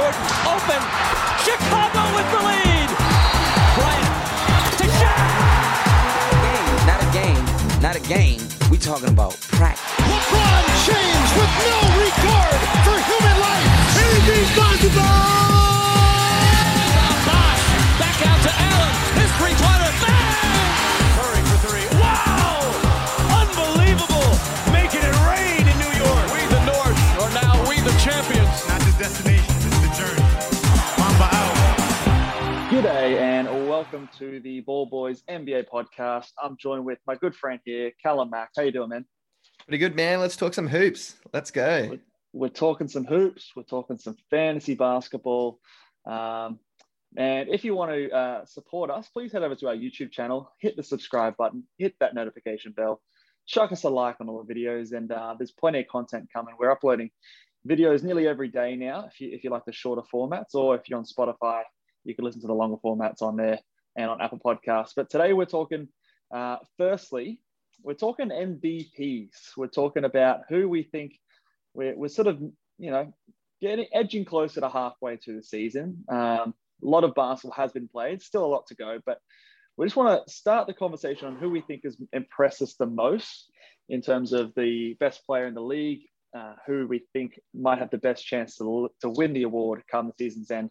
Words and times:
Jordan, 0.00 0.24
open. 0.48 0.80
Chicago 1.44 2.02
with 2.16 2.28
the 2.32 2.40
lead. 2.48 2.88
Bryant 3.76 4.08
to 4.80 4.86
Shaq. 4.96 5.28
game, 6.40 6.72
not 6.88 7.00
a 7.04 7.08
game, 7.12 7.44
not 7.82 7.96
a 7.96 8.00
game. 8.08 8.40
We 8.70 8.78
talking 8.78 9.10
about 9.10 9.36
practice. 9.52 9.84
LeBron 10.08 10.64
James 10.88 11.30
with 11.36 11.52
no 11.68 11.78
regard 12.00 12.60
for 12.86 12.96
human 13.10 13.36
life. 13.44 13.68
Anything's 14.00 14.52
possible. 14.56 15.04
Bosh 17.28 17.64
back 18.00 18.18
out 18.24 18.40
to 18.46 18.49
out. 32.80 32.94
G'day 32.94 33.20
and 33.20 33.68
welcome 33.68 34.08
to 34.18 34.40
the 34.40 34.60
Ball 34.60 34.86
Boys 34.86 35.22
NBA 35.28 35.66
podcast. 35.68 36.28
I'm 36.42 36.56
joined 36.58 36.84
with 36.84 36.98
my 37.06 37.14
good 37.14 37.34
friend 37.34 37.60
here, 37.64 37.92
Callum 38.02 38.30
Mack. 38.30 38.50
How 38.56 38.62
you 38.62 38.72
doing, 38.72 38.88
man? 38.88 39.04
Pretty 39.66 39.78
good, 39.78 39.94
man. 39.94 40.20
Let's 40.20 40.36
talk 40.36 40.54
some 40.54 40.66
hoops. 40.66 41.16
Let's 41.32 41.50
go. 41.50 41.98
We're 42.32 42.48
talking 42.48 42.88
some 42.88 43.04
hoops. 43.04 43.52
We're 43.54 43.64
talking 43.64 43.98
some 43.98 44.16
fantasy 44.30 44.74
basketball. 44.74 45.58
Um, 46.06 46.58
and 47.16 47.48
if 47.48 47.64
you 47.64 47.74
want 47.74 47.92
to 47.92 48.10
uh, 48.10 48.44
support 48.46 48.90
us, 48.90 49.08
please 49.08 49.32
head 49.32 49.42
over 49.42 49.56
to 49.56 49.68
our 49.68 49.74
YouTube 49.74 50.12
channel, 50.12 50.50
hit 50.60 50.76
the 50.76 50.82
subscribe 50.82 51.36
button, 51.36 51.64
hit 51.78 51.94
that 52.00 52.14
notification 52.14 52.72
bell, 52.72 53.00
chuck 53.46 53.72
us 53.72 53.84
a 53.84 53.90
like 53.90 54.16
on 54.20 54.28
all 54.28 54.44
the 54.44 54.54
videos, 54.54 54.92
and 54.92 55.10
uh, 55.10 55.34
there's 55.36 55.52
plenty 55.52 55.80
of 55.80 55.88
content 55.88 56.28
coming. 56.32 56.54
We're 56.58 56.70
uploading 56.70 57.10
videos 57.68 58.02
nearly 58.02 58.26
every 58.26 58.48
day 58.48 58.76
now. 58.76 59.06
If 59.06 59.20
you 59.20 59.30
if 59.32 59.44
you 59.44 59.50
like 59.50 59.64
the 59.66 59.72
shorter 59.72 60.02
formats, 60.12 60.54
or 60.54 60.76
if 60.76 60.88
you're 60.88 60.98
on 60.98 61.04
Spotify, 61.04 61.62
you 62.04 62.14
can 62.14 62.24
listen 62.24 62.40
to 62.42 62.46
the 62.46 62.54
longer 62.54 62.76
formats 62.84 63.22
on 63.22 63.36
there 63.36 63.58
and 63.96 64.10
on 64.10 64.20
Apple 64.20 64.40
Podcasts. 64.44 64.92
But 64.96 65.10
today 65.10 65.32
we're 65.32 65.44
talking. 65.46 65.88
Uh, 66.32 66.56
firstly, 66.78 67.40
we're 67.82 67.94
talking 67.94 68.28
MVPs. 68.28 69.56
We're 69.56 69.66
talking 69.66 70.04
about 70.04 70.42
who 70.48 70.68
we 70.68 70.84
think 70.84 71.18
we're, 71.74 71.96
we're 71.96 72.08
sort 72.08 72.28
of 72.28 72.40
you 72.78 72.90
know 72.90 73.12
getting 73.60 73.86
edging 73.92 74.24
closer 74.24 74.60
to 74.60 74.68
halfway 74.68 75.16
to 75.16 75.36
the 75.36 75.42
season. 75.42 76.04
Um, 76.08 76.54
a 76.82 76.86
lot 76.86 77.04
of 77.04 77.14
basketball 77.14 77.56
has 77.56 77.72
been 77.72 77.88
played, 77.88 78.22
still 78.22 78.44
a 78.44 78.46
lot 78.46 78.66
to 78.68 78.74
go, 78.74 78.98
but 79.04 79.18
we 79.76 79.86
just 79.86 79.96
want 79.96 80.26
to 80.26 80.32
start 80.32 80.66
the 80.66 80.74
conversation 80.74 81.26
on 81.26 81.36
who 81.36 81.50
we 81.50 81.60
think 81.60 81.82
has 81.84 81.96
impressed 82.12 82.62
us 82.62 82.74
the 82.74 82.86
most 82.86 83.50
in 83.88 84.00
terms 84.00 84.32
of 84.32 84.52
the 84.54 84.94
best 85.00 85.24
player 85.26 85.46
in 85.46 85.54
the 85.54 85.60
league, 85.60 86.00
uh, 86.36 86.54
who 86.66 86.86
we 86.86 87.02
think 87.12 87.38
might 87.54 87.78
have 87.78 87.90
the 87.90 87.98
best 87.98 88.24
chance 88.24 88.56
to, 88.56 88.88
to 89.00 89.10
win 89.10 89.32
the 89.32 89.42
award 89.42 89.82
come 89.90 90.06
the 90.06 90.14
season's 90.18 90.50
end. 90.50 90.70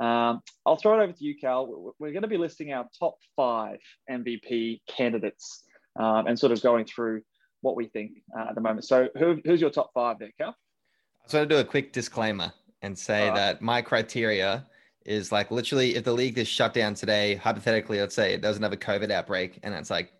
Um, 0.00 0.40
I'll 0.64 0.76
throw 0.76 0.98
it 0.98 1.02
over 1.02 1.12
to 1.12 1.24
you, 1.24 1.36
Cal. 1.38 1.66
We're- 1.98 2.12
going 2.12 2.22
to 2.22 2.28
be 2.28 2.38
listing 2.38 2.72
our 2.72 2.88
top 2.98 3.18
five 3.36 3.78
MVP 4.10 4.80
candidates 4.88 5.64
um, 5.98 6.26
and 6.26 6.38
sort 6.38 6.52
of 6.52 6.62
going 6.62 6.86
through 6.86 7.22
what 7.60 7.76
we 7.76 7.86
think 7.86 8.12
uh, 8.36 8.46
at 8.48 8.54
the 8.54 8.60
moment. 8.62 8.86
So, 8.86 9.08
who, 9.18 9.40
who's 9.44 9.60
your 9.60 9.70
top 9.70 9.90
five 9.92 10.18
there, 10.18 10.30
Cal? 10.38 10.48
I 10.48 11.24
just 11.24 11.34
want 11.34 11.48
to 11.50 11.54
do 11.54 11.60
a 11.60 11.64
quick 11.64 11.92
disclaimer 11.92 12.50
and 12.82 12.98
say 12.98 13.24
Alright. 13.28 13.36
that 13.36 13.62
my 13.62 13.82
criteria 13.82 14.66
is 15.04 15.30
like 15.30 15.50
literally 15.50 15.94
if 15.96 16.04
the 16.04 16.12
league 16.12 16.38
is 16.38 16.48
shut 16.48 16.72
down 16.72 16.94
today, 16.94 17.34
hypothetically, 17.34 18.00
let's 18.00 18.14
say 18.14 18.36
there 18.36 18.50
was 18.50 18.56
another 18.56 18.76
COVID 18.76 19.10
outbreak 19.10 19.58
and 19.62 19.74
it's 19.74 19.90
like 19.90 20.12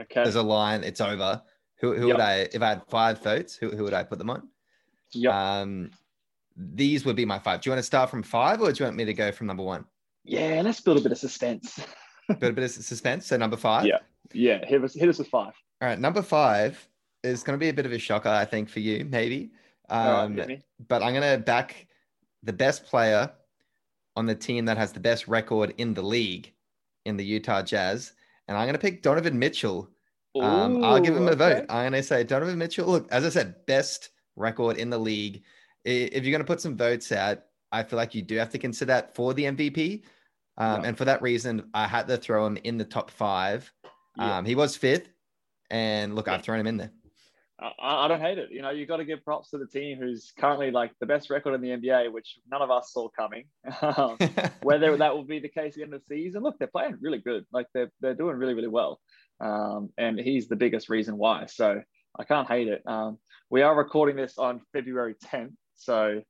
Okay. 0.00 0.22
there's 0.24 0.34
a 0.34 0.42
line, 0.42 0.82
it's 0.82 1.00
over. 1.00 1.40
Who, 1.80 1.94
who 1.94 2.08
Yep. 2.08 2.16
would 2.16 2.22
I, 2.22 2.34
if 2.52 2.60
I 2.60 2.68
had 2.70 2.82
five 2.88 3.22
votes, 3.22 3.56
who, 3.56 3.70
who 3.70 3.84
would 3.84 3.94
I 3.94 4.02
put 4.02 4.18
them 4.18 4.30
on? 4.30 4.48
Yeah. 5.12 5.60
Um, 5.60 5.90
these 6.74 7.04
would 7.04 7.16
be 7.16 7.24
my 7.24 7.38
five. 7.38 7.60
Do 7.60 7.70
you 7.70 7.72
want 7.72 7.80
to 7.80 7.86
start 7.86 8.10
from 8.10 8.22
five 8.22 8.60
or 8.60 8.70
do 8.72 8.82
you 8.82 8.86
want 8.86 8.96
me 8.96 9.04
to 9.04 9.14
go 9.14 9.32
from 9.32 9.46
number 9.46 9.62
one? 9.62 9.84
yeah, 10.24 10.60
let's 10.62 10.80
build 10.80 10.98
a 10.98 11.00
bit 11.00 11.12
of 11.12 11.18
suspense. 11.18 11.80
Bit 12.28 12.50
a 12.50 12.52
bit 12.52 12.64
of 12.64 12.70
suspense. 12.70 13.26
So 13.26 13.36
number 13.36 13.56
five. 13.56 13.86
Yeah. 13.86 13.98
Yeah, 14.32 14.64
hit 14.64 14.84
us, 14.84 14.94
hit 14.94 15.08
us 15.08 15.18
with 15.18 15.28
five. 15.28 15.52
All 15.80 15.88
right. 15.88 15.98
Number 15.98 16.22
five 16.22 16.86
is 17.24 17.42
going 17.42 17.58
to 17.58 17.60
be 17.60 17.70
a 17.70 17.72
bit 17.72 17.86
of 17.86 17.92
a 17.92 17.98
shocker, 17.98 18.28
I 18.28 18.44
think, 18.44 18.68
for 18.68 18.78
you, 18.80 19.04
maybe. 19.06 19.50
Right, 19.90 20.22
Um, 20.24 20.36
me. 20.36 20.62
but 20.88 21.02
I'm 21.02 21.14
going 21.14 21.36
to 21.36 21.42
back 21.42 21.86
the 22.44 22.52
best 22.52 22.84
player 22.84 23.30
on 24.16 24.26
the 24.26 24.34
team 24.34 24.64
that 24.66 24.76
has 24.76 24.92
the 24.92 25.00
best 25.00 25.26
record 25.26 25.74
in 25.78 25.94
the 25.94 26.02
league 26.02 26.52
in 27.06 27.16
the 27.16 27.24
Utah 27.24 27.62
Jazz. 27.62 28.12
And 28.46 28.56
I'm 28.56 28.64
going 28.66 28.74
to 28.74 28.78
pick 28.78 29.02
Donovan 29.02 29.38
Mitchell. 29.38 29.88
Um, 30.40 30.84
I'll 30.84 31.00
give 31.00 31.16
him 31.16 31.26
Ooh, 31.26 31.32
a 31.32 31.34
vote. 31.36 31.56
okay. 31.56 31.66
I'm 31.70 31.90
going 31.90 31.92
to 31.94 32.02
say 32.04 32.22
Donovan 32.22 32.58
Mitchell. 32.58 32.86
Look, 32.86 33.10
as 33.10 33.24
I 33.24 33.30
said, 33.30 33.66
best 33.66 34.10
record 34.36 34.76
in 34.76 34.90
the 34.90 34.98
league. 34.98 35.42
If 35.84 36.24
you're 36.24 36.32
going 36.32 36.44
to 36.44 36.46
put 36.46 36.60
some 36.60 36.76
votes 36.76 37.12
out, 37.12 37.42
I 37.72 37.82
feel 37.82 37.96
like 37.96 38.14
you 38.14 38.22
do 38.22 38.36
have 38.36 38.50
to 38.50 38.58
consider 38.58 38.92
that 38.92 39.14
for 39.14 39.34
the 39.34 39.44
MVP. 39.44 40.02
Um, 40.58 40.82
Yeah. 40.82 40.88
And 40.88 40.98
for 40.98 41.04
that 41.06 41.22
reason, 41.22 41.70
I 41.72 41.86
had 41.86 42.06
to 42.08 42.16
throw 42.16 42.46
him 42.46 42.58
in 42.64 42.76
the 42.76 42.84
top 42.84 43.10
five. 43.10 43.72
Yeah. 44.16 44.38
Um, 44.38 44.44
he 44.44 44.54
was 44.54 44.76
fifth. 44.76 45.08
And 45.70 46.16
look, 46.16 46.28
I've 46.28 46.42
thrown 46.42 46.58
him 46.58 46.66
in 46.66 46.76
there. 46.76 46.90
I, 47.60 48.04
I 48.04 48.08
don't 48.08 48.20
hate 48.20 48.38
it. 48.38 48.50
You 48.50 48.62
know, 48.62 48.70
you 48.70 48.86
got 48.86 48.96
to 48.98 49.04
give 49.04 49.24
props 49.24 49.50
to 49.50 49.58
the 49.58 49.66
team 49.66 49.98
who's 49.98 50.32
currently 50.38 50.70
like 50.70 50.92
the 51.00 51.06
best 51.06 51.30
record 51.30 51.54
in 51.54 51.60
the 51.60 51.68
NBA, 51.68 52.12
which 52.12 52.38
none 52.50 52.62
of 52.62 52.70
us 52.70 52.92
saw 52.92 53.08
coming. 53.08 53.44
Whether 54.62 54.96
that 54.96 55.14
will 55.14 55.24
be 55.24 55.38
the 55.38 55.48
case 55.48 55.74
at 55.74 55.76
the 55.76 55.82
end 55.82 55.94
of 55.94 56.02
the 56.08 56.16
season, 56.16 56.42
look, 56.42 56.58
they're 56.58 56.68
playing 56.68 56.98
really 57.00 57.18
good. 57.18 57.44
Like 57.52 57.66
they're 57.74 57.92
they're 58.00 58.14
doing 58.14 58.36
really 58.36 58.54
really 58.54 58.68
well, 58.68 59.00
um, 59.40 59.90
and 59.98 60.18
he's 60.18 60.48
the 60.48 60.56
biggest 60.56 60.88
reason 60.88 61.16
why. 61.16 61.46
So 61.46 61.82
I 62.18 62.24
can't 62.24 62.48
hate 62.48 62.68
it. 62.68 62.82
Um, 62.86 63.18
we 63.50 63.62
are 63.62 63.76
recording 63.76 64.16
this 64.16 64.38
on 64.38 64.60
February 64.72 65.14
10th, 65.24 65.54
so 65.80 66.22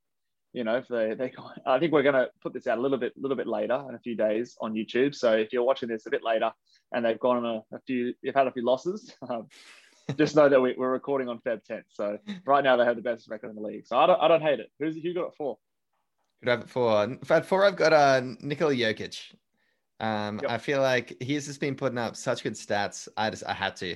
you 0.53 0.63
know 0.63 0.77
if 0.77 0.87
they 0.87 1.13
they 1.13 1.31
I 1.65 1.79
think 1.79 1.91
we're 1.91 2.03
gonna 2.03 2.27
put 2.41 2.53
this 2.53 2.67
out 2.67 2.77
a 2.77 2.81
little 2.81 2.97
bit 2.97 3.13
a 3.17 3.21
little 3.21 3.37
bit 3.37 3.47
later 3.47 3.83
in 3.89 3.95
a 3.95 3.99
few 3.99 4.15
days 4.15 4.55
on 4.61 4.73
YouTube. 4.73 5.13
So 5.13 5.33
if 5.33 5.53
you're 5.53 5.63
watching 5.63 5.89
this 5.89 6.05
a 6.05 6.09
bit 6.09 6.23
later 6.23 6.51
and 6.93 7.05
they've 7.05 7.19
gone 7.19 7.45
on 7.45 7.45
a, 7.45 7.75
a 7.75 7.79
few, 7.85 8.13
you've 8.21 8.35
had 8.35 8.47
a 8.47 8.51
few 8.51 8.65
losses. 8.65 9.13
Um, 9.29 9.47
just 10.17 10.35
know 10.35 10.49
that 10.49 10.59
we, 10.59 10.73
we're 10.77 10.91
recording 10.91 11.29
on 11.29 11.39
Feb 11.39 11.61
10th. 11.69 11.83
So 11.89 12.17
right 12.45 12.63
now 12.63 12.75
they 12.75 12.83
have 12.83 12.95
the 12.95 13.01
best 13.01 13.29
record 13.29 13.51
in 13.51 13.55
the 13.55 13.61
league. 13.61 13.85
So 13.85 13.97
I 13.97 14.07
don't, 14.07 14.19
I 14.19 14.27
don't 14.27 14.41
hate 14.41 14.59
it. 14.59 14.69
Who's 14.79 14.95
who 14.95 15.13
got 15.13 15.27
it 15.27 15.35
for? 15.37 15.57
Could 16.41 16.49
I 16.49 16.51
have 16.51 16.61
it 16.61 16.69
for? 16.69 17.17
Had 17.29 17.45
four, 17.45 17.63
I've 17.63 17.75
got 17.75 17.93
uh, 17.93 18.21
Nikola 18.41 18.73
Jokic. 18.73 19.33
Um, 19.99 20.39
Yep. 20.41 20.51
I 20.51 20.57
feel 20.57 20.81
like 20.81 21.15
he's 21.21 21.45
just 21.45 21.59
been 21.59 21.75
putting 21.75 21.99
up 21.99 22.15
such 22.15 22.43
good 22.43 22.53
stats. 22.53 23.07
I 23.15 23.29
just 23.29 23.45
I 23.45 23.53
had 23.53 23.75
to, 23.77 23.95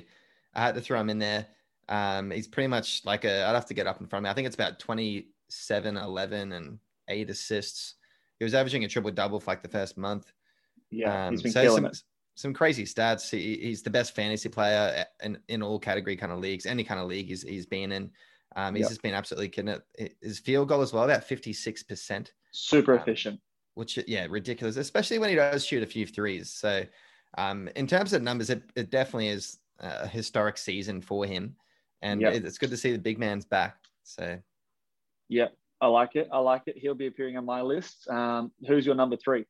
I 0.54 0.62
had 0.62 0.76
to 0.76 0.82
throw 0.82 1.00
him 1.00 1.10
in 1.10 1.18
there. 1.18 1.48
Um, 1.90 2.30
he's 2.30 2.48
pretty 2.48 2.68
much 2.68 3.04
like 3.06 3.26
a. 3.26 3.44
I'd 3.46 3.56
have 3.56 3.66
to 3.68 3.74
get 3.74 3.88
up 3.88 4.00
in 4.00 4.08
front 4.08 4.22
of 4.22 4.24
me. 4.26 4.30
I 4.30 4.34
think 4.34 4.46
it's 4.46 4.56
about 4.56 4.80
27, 5.50 5.98
11, 5.98 6.52
and 6.52 6.80
eight 7.08 7.30
assists. 7.30 7.96
He 8.40 8.44
was 8.46 8.54
averaging 8.54 8.84
a 8.84 8.88
triple 8.88 9.12
double 9.12 9.40
for 9.40 9.52
like 9.52 9.64
the 9.64 9.70
first 9.70 9.98
month. 9.98 10.34
Yeah, 10.90 11.18
he's 11.30 11.42
Um, 11.42 11.44
been 11.44 11.52
so 11.52 11.62
killing 11.62 11.84
some, 11.84 11.86
it. 11.86 11.98
some 12.36 12.54
crazy 12.54 12.84
stats. 12.84 13.30
He, 13.30 13.58
he's 13.58 13.84
the 13.84 13.90
best 13.90 14.16
fantasy 14.16 14.50
player 14.50 15.06
in, 15.24 15.40
in 15.48 15.62
all 15.62 15.80
category 15.80 16.16
kind 16.18 16.32
of 16.32 16.40
leagues, 16.40 16.66
any 16.66 16.84
kind 16.84 17.00
of 17.00 17.08
league 17.08 17.28
he's, 17.28 17.44
he's 17.44 17.66
been 17.66 17.92
in. 17.92 18.12
Um, 18.56 18.76
he's 18.76 18.86
Yep. 18.86 18.90
just 18.90 19.02
been 19.02 19.14
absolutely 19.14 19.50
killing 19.50 19.80
it. 19.96 20.18
His 20.22 20.40
field 20.40 20.70
goal 20.70 20.82
as 20.82 20.94
well, 20.94 21.04
about 21.04 21.24
56%, 21.28 22.34
Super 22.52 22.96
um, 22.96 22.96
efficient. 22.96 23.42
which, 23.76 24.00
yeah, 24.08 24.28
ridiculous, 24.30 24.78
especially 24.78 25.20
when 25.20 25.30
he 25.30 25.36
does 25.36 25.66
shoot 25.66 25.84
a 25.84 25.88
few 25.88 26.08
threes. 26.08 26.52
So, 26.52 26.86
um, 27.38 27.68
in 27.76 27.88
terms 27.88 28.14
of 28.14 28.22
numbers, 28.24 28.50
it, 28.50 28.64
it 28.76 28.90
definitely 28.90 29.30
is 29.30 29.60
a 29.80 30.08
historic 30.08 30.58
season 30.58 31.02
for 31.02 31.26
him. 31.26 31.58
And 32.02 32.22
Yep. 32.22 32.34
it's 32.34 32.58
good 32.58 32.70
to 32.72 32.78
see 32.78 32.92
the 32.94 33.00
big 33.00 33.20
man's 33.20 33.46
back. 33.46 33.78
So, 34.04 34.42
Yeah, 35.30 35.48
I 35.82 35.88
like 35.88 36.16
it. 36.16 36.28
I 36.32 36.40
like 36.40 36.64
it. 36.68 36.78
He'll 36.78 36.94
be 36.96 37.08
appearing 37.08 37.38
on 37.38 37.46
my 37.46 37.62
list. 37.62 38.08
Um, 38.10 38.52
who's 38.68 38.86
your 38.86 38.96
number 38.96 39.18
three? 39.18 39.46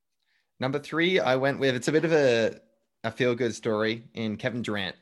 number 0.61 0.79
three, 0.79 1.19
I 1.19 1.35
went 1.35 1.59
with 1.59 1.75
it's 1.75 1.89
a 1.89 1.91
bit 1.91 2.05
of 2.05 2.13
a, 2.13 2.59
a 3.03 3.11
feel 3.11 3.35
good 3.35 3.53
story 3.53 4.05
in 4.13 4.37
Kevin 4.37 4.61
Durant. 4.61 4.95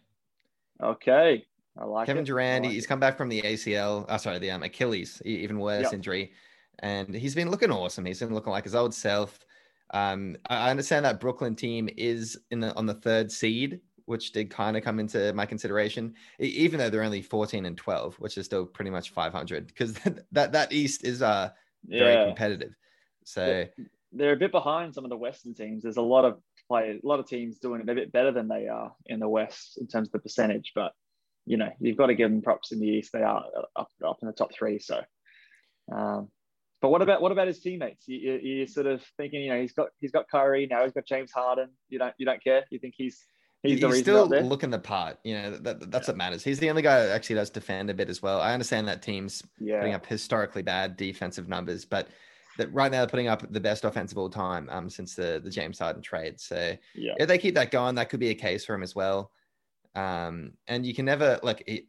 Okay, 0.81 1.45
I 1.78 1.85
like 1.85 2.07
Kevin 2.07 2.23
it. 2.23 2.25
Durant, 2.25 2.66
like 2.66 2.73
he's 2.73 2.85
it. 2.85 2.88
come 2.88 3.00
back 3.00 3.17
from 3.17 3.29
the 3.29 3.41
ACL. 3.44 4.06
Oh, 4.09 4.17
sorry, 4.17 4.39
the 4.39 4.51
um, 4.51 4.63
Achilles, 4.63 5.22
even 5.25 5.59
worse 5.59 5.84
Yep. 5.84 5.94
injury, 5.94 6.31
and 6.79 7.13
he's 7.13 7.35
been 7.35 7.51
looking 7.51 7.72
awesome. 7.72 8.03
He's 8.05 8.20
been 8.20 8.34
looking 8.34 8.52
like 8.52 8.64
his 8.64 8.75
old 8.75 8.93
self. 8.93 9.40
Um, 9.93 10.35
I 10.49 10.67
I 10.67 10.72
understand 10.72 11.05
that 11.05 11.20
Brooklyn 11.20 11.55
team 11.55 11.87
is 11.96 12.37
in 12.49 12.59
the 12.59 12.73
on 12.75 12.87
the 12.87 12.96
third 12.96 13.31
seed, 13.31 13.79
which 14.05 14.32
did 14.32 14.50
kind 14.50 14.76
of 14.78 14.84
come 14.84 15.00
into 15.00 15.34
my 15.34 15.46
consideration, 15.46 16.14
even 16.40 16.79
though 16.79 16.90
they're 16.90 17.03
only 17.03 17.22
fourteen 17.22 17.66
and 17.66 17.78
twelve, 17.78 18.16
which 18.16 18.38
is 18.38 18.46
still 18.46 18.66
pretty 18.66 18.91
much 18.91 19.11
five 19.11 19.34
hundred, 19.34 19.67
because 19.67 19.94
that 20.32 20.52
that 20.52 20.72
East 20.72 21.03
is 21.05 21.22
uh 21.22 21.50
very 21.88 22.17
Yeah, 22.17 22.26
competitive. 22.26 22.76
So 23.26 23.66
they're 24.11 24.34
a 24.34 24.38
bit 24.38 24.52
behind 24.52 24.94
some 24.94 25.03
of 25.03 25.09
the 25.09 25.17
Western 25.17 25.53
teams. 25.53 25.84
There's 25.84 25.97
a 25.97 26.02
lot 26.02 26.26
of 26.26 26.40
players, 26.67 27.02
a 27.03 27.08
lot 27.08 27.20
of 27.20 27.28
teams 27.28 27.59
doing 27.59 27.82
it 27.82 27.90
a 27.90 27.96
bit 27.96 28.11
better 28.11 28.32
than 28.32 28.47
they 28.47 28.67
are 28.67 28.94
in 29.05 29.20
the 29.20 29.29
West 29.29 29.78
in 29.78 29.88
terms 29.88 30.08
of 30.08 30.11
the 30.14 30.20
percentage. 30.20 30.72
But 30.76 30.94
you 31.46 31.58
know, 31.58 31.70
you've 31.79 31.97
got 31.97 32.08
to 32.08 32.16
give 32.16 32.29
them 32.29 32.41
props 32.41 32.72
in 32.72 32.79
the 32.79 32.88
East. 32.88 33.11
They 33.11 33.22
are 33.22 33.44
up, 33.76 33.90
up 34.06 34.17
in 34.22 34.28
the 34.28 34.34
top 34.34 34.53
three. 34.53 34.79
So, 34.79 35.02
um, 35.91 36.29
but 36.82 36.90
what 36.90 37.02
about 37.02 37.22
what 37.22 37.32
about 37.32 37.47
his 37.47 37.59
teammates? 37.59 38.08
You, 38.08 38.17
you, 38.17 38.40
you're 38.44 38.67
sort 38.67 38.88
of 38.88 39.03
thinking, 39.17 39.41
you 39.41 39.49
know, 39.52 39.61
he's 39.61 39.73
got 39.73 39.90
he's 39.99 40.11
got 40.11 40.29
Kyrie 40.29 40.67
now. 40.70 40.84
He's 40.84 40.94
got 40.94 41.06
James 41.06 41.32
Harden. 41.32 41.70
You 41.90 41.99
don't 41.99 42.14
you 42.17 42.26
don't 42.26 42.44
care. 42.44 42.66
You 42.70 42.79
think 42.79 42.94
he's 42.97 43.26
he's, 43.63 43.79
he's, 43.79 43.99
still 43.99 44.27
looking 44.27 44.69
the 44.69 44.79
part. 44.79 45.17
You 45.23 45.35
know, 45.35 45.57
that, 45.57 45.89
that's 45.91 46.07
what 46.07 46.17
matters. 46.17 46.43
He's 46.43 46.59
the 46.59 46.69
only 46.69 46.81
guy 46.81 47.05
that 47.05 47.11
actually 47.11 47.37
does 47.37 47.49
defend 47.49 47.89
a 47.89 47.93
bit 47.93 48.09
as 48.09 48.21
well. 48.21 48.41
I 48.41 48.53
understand 48.53 48.87
that 48.87 49.01
teams 49.01 49.43
putting 49.59 49.93
up 49.93 50.05
historically 50.05 50.61
bad 50.61 50.97
defensive 50.97 51.47
numbers, 51.47 51.85
but 51.85 52.09
that 52.57 52.71
right 52.73 52.91
now 52.91 52.99
they're 52.99 53.07
putting 53.07 53.27
up 53.27 53.51
the 53.51 53.59
best 53.59 53.83
offense 53.83 54.11
of 54.11 54.17
all 54.17 54.29
time 54.29 54.69
um, 54.69 54.89
since 54.89 55.15
the 55.15 55.41
the 55.43 55.49
James 55.49 55.79
Harden 55.79 56.01
trade. 56.01 56.39
So 56.39 56.75
Yeah. 56.93 57.13
if 57.17 57.27
they 57.27 57.37
keep 57.37 57.55
that 57.55 57.71
going, 57.71 57.95
that 57.95 58.09
could 58.09 58.19
be 58.19 58.29
a 58.29 58.35
case 58.35 58.65
for 58.65 58.75
him 58.75 58.83
as 58.83 58.93
well. 58.93 59.31
Um, 59.95 60.53
and 60.67 60.85
you 60.85 60.93
can 60.93 61.05
never 61.05 61.39
like 61.41 61.63
he, 61.67 61.87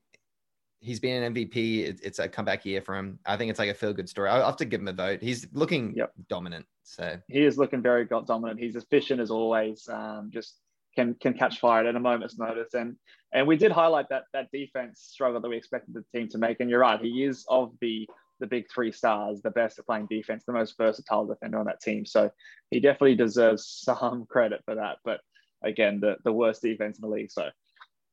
he's 0.80 1.00
been 1.00 1.22
an 1.22 1.34
MVP. 1.34 1.84
It, 1.84 2.00
it's 2.02 2.18
a 2.18 2.28
comeback 2.28 2.64
year 2.64 2.80
for 2.80 2.96
him. 2.96 3.18
I 3.26 3.36
think 3.36 3.50
it's 3.50 3.58
like 3.58 3.70
a 3.70 3.74
feel 3.74 3.92
good 3.92 4.08
story. 4.08 4.28
I'll 4.28 4.44
have 4.44 4.56
to 4.58 4.64
give 4.64 4.80
him 4.80 4.88
a 4.88 4.92
vote. 4.92 5.22
He's 5.22 5.46
looking 5.52 5.94
Yep. 5.96 6.12
dominant. 6.28 6.66
So 6.82 7.18
he 7.28 7.44
is 7.44 7.56
looking 7.58 7.82
very 7.82 8.04
dominant. 8.06 8.60
He's 8.60 8.76
efficient 8.76 9.20
as 9.20 9.30
always. 9.30 9.88
Um, 9.88 10.30
just 10.30 10.60
can 10.96 11.14
can 11.14 11.34
catch 11.34 11.60
fire 11.60 11.86
at 11.86 11.96
a 11.96 12.00
moment's 12.00 12.38
notice. 12.38 12.74
And 12.74 12.96
and 13.32 13.46
we 13.46 13.56
did 13.56 13.72
highlight 13.72 14.08
that 14.10 14.24
that 14.32 14.50
defense 14.52 15.00
struggle 15.00 15.40
that 15.40 15.48
we 15.48 15.56
expected 15.56 15.94
the 15.94 16.04
team 16.14 16.28
to 16.30 16.38
make. 16.38 16.60
And 16.60 16.70
you're 16.70 16.80
right, 16.80 17.00
he 17.00 17.24
is 17.24 17.44
of 17.48 17.72
the 17.80 18.08
the 18.40 18.46
big 18.46 18.64
three 18.72 18.90
stars, 18.90 19.42
the 19.42 19.50
best 19.50 19.78
at 19.78 19.86
playing 19.86 20.06
defense, 20.10 20.44
the 20.44 20.52
most 20.52 20.76
versatile 20.76 21.24
defender 21.26 21.58
on 21.58 21.66
that 21.66 21.80
team. 21.80 22.04
So 22.04 22.30
he 22.70 22.80
definitely 22.80 23.14
deserves 23.16 23.66
some 23.84 24.26
credit 24.26 24.62
for 24.64 24.74
that. 24.74 24.96
But 25.04 25.20
again, 25.62 26.00
the 26.00 26.16
the 26.24 26.32
worst 26.32 26.62
defense 26.62 26.98
in 26.98 27.02
the 27.02 27.14
league. 27.14 27.30
So 27.30 27.48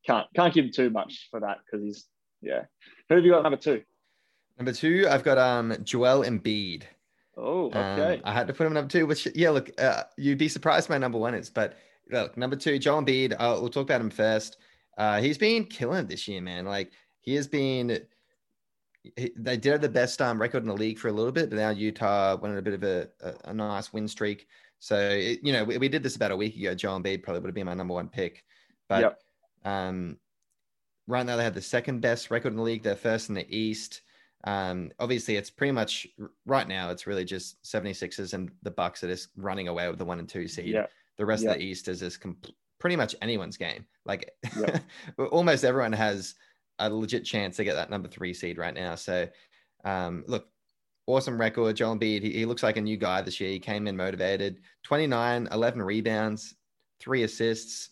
can't 0.06 0.28
can't 0.36 0.54
give 0.54 0.66
him 0.66 0.72
too 0.72 0.90
much 0.90 1.28
for 1.32 1.40
that 1.42 1.60
because 1.66 1.84
he's 1.86 2.08
yeah. 2.42 2.64
Who 3.10 3.16
have 3.16 3.26
you 3.26 3.32
got 3.32 3.44
number 3.44 3.58
two? 3.58 3.82
number 4.58 4.74
two, 4.74 5.08
I've 5.10 5.24
got 5.24 5.38
um 5.38 5.76
Joel 5.84 6.24
Embiid. 6.24 6.84
Oh, 7.38 7.72
Um, 7.72 7.78
okay. 8.00 8.22
I 8.24 8.34
had 8.34 8.48
to 8.48 8.54
put 8.54 8.68
him 8.68 8.74
number 8.74 8.90
two, 8.90 9.06
which 9.08 9.28
yeah, 9.34 9.50
look, 9.52 9.72
uh, 9.82 10.04
you'd 10.18 10.38
be 10.38 10.50
surprised 10.50 10.90
my 10.90 10.98
number 10.98 11.18
one 11.18 11.34
is, 11.34 11.50
but 11.50 11.78
look, 12.12 12.38
number 12.38 12.56
two, 12.56 12.78
Joel 12.80 13.04
Embiid. 13.04 13.34
Uh, 13.34 13.58
we'll 13.60 13.70
talk 13.70 13.84
about 13.84 14.02
him 14.02 14.10
first. 14.10 14.58
Uh, 14.98 15.22
he's 15.22 15.38
been 15.38 15.66
killing 15.66 16.00
it 16.00 16.08
this 16.10 16.28
year, 16.28 16.42
man. 16.42 16.66
Like 16.66 16.92
he 17.22 17.34
has 17.36 17.48
been. 17.48 18.00
he- 19.16 19.32
They 19.36 19.58
did 19.58 19.72
have 19.72 19.82
the 19.82 19.90
best 19.90 20.22
um, 20.22 20.40
record 20.40 20.64
in 20.64 20.70
the 20.70 20.76
league 20.76 21.00
for 21.00 21.08
a 21.08 21.12
little 21.14 21.32
bit, 21.32 21.50
but 21.50 21.58
now 21.58 21.70
Utah 21.70 22.36
went 22.38 22.52
on 22.54 22.58
a 22.58 22.62
bit 22.62 22.74
of 22.74 22.84
a, 22.84 23.08
a, 23.22 23.50
a 23.50 23.54
nice 23.54 23.92
win 23.94 24.08
streak. 24.08 24.48
So 24.80 24.98
it, 24.98 25.40
you 25.44 25.54
know, 25.54 25.64
we, 25.64 25.78
we 25.78 25.90
did 25.90 26.04
this 26.04 26.16
about 26.16 26.32
a 26.32 26.36
week 26.38 26.56
ago. 26.58 26.74
Joel 26.76 27.00
Embiid 27.00 27.24
probably 27.24 27.42
would 27.42 27.50
have 27.50 27.56
been 27.56 27.66
my 27.68 27.74
number 27.74 27.94
one 27.94 28.10
pick, 28.10 28.44
but 28.90 29.02
Yep. 29.02 29.20
um, 29.66 30.18
right 31.08 31.26
now 31.26 31.36
they 31.38 31.44
have 31.44 31.54
the 31.54 31.62
second 31.62 32.02
best 32.02 32.32
record 32.32 32.50
in 32.54 32.58
the 32.58 32.64
league. 32.64 32.84
They're 32.84 32.96
first 32.96 33.30
in 33.30 33.36
the 33.36 33.46
East. 33.56 34.02
Um, 34.44 34.92
obviously, 35.00 35.36
it's 35.36 35.52
pretty 35.52 35.72
much 35.72 36.08
right 36.48 36.68
now. 36.68 36.90
It's 36.90 37.06
really 37.06 37.26
just 37.26 37.62
76ers 37.64 38.34
and 38.34 38.50
the 38.64 38.72
Bucks 38.72 39.02
that 39.02 39.12
is 39.12 39.28
running 39.36 39.68
away 39.68 39.88
with 39.88 40.00
the 40.00 40.06
one 40.06 40.18
and 40.18 40.28
two 40.28 40.48
seed. 40.48 40.66
Yeah. 40.70 40.88
The 41.22 41.26
rest 41.28 41.44
Yeah. 41.44 41.52
of 41.52 41.58
the 41.60 41.64
East 41.64 41.88
is 41.88 42.00
just 42.00 42.20
com- 42.20 42.38
pretty 42.80 42.96
much 42.96 43.16
anyone's 43.22 43.56
game. 43.56 43.86
Like 44.06 44.32
Yeah. 44.60 44.80
almost 45.32 45.64
everyone 45.64 45.94
has 45.94 46.34
a 46.80 46.90
legit 46.90 47.24
chance 47.24 47.58
to 47.58 47.64
get 47.64 47.76
that 47.76 47.92
number 47.92 48.08
three 48.08 48.34
seed 48.34 48.58
right 48.58 48.74
now. 48.74 48.96
So, 48.96 49.28
um, 49.86 50.24
look, 50.28 50.48
awesome 51.06 51.40
record. 51.40 51.76
Joel 51.76 51.96
Embiid, 51.96 52.24
he, 52.24 52.32
he 52.32 52.46
looks 52.48 52.64
like 52.64 52.78
a 52.78 52.82
new 52.82 52.98
guy 52.98 53.22
this 53.22 53.40
year. 53.40 53.52
He 53.52 53.60
came 53.60 53.88
in 53.88 53.96
motivated, 53.96 54.62
29, 54.82 55.48
11 55.52 55.80
rebounds, 55.84 56.56
three 57.00 57.22
assists. 57.22 57.90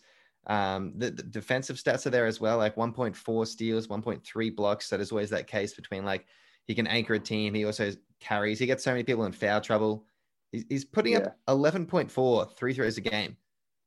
Um, 0.47 0.93
the, 0.97 1.11
the 1.11 1.21
defensive 1.21 1.75
stats 1.75 2.07
are 2.07 2.09
there 2.09 2.25
as 2.25 2.41
well, 2.41 2.57
like 2.57 2.75
1.4 2.75 3.45
steals, 3.47 3.85
1.3 3.85 4.55
blocks. 4.55 4.89
That 4.89 5.01
is 5.01 5.11
always 5.11 5.29
that 5.29 5.45
case 5.45 5.75
between 5.75 6.03
like 6.03 6.25
he 6.65 6.73
can 6.73 6.87
anchor 6.87 7.13
a 7.13 7.19
team. 7.19 7.53
He 7.53 7.65
also 7.65 7.91
carries. 8.19 8.57
He 8.57 8.65
gets 8.65 8.83
so 8.83 8.89
many 8.89 9.03
people 9.03 9.25
in 9.25 9.33
foul 9.33 9.61
trouble. 9.61 10.07
He's, 10.51 10.85
putting 10.85 11.13
Yeah. 11.13 11.19
up 11.19 11.37
11.4 11.47 12.57
three 12.57 12.73
throws 12.73 12.97
a 12.97 13.01
game. 13.01 13.37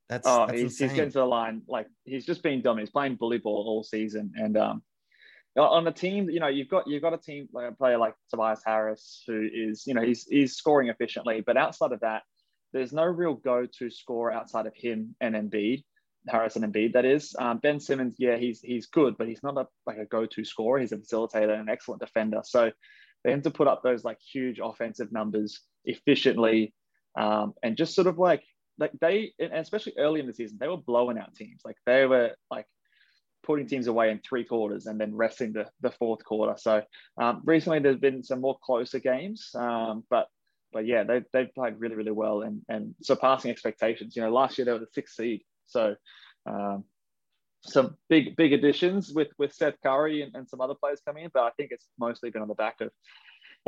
That's, 0.09 0.26
Oh, 0.26 0.47
that's 0.47 0.61
he's, 0.61 0.79
he's 0.79 0.93
getting 0.93 1.11
to 1.12 1.19
the 1.19 1.25
line. 1.25 1.62
Like 1.67 1.88
he's 2.05 2.26
just 2.26 2.43
been 2.43 2.62
dominant. 2.62 2.88
He's 2.88 2.93
playing 2.93 3.17
bully 3.17 3.38
ball 3.38 3.64
all 3.67 3.82
season, 3.82 4.32
and 4.37 4.56
um, 4.56 4.82
on 5.56 5.85
the 5.85 5.93
team, 5.93 6.31
you 6.31 6.41
know, 6.41 6.49
you've 6.49 6.69
got 6.69 6.87
you've 6.87 7.03
got 7.03 7.14
a 7.14 7.19
team 7.19 7.49
like 7.53 7.70
a 7.70 7.75
player 7.75 7.99
like 7.99 8.14
Tobias 8.31 8.62
Harris 8.64 9.25
who 9.26 9.49
is, 9.53 9.87
you 9.87 9.94
know, 9.94 10.03
he's 10.03 10.26
he's 10.26 10.55
scoring 10.56 10.88
efficiently, 10.88 11.41
but 11.44 11.56
outside 11.56 11.93
of 11.93 12.00
that, 12.00 12.23
there's 12.73 12.93
no 12.93 13.05
real 13.05 13.35
go-to 13.35 13.91
score 13.91 14.32
outside 14.32 14.67
of 14.67 14.75
him 14.75 15.15
and 15.20 15.35
Embiid, 15.35 15.82
Harris 16.29 16.56
and 16.56 16.65
Embiid. 16.65 16.93
That 16.94 17.05
is, 17.05 17.35
um, 17.38 17.58
Ben 17.58 17.81
Simmons. 17.81 18.17
Yeah, 18.19 18.37
he's 18.37 18.61
he's 18.61 18.87
good, 18.87 19.17
but 19.19 19.29
he's 19.29 19.43
not 19.43 19.56
a 19.56 19.67
like 19.87 19.99
a 19.99 20.06
go-to 20.06 20.44
scorer. 20.44 20.79
He's 20.81 20.93
a 20.93 20.97
facilitator 20.99 21.53
and 21.53 21.62
an 21.62 21.69
excellent 21.69 22.00
defender. 22.00 22.41
So 22.44 22.70
for 23.23 23.31
him 23.31 23.43
to 23.43 23.50
put 23.50 23.69
up 23.69 23.82
those 23.82 24.05
like 24.05 24.19
huge 24.20 24.58
offensive 24.62 25.12
numbers 25.12 25.61
efficiently, 25.84 26.75
um, 27.19 27.55
and 27.62 27.76
just 27.76 27.94
sort 27.94 28.06
of 28.06 28.19
like 28.19 28.43
like 28.79 28.93
they 29.00 29.32
and 29.38 29.52
especially 29.52 29.94
early 29.99 30.20
in 30.20 30.26
the 30.26 30.32
season 30.32 30.58
they 30.61 30.69
were 30.69 30.76
blowing 30.76 31.19
out 31.19 31.34
teams. 31.34 31.62
Like 31.64 31.76
they 31.87 32.06
were 32.06 32.32
like 32.50 32.67
putting 33.43 33.67
teams 33.67 33.87
away 33.87 34.11
in 34.11 34.20
three 34.20 34.44
quarters 34.44 34.87
and 34.87 35.00
then 35.00 35.14
resting 35.14 35.52
the, 35.52 35.67
the 35.81 35.90
fourth 35.90 36.25
quarter. 36.25 36.55
So 36.56 36.82
um, 37.20 37.43
recently 37.44 37.81
there's 37.81 37.99
been 37.99 38.23
some 38.23 38.40
more 38.40 38.56
closer 38.62 39.00
games 39.00 39.50
um, 39.55 40.05
but 40.08 40.29
but 40.73 40.87
yeah 40.87 41.05
they, 41.05 41.23
they've 41.32 41.55
played 41.55 41.75
really 41.79 41.96
really 41.96 42.12
well 42.12 42.43
and 42.43 42.62
and 42.69 42.94
surpassing 43.02 43.50
expectations. 43.50 44.17
You 44.17 44.23
know 44.23 44.32
last 44.32 44.58
year 44.58 44.64
they 44.64 44.73
were 44.73 44.79
the 44.79 44.87
sixth 44.93 45.17
seed. 45.17 45.43
So 45.67 45.94
um, 46.46 46.84
some 47.64 47.96
big 48.08 48.37
big 48.37 48.52
additions 48.52 49.12
with 49.12 49.29
with 49.38 49.52
Seth 49.52 49.76
Curry 49.84 50.23
and, 50.23 50.34
and 50.34 50.49
some 50.49 50.61
other 50.61 50.75
players 50.75 51.00
coming 51.06 51.25
in 51.25 51.31
but 51.32 51.44
I 51.44 51.50
think 51.56 51.70
it's 51.73 51.87
mostly 51.99 52.31
been 52.31 52.43
on 52.43 52.49
the 52.49 52.55
back 52.55 52.81
of 52.81 52.90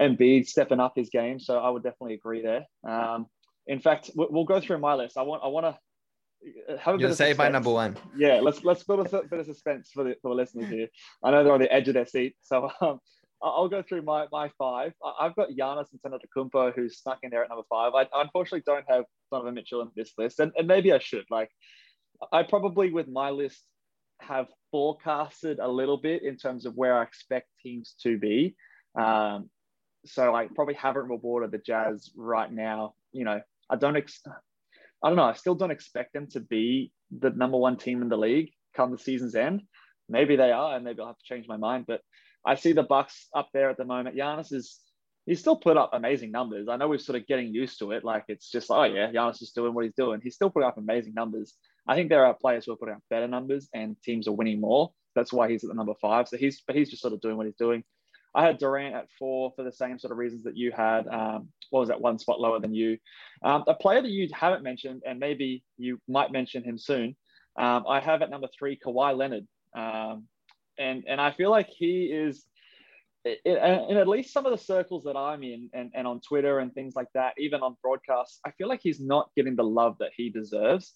Embiid 0.00 0.46
stepping 0.46 0.80
up 0.80 0.92
his 0.96 1.08
game 1.10 1.38
so 1.38 1.58
I 1.58 1.68
would 1.70 1.82
definitely 1.82 2.14
agree 2.14 2.42
there 2.42 2.64
um, 2.88 3.26
in 3.66 3.80
fact, 3.80 4.10
we- 4.14 4.26
we'll 4.28 4.44
go 4.44 4.60
through 4.60 4.78
my 4.78 4.94
list. 4.94 5.16
I 5.16 5.22
want 5.22 5.42
I 5.42 5.48
want 5.48 5.64
to 5.64 6.78
have 6.80 6.96
a 6.96 6.98
bit 6.98 7.10
of 7.10 7.16
save 7.16 7.38
my 7.38 7.44
suspense. 7.46 7.52
number 7.54 7.70
one. 7.72 7.96
Yeah, 8.16 8.40
let's 8.42 8.62
let's 8.62 8.82
build 8.84 9.06
a 9.06 9.22
bit 9.22 9.40
of 9.40 9.46
suspense 9.46 9.90
for 9.94 10.04
the, 10.04 10.16
for 10.20 10.28
the 10.28 10.34
listeners 10.34 10.68
here. 10.68 10.88
I 11.22 11.30
know 11.30 11.42
they're 11.42 11.52
on 11.54 11.60
the 11.60 11.72
edge 11.72 11.88
of 11.88 11.94
their 11.94 12.04
seat, 12.06 12.36
so 12.42 12.70
um, 12.82 12.98
I- 13.42 13.48
I'll 13.48 13.68
go 13.70 13.82
through 13.82 14.02
my 14.02 14.26
my 14.30 14.50
five. 14.58 14.92
I- 15.02 15.14
I've 15.24 15.34
got 15.34 15.48
Giannis 15.48 15.86
and 15.92 16.12
Antetokounmpo 16.12 16.74
who's 16.74 16.98
snuck 16.98 17.20
in 17.22 17.30
there 17.30 17.42
at 17.44 17.48
number 17.48 17.64
five. 17.70 17.94
I 17.94 18.06
unfortunately 18.12 18.64
don't 18.66 18.84
have 18.86 19.04
Donovan 19.32 19.54
Mitchell 19.54 19.80
in 19.80 19.88
this 19.96 20.12
list, 20.18 20.40
and, 20.40 20.52
and 20.58 20.68
maybe 20.68 20.92
I 20.92 20.98
should. 20.98 21.24
Like, 21.30 21.50
I 22.32 22.42
probably 22.42 22.90
with 22.92 23.08
my 23.08 23.30
list 23.30 23.62
have 24.20 24.48
forecasted 24.70 25.58
a 25.58 25.68
little 25.68 25.96
bit 25.96 26.22
in 26.22 26.36
terms 26.36 26.66
of 26.66 26.74
where 26.74 26.98
I 26.98 27.02
expect 27.02 27.48
teams 27.62 27.94
to 28.02 28.18
be. 28.18 28.56
Um, 28.94 29.48
so 30.06 30.34
I 30.34 30.48
probably 30.54 30.74
haven't 30.74 31.08
rewarded 31.08 31.50
the 31.50 31.58
Jazz 31.58 32.10
right 32.16 32.50
now. 32.50 32.94
You 33.12 33.24
know, 33.24 33.40
I 33.70 33.76
don't. 33.76 33.96
Ex- 33.96 34.22
I 35.02 35.08
don't 35.08 35.16
know. 35.16 35.24
I 35.24 35.34
still 35.34 35.54
don't 35.54 35.70
expect 35.70 36.14
them 36.14 36.28
to 36.28 36.40
be 36.40 36.92
the 37.10 37.30
number 37.30 37.58
one 37.58 37.76
team 37.76 38.00
in 38.02 38.08
the 38.08 38.16
league 38.16 38.50
come 38.74 38.90
the 38.90 38.98
season's 38.98 39.34
end. 39.34 39.62
Maybe 40.08 40.36
they 40.36 40.50
are, 40.50 40.74
and 40.74 40.84
maybe 40.84 41.00
I'll 41.00 41.08
have 41.08 41.18
to 41.18 41.24
change 41.24 41.46
my 41.48 41.56
mind. 41.56 41.84
But 41.86 42.00
I 42.44 42.56
see 42.56 42.72
the 42.72 42.82
Bucks 42.82 43.28
up 43.34 43.48
there 43.54 43.70
at 43.70 43.76
the 43.76 43.84
moment. 43.84 44.16
Giannis 44.16 44.52
is 44.52 44.80
he's 45.26 45.40
still 45.40 45.56
put 45.56 45.76
up 45.76 45.90
amazing 45.92 46.30
numbers. 46.30 46.68
I 46.68 46.76
know 46.76 46.88
we're 46.88 46.98
sort 46.98 47.20
of 47.20 47.26
getting 47.26 47.54
used 47.54 47.78
to 47.78 47.92
it. 47.92 48.04
Like 48.04 48.24
it's 48.28 48.50
just, 48.50 48.70
oh 48.70 48.84
yeah, 48.84 49.10
Giannis 49.10 49.42
is 49.42 49.52
doing 49.52 49.72
what 49.72 49.84
he's 49.84 49.94
doing. 49.94 50.20
He's 50.22 50.34
still 50.34 50.50
putting 50.50 50.68
up 50.68 50.76
amazing 50.76 51.14
numbers. 51.14 51.54
I 51.86 51.94
think 51.94 52.08
there 52.08 52.26
are 52.26 52.34
players 52.34 52.66
who 52.66 52.72
are 52.72 52.76
putting 52.76 52.94
up 52.94 53.02
better 53.10 53.28
numbers, 53.28 53.68
and 53.74 53.96
teams 54.02 54.28
are 54.28 54.32
winning 54.32 54.60
more. 54.60 54.92
That's 55.14 55.32
why 55.32 55.50
he's 55.50 55.64
at 55.64 55.68
the 55.68 55.74
number 55.74 55.94
five. 56.00 56.28
So 56.28 56.36
he's, 56.36 56.62
but 56.66 56.76
he's 56.76 56.90
just 56.90 57.02
sort 57.02 57.14
of 57.14 57.20
doing 57.20 57.36
what 57.36 57.46
he's 57.46 57.56
doing. 57.56 57.84
I 58.34 58.44
had 58.44 58.58
Durant 58.58 58.94
at 58.94 59.08
four 59.18 59.52
for 59.54 59.62
the 59.62 59.72
same 59.72 59.98
sort 59.98 60.10
of 60.10 60.18
reasons 60.18 60.42
that 60.44 60.56
you 60.56 60.72
had. 60.72 61.06
Um, 61.06 61.48
what 61.70 61.80
was 61.80 61.88
that 61.88 62.00
one 62.00 62.18
spot 62.18 62.40
lower 62.40 62.58
than 62.58 62.74
you? 62.74 62.98
Um, 63.42 63.64
a 63.68 63.74
player 63.74 64.02
that 64.02 64.10
you 64.10 64.28
haven't 64.32 64.62
mentioned, 64.62 65.02
and 65.06 65.18
maybe 65.18 65.62
you 65.76 66.00
might 66.08 66.32
mention 66.32 66.64
him 66.64 66.78
soon. 66.78 67.16
Um, 67.56 67.84
I 67.88 68.00
have 68.00 68.22
at 68.22 68.30
number 68.30 68.48
three 68.58 68.78
Kawhi 68.84 69.16
Leonard, 69.16 69.46
um, 69.76 70.26
and 70.78 71.04
and 71.06 71.20
I 71.20 71.30
feel 71.30 71.50
like 71.50 71.68
he 71.68 72.06
is, 72.06 72.44
in, 73.24 73.36
in 73.44 73.96
at 73.96 74.08
least 74.08 74.32
some 74.32 74.46
of 74.46 74.52
the 74.52 74.64
circles 74.64 75.04
that 75.04 75.16
I'm 75.16 75.44
in, 75.44 75.70
and, 75.72 75.92
and 75.94 76.06
on 76.06 76.20
Twitter 76.20 76.58
and 76.58 76.74
things 76.74 76.94
like 76.96 77.08
that, 77.14 77.34
even 77.38 77.60
on 77.60 77.76
broadcasts, 77.82 78.40
I 78.44 78.50
feel 78.52 78.68
like 78.68 78.80
he's 78.82 79.00
not 79.00 79.30
getting 79.36 79.54
the 79.54 79.62
love 79.62 79.96
that 80.00 80.10
he 80.16 80.30
deserves. 80.30 80.94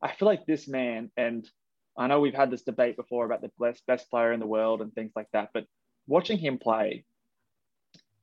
I 0.00 0.12
feel 0.12 0.28
like 0.28 0.46
this 0.46 0.68
man, 0.68 1.10
and 1.16 1.48
I 1.96 2.06
know 2.06 2.20
we've 2.20 2.32
had 2.32 2.52
this 2.52 2.62
debate 2.62 2.96
before 2.96 3.26
about 3.26 3.42
the 3.42 3.50
best 3.58 3.84
best 3.88 4.08
player 4.08 4.32
in 4.32 4.38
the 4.38 4.46
world 4.46 4.80
and 4.80 4.92
things 4.92 5.10
like 5.16 5.26
that, 5.32 5.50
but 5.52 5.64
watching 6.08 6.38
him 6.38 6.58
play, 6.58 7.04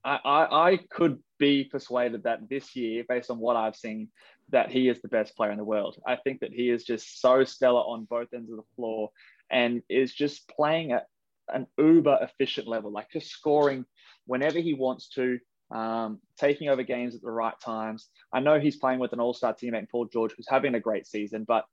I, 0.04 0.20
I, 0.26 0.72
I 0.72 0.78
could 0.90 1.20
be 1.40 1.64
persuaded 1.64 2.24
that 2.24 2.50
this 2.50 2.76
year, 2.76 3.06
based 3.08 3.32
on 3.32 3.40
what 3.40 3.56
I've 3.56 3.76
seen, 3.76 4.10
that 4.50 4.70
he 4.70 4.90
is 4.90 5.02
the 5.02 5.08
best 5.08 5.36
player 5.36 5.52
in 5.52 5.58
the 5.58 5.64
world. 5.64 5.98
I 6.06 6.18
think 6.18 6.42
that 6.42 6.52
he 6.52 6.70
is 6.70 6.84
just 6.84 7.22
so 7.22 7.44
stellar 7.44 7.80
on 7.80 8.06
both 8.06 8.34
ends 8.34 8.52
of 8.52 8.58
the 8.58 8.64
floor 8.76 9.12
and 9.50 9.82
is 9.90 10.14
just 10.14 10.48
playing 10.50 10.92
at 10.92 11.08
an 11.50 11.68
uber 11.78 12.18
efficient 12.22 12.68
level, 12.68 12.92
like 12.92 13.12
just 13.12 13.30
scoring 13.30 13.86
whenever 14.26 14.60
he 14.60 14.74
wants 14.74 15.10
to, 15.10 15.40
um, 15.72 16.20
taking 16.38 16.70
over 16.70 16.84
games 16.84 17.16
at 17.16 17.22
the 17.22 17.32
right 17.32 17.60
times. 17.64 18.10
I 18.32 18.40
know 18.40 18.60
he's 18.60 18.78
playing 18.78 19.00
with 19.00 19.14
an 19.14 19.20
all-star 19.20 19.54
teammate 19.54 19.90
Paul 19.90 20.06
George, 20.06 20.34
who's 20.36 20.50
having 20.50 20.76
a 20.76 20.80
great 20.80 21.08
season, 21.08 21.46
but 21.48 21.66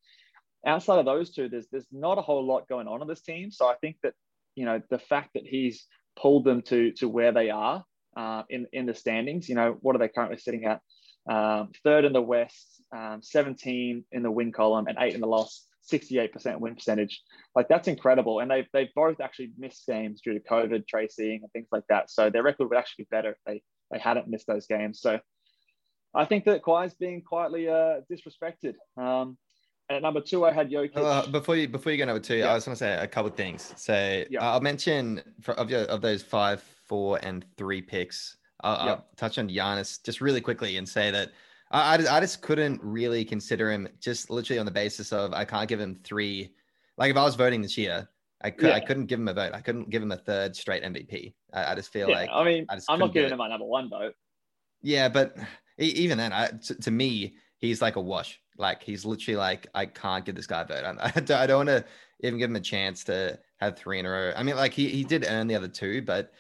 outside 0.67 0.99
of 0.99 1.05
those 1.05 1.31
two, 1.31 1.49
there's 1.49 1.67
there's 1.71 1.87
not 1.93 2.19
a 2.19 2.23
whole 2.23 2.45
lot 2.47 2.69
going 2.69 2.89
on 2.89 3.03
in 3.03 3.09
this 3.09 3.21
team. 3.21 3.51
So 3.51 3.67
I 3.67 3.75
think 3.81 3.97
that 4.03 4.15
you 4.55 4.65
know 4.65 4.81
the 4.91 4.99
fact 4.99 5.31
that 5.35 5.45
he's 5.47 5.87
pulled 6.17 6.45
them 6.45 6.63
to 6.63 6.93
to 6.93 7.09
where 7.09 7.33
they 7.33 7.51
are 7.51 7.85
uh, 8.17 8.43
in 8.49 8.67
in 8.73 8.87
the 8.87 8.95
standings. 8.95 9.49
You 9.49 9.55
know 9.55 9.77
what 9.81 9.97
are 9.97 9.99
they 9.99 10.09
currently 10.09 10.39
sitting 10.39 10.65
at? 10.65 10.81
Um, 11.29 11.71
third 11.85 12.05
in 12.05 12.13
the 12.13 12.23
West, 12.23 12.83
um, 12.95 13.21
17 13.23 14.05
in 14.11 14.23
the 14.23 14.31
win 14.31 14.53
column, 14.53 14.87
and 14.89 14.99
eight 15.01 15.15
in 15.15 15.21
the 15.21 15.27
loss. 15.27 15.67
68% 15.91 16.61
win 16.61 16.75
percentage. 16.75 17.23
Like 17.55 17.69
that's 17.69 17.89
incredible. 17.89 18.41
And 18.41 18.51
they've, 18.51 18.69
they've 18.73 18.95
both 18.95 19.21
actually 19.21 19.51
missed 19.59 19.87
games 19.87 20.21
due 20.21 20.35
to 20.35 20.41
COVID, 20.41 20.87
tracing, 20.87 21.41
and 21.43 21.53
things 21.53 21.69
like 21.73 21.85
that. 21.89 22.11
So 22.11 22.31
their 22.31 22.43
record 22.43 22.69
would 22.69 22.79
actually 22.79 23.05
be 23.05 23.09
better 23.11 23.31
if 23.31 23.39
they, 23.47 23.63
they 23.91 23.99
hadn't 23.99 24.29
missed 24.29 24.47
those 24.47 24.67
games. 24.67 25.01
So 25.01 25.19
I 26.15 26.25
think 26.25 26.45
that 26.45 26.63
Kawhi's 26.63 26.95
being 26.95 27.23
quietly 27.23 27.69
uh, 27.69 28.01
disrespected. 28.11 28.75
Um, 28.97 29.37
and 29.93 29.97
at 29.99 30.03
number 30.03 30.21
two, 30.21 30.45
I 30.45 30.53
had 30.53 30.71
Jokic. 30.71 30.97
Uh, 30.97 31.27
before 31.27 31.55
you 31.57 31.69
before 31.69 31.93
you 31.93 31.99
go 31.99 32.07
number 32.07 32.21
two, 32.21 32.37
Yeah. 32.37 32.51
I 32.51 32.55
was 32.55 32.65
going 32.65 32.75
to 32.75 32.79
say 32.79 32.95
a 32.95 33.07
couple 33.07 33.31
of 33.31 33.37
things. 33.37 33.73
So 33.77 34.25
Yeah. 34.31 34.43
I'll 34.43 34.61
mention 34.61 35.23
for, 35.43 35.53
of 35.55 35.71
your 35.71 35.83
of 35.83 36.01
those 36.01 36.23
five, 36.23 36.63
four, 36.63 37.19
and 37.23 37.45
three 37.57 37.83
picks. 37.83 38.37
I'll, 38.63 38.87
Yeah. 38.87 38.93
I'll 38.93 39.07
touch 39.17 39.39
on 39.39 39.49
Giannis 39.49 40.03
just 40.03 40.21
really 40.21 40.41
quickly 40.41 40.79
and 40.79 40.89
say 40.89 41.11
that 41.11 41.31
I, 41.71 41.95
I 41.95 41.97
just- 41.99 42.11
I 42.11 42.21
just 42.21 42.41
couldn't 42.43 42.81
really 42.83 43.25
consider 43.25 43.71
him 43.71 43.89
just 44.01 44.31
literally 44.31 44.59
on 44.59 44.67
the 44.67 44.73
basis 44.73 45.13
of 45.13 45.35
I 45.35 45.45
can't 45.45 45.69
give 45.69 45.81
him 45.81 46.01
three. 46.03 46.55
Like 46.97 47.11
if 47.11 47.17
I 47.17 47.23
was 47.23 47.35
voting 47.35 47.61
this 47.61 47.77
year, 47.77 48.09
I 48.41 48.51
could 48.51 48.71
I 48.71 48.81
couldn't 48.81 49.07
give 49.07 49.21
him 49.21 49.29
a 49.29 49.35
vote. 49.35 49.53
I 49.53 49.61
couldn't 49.61 49.91
give 49.91 50.03
him 50.03 50.13
a 50.13 50.17
third 50.17 50.57
straight 50.57 50.83
MVP. 50.83 51.35
I, 51.53 51.73
I 51.73 51.75
just 51.75 51.93
feel 51.93 52.09
yeah, 52.09 52.17
like 52.17 52.31
I 52.33 52.45
mean, 52.45 52.67
I 52.71 52.79
I'm 52.89 52.99
not 52.99 53.13
giving 53.13 53.31
him 53.31 53.39
my 53.39 53.49
number 53.49 53.67
one 53.67 53.91
vote. 53.91 54.15
Yeah, 54.85 55.09
but 55.09 55.37
even 55.79 56.19
then, 56.19 56.33
I, 56.33 56.49
to, 56.49 56.75
to 56.75 56.91
me, 56.91 57.35
he's 57.63 57.81
like 57.81 57.97
a 57.97 58.01
wash. 58.01 58.39
Like 58.59 58.83
he's 58.83 59.07
literally 59.07 59.39
like, 59.39 59.67
I 59.75 59.87
can't 59.87 60.25
give 60.27 60.35
this 60.35 60.47
guy 60.47 60.61
a 60.61 60.67
vote. 60.67 60.85
I, 60.85 61.13
I 61.17 61.21
don't, 61.21 61.31
I 61.39 61.47
don't 61.47 61.67
want 61.67 61.69
to 61.71 61.85
even 62.21 62.39
give 62.39 62.51
him 62.51 62.57
a 62.57 62.61
chance 62.61 63.05
to 63.05 63.39
have 63.61 63.79
three 63.79 63.99
in 64.01 64.05
a 64.05 64.11
row. 64.11 64.33
I 64.37 64.43
mean, 64.43 64.57
like 64.57 64.75
he, 64.75 64.89
he 64.89 65.05
did 65.05 65.25
earn 65.27 65.47
the 65.47 65.55
other 65.55 65.69
two, 65.69 66.03
but 66.03 66.33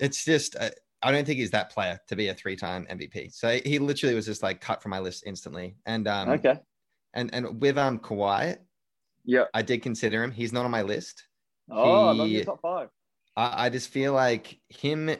it's 0.00 0.24
just, 0.24 0.56
uh, 0.56 0.70
I 1.02 1.12
don't 1.12 1.26
think 1.26 1.38
he's 1.38 1.50
that 1.50 1.70
player 1.70 2.00
to 2.08 2.16
be 2.16 2.28
a 2.28 2.34
three-time 2.34 2.86
MVP. 2.90 3.34
So 3.34 3.60
he 3.64 3.78
literally 3.78 4.14
was 4.14 4.26
just 4.26 4.42
like 4.42 4.60
cut 4.60 4.82
from 4.82 4.90
my 4.90 4.98
list 5.00 5.24
instantly. 5.26 5.76
And 5.84 6.08
um, 6.08 6.30
okay. 6.30 6.58
and 7.14 7.32
and 7.34 7.60
with 7.60 7.76
um 7.76 7.98
Kawhi, 7.98 8.56
Yeah. 9.24 9.44
I 9.54 9.62
did 9.62 9.82
consider 9.82 10.22
him. 10.24 10.30
He's 10.32 10.52
not 10.52 10.64
on 10.64 10.70
my 10.70 10.82
list. 10.82 11.24
Oh, 11.70 12.12
not 12.12 12.22
in 12.24 12.28
He- 12.30 12.36
your 12.36 12.44
top 12.44 12.60
five. 12.62 12.88
I, 13.36 13.66
I 13.66 13.68
just 13.70 13.90
feel 13.90 14.14
like 14.14 14.58
him 14.68 15.14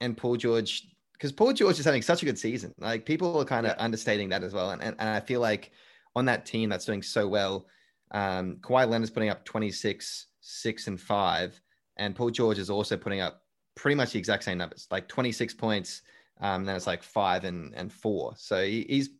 and 0.00 0.16
Paul 0.16 0.36
George, 0.36 0.88
because 1.14 1.32
Paul 1.32 1.52
George 1.52 1.78
is 1.78 1.84
having 1.84 2.02
such 2.02 2.22
a 2.22 2.26
good 2.26 2.38
season. 2.38 2.74
Like 2.78 3.06
people 3.06 3.38
are 3.40 3.44
kind 3.44 3.66
of 3.66 3.74
understating 3.78 4.28
that 4.28 4.42
as 4.42 4.52
well. 4.52 4.70
And, 4.70 4.82
and 4.82 4.94
and 4.98 5.08
I 5.08 5.20
feel 5.20 5.40
like 5.40 5.72
on 6.14 6.26
that 6.26 6.44
team 6.44 6.68
that's 6.68 6.84
doing 6.84 7.02
so 7.02 7.26
well, 7.26 7.66
um, 8.10 8.56
Kawhi 8.60 8.88
Leonard's 8.88 9.10
putting 9.10 9.30
up 9.30 9.44
26, 9.44 10.26
six 10.40 10.86
and 10.86 11.00
five, 11.00 11.60
and 11.96 12.14
Paul 12.14 12.30
George 12.30 12.58
is 12.58 12.70
also 12.70 12.96
putting 12.96 13.20
up 13.20 13.42
pretty 13.74 13.94
much 13.94 14.12
the 14.12 14.18
exact 14.18 14.44
same 14.44 14.58
numbers, 14.58 14.86
like 14.90 15.08
26 15.08 15.54
points. 15.54 16.02
Um, 16.40 16.64
then 16.64 16.76
it's 16.76 16.86
like 16.86 17.02
five 17.02 17.44
and 17.44 17.72
and 17.74 17.92
four. 17.92 18.34
So 18.36 18.64
he, 18.64 18.84
he's 18.88 19.10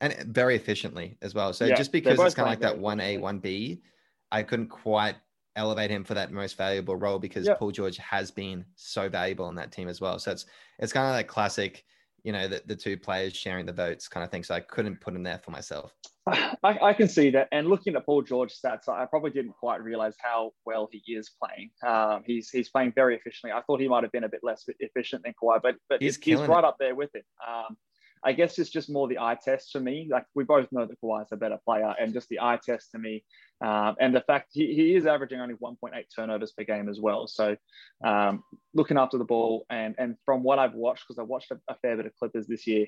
and 0.00 0.14
very 0.28 0.56
efficiently 0.56 1.16
as 1.22 1.34
well. 1.34 1.52
So 1.52 1.66
Yeah, 1.66 1.74
just 1.74 1.90
because 1.90 2.20
it's 2.20 2.34
kind 2.34 2.46
of 2.46 2.52
like 2.52 2.60
that 2.60 2.78
one 2.78 3.00
A, 3.00 3.16
one 3.18 3.38
B, 3.38 3.82
I 4.30 4.42
couldn't 4.42 4.68
quite 4.68 5.16
elevate 5.58 5.90
him 5.90 6.04
for 6.04 6.14
that 6.14 6.32
most 6.32 6.56
valuable 6.56 6.96
role 6.96 7.18
because 7.18 7.46
Yeah. 7.46 7.54
Paul 7.54 7.72
George 7.72 7.98
has 7.98 8.30
been 8.30 8.64
so 8.76 9.08
valuable 9.08 9.44
on 9.44 9.54
that 9.56 9.72
team 9.72 9.88
as 9.88 10.00
well. 10.00 10.18
So 10.18 10.30
it's 10.30 10.46
it's 10.78 10.92
kind 10.92 11.06
of 11.06 11.12
like 11.12 11.26
classic, 11.26 11.84
you 12.22 12.32
know, 12.32 12.48
the, 12.48 12.62
the 12.66 12.76
two 12.76 12.96
players 12.96 13.34
sharing 13.36 13.66
the 13.66 13.72
votes 13.72 14.08
kind 14.08 14.24
of 14.24 14.30
thing. 14.30 14.44
So 14.44 14.54
I 14.54 14.60
couldn't 14.60 15.00
put 15.00 15.14
him 15.14 15.22
there 15.22 15.38
for 15.38 15.50
myself. 15.50 15.92
I, 16.28 16.78
I 16.90 16.92
can 16.92 17.08
see 17.08 17.30
that. 17.30 17.48
And 17.52 17.68
looking 17.68 17.96
at 17.96 18.06
Paul 18.06 18.22
George 18.22 18.52
stats, 18.54 18.88
I 18.88 19.04
probably 19.06 19.30
didn't 19.30 19.52
quite 19.52 19.82
realize 19.82 20.14
how 20.18 20.52
well 20.64 20.88
he 20.92 21.02
is 21.12 21.30
playing. 21.42 21.70
Um, 21.86 22.22
he's 22.26 22.50
he's 22.50 22.68
playing 22.70 22.92
very 22.94 23.16
efficiently. 23.16 23.52
I 23.58 23.62
thought 23.62 23.80
he 23.80 23.88
might 23.88 24.04
have 24.04 24.12
been 24.12 24.24
a 24.24 24.28
bit 24.28 24.40
less 24.42 24.64
efficient 24.78 25.22
than 25.24 25.34
Kawhi, 25.42 25.60
but 25.62 25.74
but 25.88 26.00
He's 26.02 26.16
he's, 26.16 26.38
he's 26.38 26.48
right 26.48 26.58
it. 26.58 26.64
up 26.64 26.76
there 26.78 26.94
with 26.94 27.10
it. 27.14 27.24
Um, 27.46 27.76
I 28.24 28.32
guess 28.32 28.58
it's 28.58 28.70
just 28.70 28.90
more 28.90 29.08
the 29.08 29.18
eye 29.18 29.36
test 29.42 29.70
for 29.72 29.80
me. 29.80 30.08
Like 30.10 30.24
we 30.34 30.44
both 30.44 30.68
know 30.72 30.86
that 30.86 31.00
Kawhi 31.00 31.22
is 31.22 31.28
a 31.32 31.36
better 31.36 31.58
player, 31.64 31.94
and 31.98 32.12
just 32.12 32.28
the 32.28 32.40
eye 32.40 32.58
test 32.64 32.90
to 32.92 32.98
me, 32.98 33.24
um, 33.64 33.96
and 34.00 34.14
the 34.14 34.20
fact 34.22 34.50
he, 34.52 34.74
he 34.74 34.94
is 34.94 35.06
averaging 35.06 35.40
only 35.40 35.54
1.8 35.54 35.92
turnovers 36.14 36.52
per 36.52 36.64
game 36.64 36.88
as 36.88 37.00
well. 37.00 37.26
So 37.26 37.56
um, 38.04 38.42
looking 38.74 38.98
after 38.98 39.18
the 39.18 39.24
ball, 39.24 39.66
and 39.70 39.94
and 39.98 40.16
from 40.24 40.42
what 40.42 40.58
I've 40.58 40.74
watched, 40.74 41.04
because 41.06 41.18
I 41.18 41.22
watched 41.22 41.50
a, 41.50 41.58
a 41.68 41.74
fair 41.76 41.96
bit 41.96 42.06
of 42.06 42.12
Clippers 42.16 42.46
this 42.46 42.66
year, 42.66 42.86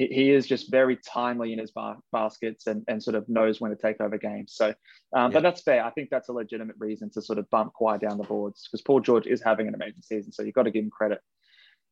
he, 0.00 0.06
he 0.06 0.30
is 0.30 0.46
just 0.46 0.70
very 0.70 0.96
timely 0.96 1.52
in 1.52 1.58
his 1.58 1.72
ba- 1.72 1.98
baskets 2.10 2.66
and, 2.66 2.84
and 2.88 3.02
sort 3.02 3.16
of 3.16 3.28
knows 3.28 3.60
when 3.60 3.70
to 3.70 3.76
take 3.76 4.00
over 4.00 4.16
games. 4.16 4.54
So, 4.54 4.68
um, 4.68 4.74
Yeah. 5.12 5.28
but 5.28 5.42
that's 5.42 5.62
fair. 5.62 5.84
I 5.84 5.90
think 5.90 6.08
that's 6.10 6.30
a 6.30 6.32
legitimate 6.32 6.76
reason 6.78 7.10
to 7.10 7.22
sort 7.22 7.38
of 7.38 7.48
bump 7.50 7.72
Kawhi 7.78 8.00
down 8.00 8.16
the 8.16 8.24
boards 8.24 8.66
because 8.66 8.82
Paul 8.82 9.00
George 9.00 9.26
is 9.26 9.42
having 9.42 9.68
an 9.68 9.74
amazing 9.74 10.02
season. 10.02 10.32
So 10.32 10.42
you've 10.42 10.54
got 10.54 10.62
to 10.62 10.70
give 10.70 10.84
him 10.84 10.90
credit. 10.90 11.20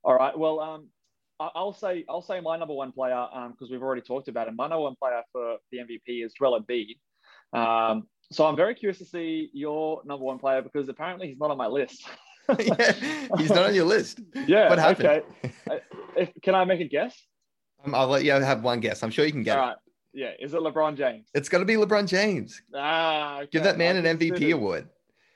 All 0.05 0.15
right. 0.15 0.37
Well, 0.39 0.61
um, 0.61 0.89
I'll 1.41 1.73
say 1.73 2.05
I'll 2.09 2.23
say 2.23 2.41
my 2.41 2.57
number 2.57 2.75
one 2.75 2.93
player 2.93 3.27
because 3.51 3.71
we've 3.71 3.83
already 3.83 4.03
talked 4.03 4.29
about 4.29 4.49
him. 4.49 4.57
My 4.57 4.67
number 4.67 4.83
one 4.83 4.97
player 4.97 5.23
for 5.33 5.57
the 5.71 5.79
MVP 5.79 6.25
is 6.25 6.33
Joel 6.33 6.61
Embiid. 6.61 6.97
Um, 7.53 8.09
so 8.31 8.45
I'm 8.47 8.57
very 8.57 8.75
curious 8.75 8.99
to 8.99 9.05
see 9.05 9.51
your 9.53 10.03
number 10.05 10.25
one 10.25 10.39
player 10.39 10.63
because 10.63 10.89
apparently 10.89 11.29
he's 11.29 11.39
not 11.39 11.51
on 11.51 11.57
my 11.57 11.67
list. 11.67 12.03
yeah, 12.59 12.93
he's 13.37 13.51
not 13.51 13.67
on 13.67 13.75
your 13.75 13.85
list. 13.85 14.21
Yeah. 14.47 14.69
What 14.69 14.79
happened? 14.79 15.09
Okay. 15.09 15.81
If, 16.17 16.31
can 16.43 16.55
I 16.55 16.65
make 16.65 16.81
a 16.81 16.85
guess? 16.85 17.17
Um, 17.85 17.95
I'll 17.95 18.09
let 18.09 18.25
you 18.25 18.33
have 18.33 18.63
one 18.63 18.81
guess. 18.81 19.03
I'm 19.03 19.11
sure 19.11 19.25
you 19.25 19.33
can 19.33 19.43
get 19.43 19.59
All 19.59 19.65
it. 19.65 19.69
right. 19.69 19.77
Yeah. 20.15 20.31
Is 20.41 20.55
it 20.55 20.61
LeBron 20.61 20.97
James? 20.97 21.29
It's 21.35 21.49
going 21.49 21.61
to 21.61 21.67
be 21.67 21.75
LeBron 21.75 22.09
James. 22.09 22.61
Ah, 22.75 23.43
Give 23.53 23.63
that 23.63 23.79
man 23.79 23.97
I 23.97 24.09
an 24.09 24.19
MVP 24.19 24.53
award. 24.53 24.89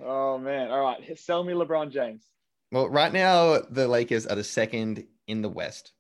Oh 0.05 0.37
man! 0.37 0.71
All 0.71 0.81
right, 0.81 1.17
sell 1.17 1.45
me 1.45 1.53
LeBron 1.53 1.93
James. 1.93 2.27
Well, 2.73 2.89
right 2.89 3.13
now 3.13 3.61
the 3.71 3.87
Lakers 3.87 4.27
are 4.27 4.35
the 4.35 4.43
second 4.43 5.05
in 5.27 5.43
the 5.43 5.49
West. 5.49 5.93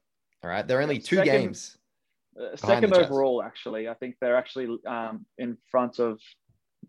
All 0.42 0.50
right, 0.50 0.66
they're 0.66 0.82
only 0.82 0.98
two 0.98 1.16
Second- 1.16 1.32
games. 1.32 1.76
Uh, 2.40 2.56
second 2.56 2.94
overall, 2.94 3.42
actually, 3.42 3.88
I 3.88 3.94
think 3.94 4.16
they're 4.20 4.36
actually 4.36 4.78
um, 4.86 5.26
in 5.36 5.58
front 5.70 5.98
of 5.98 6.18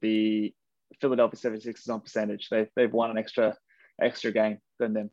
the 0.01 0.53
Philadelphia 1.01 1.37
76ers 1.51 1.89
on 1.89 1.99
percentage. 1.99 2.47
They 2.49 2.67
they've 2.77 2.91
won 2.93 3.11
an 3.11 3.17
extra 3.17 3.55
extra 4.01 4.31
game 4.31 4.59
than 4.79 4.93
them. 4.93 5.09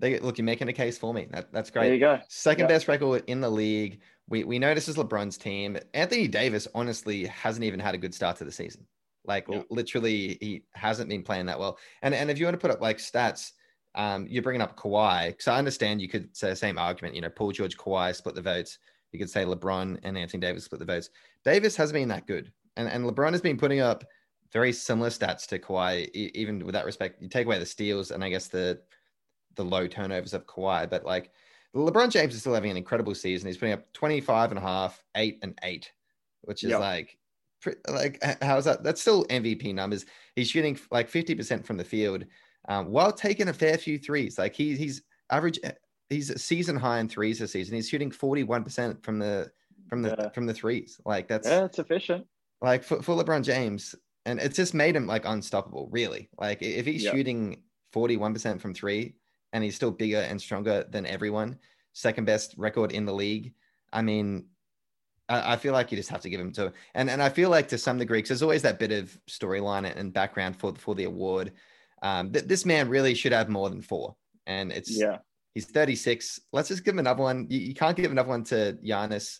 They 0.00 0.18
look, 0.18 0.36
you're 0.38 0.44
making 0.44 0.68
a 0.68 0.72
case 0.72 0.98
for 0.98 1.14
me. 1.14 1.28
That, 1.30 1.52
that's 1.52 1.70
great. 1.70 1.84
There 1.86 1.94
you 1.94 2.00
go. 2.00 2.18
Second 2.28 2.64
Yeah. 2.64 2.68
best 2.74 2.88
record 2.88 3.22
in 3.28 3.40
the 3.40 3.50
league. 3.50 4.00
We 4.28 4.42
we 4.42 4.58
know 4.58 4.74
this 4.74 4.88
is 4.88 4.96
LeBron's 4.96 5.38
team. 5.38 5.78
Anthony 5.94 6.26
Davis 6.26 6.66
honestly 6.74 7.26
hasn't 7.26 7.64
even 7.64 7.78
had 7.78 7.94
a 7.94 7.98
good 7.98 8.14
start 8.14 8.36
to 8.38 8.44
the 8.44 8.52
season. 8.52 8.84
Like 9.24 9.46
literally, 9.70 10.38
he 10.40 10.62
hasn't 10.74 11.08
been 11.08 11.22
playing 11.22 11.46
that 11.46 11.58
well. 11.60 11.78
And 12.02 12.14
and 12.14 12.30
if 12.32 12.38
you 12.40 12.46
want 12.46 12.54
to 12.54 12.60
put 12.60 12.70
up 12.72 12.80
like 12.80 12.98
stats, 12.98 13.52
um, 13.94 14.26
you're 14.28 14.42
bringing 14.42 14.62
up 14.62 14.76
Kawhi 14.76 15.28
because 15.28 15.48
I 15.48 15.58
understand 15.58 16.00
you 16.00 16.08
could 16.08 16.36
say 16.36 16.50
the 16.50 16.56
same 16.56 16.78
argument. 16.78 17.14
You 17.14 17.22
know, 17.22 17.30
Paul 17.30 17.52
George, 17.52 17.76
Kawhi 17.76 18.14
split 18.14 18.34
the 18.34 18.42
votes. 18.42 18.78
You 19.12 19.18
could 19.18 19.30
say 19.30 19.44
LeBron 19.44 19.98
and 20.02 20.18
Anthony 20.18 20.40
Davis 20.40 20.64
split 20.64 20.78
the 20.80 20.84
votes. 20.84 21.10
Davis 21.44 21.76
hasn't 21.76 21.94
been 21.94 22.08
that 22.08 22.26
good, 22.26 22.52
and 22.76 22.88
and 22.88 23.04
LeBron 23.04 23.32
has 23.32 23.40
been 23.40 23.56
putting 23.58 23.80
up 23.80 24.04
very 24.52 24.72
similar 24.72 25.10
stats 25.10 25.46
to 25.48 25.58
Kawhi. 25.58 26.08
Even 26.14 26.64
with 26.64 26.74
that 26.74 26.84
respect, 26.86 27.20
you 27.22 27.28
take 27.28 27.46
away 27.46 27.58
the 27.58 27.66
steals 27.66 28.10
and 28.10 28.22
I 28.22 28.28
guess 28.28 28.48
the 28.48 28.80
the 29.56 29.64
low 29.64 29.86
turnovers 29.86 30.34
of 30.34 30.46
Kawhi, 30.46 30.88
but 30.88 31.04
like 31.04 31.32
LeBron 31.74 32.10
James 32.10 32.34
is 32.34 32.40
still 32.40 32.54
having 32.54 32.70
an 32.70 32.76
incredible 32.76 33.14
season. 33.14 33.46
He's 33.46 33.56
putting 33.58 33.74
up 33.74 33.92
25 33.92 34.52
and 34.52 34.58
a 34.58 34.62
half, 34.62 35.02
eight 35.16 35.38
and 35.42 35.58
eight, 35.62 35.92
which 36.42 36.64
is 36.64 36.70
Yeah. 36.70 36.78
like, 36.78 37.18
like, 37.88 38.22
how's 38.42 38.64
that? 38.64 38.82
That's 38.82 39.00
still 39.00 39.26
MVP 39.26 39.74
numbers. 39.74 40.06
He's 40.34 40.48
shooting 40.48 40.78
like 40.90 41.10
50% 41.10 41.64
from 41.66 41.76
the 41.76 41.84
field 41.84 42.24
um, 42.68 42.90
while 42.90 43.12
taking 43.12 43.48
a 43.48 43.52
fair 43.52 43.76
few 43.78 43.98
threes. 43.98 44.38
Like 44.38 44.54
he, 44.54 44.76
he's 44.76 45.02
average, 45.30 45.58
eh, 45.64 45.72
he's 46.10 46.30
a 46.30 46.38
season 46.38 46.76
high 46.76 47.00
in 47.00 47.08
threes 47.08 47.38
this 47.38 47.52
season. 47.52 47.74
He's 47.74 47.88
shooting 47.88 48.10
41% 48.10 49.02
from 49.02 49.18
the, 49.18 49.50
from 49.88 50.02
the, 50.02 50.14
Yeah. 50.18 50.28
from 50.30 50.46
the 50.46 50.54
threes. 50.54 51.00
Like 51.04 51.28
that's 51.28 51.48
Yeah, 51.48 51.64
it's 51.64 51.78
efficient. 51.78 52.26
like 52.62 52.84
for, 52.84 53.02
for 53.02 53.16
LeBron 53.16 53.42
James, 53.42 53.94
and 54.26 54.38
it's 54.38 54.56
just 54.56 54.74
made 54.74 54.94
him 54.94 55.06
like 55.06 55.24
unstoppable, 55.24 55.88
really. 55.90 56.28
Like 56.38 56.62
if 56.62 56.84
he's 56.86 57.04
Yeah. 57.04 57.12
shooting 57.12 57.62
41% 57.94 58.60
from 58.60 58.74
three 58.74 59.16
and 59.54 59.64
he's 59.64 59.74
still 59.76 59.90
bigger 59.90 60.18
and 60.18 60.40
stronger 60.40 60.84
than 60.90 61.06
everyone, 61.06 61.58
second 61.94 62.26
best 62.26 62.54
record 62.58 62.92
in 62.92 63.06
the 63.06 63.14
league. 63.14 63.54
I 63.92 64.02
mean, 64.02 64.48
I, 65.30 65.54
I 65.54 65.56
feel 65.56 65.72
like 65.72 65.90
you 65.90 65.96
just 65.96 66.10
have 66.10 66.20
to 66.20 66.28
give 66.30 66.40
him 66.40 66.52
to 66.52 66.72
and 66.94 67.08
and 67.08 67.22
I 67.22 67.30
feel 67.30 67.48
like 67.48 67.68
to 67.68 67.78
some 67.78 67.96
degree, 67.98 68.20
'cause 68.20 68.28
there's 68.28 68.42
always 68.42 68.62
that 68.62 68.78
bit 68.78 68.92
of 68.92 69.18
storyline 69.26 69.90
and 69.96 70.12
background 70.12 70.56
for 70.58 70.74
for 70.74 70.94
the 70.94 71.04
award. 71.04 71.52
Um, 72.02 72.32
th- 72.32 72.46
this 72.46 72.64
man 72.64 72.88
really 72.88 73.14
should 73.14 73.32
have 73.32 73.48
more 73.48 73.70
than 73.70 73.82
four, 73.82 74.16
and 74.46 74.72
it's 74.72 74.90
Yeah. 74.90 75.18
He's 75.54 75.66
36. 75.66 76.40
Let's 76.52 76.68
just 76.68 76.84
give 76.84 76.94
him 76.94 77.00
another 77.00 77.22
one. 77.22 77.46
You, 77.48 77.58
you 77.58 77.74
can't 77.74 77.96
give 77.96 78.12
another 78.12 78.28
one 78.28 78.44
to 78.44 78.78
Giannis. 78.84 79.38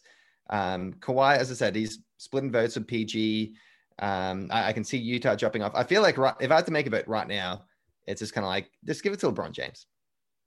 Um, 0.50 0.94
Kawhi, 0.94 1.36
as 1.36 1.50
I 1.52 1.54
said, 1.54 1.76
he's 1.76 2.00
splitting 2.16 2.50
votes 2.50 2.74
with 2.74 2.88
PG. 2.88 3.54
Um, 4.00 4.48
I, 4.50 4.68
I 4.68 4.72
can 4.72 4.82
see 4.82 4.98
Utah 4.98 5.36
dropping 5.36 5.62
off. 5.62 5.72
I 5.74 5.84
feel 5.84 6.02
like 6.02 6.18
right, 6.18 6.34
if 6.40 6.50
I 6.50 6.56
had 6.56 6.66
to 6.66 6.72
make 6.72 6.86
a 6.86 6.90
vote 6.90 7.06
right 7.06 7.28
now, 7.28 7.64
it's 8.06 8.20
just 8.20 8.32
kind 8.32 8.44
of 8.44 8.48
like 8.48 8.70
just 8.84 9.02
give 9.02 9.12
it 9.12 9.20
to 9.20 9.30
LeBron 9.30 9.52
James. 9.52 9.86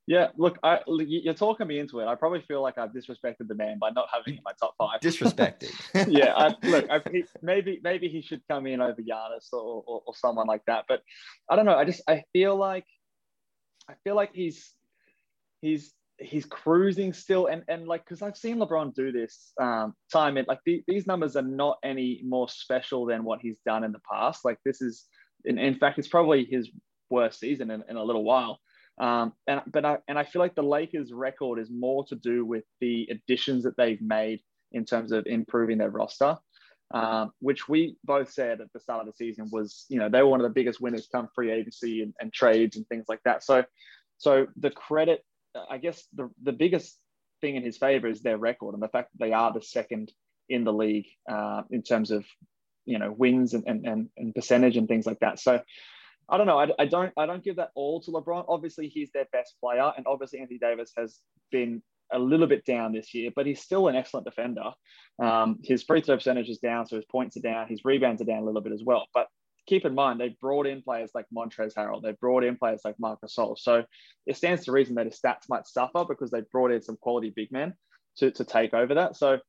Yeah. 0.07 0.27
Look, 0.35 0.57
I, 0.63 0.79
you- 0.87 1.21
you're 1.23 1.33
talking 1.33 1.67
me 1.67 1.79
into 1.79 1.99
it. 1.99 2.05
I 2.07 2.15
probably 2.15 2.41
feel 2.41 2.61
like 2.61 2.77
I've 2.77 2.91
disrespected 2.91 3.47
the 3.47 3.55
man 3.55 3.77
by 3.79 3.91
not 3.91 4.07
having 4.11 4.33
him 4.33 4.37
in 4.39 4.43
my 4.43 4.51
top 4.59 4.73
five. 4.77 4.99
Disrespected. 4.99 5.71
yeah, 6.09 6.33
I, 6.35 6.55
look, 6.67 6.89
I, 6.89 7.01
he, 7.11 7.23
maybe 7.41 7.79
maybe 7.83 8.07
he 8.09 8.21
should 8.21 8.41
come 8.49 8.67
in 8.67 8.81
over 8.81 9.01
Giannis 9.01 9.53
or, 9.53 9.83
or, 9.85 10.01
or 10.05 10.15
someone 10.15 10.47
like 10.47 10.63
that. 10.67 10.85
But 10.87 11.01
I 11.49 11.55
don't 11.55 11.65
know. 11.65 11.75
I 11.75 11.85
just 11.85 12.01
I 12.07 12.23
feel 12.33 12.55
like 12.55 12.85
I 13.89 13.93
feel 14.03 14.15
like 14.15 14.31
he's 14.33 14.73
he's 15.61 15.93
he's 16.21 16.45
cruising 16.45 17.13
still, 17.13 17.47
and 17.47 17.63
and 17.67 17.87
like 17.87 18.03
because 18.05 18.21
I've 18.21 18.37
seen 18.37 18.57
LeBron 18.57 18.93
do 18.93 19.11
this 19.11 19.53
um, 19.59 19.93
time, 20.11 20.37
and 20.37 20.47
like 20.47 20.59
the, 20.65 20.83
these 20.87 21.07
numbers 21.07 21.35
are 21.35 21.41
not 21.41 21.77
any 21.83 22.21
more 22.25 22.47
special 22.49 23.05
than 23.05 23.23
what 23.23 23.39
he's 23.41 23.59
done 23.65 23.83
in 23.83 23.91
the 23.91 24.01
past. 24.11 24.45
Like 24.45 24.57
this 24.65 24.81
is, 24.81 25.05
in, 25.45 25.57
in 25.57 25.75
fact, 25.75 25.99
it's 25.99 26.07
probably 26.07 26.45
his 26.45 26.69
worst 27.09 27.39
season 27.39 27.71
in, 27.71 27.83
in 27.89 27.97
a 27.97 28.03
little 28.03 28.23
while. 28.23 28.59
Um, 29.01 29.33
and 29.47 29.61
but 29.65 29.83
I, 29.83 29.97
and 30.07 30.17
I 30.17 30.23
feel 30.23 30.41
like 30.41 30.53
the 30.53 30.61
Lakers' 30.61 31.11
record 31.11 31.59
is 31.59 31.71
more 31.71 32.05
to 32.05 32.15
do 32.15 32.45
with 32.45 32.63
the 32.79 33.07
additions 33.09 33.63
that 33.63 33.75
they've 33.75 34.01
made 34.01 34.41
in 34.71 34.85
terms 34.85 35.11
of 35.11 35.25
improving 35.25 35.79
their 35.79 35.89
roster, 35.89 36.37
um, 36.93 37.31
which 37.39 37.67
we 37.67 37.97
both 38.03 38.31
said 38.31 38.61
at 38.61 38.71
the 38.73 38.79
start 38.79 39.01
of 39.01 39.07
the 39.07 39.13
season 39.13 39.49
was 39.51 39.85
you 39.89 39.97
know 39.97 40.07
they 40.07 40.21
were 40.21 40.29
one 40.29 40.39
of 40.39 40.43
the 40.43 40.53
biggest 40.53 40.79
winners 40.79 41.09
come 41.11 41.27
free 41.33 41.51
agency 41.51 42.03
and, 42.03 42.13
and 42.21 42.31
trades 42.31 42.77
and 42.77 42.87
things 42.87 43.05
like 43.09 43.21
that. 43.25 43.43
So 43.43 43.65
so 44.19 44.45
the 44.55 44.69
credit, 44.69 45.25
I 45.67 45.79
guess 45.79 46.07
the 46.13 46.29
the 46.43 46.53
biggest 46.53 46.95
thing 47.41 47.55
in 47.55 47.63
his 47.63 47.77
favor 47.77 48.07
is 48.07 48.21
their 48.21 48.37
record 48.37 48.75
and 48.75 48.83
the 48.83 48.87
fact 48.87 49.09
that 49.11 49.25
they 49.25 49.33
are 49.33 49.51
the 49.51 49.63
second 49.63 50.11
in 50.47 50.63
the 50.63 50.71
league 50.71 51.07
uh, 51.27 51.63
in 51.71 51.81
terms 51.81 52.11
of 52.11 52.23
you 52.85 52.99
know 52.99 53.11
wins 53.11 53.55
and, 53.55 53.65
and, 53.65 54.09
and 54.15 54.35
percentage 54.35 54.77
and 54.77 54.87
things 54.87 55.07
like 55.07 55.19
that. 55.21 55.39
So 55.39 55.59
I 56.31 56.37
don't 56.37 56.47
know. 56.47 56.59
I, 56.59 56.69
I 56.79 56.85
don't 56.85 57.11
I 57.17 57.25
don't 57.25 57.43
give 57.43 57.57
that 57.57 57.71
all 57.75 58.01
to 58.01 58.11
LeBron. 58.11 58.45
Obviously, 58.47 58.87
he's 58.87 59.11
their 59.11 59.27
best 59.31 59.55
player, 59.59 59.91
and 59.95 60.07
obviously 60.07 60.39
Anthony 60.39 60.59
Davis 60.59 60.91
has 60.97 61.19
been 61.51 61.83
a 62.13 62.19
little 62.19 62.47
bit 62.47 62.65
down 62.65 62.93
this 62.93 63.13
year, 63.13 63.31
but 63.35 63.45
he's 63.45 63.61
still 63.61 63.87
an 63.87 63.95
excellent 63.95 64.25
defender. 64.25 64.71
Um, 65.21 65.59
his 65.63 65.83
free 65.83 66.01
throw 66.01 66.15
percentage 66.15 66.49
is 66.49 66.59
down, 66.59 66.85
so 66.85 66.95
his 66.95 67.05
points 67.05 67.37
are 67.37 67.41
down. 67.41 67.67
His 67.67 67.85
rebounds 67.85 68.21
are 68.21 68.25
down 68.25 68.43
a 68.43 68.45
little 68.45 68.61
bit 68.61 68.73
as 68.73 68.83
well. 68.83 69.07
But 69.13 69.27
keep 69.67 69.85
in 69.85 69.95
mind, 69.95 70.19
they've 70.19 70.39
brought 70.39 70.67
in 70.67 70.81
players 70.81 71.11
like 71.13 71.25
Montrezl 71.35 71.75
Harrell. 71.75 72.01
They've 72.01 72.19
brought 72.19 72.43
in 72.43 72.57
players 72.57 72.81
like 72.83 72.95
Marcus 72.99 73.35
Gasol. 73.37 73.57
So 73.57 73.83
it 74.25 74.35
stands 74.35 74.65
to 74.65 74.71
reason 74.71 74.95
that 74.95 75.05
his 75.05 75.19
stats 75.19 75.49
might 75.49 75.67
suffer 75.67 76.05
because 76.07 76.31
they've 76.31 76.49
brought 76.49 76.71
in 76.71 76.81
some 76.81 76.97
quality 76.97 77.31
big 77.33 77.51
men 77.51 77.73
to, 78.17 78.31
to 78.31 78.43
take 78.43 78.73
over 78.73 78.95
that. 78.95 79.15
So 79.15 79.39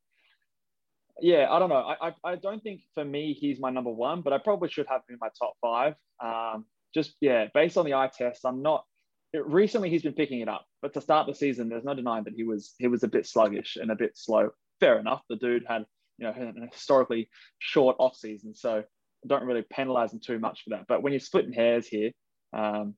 yeah, 1.21 1.49
I 1.51 1.59
don't 1.59 1.69
know. 1.69 1.77
I, 1.77 2.09
I, 2.09 2.12
I, 2.25 2.37
don't 2.37 2.62
think 2.62 2.81
for 2.95 3.05
me 3.05 3.35
he's 3.35 3.61
my 3.61 3.71
number 3.71 3.91
one, 3.91 4.23
but 4.23 4.33
I 4.33 4.39
probably 4.39 4.71
should 4.71 4.87
have 4.89 5.03
him 5.09 5.15
in 5.15 5.19
my 5.21 5.29
top 5.39 5.55
five. 5.61 5.95
Um, 6.21 6.65
just 6.95 7.15
yeah, 7.21 7.47
based 7.55 7.77
on 7.77 7.85
the 7.85 7.95
eye 7.95 8.11
test, 8.17 8.45
I'm 8.45 8.63
not. 8.63 8.85
It, 9.33 9.47
recently, 9.47 9.91
he's 9.91 10.03
been 10.03 10.13
picking 10.13 10.41
it 10.41 10.49
up, 10.49 10.67
but 10.83 10.93
to 10.95 11.01
start 11.01 11.27
the 11.27 11.35
season, 11.35 11.69
there's 11.69 11.85
no 11.85 11.95
denying 11.95 12.25
that 12.25 12.35
he 12.35 12.45
was 12.45 12.75
he 12.79 12.89
was 12.89 13.03
a 13.03 13.09
bit 13.09 13.27
sluggish 13.27 13.77
and 13.77 13.91
a 13.91 13.97
bit 13.97 14.13
slow. 14.15 14.51
Fair 14.81 14.99
enough. 14.99 15.23
The 15.29 15.37
dude 15.37 15.65
had 15.67 15.87
you 16.19 16.27
know 16.27 16.33
an 16.37 16.69
historically 16.73 17.29
short 17.59 17.97
off 17.99 18.17
season, 18.17 18.55
so 18.55 18.85
don't 19.27 19.45
really 19.45 19.63
penalize 19.63 20.13
him 20.13 20.21
too 20.21 20.39
much 20.39 20.63
for 20.65 20.71
that. 20.71 20.87
But 20.89 21.03
when 21.03 21.13
you're 21.13 21.21
splitting 21.21 21.53
hairs 21.53 21.87
here, 21.87 22.11
um, 22.53 22.95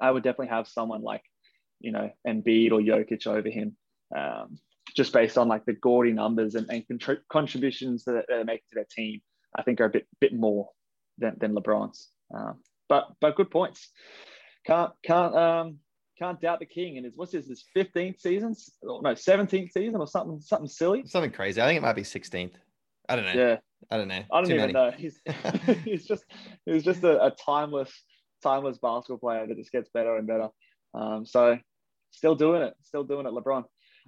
I 0.00 0.10
would 0.10 0.22
definitely 0.22 0.48
have 0.48 0.68
someone 0.68 1.02
like 1.02 1.22
you 1.80 1.92
know 1.92 2.10
Embiid 2.26 2.72
or 2.72 2.80
Jokic 2.80 3.26
over 3.26 3.48
him. 3.48 3.76
Um, 4.16 4.58
just 4.96 5.12
based 5.12 5.36
on 5.38 5.48
like 5.48 5.64
the 5.64 5.74
gaudy 5.74 6.12
numbers 6.12 6.54
and, 6.54 6.68
and 6.70 6.84
contri- 6.88 7.20
contributions 7.28 8.04
that 8.04 8.24
they're 8.26 8.44
making 8.44 8.64
to 8.70 8.74
their 8.76 8.86
team, 8.90 9.20
I 9.54 9.62
think 9.62 9.80
are 9.80 9.84
a 9.84 9.90
bit 9.90 10.06
bit 10.20 10.34
more 10.34 10.70
than, 11.18 11.36
than 11.38 11.54
LeBron's. 11.54 12.08
Um, 12.34 12.60
but 12.88 13.08
but 13.20 13.36
good 13.36 13.50
points. 13.50 13.90
Can't 14.66 14.92
can't 15.02 15.34
um 15.34 15.78
can't 16.18 16.40
doubt 16.40 16.58
the 16.58 16.66
king 16.66 16.96
and 16.96 17.04
his 17.04 17.14
what's 17.16 17.32
this 17.32 17.46
his 17.46 17.64
15th 17.76 18.20
season? 18.20 18.54
No, 18.82 19.00
17th 19.02 19.72
season 19.72 20.00
or 20.00 20.06
something 20.06 20.40
something 20.40 20.68
silly. 20.68 21.04
Something 21.06 21.30
crazy. 21.30 21.60
I 21.60 21.66
think 21.66 21.78
it 21.78 21.82
might 21.82 21.94
be 21.94 22.02
16th. 22.02 22.52
I 23.08 23.16
don't 23.16 23.24
know. 23.24 23.32
Yeah. 23.32 23.56
I 23.90 23.96
don't 23.96 24.08
know. 24.08 24.22
I 24.32 24.40
don't 24.40 24.48
Too 24.48 24.54
even 24.54 24.72
many. 24.72 24.72
know. 24.72 24.90
He's 24.90 25.20
he's 25.84 26.06
just 26.06 26.24
he's 26.66 26.84
just 26.84 27.04
a, 27.04 27.24
a 27.24 27.30
timeless 27.30 27.92
timeless 28.42 28.78
basketball 28.78 29.18
player 29.18 29.46
that 29.46 29.56
just 29.56 29.72
gets 29.72 29.88
better 29.90 30.16
and 30.16 30.26
better. 30.26 30.48
Um, 30.94 31.24
so 31.24 31.58
still 32.10 32.34
doing 32.34 32.62
it, 32.62 32.74
still 32.82 33.04
doing 33.04 33.26
it, 33.26 33.32
LeBron. 33.32 33.64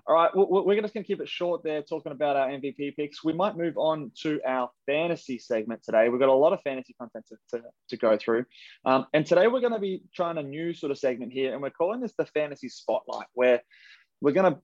All 0.06 0.14
right, 0.14 0.30
we're 0.34 0.80
just 0.80 0.94
going 0.94 1.04
to 1.04 1.06
keep 1.06 1.20
it 1.20 1.28
short 1.28 1.62
there, 1.62 1.82
talking 1.82 2.12
about 2.12 2.36
our 2.36 2.48
MVP 2.48 2.96
picks. 2.96 3.22
We 3.22 3.32
might 3.32 3.56
move 3.56 3.76
on 3.76 4.10
to 4.22 4.40
our 4.46 4.70
fantasy 4.86 5.38
segment 5.38 5.82
today. 5.82 6.08
We've 6.08 6.20
got 6.20 6.28
a 6.28 6.32
lot 6.32 6.52
of 6.52 6.60
fantasy 6.62 6.94
content 6.98 7.26
to, 7.28 7.58
to, 7.58 7.64
to 7.90 7.96
go 7.96 8.16
through. 8.16 8.44
Um, 8.84 9.06
and 9.12 9.26
today 9.26 9.46
we're 9.46 9.60
going 9.60 9.72
to 9.72 9.78
be 9.78 10.02
trying 10.14 10.38
a 10.38 10.42
new 10.42 10.72
sort 10.74 10.92
of 10.92 10.98
segment 10.98 11.32
here, 11.32 11.52
and 11.52 11.62
we're 11.62 11.70
calling 11.70 12.00
this 12.00 12.14
the 12.16 12.26
Fantasy 12.26 12.68
Spotlight, 12.68 13.26
where 13.34 13.62
we're 14.20 14.32
going 14.32 14.52
to 14.52 14.60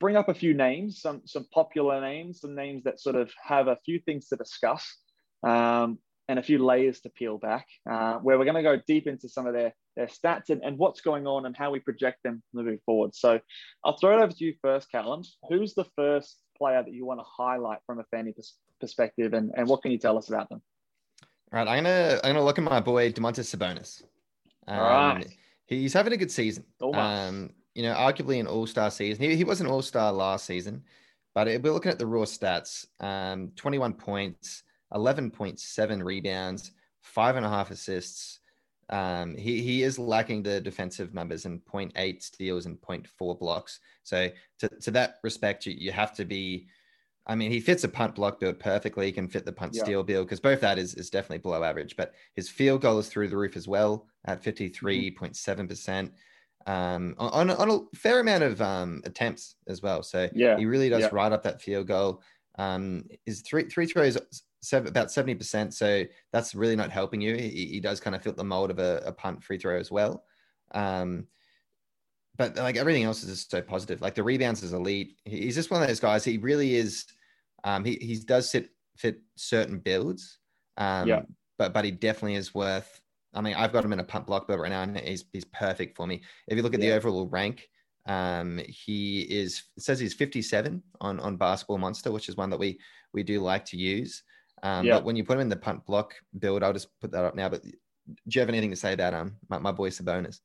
bring 0.00 0.16
up 0.16 0.28
a 0.28 0.34
few 0.34 0.54
names, 0.54 1.00
some, 1.00 1.22
some 1.24 1.46
popular 1.52 2.00
names, 2.00 2.40
some 2.40 2.54
names 2.54 2.84
that 2.84 3.00
sort 3.00 3.16
of 3.16 3.30
have 3.42 3.68
a 3.68 3.78
few 3.84 3.98
things 4.00 4.28
to 4.28 4.36
discuss. 4.36 4.96
Um, 5.42 5.98
and 6.28 6.38
a 6.38 6.42
few 6.42 6.58
layers 6.58 7.00
to 7.00 7.08
peel 7.08 7.38
back, 7.38 7.66
uh, 7.88 8.14
where 8.14 8.38
we're 8.38 8.44
going 8.44 8.56
to 8.56 8.62
go 8.62 8.80
deep 8.86 9.06
into 9.06 9.28
some 9.28 9.46
of 9.46 9.54
their, 9.54 9.72
their 9.96 10.06
stats 10.06 10.50
and, 10.50 10.62
and 10.62 10.78
what's 10.78 11.00
going 11.00 11.26
on 11.26 11.46
and 11.46 11.56
how 11.56 11.70
we 11.70 11.80
project 11.80 12.18
them 12.22 12.42
moving 12.52 12.78
forward. 12.84 13.14
So 13.14 13.40
I'll 13.84 13.96
throw 13.96 14.18
it 14.18 14.22
over 14.22 14.32
to 14.32 14.44
you 14.44 14.54
first, 14.62 14.90
Callum. 14.90 15.22
Who's 15.48 15.74
the 15.74 15.86
first 15.96 16.38
player 16.56 16.82
that 16.82 16.92
you 16.92 17.06
want 17.06 17.20
to 17.20 17.24
highlight 17.24 17.78
from 17.86 18.00
a 18.00 18.04
fanny 18.10 18.32
pers- 18.32 18.56
perspective, 18.80 19.32
and, 19.32 19.52
and 19.56 19.68
what 19.68 19.82
can 19.82 19.92
you 19.92 19.98
tell 19.98 20.18
us 20.18 20.28
about 20.28 20.48
them? 20.48 20.62
All 21.52 21.58
right, 21.58 21.68
I'm 21.68 21.84
gonna 21.84 22.20
I'm 22.24 22.34
gonna 22.34 22.44
look 22.44 22.58
at 22.58 22.64
my 22.64 22.80
boy 22.80 23.12
Domantas 23.12 23.56
Sabonis. 23.56 24.02
Um, 24.66 24.78
All 24.78 25.14
right. 25.14 25.26
he's 25.66 25.92
having 25.92 26.12
a 26.12 26.16
good 26.16 26.30
season. 26.30 26.64
Um, 26.82 27.50
you 27.74 27.82
know, 27.82 27.94
arguably 27.94 28.40
an 28.40 28.46
All 28.46 28.66
Star 28.66 28.90
season. 28.90 29.22
He, 29.22 29.36
he 29.36 29.44
was 29.44 29.60
an 29.60 29.68
All 29.68 29.82
Star 29.82 30.12
last 30.12 30.44
season, 30.44 30.82
but 31.34 31.46
we're 31.46 31.72
looking 31.72 31.92
at 31.92 31.98
the 31.98 32.06
raw 32.06 32.22
stats. 32.22 32.86
Um, 33.00 33.52
21 33.56 33.94
points, 33.94 34.64
11.7 34.92 36.04
rebounds, 36.04 36.72
five 37.02 37.36
and 37.36 37.46
a 37.46 37.48
half 37.48 37.70
assists. 37.70 38.40
Um, 38.88 39.36
he, 39.36 39.62
he 39.62 39.82
is 39.82 39.98
lacking 39.98 40.42
the 40.42 40.60
defensive 40.60 41.12
numbers 41.12 41.44
and 41.44 41.60
0.8 41.64 42.22
steals 42.22 42.66
and 42.66 42.80
0.4 42.80 43.38
blocks. 43.38 43.80
So 44.04 44.30
to, 44.60 44.68
to 44.68 44.90
that 44.92 45.16
respect, 45.24 45.66
you, 45.66 45.74
you 45.76 45.92
have 45.92 46.14
to 46.16 46.24
be, 46.24 46.68
I 47.26 47.34
mean, 47.34 47.50
he 47.50 47.58
fits 47.58 47.82
a 47.82 47.88
punt 47.88 48.14
block 48.14 48.38
build 48.38 48.60
perfectly. 48.60 49.06
He 49.06 49.12
can 49.12 49.28
fit 49.28 49.44
the 49.44 49.52
punt 49.52 49.74
Yeah. 49.74 49.82
steal 49.82 50.02
build 50.04 50.26
because 50.28 50.38
both 50.40 50.60
that 50.60 50.78
is, 50.78 50.94
is 50.94 51.10
definitely 51.10 51.38
below 51.38 51.64
average, 51.64 51.96
but 51.96 52.14
his 52.34 52.48
field 52.48 52.82
goal 52.82 52.98
is 53.00 53.08
through 53.08 53.28
the 53.28 53.36
roof 53.36 53.56
as 53.56 53.66
well 53.66 54.06
at 54.26 54.42
53.7%. 54.44 56.12
Um, 56.68 57.14
on, 57.18 57.50
on 57.50 57.70
a 57.70 57.96
fair 57.96 58.20
amount 58.20 58.42
of 58.42 58.60
um, 58.60 59.00
attempts 59.04 59.54
as 59.68 59.82
well. 59.82 60.02
So 60.02 60.28
Yeah, 60.34 60.56
he 60.58 60.66
really 60.66 60.88
does 60.88 61.02
yeah. 61.02 61.08
ride 61.12 61.32
up 61.32 61.42
that 61.44 61.62
field 61.62 61.86
goal. 61.86 62.22
Um, 62.58 63.04
his 63.24 63.42
three 63.42 63.64
three 63.64 63.86
throws 63.86 64.16
seven, 64.60 64.88
about 64.88 65.10
seventy 65.10 65.34
percent, 65.34 65.74
so 65.74 66.04
that's 66.32 66.54
really 66.54 66.76
not 66.76 66.90
helping 66.90 67.20
you. 67.20 67.36
He, 67.36 67.66
he 67.66 67.80
does 67.80 68.00
kind 68.00 68.16
of 68.16 68.22
fit 68.22 68.36
the 68.36 68.44
mold 68.44 68.70
of 68.70 68.78
a, 68.78 69.02
a 69.06 69.12
punt 69.12 69.42
free 69.42 69.58
throw 69.58 69.78
as 69.78 69.90
well. 69.90 70.24
Um, 70.72 71.26
but 72.36 72.56
like 72.56 72.76
everything 72.76 73.04
else 73.04 73.22
is 73.22 73.30
just 73.30 73.50
so 73.50 73.62
positive. 73.62 74.00
Like 74.00 74.14
the 74.14 74.22
rebounds 74.22 74.62
is 74.62 74.72
elite. 74.72 75.16
He's 75.24 75.54
just 75.54 75.70
one 75.70 75.82
of 75.82 75.88
those 75.88 76.00
guys. 76.00 76.24
He 76.24 76.38
really 76.38 76.74
is. 76.74 77.06
Um, 77.64 77.84
he 77.84 77.94
he 78.00 78.16
does 78.16 78.50
sit 78.50 78.70
fit 78.96 79.20
certain 79.36 79.78
builds. 79.78 80.38
Um, 80.76 81.08
Yeah. 81.08 81.22
But 81.58 81.72
but 81.72 81.84
he 81.84 81.90
definitely 81.90 82.34
is 82.34 82.54
worth. 82.54 83.00
I 83.34 83.40
mean, 83.40 83.54
I've 83.54 83.72
got 83.72 83.84
him 83.84 83.92
in 83.92 84.00
a 84.00 84.04
punt 84.04 84.26
block 84.26 84.46
build 84.46 84.60
right 84.60 84.70
now, 84.70 84.82
and 84.82 84.98
he's 84.98 85.24
he's 85.32 85.44
perfect 85.44 85.96
for 85.96 86.06
me. 86.06 86.22
If 86.48 86.56
you 86.56 86.62
look 86.62 86.74
at 86.74 86.80
the 86.80 86.92
overall 86.92 87.26
rank, 87.26 87.68
um, 88.06 88.60
he 88.66 89.22
is 89.22 89.64
says 89.78 89.98
he's 89.98 90.14
57 90.14 90.82
on 91.00 91.20
on 91.20 91.36
Basketball 91.36 91.78
Monster, 91.78 92.12
which 92.12 92.28
is 92.28 92.36
one 92.36 92.50
that 92.50 92.58
we 92.58 92.78
we 93.12 93.22
do 93.22 93.40
like 93.40 93.64
to 93.66 93.76
use. 93.76 94.22
Um, 94.62 94.86
Yeah. 94.86 94.94
But 94.94 95.04
when 95.04 95.16
you 95.16 95.24
put 95.24 95.34
him 95.34 95.40
in 95.40 95.48
the 95.48 95.56
punt 95.56 95.84
block 95.86 96.14
build, 96.38 96.62
I'll 96.62 96.72
just 96.72 96.88
put 97.00 97.10
that 97.12 97.24
up 97.24 97.34
now. 97.34 97.48
But 97.48 97.62
do 97.62 97.72
you 98.30 98.40
have 98.40 98.48
anything 98.48 98.70
to 98.70 98.76
say 98.76 98.92
about 98.92 99.14
um 99.14 99.36
my, 99.48 99.58
my 99.58 99.72
boy 99.72 99.90
Sabonis? 99.90 100.40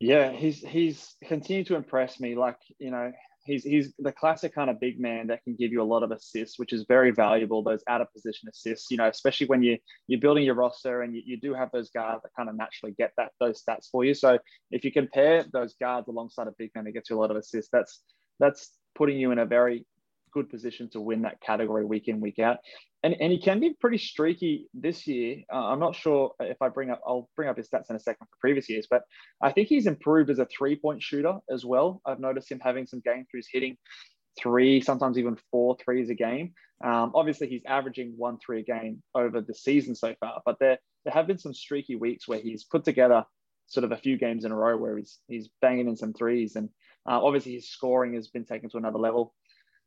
Yeah, 0.00 0.32
he's 0.32 0.58
he's 0.60 1.14
continued 1.24 1.66
to 1.68 1.76
impress 1.76 2.18
me. 2.18 2.34
Like 2.34 2.56
you 2.78 2.90
know, 2.90 3.12
he's 3.44 3.64
he's 3.64 3.92
the 3.98 4.12
classic 4.12 4.54
kind 4.54 4.70
of 4.70 4.80
big 4.80 4.98
man 4.98 5.28
that 5.28 5.44
can 5.44 5.54
give 5.54 5.72
you 5.72 5.82
a 5.82 5.84
lot 5.84 6.02
of 6.02 6.10
assists, 6.10 6.58
which 6.58 6.72
is 6.72 6.84
very 6.88 7.10
valuable. 7.10 7.62
Those 7.62 7.82
out 7.88 8.00
of 8.00 8.12
position 8.12 8.48
assists, 8.48 8.90
you 8.90 8.96
know, 8.96 9.08
especially 9.08 9.46
when 9.46 9.62
you 9.62 9.78
you're 10.08 10.20
building 10.20 10.44
your 10.44 10.54
roster 10.54 11.02
and 11.02 11.14
you, 11.14 11.22
you 11.24 11.40
do 11.40 11.54
have 11.54 11.70
those 11.72 11.90
guards 11.90 12.22
that 12.22 12.30
kind 12.36 12.48
of 12.48 12.56
naturally 12.56 12.94
get 12.98 13.12
that 13.16 13.30
those 13.40 13.62
stats 13.62 13.88
for 13.90 14.04
you. 14.04 14.14
So 14.14 14.38
if 14.70 14.84
you 14.84 14.92
compare 14.92 15.44
those 15.52 15.74
guards 15.74 16.08
alongside 16.08 16.48
a 16.48 16.54
big 16.58 16.70
man 16.74 16.84
that 16.84 16.92
gets 16.92 17.10
you 17.10 17.18
a 17.18 17.20
lot 17.20 17.30
of 17.30 17.36
assists, 17.36 17.70
that's 17.72 18.02
that's 18.40 18.72
putting 18.94 19.18
you 19.18 19.30
in 19.30 19.38
a 19.38 19.46
very 19.46 19.86
good 20.32 20.50
position 20.50 20.88
to 20.90 21.00
win 21.00 21.22
that 21.22 21.40
category 21.40 21.84
week 21.84 22.08
in 22.08 22.20
week 22.20 22.38
out. 22.38 22.58
And, 23.02 23.16
and 23.20 23.32
he 23.32 23.40
can 23.40 23.58
be 23.58 23.74
pretty 23.80 23.98
streaky 23.98 24.68
this 24.74 25.06
year. 25.06 25.42
Uh, 25.52 25.66
I'm 25.66 25.80
not 25.80 25.96
sure 25.96 26.32
if 26.40 26.60
I 26.62 26.68
bring 26.68 26.90
up, 26.90 27.00
I'll 27.06 27.28
bring 27.36 27.48
up 27.48 27.56
his 27.56 27.68
stats 27.68 27.90
in 27.90 27.96
a 27.96 28.00
second 28.00 28.26
for 28.26 28.36
previous 28.40 28.68
years, 28.68 28.86
but 28.90 29.02
I 29.42 29.50
think 29.52 29.68
he's 29.68 29.86
improved 29.86 30.30
as 30.30 30.38
a 30.38 30.46
three 30.46 30.76
point 30.76 31.02
shooter 31.02 31.38
as 31.50 31.64
well. 31.64 32.00
I've 32.06 32.20
noticed 32.20 32.50
him 32.50 32.60
having 32.60 32.86
some 32.86 33.02
games 33.04 33.26
where 33.30 33.38
he's 33.38 33.48
hitting 33.52 33.76
three, 34.38 34.80
sometimes 34.80 35.18
even 35.18 35.36
four 35.50 35.76
threes 35.84 36.10
a 36.10 36.14
game. 36.14 36.52
Um, 36.84 37.12
obviously, 37.14 37.48
he's 37.48 37.62
averaging 37.66 38.14
one 38.16 38.38
three 38.44 38.60
a 38.60 38.64
game 38.64 39.02
over 39.14 39.40
the 39.40 39.54
season 39.54 39.94
so 39.94 40.14
far, 40.20 40.40
but 40.44 40.56
there, 40.58 40.78
there 41.04 41.14
have 41.14 41.26
been 41.26 41.38
some 41.38 41.54
streaky 41.54 41.96
weeks 41.96 42.26
where 42.26 42.40
he's 42.40 42.64
put 42.64 42.84
together 42.84 43.24
sort 43.66 43.84
of 43.84 43.92
a 43.92 43.96
few 43.96 44.18
games 44.18 44.44
in 44.44 44.52
a 44.52 44.56
row 44.56 44.76
where 44.76 44.98
he's, 44.98 45.18
he's 45.28 45.48
banging 45.60 45.88
in 45.88 45.96
some 45.96 46.12
threes. 46.12 46.56
And 46.56 46.68
uh, 47.08 47.22
obviously, 47.22 47.52
his 47.52 47.70
scoring 47.70 48.14
has 48.14 48.28
been 48.28 48.44
taken 48.44 48.68
to 48.70 48.76
another 48.76 48.98
level. 48.98 49.34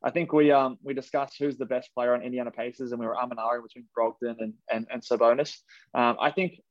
I 0.05 0.11
think 0.11 0.31
we 0.31 0.51
um 0.51 0.77
we 0.83 0.93
discussed 0.93 1.35
who's 1.39 1.57
the 1.57 1.65
best 1.65 1.89
player 1.95 2.13
on 2.13 2.21
Indiana 2.21 2.51
Pacers, 2.51 2.91
and 2.91 2.99
we 3.01 3.07
were 3.07 3.15
Aminari 3.15 3.61
between 3.63 3.85
Brogdon 3.97 4.35
and 4.39 4.53
and, 4.71 4.85
and 4.91 5.01
Sabonis. 5.01 5.57
Um, 5.95 6.15
I 6.21 6.31
think 6.31 6.61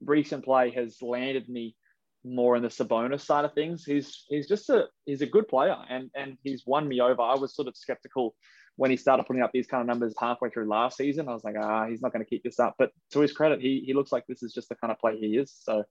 recent 0.00 0.44
play 0.44 0.70
has 0.70 1.02
landed 1.02 1.48
me 1.48 1.76
more 2.24 2.56
in 2.56 2.62
the 2.62 2.68
Sabonis 2.68 3.20
side 3.20 3.44
of 3.44 3.52
things. 3.52 3.84
He's 3.84 4.24
he's 4.28 4.48
just 4.48 4.70
a 4.70 4.86
he's 5.04 5.20
a 5.20 5.26
good 5.26 5.48
player, 5.48 5.76
and 5.90 6.10
and 6.16 6.38
he's 6.42 6.64
won 6.66 6.88
me 6.88 7.00
over. 7.00 7.20
I 7.20 7.34
was 7.34 7.54
sort 7.54 7.68
of 7.68 7.76
skeptical 7.76 8.34
when 8.76 8.90
he 8.90 8.96
started 8.96 9.24
putting 9.26 9.42
up 9.42 9.50
these 9.52 9.66
kind 9.66 9.80
of 9.80 9.86
numbers 9.86 10.14
halfway 10.18 10.48
through 10.48 10.68
last 10.68 10.96
season. 10.96 11.28
I 11.28 11.32
was 11.34 11.44
like, 11.44 11.56
ah, 11.60 11.86
he's 11.88 12.00
not 12.00 12.12
going 12.12 12.24
to 12.24 12.28
keep 12.28 12.44
this 12.44 12.60
up. 12.60 12.76
But 12.78 12.90
to 13.12 13.20
his 13.20 13.32
credit, 13.32 13.60
he 13.60 13.82
he 13.84 13.92
looks 13.92 14.12
like 14.12 14.24
this 14.26 14.42
is 14.42 14.52
just 14.52 14.70
the 14.70 14.76
kind 14.76 14.92
of 14.92 14.98
player 14.98 15.16
he 15.18 15.36
is. 15.36 15.52
So, 15.60 15.84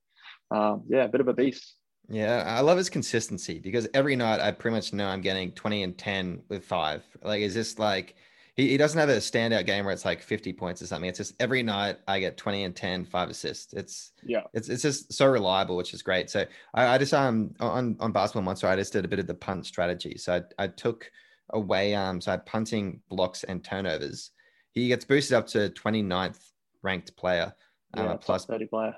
um, 0.49 0.83
yeah, 0.89 1.03
a 1.03 1.09
bit 1.09 1.21
of 1.21 1.27
a 1.27 1.33
beast. 1.33 1.75
Yeah, 2.09 2.43
I 2.47 2.61
love 2.61 2.77
his 2.77 2.89
consistency 2.89 3.59
because 3.59 3.87
every 3.93 4.15
night 4.15 4.39
I 4.39 4.51
pretty 4.51 4.75
much 4.75 4.93
know 4.93 5.07
I'm 5.07 5.21
getting 5.21 5.51
20 5.51 5.83
and 5.83 5.97
10 5.97 6.41
with 6.49 6.63
five. 6.63 7.03
Like, 7.21 7.41
is 7.41 7.53
this 7.53 7.77
like 7.77 8.15
he, 8.57 8.69
he 8.69 8.77
doesn't 8.77 8.99
have 8.99 9.09
a 9.09 9.17
standout 9.17 9.65
game 9.65 9.85
where 9.85 9.93
it's 9.93 10.03
like 10.03 10.21
50 10.21 10.51
points 10.53 10.81
or 10.81 10.87
something. 10.87 11.07
It's 11.07 11.19
just 11.19 11.35
every 11.39 11.63
night 11.63 11.97
I 12.07 12.19
get 12.19 12.37
20 12.37 12.63
and 12.63 12.75
10, 12.75 13.05
five 13.05 13.29
assists. 13.29 13.73
It's 13.73 14.11
Yeah. 14.23 14.43
it's 14.53 14.67
it's 14.67 14.81
just 14.81 15.13
so 15.13 15.27
reliable, 15.27 15.77
which 15.77 15.93
is 15.93 16.01
great. 16.01 16.29
So 16.29 16.45
I, 16.73 16.87
I 16.87 16.97
just 16.97 17.13
um 17.13 17.53
on 17.59 17.95
on 17.99 18.11
basketball 18.11 18.41
monster, 18.41 18.67
I 18.67 18.75
just 18.75 18.93
did 18.93 19.05
a 19.05 19.07
bit 19.07 19.19
of 19.19 19.27
the 19.27 19.35
punt 19.35 19.65
strategy. 19.65 20.17
So 20.17 20.41
I, 20.59 20.63
I 20.63 20.67
took 20.67 21.09
away 21.51 21.93
um 21.93 22.19
so 22.19 22.31
I 22.31 22.33
had 22.33 22.45
punting 22.45 23.01
blocks 23.09 23.43
and 23.43 23.63
turnovers. 23.63 24.31
He 24.71 24.87
gets 24.87 25.05
boosted 25.05 25.35
up 25.35 25.47
to 25.47 25.69
29th 25.69 26.39
ranked 26.81 27.15
player. 27.15 27.53
Yeah, 27.95 28.07
top 28.07 28.23
plus 28.23 28.45
30 28.45 28.65
player. 28.65 28.95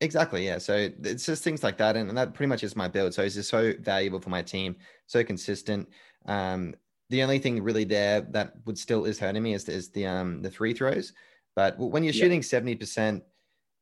Exactly. 0.00 0.46
Yeah. 0.46 0.58
So 0.58 0.88
it's 1.02 1.26
just 1.26 1.44
things 1.44 1.62
like 1.62 1.76
that. 1.78 1.96
And, 1.96 2.08
and 2.08 2.16
that 2.16 2.32
pretty 2.32 2.48
much 2.48 2.64
is 2.64 2.74
my 2.74 2.88
build. 2.88 3.12
So 3.12 3.22
he's 3.22 3.34
just 3.34 3.50
so 3.50 3.74
valuable 3.80 4.18
for 4.20 4.30
my 4.30 4.42
team, 4.42 4.76
so 5.06 5.22
consistent. 5.22 5.88
Um, 6.26 6.74
the 7.10 7.22
only 7.22 7.38
thing 7.38 7.62
really 7.62 7.84
there 7.84 8.22
that 8.30 8.54
would 8.64 8.78
still 8.78 9.04
is 9.04 9.18
hurting 9.18 9.42
me 9.42 9.52
is, 9.54 9.68
is 9.68 9.90
the 9.90 10.06
um 10.06 10.42
the 10.42 10.50
free 10.50 10.72
throws. 10.72 11.12
But 11.54 11.78
when 11.78 12.02
you're 12.02 12.14
Yeah. 12.14 12.22
shooting 12.22 12.40
70%, 12.40 13.22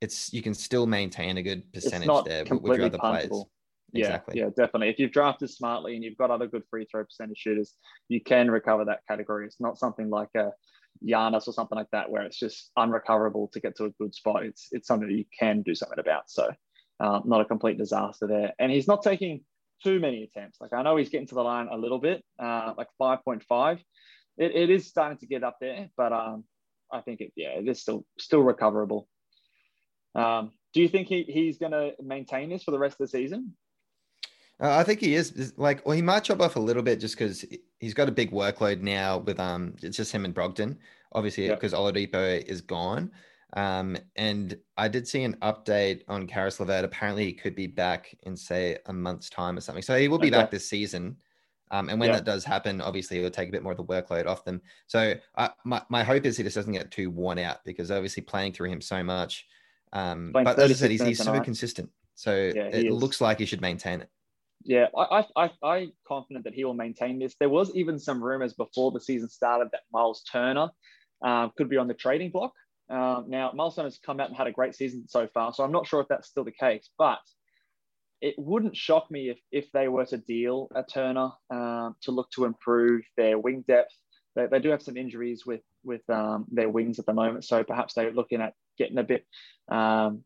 it's 0.00 0.32
you 0.32 0.42
can 0.42 0.54
still 0.54 0.86
maintain 0.86 1.36
a 1.36 1.42
good 1.42 1.62
It's 1.72 1.84
percentage 1.84 2.24
there 2.24 2.44
with 2.44 2.76
your 2.76 2.86
other 2.86 2.98
players. 2.98 3.44
Yeah, 3.92 4.00
Exactly. 4.00 4.38
yeah, 4.38 4.48
definitely. 4.48 4.90
If 4.90 4.98
you've 4.98 5.12
drafted 5.12 5.50
smartly 5.50 5.94
and 5.94 6.04
you've 6.04 6.18
got 6.18 6.30
other 6.30 6.46
good 6.46 6.62
free 6.68 6.86
throw 6.90 7.04
percentage 7.04 7.38
shooters, 7.38 7.74
you 8.08 8.20
can 8.20 8.50
recover 8.50 8.84
that 8.84 9.00
category. 9.08 9.46
It's 9.46 9.60
not 9.60 9.78
something 9.78 10.10
like 10.10 10.28
a 10.36 10.52
Giannis 11.06 11.48
or 11.48 11.52
something 11.52 11.76
like 11.76 11.90
that 11.92 12.10
where 12.10 12.22
it's 12.22 12.38
just 12.38 12.70
unrecoverable 12.76 13.48
to 13.52 13.60
get 13.60 13.76
to 13.76 13.84
a 13.84 13.90
good 13.90 14.14
spot. 14.14 14.44
It's 14.44 14.68
it's 14.72 14.88
something 14.88 15.10
you 15.10 15.24
can 15.38 15.62
do 15.62 15.74
something 15.74 15.98
about. 15.98 16.30
So, 16.30 16.50
um, 17.00 17.22
not 17.26 17.40
a 17.40 17.44
complete 17.44 17.78
disaster 17.78 18.26
there. 18.26 18.52
And 18.58 18.70
he's 18.72 18.88
not 18.88 19.02
taking 19.02 19.44
too 19.82 20.00
many 20.00 20.24
attempts. 20.24 20.60
Like 20.60 20.72
I 20.72 20.82
know 20.82 20.96
he's 20.96 21.08
getting 21.08 21.28
to 21.28 21.34
the 21.34 21.42
line 21.42 21.68
a 21.70 21.76
little 21.76 21.98
bit, 21.98 22.24
uh, 22.38 22.74
like 22.76 22.88
five 22.98 23.24
point 23.24 23.42
five. 23.44 23.78
It, 24.36 24.54
it 24.54 24.70
is 24.70 24.86
starting 24.86 25.18
to 25.18 25.26
get 25.26 25.44
up 25.44 25.56
there, 25.60 25.88
but 25.96 26.12
um, 26.12 26.44
I 26.92 27.00
think 27.00 27.20
it 27.20 27.32
yeah, 27.36 27.50
it 27.50 27.68
is 27.68 27.80
still 27.80 28.04
still 28.18 28.40
recoverable. 28.40 29.08
Um, 30.14 30.52
do 30.74 30.82
you 30.82 30.88
think 30.88 31.08
he, 31.08 31.22
he's 31.22 31.58
going 31.58 31.72
to 31.72 31.92
maintain 32.02 32.50
this 32.50 32.62
for 32.62 32.70
the 32.70 32.78
rest 32.78 32.94
of 32.94 32.98
the 32.98 33.08
season? 33.08 33.54
Uh, 34.60 34.76
I 34.76 34.82
think 34.82 35.00
he 35.00 35.14
is 35.14 35.32
is 35.32 35.56
like, 35.56 35.84
well, 35.86 35.94
he 35.94 36.02
might 36.02 36.24
chop 36.24 36.40
off 36.40 36.56
a 36.56 36.60
little 36.60 36.82
bit 36.82 36.98
just 37.00 37.14
because 37.16 37.44
he's 37.78 37.94
got 37.94 38.08
a 38.08 38.12
big 38.12 38.32
workload 38.32 38.80
now 38.80 39.18
with 39.18 39.38
um, 39.38 39.74
it's 39.82 39.96
just 39.96 40.12
him 40.12 40.24
and 40.24 40.34
Brogdon, 40.34 40.78
obviously 41.12 41.48
because 41.50 41.72
Oladipo 41.72 42.42
is 42.44 42.60
gone. 42.60 43.12
Um, 43.54 43.96
and 44.16 44.58
I 44.76 44.88
did 44.88 45.08
see 45.08 45.22
an 45.22 45.36
update 45.36 46.02
on 46.08 46.26
Caris 46.26 46.58
LeVert. 46.60 46.84
Apparently, 46.84 47.24
he 47.24 47.32
could 47.32 47.54
be 47.54 47.66
back 47.66 48.14
in 48.24 48.36
say 48.36 48.78
a 48.86 48.92
month's 48.92 49.30
time 49.30 49.56
or 49.56 49.60
something. 49.60 49.82
So 49.82 49.96
he 49.98 50.08
will 50.08 50.18
be 50.18 50.28
Okay. 50.28 50.36
back 50.36 50.50
this 50.50 50.68
season. 50.68 51.16
Um, 51.70 51.88
and 51.88 52.00
when 52.00 52.10
Yeah. 52.10 52.16
that 52.16 52.24
does 52.24 52.44
happen, 52.44 52.80
obviously 52.80 53.18
it 53.18 53.22
will 53.22 53.30
take 53.30 53.48
a 53.48 53.52
bit 53.52 53.62
more 53.62 53.72
of 53.72 53.78
the 53.78 53.84
workload 53.84 54.26
off 54.26 54.44
them. 54.44 54.60
So 54.86 55.14
I, 55.36 55.50
my, 55.64 55.82
my 55.88 56.02
hope 56.02 56.24
is 56.26 56.36
he 56.36 56.42
just 56.42 56.56
doesn't 56.56 56.72
get 56.72 56.90
too 56.90 57.10
worn 57.10 57.38
out 57.38 57.64
because 57.64 57.90
obviously 57.90 58.22
playing 58.22 58.54
through 58.54 58.70
him 58.70 58.80
so 58.80 59.02
much. 59.04 59.46
Um, 59.92 60.32
but 60.42 60.58
as 60.58 60.70
I 60.70 60.74
said, 60.74 60.90
he's, 60.90 61.02
he's 61.02 61.18
super 61.22 61.40
consistent. 61.40 61.90
So 62.14 62.52
Yeah, 62.54 62.68
it 62.72 62.90
looks 62.90 63.20
like 63.20 63.38
he 63.38 63.46
should 63.46 63.60
maintain 63.60 64.00
it. 64.00 64.10
Yeah, 64.64 64.86
I, 64.96 65.24
I, 65.36 65.44
I, 65.44 65.50
I'm 65.62 65.92
confident 66.06 66.44
that 66.44 66.54
he 66.54 66.64
will 66.64 66.74
maintain 66.74 67.18
this. 67.18 67.34
There 67.38 67.48
was 67.48 67.74
even 67.74 67.98
some 67.98 68.22
rumors 68.22 68.54
before 68.54 68.90
the 68.90 69.00
season 69.00 69.28
started 69.28 69.68
that 69.72 69.82
Miles 69.92 70.22
Turner 70.30 70.68
uh, 71.24 71.48
could 71.56 71.68
be 71.68 71.76
on 71.76 71.88
the 71.88 71.94
trading 71.94 72.30
block. 72.30 72.52
Um, 72.90 73.26
now, 73.28 73.52
Miles 73.54 73.76
Turner's 73.76 73.98
come 74.04 74.20
out 74.20 74.28
and 74.28 74.36
had 74.36 74.46
a 74.46 74.52
great 74.52 74.74
season 74.74 75.06
so 75.08 75.28
far, 75.32 75.52
so 75.52 75.62
I'm 75.62 75.72
not 75.72 75.86
sure 75.86 76.00
if 76.00 76.08
that's 76.08 76.28
still 76.28 76.44
the 76.44 76.52
case, 76.52 76.88
but 76.98 77.20
it 78.20 78.34
wouldn't 78.36 78.76
shock 78.76 79.10
me 79.10 79.30
if, 79.30 79.38
if 79.52 79.70
they 79.72 79.88
were 79.88 80.06
to 80.06 80.18
deal 80.18 80.68
a 80.74 80.82
Turner 80.82 81.30
um, 81.50 81.94
to 82.02 82.10
look 82.10 82.30
to 82.32 82.44
improve 82.44 83.02
their 83.16 83.38
wing 83.38 83.64
depth. 83.68 83.94
They, 84.34 84.46
they 84.46 84.58
do 84.58 84.70
have 84.70 84.82
some 84.82 84.96
injuries 84.96 85.44
with 85.46 85.60
with 85.84 86.02
um, 86.10 86.46
their 86.50 86.68
wings 86.68 86.98
at 86.98 87.06
the 87.06 87.12
moment, 87.12 87.44
so 87.44 87.62
perhaps 87.62 87.94
they're 87.94 88.12
looking 88.12 88.40
at 88.40 88.54
getting 88.76 88.98
a 88.98 89.04
bit 89.04 89.24
um, 89.70 90.24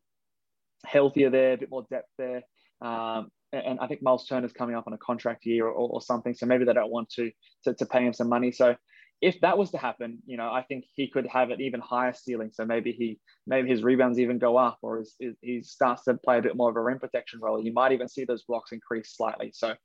healthier 0.85 1.29
there, 1.29 1.53
a 1.53 1.57
bit 1.57 1.69
more 1.69 1.85
depth 1.89 2.09
there. 2.17 2.41
Um, 2.81 3.29
and 3.53 3.79
I 3.79 3.87
think 3.87 4.01
Miles 4.01 4.27
Turner's 4.27 4.51
coming 4.51 4.75
up 4.75 4.87
on 4.87 4.93
a 4.93 4.97
contract 4.97 5.45
year 5.45 5.67
or, 5.67 5.71
or 5.71 6.01
something, 6.01 6.33
so 6.33 6.45
maybe 6.45 6.65
they 6.65 6.73
don't 6.73 6.91
want 6.91 7.09
to, 7.11 7.31
to 7.65 7.73
to 7.73 7.85
pay 7.85 8.05
him 8.05 8.13
some 8.13 8.29
money. 8.29 8.51
So 8.51 8.75
if 9.21 9.39
that 9.39 9.57
was 9.57 9.71
to 9.71 9.77
happen, 9.77 10.19
you 10.25 10.35
know, 10.35 10.51
I 10.51 10.63
think 10.63 10.85
he 10.95 11.07
could 11.07 11.27
have 11.27 11.49
an 11.49 11.61
even 11.61 11.79
higher 11.79 12.13
ceiling. 12.13 12.49
So 12.51 12.65
maybe 12.65 12.91
he 12.91 13.19
maybe 13.47 13.69
his 13.69 13.83
rebounds 13.83 14.19
even 14.19 14.37
go 14.37 14.57
up, 14.57 14.79
or 14.81 14.99
his, 14.99 15.15
he 15.41 15.61
starts 15.63 16.03
to 16.05 16.15
play 16.15 16.39
a 16.39 16.41
bit 16.41 16.57
more 16.57 16.69
of 16.69 16.75
a 16.75 16.81
rim 16.81 16.99
protection 16.99 17.39
role. 17.41 17.63
You 17.63 17.73
might 17.73 17.93
even 17.93 18.09
see 18.09 18.25
those 18.25 18.43
blocks 18.43 18.71
increase 18.71 19.15
slightly. 19.15 19.51
So 19.53 19.75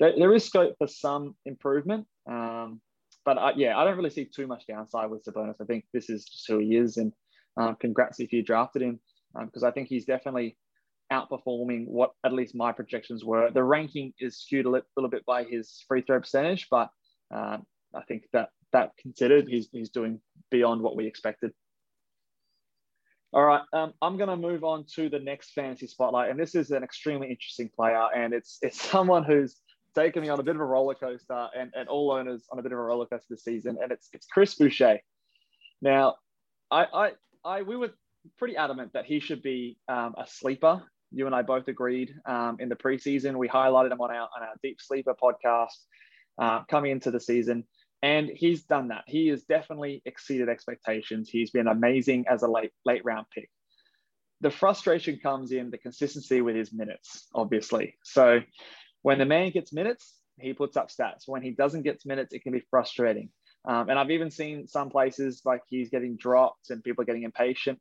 there, 0.00 0.14
there 0.18 0.34
is 0.34 0.44
scope 0.44 0.74
for 0.78 0.88
some 0.88 1.36
improvement. 1.46 2.06
Um, 2.28 2.80
but 3.24 3.38
I, 3.38 3.52
yeah, 3.54 3.78
I 3.78 3.84
don't 3.84 3.96
really 3.96 4.10
see 4.10 4.24
too 4.24 4.46
much 4.46 4.66
downside 4.66 5.10
with 5.10 5.24
Sabonis. 5.24 5.60
I 5.60 5.66
think 5.66 5.84
this 5.92 6.08
is 6.08 6.24
just 6.24 6.48
who 6.48 6.58
he 6.58 6.76
is, 6.76 6.96
and 6.96 7.12
um, 7.56 7.76
congrats 7.78 8.18
if 8.18 8.32
you 8.32 8.42
drafted 8.42 8.82
him 8.82 8.98
because 9.44 9.62
I 9.62 9.70
think 9.70 9.88
he's 9.88 10.06
definitely 10.06 10.56
outperforming 11.12 11.86
what 11.86 12.12
at 12.24 12.32
least 12.32 12.54
my 12.54 12.72
projections 12.72 13.24
were. 13.24 13.50
The 13.50 13.62
ranking 13.62 14.12
is 14.18 14.38
skewed 14.38 14.66
a 14.66 14.70
li- 14.70 14.80
little 14.96 15.10
bit 15.10 15.24
by 15.26 15.44
his 15.44 15.84
free 15.88 16.02
throw 16.02 16.20
percentage, 16.20 16.68
but 16.70 16.90
um, 17.32 17.64
I 17.94 18.02
think 18.06 18.24
that 18.32 18.50
that 18.72 18.92
considered, 18.96 19.48
he's 19.48 19.68
he's 19.72 19.90
doing 19.90 20.20
beyond 20.50 20.82
what 20.82 20.96
we 20.96 21.06
expected. 21.06 21.52
All 23.32 23.44
right, 23.44 23.62
um, 23.72 23.92
I'm 24.02 24.16
going 24.16 24.28
to 24.28 24.36
move 24.36 24.64
on 24.64 24.84
to 24.96 25.08
the 25.08 25.20
next 25.20 25.52
fantasy 25.52 25.86
spotlight, 25.86 26.30
and 26.30 26.38
this 26.38 26.54
is 26.54 26.72
an 26.72 26.82
extremely 26.82 27.28
interesting 27.28 27.70
player, 27.74 28.06
and 28.14 28.32
it's 28.32 28.58
it's 28.62 28.80
someone 28.90 29.24
who's 29.24 29.56
taken 29.94 30.22
me 30.22 30.28
on 30.28 30.38
a 30.38 30.42
bit 30.42 30.54
of 30.54 30.60
a 30.60 30.64
roller 30.64 30.94
coaster, 30.94 31.48
and, 31.56 31.72
and 31.74 31.88
all 31.88 32.12
owners 32.12 32.46
on 32.52 32.58
a 32.58 32.62
bit 32.62 32.72
of 32.72 32.78
a 32.78 32.82
roller 32.82 33.06
coaster 33.06 33.26
this 33.30 33.44
season, 33.44 33.78
and 33.82 33.92
it's 33.92 34.08
it's 34.12 34.26
Chris 34.26 34.54
Boucher. 34.54 34.98
Now, 35.82 36.16
I 36.70 36.84
I, 36.84 37.12
I 37.44 37.62
we 37.62 37.76
were 37.76 37.90
pretty 38.38 38.56
adamant 38.56 38.92
that 38.92 39.06
he 39.06 39.20
should 39.20 39.42
be 39.42 39.78
um, 39.88 40.14
a 40.18 40.26
sleeper. 40.26 40.82
You 41.12 41.26
and 41.26 41.34
I 41.34 41.42
both 41.42 41.68
agreed 41.68 42.14
um, 42.26 42.56
in 42.60 42.68
the 42.68 42.76
preseason. 42.76 43.36
We 43.36 43.48
highlighted 43.48 43.92
him 43.92 44.00
on 44.00 44.10
our 44.10 44.28
on 44.36 44.42
our 44.42 44.54
Deep 44.62 44.78
Sleeper 44.80 45.14
podcast 45.20 45.76
uh, 46.38 46.64
coming 46.70 46.92
into 46.92 47.10
the 47.10 47.20
season. 47.20 47.64
And 48.02 48.30
he's 48.34 48.64
done 48.64 48.88
that. 48.88 49.04
He 49.06 49.28
has 49.28 49.42
definitely 49.42 50.02
exceeded 50.06 50.48
expectations. 50.48 51.28
He's 51.28 51.50
been 51.50 51.66
amazing 51.66 52.24
as 52.30 52.42
a 52.42 52.48
late 52.48 52.72
late 52.84 53.04
round 53.04 53.26
pick. 53.34 53.50
The 54.40 54.50
frustration 54.50 55.18
comes 55.22 55.52
in 55.52 55.70
the 55.70 55.76
consistency 55.76 56.40
with 56.40 56.56
his 56.56 56.72
minutes, 56.72 57.26
obviously. 57.34 57.96
So 58.02 58.40
when 59.02 59.18
the 59.18 59.26
man 59.26 59.50
gets 59.50 59.72
minutes, 59.72 60.14
he 60.38 60.54
puts 60.54 60.78
up 60.78 60.88
stats. 60.88 61.24
When 61.26 61.42
he 61.42 61.50
doesn't 61.50 61.82
get 61.82 62.00
minutes, 62.06 62.32
it 62.32 62.42
can 62.42 62.52
be 62.52 62.62
frustrating. 62.70 63.28
Um, 63.66 63.90
and 63.90 63.98
I've 63.98 64.10
even 64.10 64.30
seen 64.30 64.66
some 64.66 64.88
places 64.88 65.42
like 65.44 65.60
he's 65.68 65.90
getting 65.90 66.16
dropped 66.16 66.70
and 66.70 66.82
people 66.82 67.02
are 67.02 67.04
getting 67.04 67.24
impatient. 67.24 67.78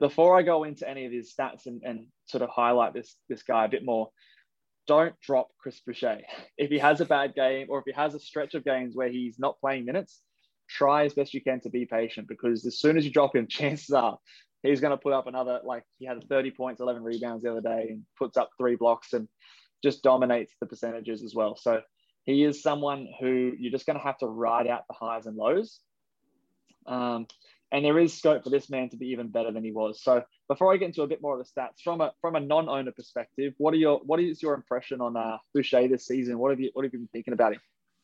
Before 0.00 0.36
I 0.36 0.42
go 0.42 0.64
into 0.64 0.88
any 0.88 1.06
of 1.06 1.12
his 1.12 1.32
stats 1.32 1.66
and, 1.66 1.82
and 1.84 2.06
sort 2.26 2.42
of 2.42 2.50
highlight 2.50 2.94
this 2.94 3.16
this 3.28 3.42
guy 3.42 3.64
a 3.64 3.68
bit 3.68 3.84
more, 3.84 4.10
don't 4.86 5.18
drop 5.20 5.48
Chris 5.58 5.80
Boucher. 5.80 6.20
If 6.58 6.70
he 6.70 6.78
has 6.78 7.00
a 7.00 7.04
bad 7.04 7.34
game 7.34 7.66
or 7.70 7.78
if 7.78 7.84
he 7.86 7.92
has 7.92 8.14
a 8.14 8.20
stretch 8.20 8.54
of 8.54 8.64
games 8.64 8.94
where 8.94 9.08
he's 9.08 9.38
not 9.38 9.60
playing 9.60 9.84
minutes, 9.84 10.20
try 10.68 11.04
as 11.04 11.14
best 11.14 11.34
you 11.34 11.42
can 11.42 11.60
to 11.60 11.70
be 11.70 11.86
patient 11.86 12.28
because 12.28 12.66
as 12.66 12.78
soon 12.78 12.96
as 12.96 13.04
you 13.04 13.10
drop 13.10 13.34
him, 13.34 13.46
chances 13.48 13.90
are 13.90 14.18
he's 14.62 14.80
going 14.80 14.92
to 14.92 14.96
put 14.96 15.12
up 15.12 15.26
another, 15.26 15.60
like 15.64 15.84
he 15.98 16.06
had 16.06 16.22
30 16.28 16.50
points, 16.52 16.80
11 16.80 17.02
rebounds 17.02 17.42
the 17.42 17.50
other 17.50 17.60
day 17.60 17.86
and 17.90 18.02
puts 18.18 18.36
up 18.36 18.50
three 18.58 18.76
blocks 18.76 19.12
and 19.12 19.28
just 19.82 20.02
dominates 20.02 20.52
the 20.60 20.66
percentages 20.66 21.22
as 21.22 21.34
well. 21.34 21.56
So 21.56 21.80
he 22.24 22.44
is 22.44 22.62
someone 22.62 23.08
who 23.20 23.52
you're 23.58 23.72
just 23.72 23.86
going 23.86 23.98
to 23.98 24.04
have 24.04 24.18
to 24.18 24.26
ride 24.26 24.68
out 24.68 24.84
the 24.88 24.94
highs 24.94 25.26
and 25.26 25.36
lows. 25.36 25.80
Um, 26.86 27.26
and 27.72 27.84
there 27.84 27.98
is 27.98 28.12
scope 28.12 28.44
for 28.44 28.50
this 28.50 28.68
man 28.70 28.88
to 28.90 28.96
be 28.96 29.06
even 29.08 29.28
better 29.28 29.50
than 29.50 29.64
he 29.64 29.72
was. 29.72 30.02
So 30.02 30.22
before 30.48 30.72
I 30.72 30.76
get 30.76 30.86
into 30.86 31.02
a 31.02 31.06
bit 31.06 31.22
more 31.22 31.38
of 31.38 31.44
the 31.44 31.50
stats, 31.60 31.80
from 31.82 32.00
a 32.00 32.12
from 32.20 32.36
a 32.36 32.40
non-owner 32.40 32.92
perspective, 32.92 33.54
what 33.58 33.74
are 33.74 33.78
your 33.78 34.00
what 34.04 34.20
is 34.20 34.42
your 34.42 34.54
impression 34.54 35.00
on 35.00 35.16
uh, 35.16 35.38
Boucher 35.54 35.88
this 35.88 36.06
season? 36.06 36.38
What 36.38 36.50
have 36.50 36.60
you 36.60 36.70
what 36.74 36.84
have 36.84 36.92
you 36.92 37.00
been 37.00 37.08
thinking 37.12 37.32
about 37.32 37.54
him? 37.54 37.60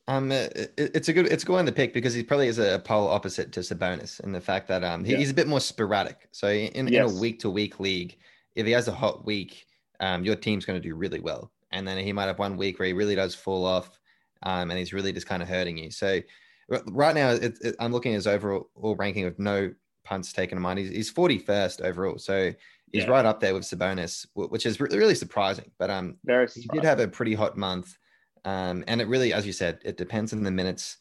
Um, 0.08 0.32
it, 0.32 0.72
it's 0.78 1.08
a 1.08 1.12
good 1.12 1.26
it's 1.26 1.42
a 1.42 1.46
good 1.46 1.52
one 1.52 1.66
to 1.66 1.72
pick 1.72 1.92
because 1.92 2.14
he 2.14 2.22
probably 2.22 2.48
is 2.48 2.58
a 2.58 2.78
polar 2.78 3.10
opposite 3.12 3.52
to 3.52 3.60
Sabonis 3.60 4.20
in 4.20 4.32
the 4.32 4.40
fact 4.40 4.66
that 4.68 4.82
um 4.82 5.04
he- 5.04 5.12
Yeah. 5.12 5.18
he's 5.18 5.30
a 5.30 5.34
bit 5.34 5.46
more 5.46 5.60
sporadic. 5.60 6.28
So 6.32 6.48
in, 6.48 6.88
in 6.88 7.02
a 7.02 7.08
week 7.08 7.40
to 7.40 7.50
week 7.50 7.78
league, 7.78 8.16
if 8.56 8.64
he 8.64 8.72
has 8.72 8.88
a 8.88 8.92
hot 8.92 9.26
week, 9.26 9.66
um, 10.00 10.24
your 10.24 10.34
team's 10.36 10.64
going 10.64 10.80
to 10.80 10.88
do 10.88 10.94
really 10.94 11.20
well, 11.20 11.52
and 11.72 11.86
then 11.86 11.98
he 11.98 12.14
might 12.14 12.26
have 12.26 12.38
one 12.38 12.56
week 12.56 12.78
where 12.78 12.86
he 12.86 12.94
really 12.94 13.16
does 13.16 13.34
fall 13.34 13.66
off, 13.66 14.00
um, 14.44 14.70
and 14.70 14.78
he's 14.78 14.94
really 14.94 15.12
just 15.12 15.26
kind 15.26 15.42
of 15.42 15.48
hurting 15.48 15.76
you. 15.76 15.90
So 15.90 16.20
right 16.68 17.14
now, 17.14 17.30
it, 17.30 17.58
it, 17.60 17.76
I'm 17.80 17.92
looking 17.92 18.12
at 18.12 18.16
his 18.16 18.26
overall 18.26 18.68
ranking 18.96 19.24
with 19.24 19.38
no 19.38 19.72
punts 20.04 20.32
taken 20.32 20.58
in 20.58 20.62
mind. 20.62 20.78
He's, 20.78 20.90
he's 20.90 21.12
41st 21.12 21.82
overall, 21.82 22.18
so 22.18 22.52
he's 22.92 23.04
Yeah. 23.04 23.10
right 23.10 23.24
up 23.26 23.40
there 23.40 23.54
with 23.54 23.64
Sabonis, 23.64 24.26
which 24.34 24.66
is 24.66 24.80
re- 24.80 24.88
really 24.92 25.14
surprising. 25.14 25.70
But 25.78 25.90
um, 25.90 26.16
Very 26.24 26.46
he 26.48 26.68
did 26.72 26.84
have 26.84 27.00
a 27.00 27.08
pretty 27.08 27.34
hot 27.34 27.56
month. 27.56 27.96
Um, 28.44 28.84
and 28.86 29.00
it 29.00 29.08
really, 29.08 29.32
as 29.32 29.46
you 29.46 29.52
said, 29.52 29.80
it 29.84 29.96
depends 29.96 30.32
on 30.32 30.42
the 30.42 30.50
minutes. 30.50 30.96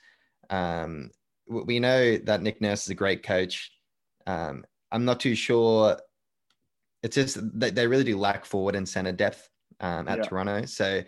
Um, 0.49 1.11
we 1.47 1.79
know 1.79 2.17
that 2.17 2.41
Nick 2.41 2.59
Nurse 2.61 2.83
is 2.83 2.89
a 2.89 2.95
great 2.95 3.23
coach. 3.23 3.71
Um, 4.25 4.65
I'm 4.91 5.05
not 5.05 5.19
too 5.19 5.35
sure. 5.35 5.97
It's 7.03 7.15
just 7.15 7.37
they, 7.57 7.69
they 7.69 7.87
really 7.87 8.03
do 8.03 8.17
lack 8.17 8.43
forward 8.43 8.75
and 8.75 8.87
center 8.87 9.11
depth 9.13 9.49
um, 9.79 10.07
at 10.07 10.17
Yeah. 10.17 10.23
Toronto. 10.23 10.65
So 10.65 11.03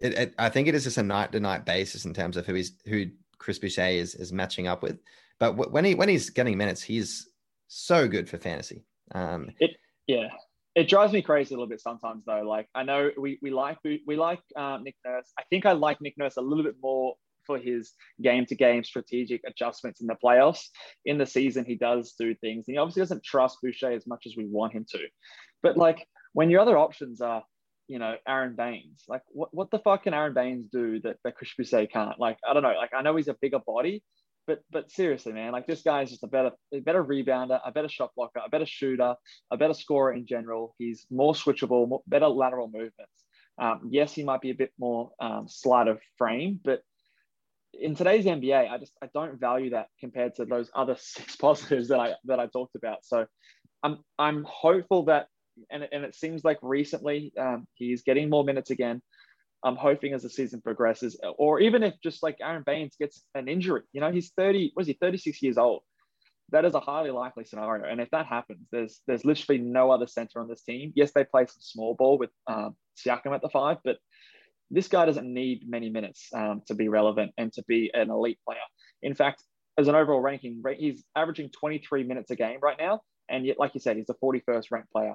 it, 0.00 0.12
it, 0.14 0.34
I 0.38 0.48
think 0.48 0.66
it 0.66 0.74
is 0.74 0.84
just 0.84 0.98
a 0.98 1.02
night 1.02 1.30
to 1.32 1.40
night 1.40 1.64
basis 1.64 2.04
in 2.04 2.14
terms 2.14 2.36
of 2.36 2.46
who 2.46 2.56
is 2.56 2.72
who 2.86 3.06
Chris 3.38 3.58
Boucher 3.58 3.86
is 3.86 4.14
is 4.14 4.32
matching 4.32 4.66
up 4.66 4.82
with. 4.82 4.98
But 5.38 5.52
w- 5.52 5.70
when 5.70 5.84
he 5.84 5.94
when 5.94 6.08
he's 6.08 6.30
getting 6.30 6.56
minutes, 6.56 6.82
he's 6.82 7.28
so 7.68 8.08
good 8.08 8.28
for 8.28 8.38
fantasy. 8.38 8.84
Um, 9.14 9.50
it, 9.60 9.72
Yeah, 10.06 10.28
it 10.74 10.88
drives 10.88 11.12
me 11.12 11.22
crazy 11.22 11.54
a 11.54 11.58
little 11.58 11.68
bit 11.68 11.80
sometimes 11.80 12.24
though. 12.26 12.42
Like 12.42 12.68
I 12.74 12.82
know 12.82 13.10
we 13.18 13.38
we 13.42 13.50
like 13.50 13.78
we 13.84 14.16
like 14.16 14.40
um, 14.56 14.84
Nick 14.84 14.96
Nurse. 15.04 15.32
I 15.38 15.42
think 15.50 15.66
I 15.66 15.72
like 15.72 16.00
Nick 16.00 16.14
Nurse 16.18 16.36
a 16.36 16.42
little 16.42 16.64
bit 16.64 16.76
more 16.82 17.14
for 17.46 17.58
his 17.58 17.92
game 18.22 18.44
to 18.46 18.54
game 18.54 18.82
strategic 18.82 19.40
adjustments 19.46 20.00
in 20.00 20.06
the 20.06 20.16
playoffs. 20.22 20.64
In 21.04 21.16
the 21.16 21.26
season, 21.26 21.64
he 21.64 21.76
does 21.76 22.14
do 22.18 22.34
things, 22.34 22.64
and 22.66 22.74
he 22.74 22.78
obviously 22.78 23.02
doesn't 23.02 23.24
trust 23.24 23.58
Boucher 23.62 23.92
as 23.92 24.06
much 24.06 24.24
as 24.26 24.36
we 24.36 24.46
want 24.46 24.72
him 24.72 24.84
to. 24.90 24.98
But 25.62 25.76
like 25.76 26.06
when 26.32 26.50
your 26.50 26.60
other 26.60 26.76
options 26.76 27.20
are, 27.20 27.42
you 27.88 27.98
know, 27.98 28.16
Aron 28.26 28.56
Baynes, 28.56 29.04
like 29.08 29.22
what, 29.28 29.50
what 29.52 29.70
the 29.70 29.78
fuck 29.78 30.04
can 30.04 30.14
Aron 30.14 30.34
Baynes 30.34 30.66
do 30.72 31.00
that, 31.00 31.16
that 31.24 31.36
Chris 31.36 31.50
Boucher 31.56 31.86
can't? 31.86 32.18
Like, 32.18 32.38
I 32.48 32.52
don't 32.52 32.62
know. 32.62 32.74
Like 32.76 32.92
I 32.96 33.02
know 33.02 33.16
he's 33.16 33.28
a 33.28 33.36
bigger 33.40 33.60
body, 33.64 34.02
but 34.46 34.60
but 34.70 34.90
seriously, 34.90 35.32
man, 35.32 35.52
like 35.52 35.66
this 35.66 35.82
guy 35.82 36.02
is 36.02 36.10
just 36.10 36.22
a 36.22 36.28
better 36.28 36.52
a 36.72 36.80
better 36.80 37.04
rebounder, 37.04 37.60
a 37.64 37.72
better 37.72 37.88
shot 37.88 38.10
blocker, 38.16 38.40
a 38.44 38.48
better 38.48 38.66
shooter, 38.66 39.14
a 39.50 39.56
better 39.56 39.74
scorer 39.74 40.12
in 40.12 40.26
general. 40.26 40.74
He's 40.78 41.06
more 41.10 41.34
switchable, 41.34 41.88
more, 41.88 42.02
better 42.06 42.28
lateral 42.28 42.68
movements. 42.68 43.24
Um, 43.58 43.88
yes, 43.90 44.12
he 44.12 44.22
might 44.22 44.40
be 44.40 44.50
a 44.50 44.54
bit 44.54 44.72
more 44.78 45.10
um, 45.20 45.46
slight 45.48 45.88
of 45.88 45.98
frame, 46.18 46.60
but 46.62 46.82
in 47.72 47.94
today's 47.94 48.24
NBA, 48.24 48.70
I 48.70 48.78
just 48.78 48.92
I 49.02 49.08
don't 49.12 49.38
value 49.38 49.70
that 49.70 49.88
compared 50.00 50.36
to 50.36 50.44
those 50.44 50.70
other 50.74 50.96
six 50.98 51.36
positives 51.36 51.88
that 51.88 51.98
I 51.98 52.14
that 52.24 52.40
I 52.40 52.46
talked 52.46 52.76
about. 52.76 53.04
So 53.04 53.26
I'm 53.82 53.98
I'm 54.18 54.44
hopeful 54.48 55.04
that 55.06 55.28
and, 55.70 55.86
and 55.90 56.04
it 56.04 56.14
seems 56.14 56.44
like 56.44 56.58
recently 56.62 57.32
um, 57.38 57.66
he's 57.74 58.02
getting 58.02 58.28
more 58.28 58.44
minutes 58.44 58.70
again. 58.70 59.02
I'm 59.64 59.76
hoping 59.76 60.12
as 60.12 60.22
the 60.22 60.30
season 60.30 60.60
progresses, 60.60 61.18
or 61.38 61.60
even 61.60 61.82
if 61.82 61.94
just 62.02 62.22
like 62.22 62.36
Aron 62.40 62.62
Baynes 62.64 62.94
gets 63.00 63.24
an 63.34 63.48
injury, 63.48 63.82
you 63.92 64.00
know, 64.00 64.12
he's 64.12 64.32
30, 64.36 64.72
was 64.76 64.86
he 64.86 64.92
36 65.00 65.42
years 65.42 65.58
old? 65.58 65.82
That 66.52 66.64
is 66.64 66.74
a 66.74 66.80
highly 66.80 67.10
likely 67.10 67.44
scenario. 67.44 67.90
And 67.90 68.00
if 68.00 68.08
that 68.10 68.26
happens, 68.26 68.68
there's 68.70 69.00
there's 69.08 69.24
literally 69.24 69.60
no 69.60 69.90
other 69.90 70.06
center 70.06 70.40
on 70.40 70.46
this 70.46 70.62
team. 70.62 70.92
Yes, 70.94 71.10
they 71.12 71.24
play 71.24 71.46
some 71.46 71.60
small 71.60 71.94
ball 71.94 72.18
with 72.18 72.30
um, 72.46 72.76
Siakam 72.96 73.34
at 73.34 73.42
the 73.42 73.48
five, 73.48 73.78
but 73.84 73.96
this 74.70 74.86
guy 74.86 75.06
doesn't 75.06 75.32
need 75.32 75.62
many 75.68 75.90
minutes 75.90 76.28
um, 76.34 76.62
to 76.66 76.74
be 76.74 76.88
relevant 76.88 77.32
and 77.36 77.52
to 77.54 77.64
be 77.66 77.90
an 77.94 78.10
elite 78.10 78.38
player. 78.46 78.58
In 79.02 79.14
fact, 79.14 79.42
as 79.78 79.88
an 79.88 79.94
overall 79.94 80.20
ranking, 80.20 80.62
he's 80.78 81.04
averaging 81.14 81.50
23 81.50 82.04
minutes 82.04 82.30
a 82.30 82.36
game 82.36 82.58
right 82.62 82.78
now. 82.78 83.00
And 83.28 83.44
yet, 83.44 83.58
like 83.58 83.74
you 83.74 83.80
said, 83.80 83.96
he's 83.96 84.06
the 84.06 84.14
41st 84.22 84.66
ranked 84.70 84.90
player. 84.92 85.14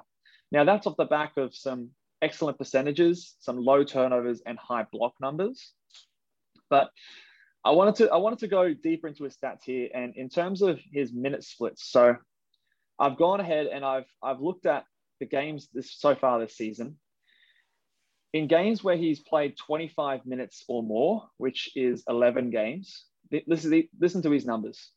Now, 0.52 0.64
that's 0.64 0.86
off 0.86 0.98
the 0.98 1.06
back 1.06 1.38
of 1.38 1.54
some 1.54 1.88
excellent 2.20 2.58
percentages, 2.58 3.36
some 3.40 3.56
low 3.56 3.84
turnovers, 3.84 4.42
and 4.44 4.58
high 4.58 4.86
block 4.92 5.14
numbers. 5.18 5.72
But 6.68 6.90
I 7.64 7.70
wanted 7.70 7.94
to 7.96 8.10
I 8.10 8.18
wanted 8.18 8.40
to 8.40 8.48
go 8.48 8.74
deeper 8.74 9.08
into 9.08 9.24
his 9.24 9.36
stats 9.36 9.64
here, 9.64 9.88
and 9.94 10.14
in 10.14 10.28
terms 10.28 10.60
of 10.60 10.78
his 10.92 11.10
minute 11.12 11.42
splits. 11.42 11.90
So 11.90 12.16
I've 12.98 13.16
gone 13.16 13.40
ahead 13.40 13.66
and 13.66 13.82
I've 13.82 14.06
I've 14.22 14.40
looked 14.40 14.66
at 14.66 14.84
the 15.20 15.26
games 15.26 15.68
this 15.72 15.90
so 15.90 16.14
far 16.14 16.38
this 16.38 16.54
season. 16.54 16.98
In 18.34 18.46
games 18.46 18.84
where 18.84 18.96
he's 18.96 19.20
played 19.20 19.56
25 19.58 20.26
minutes 20.26 20.64
or 20.68 20.82
more, 20.82 21.28
which 21.36 21.70
is 21.76 22.02
11 22.08 22.50
games, 22.50 23.04
is 23.30 23.72
listen 23.98 24.22
to 24.22 24.30
his 24.30 24.44
numbers: 24.44 24.90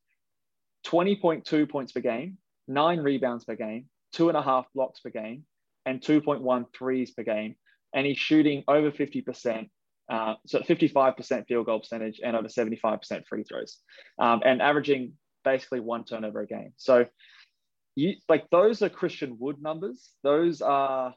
20.2 0.86 1.70
points 1.70 1.94
per 1.94 2.02
game, 2.02 2.40
nine 2.68 3.00
rebounds 3.00 3.46
per 3.46 3.56
game, 3.56 3.90
two 4.16 4.30
and 4.30 4.38
a 4.38 4.42
half 4.42 4.66
blocks 4.74 5.02
per 5.02 5.10
game, 5.10 5.44
and 5.86 6.02
2.1 6.02 6.66
threes 6.78 7.12
per 7.12 7.24
game. 7.24 7.56
And 7.94 8.06
he's 8.06 8.18
shooting 8.18 8.64
over 8.68 8.92
50%, 8.92 9.70
uh, 10.10 10.34
so 10.46 10.60
55% 10.60 11.48
field 11.48 11.66
goal 11.66 11.80
percentage 11.80 12.20
and 12.24 12.36
over 12.36 12.48
75% 12.48 13.26
free 13.28 13.44
throws, 13.44 13.80
um, 14.20 14.42
and 14.46 14.62
averaging 14.62 15.14
basically 15.44 15.80
one 15.80 16.04
turnover 16.04 16.42
a 16.42 16.48
game. 16.48 16.74
So, 16.78 17.06
you 17.96 18.16
like 18.28 18.50
those 18.52 18.82
are 18.82 18.90
Christian 18.90 19.38
Wood 19.40 19.62
numbers. 19.62 20.10
Those 20.24 20.62
are, 20.62 21.14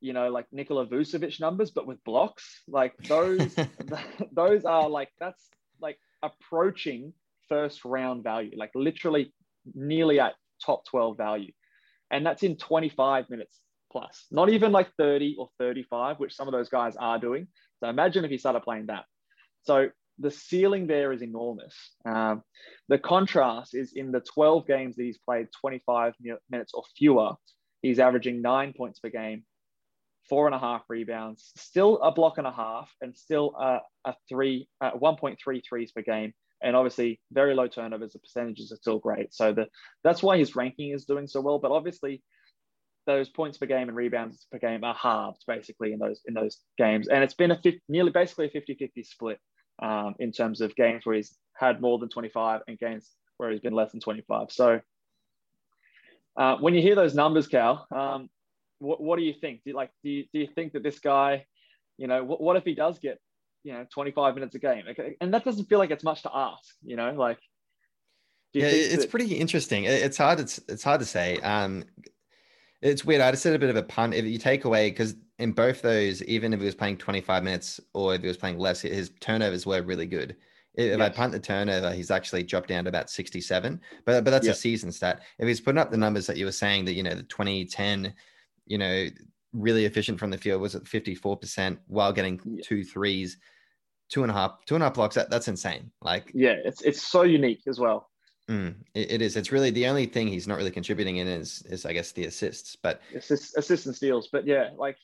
you 0.00 0.14
know, 0.14 0.30
like 0.30 0.46
Nikola 0.52 0.86
Vucevic 0.86 1.38
numbers, 1.38 1.70
but 1.70 1.86
with 1.86 2.02
blocks. 2.04 2.62
Like 2.66 2.96
those, 3.06 3.54
those 4.32 4.64
are 4.64 4.88
like 4.88 5.10
that's 5.20 5.50
like 5.82 5.98
approaching 6.22 7.12
first 7.48 7.84
round 7.84 8.22
value, 8.22 8.52
like 8.56 8.70
literally 8.74 9.34
nearly 9.74 10.20
at 10.20 10.34
top 10.64 10.86
12 10.86 11.16
value. 11.16 11.52
And 12.10 12.24
that's 12.24 12.42
in 12.42 12.56
25 12.56 13.28
minutes 13.30 13.58
plus, 13.90 14.26
not 14.30 14.48
even 14.50 14.72
like 14.72 14.88
30 14.98 15.36
or 15.38 15.48
35, 15.58 16.18
which 16.18 16.34
some 16.34 16.48
of 16.48 16.52
those 16.52 16.68
guys 16.68 16.96
are 16.96 17.18
doing. 17.18 17.48
So 17.80 17.88
imagine 17.88 18.24
if 18.24 18.30
he 18.30 18.38
started 18.38 18.62
playing 18.62 18.86
that. 18.86 19.04
So 19.62 19.88
the 20.18 20.30
ceiling 20.30 20.86
there 20.86 21.12
is 21.12 21.22
enormous. 21.22 21.74
Um, 22.04 22.42
the 22.88 22.98
contrast 22.98 23.74
is 23.74 23.92
in 23.94 24.10
the 24.10 24.20
12 24.20 24.66
games 24.66 24.96
that 24.96 25.04
he's 25.04 25.18
played 25.18 25.48
25 25.60 26.14
minutes 26.50 26.72
or 26.74 26.82
fewer, 26.96 27.32
he's 27.82 27.98
averaging 27.98 28.42
nine 28.42 28.72
points 28.76 28.98
per 28.98 29.10
game, 29.10 29.44
four 30.28 30.46
and 30.46 30.54
a 30.54 30.58
half 30.58 30.82
rebounds, 30.88 31.52
still 31.56 31.98
a 31.98 32.10
block 32.10 32.38
and 32.38 32.46
a 32.46 32.52
half, 32.52 32.90
and 33.00 33.16
still 33.16 33.54
a, 33.58 33.78
a 34.04 34.14
three, 34.28 34.68
uh, 34.80 34.92
1.3 34.92 35.36
threes 35.68 35.92
per 35.92 36.02
game. 36.02 36.32
And 36.62 36.74
obviously, 36.74 37.20
very 37.32 37.54
low 37.54 37.68
turnovers. 37.68 38.12
The 38.12 38.18
percentages 38.18 38.72
are 38.72 38.76
still 38.76 38.98
great. 38.98 39.32
So 39.32 39.52
the, 39.52 39.66
that's 40.02 40.22
why 40.22 40.38
his 40.38 40.56
ranking 40.56 40.92
is 40.92 41.04
doing 41.04 41.26
so 41.26 41.40
well. 41.40 41.58
But 41.58 41.70
obviously, 41.70 42.22
those 43.06 43.28
points 43.28 43.56
per 43.56 43.66
game 43.66 43.88
and 43.88 43.96
rebounds 43.96 44.46
per 44.52 44.58
game 44.58 44.84
are 44.84 44.94
halved 44.94 45.42
basically 45.46 45.92
in 45.92 45.98
those 45.98 46.20
in 46.26 46.34
those 46.34 46.58
games. 46.76 47.08
And 47.08 47.24
it's 47.24 47.34
been 47.34 47.50
a 47.50 47.56
50, 47.56 47.80
nearly 47.88 48.10
basically 48.10 48.46
a 48.46 48.50
50-50 48.50 49.06
split 49.06 49.38
um, 49.82 50.14
in 50.18 50.32
terms 50.32 50.60
of 50.60 50.76
games 50.76 51.06
where 51.06 51.16
he's 51.16 51.36
had 51.54 51.80
more 51.80 51.98
than 51.98 52.08
25 52.08 52.62
and 52.68 52.78
games 52.78 53.10
where 53.38 53.50
he's 53.50 53.60
been 53.60 53.72
less 53.72 53.92
than 53.92 54.00
25. 54.00 54.50
So 54.50 54.80
uh, 56.36 56.56
when 56.58 56.74
you 56.74 56.82
hear 56.82 56.94
those 56.94 57.14
numbers, 57.14 57.48
Cal, 57.48 57.86
um, 57.90 58.28
what, 58.78 59.00
what 59.00 59.18
do 59.18 59.24
you 59.24 59.34
think? 59.34 59.62
Do 59.64 59.70
you, 59.70 59.76
like, 59.76 59.90
do 60.04 60.10
you, 60.10 60.24
do 60.32 60.40
you 60.40 60.48
think 60.54 60.72
that 60.74 60.82
this 60.82 60.98
guy, 60.98 61.46
you 61.96 62.06
know, 62.06 62.22
what, 62.22 62.40
what 62.40 62.56
if 62.56 62.64
he 62.64 62.74
does 62.74 62.98
get, 62.98 63.18
you 63.62 63.72
know, 63.72 63.86
25 63.92 64.34
minutes 64.34 64.54
a 64.54 64.58
game? 64.58 64.84
Like, 64.86 65.16
and 65.20 65.34
that 65.34 65.44
doesn't 65.44 65.66
feel 65.66 65.78
like 65.78 65.90
it's 65.90 66.04
much 66.04 66.22
to 66.22 66.30
ask, 66.34 66.74
you 66.82 66.96
know, 66.96 67.12
like, 67.12 67.38
yeah, 68.52 68.66
it's 68.66 69.04
that- 69.04 69.10
pretty 69.10 69.34
interesting. 69.34 69.84
It's 69.84 70.16
hard. 70.16 70.40
It's, 70.40 70.58
it's 70.68 70.82
hard 70.82 71.00
to 71.00 71.06
say. 71.06 71.36
Um, 71.38 71.84
it's 72.80 73.04
weird. 73.04 73.20
I 73.20 73.30
just 73.30 73.42
said 73.42 73.54
a 73.54 73.58
bit 73.58 73.70
of 73.70 73.76
a 73.76 73.82
punt. 73.82 74.14
If 74.14 74.24
you 74.24 74.38
take 74.38 74.64
away, 74.64 74.90
because 74.90 75.16
in 75.38 75.52
both 75.52 75.82
those, 75.82 76.22
even 76.24 76.52
if 76.52 76.60
he 76.60 76.66
was 76.66 76.74
playing 76.74 76.96
25 76.96 77.42
minutes 77.42 77.80
or 77.92 78.14
if 78.14 78.22
he 78.22 78.28
was 78.28 78.36
playing 78.36 78.58
less, 78.58 78.80
his 78.80 79.10
turnovers 79.20 79.66
were 79.66 79.82
really 79.82 80.06
good. 80.06 80.36
If 80.74 80.98
yes. 80.98 81.00
I 81.00 81.08
punt 81.08 81.32
the 81.32 81.40
turnover, 81.40 81.92
he's 81.92 82.10
actually 82.12 82.44
dropped 82.44 82.68
down 82.68 82.84
to 82.84 82.88
about 82.88 83.10
67. 83.10 83.80
But 84.04 84.24
but 84.24 84.30
that's 84.30 84.46
yep. 84.46 84.54
a 84.54 84.58
season 84.58 84.92
stat. 84.92 85.22
If 85.38 85.48
he's 85.48 85.60
putting 85.60 85.78
up 85.78 85.90
the 85.90 85.96
numbers 85.96 86.26
that 86.28 86.36
you 86.36 86.44
were 86.44 86.52
saying 86.52 86.84
that, 86.84 86.94
you 86.94 87.02
know, 87.02 87.14
the 87.14 87.24
2010, 87.24 88.14
you 88.66 88.78
know, 88.78 89.06
really 89.58 89.84
efficient 89.84 90.18
from 90.18 90.30
the 90.30 90.38
field 90.38 90.60
was 90.60 90.74
at 90.74 90.84
54% 90.84 91.78
while 91.86 92.12
getting 92.12 92.40
yeah. 92.44 92.62
two 92.64 92.84
threes, 92.84 93.38
two 94.08 94.22
and 94.22 94.30
a 94.30 94.34
half, 94.34 94.64
two 94.66 94.74
and 94.74 94.82
a 94.82 94.86
half 94.86 94.94
blocks. 94.94 95.14
That, 95.14 95.30
that's 95.30 95.48
insane. 95.48 95.90
Like, 96.02 96.30
yeah, 96.34 96.54
it's 96.64 96.82
it's 96.82 97.02
so 97.02 97.22
unique 97.22 97.62
as 97.68 97.78
well. 97.78 98.08
Mm, 98.48 98.76
it, 98.94 99.12
it 99.12 99.22
is. 99.22 99.36
It's 99.36 99.52
really 99.52 99.70
the 99.70 99.86
only 99.86 100.06
thing 100.06 100.26
he's 100.28 100.48
not 100.48 100.56
really 100.56 100.70
contributing 100.70 101.18
in 101.18 101.26
is, 101.28 101.62
is 101.68 101.84
I 101.84 101.92
guess, 101.92 102.12
the 102.12 102.24
assists. 102.24 102.76
But 102.76 103.02
Assist, 103.14 103.56
assists 103.58 103.86
and 103.86 103.94
steals. 103.94 104.28
But 104.32 104.46
yeah, 104.46 104.70
like 104.76 104.96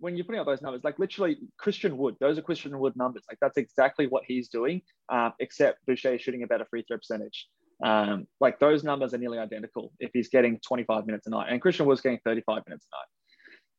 when 0.00 0.16
you're 0.16 0.24
putting 0.24 0.40
out 0.40 0.46
those 0.46 0.62
numbers, 0.62 0.82
like 0.84 0.98
literally 0.98 1.38
Christian 1.58 1.96
Wood, 1.96 2.16
those 2.20 2.38
are 2.38 2.42
Christian 2.42 2.76
Wood 2.78 2.94
numbers. 2.96 3.22
Like 3.30 3.38
that's 3.40 3.56
exactly 3.56 4.06
what 4.06 4.24
he's 4.26 4.48
doing, 4.48 4.82
um, 5.10 5.32
except 5.38 5.84
Boucher 5.86 6.14
is 6.14 6.20
shooting 6.20 6.42
a 6.42 6.46
better 6.46 6.66
free 6.68 6.84
throw 6.86 6.98
percentage. 6.98 7.48
Um, 7.84 8.26
like 8.40 8.58
those 8.58 8.82
numbers 8.82 9.14
are 9.14 9.18
nearly 9.18 9.38
identical 9.38 9.92
if 10.00 10.10
he's 10.12 10.28
getting 10.28 10.58
25 10.66 11.06
minutes 11.06 11.26
a 11.28 11.30
night, 11.30 11.48
and 11.50 11.60
Christian 11.60 11.86
Wood's 11.86 12.00
getting 12.00 12.18
35 12.24 12.62
minutes 12.66 12.86
a 12.92 12.96
night. 12.96 13.06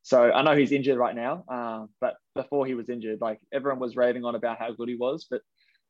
So 0.01 0.31
I 0.31 0.41
know 0.41 0.55
he's 0.55 0.71
injured 0.71 0.97
right 0.97 1.15
now, 1.15 1.43
uh, 1.47 1.85
but 1.99 2.15
before 2.33 2.65
he 2.65 2.73
was 2.73 2.89
injured, 2.89 3.19
like 3.21 3.39
everyone 3.53 3.79
was 3.79 3.95
raving 3.95 4.25
on 4.25 4.35
about 4.35 4.57
how 4.57 4.71
good 4.71 4.89
he 4.89 4.95
was, 4.95 5.27
but 5.29 5.41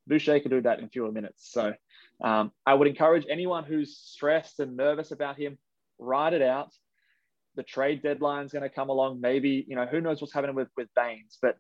Boucher 0.07 0.39
could 0.39 0.51
do 0.51 0.61
that 0.61 0.79
in 0.79 0.89
fewer 0.89 1.11
minutes. 1.11 1.51
So 1.51 1.73
um, 2.23 2.51
I 2.65 2.73
would 2.73 2.87
encourage 2.87 3.25
anyone 3.29 3.63
who's 3.63 3.97
stressed 3.97 4.59
and 4.59 4.75
nervous 4.75 5.11
about 5.11 5.37
him, 5.37 5.57
write 5.99 6.33
it 6.33 6.41
out. 6.41 6.73
The 7.55 7.63
trade 7.63 8.01
deadline 8.01 8.45
is 8.45 8.51
going 8.51 8.63
to 8.63 8.69
come 8.69 8.89
along. 8.89 9.21
Maybe, 9.21 9.65
you 9.67 9.75
know, 9.75 9.85
who 9.85 10.01
knows 10.01 10.21
what's 10.21 10.33
happening 10.33 10.55
with, 10.55 10.69
with 10.75 10.87
Baynes. 10.95 11.37
But 11.41 11.57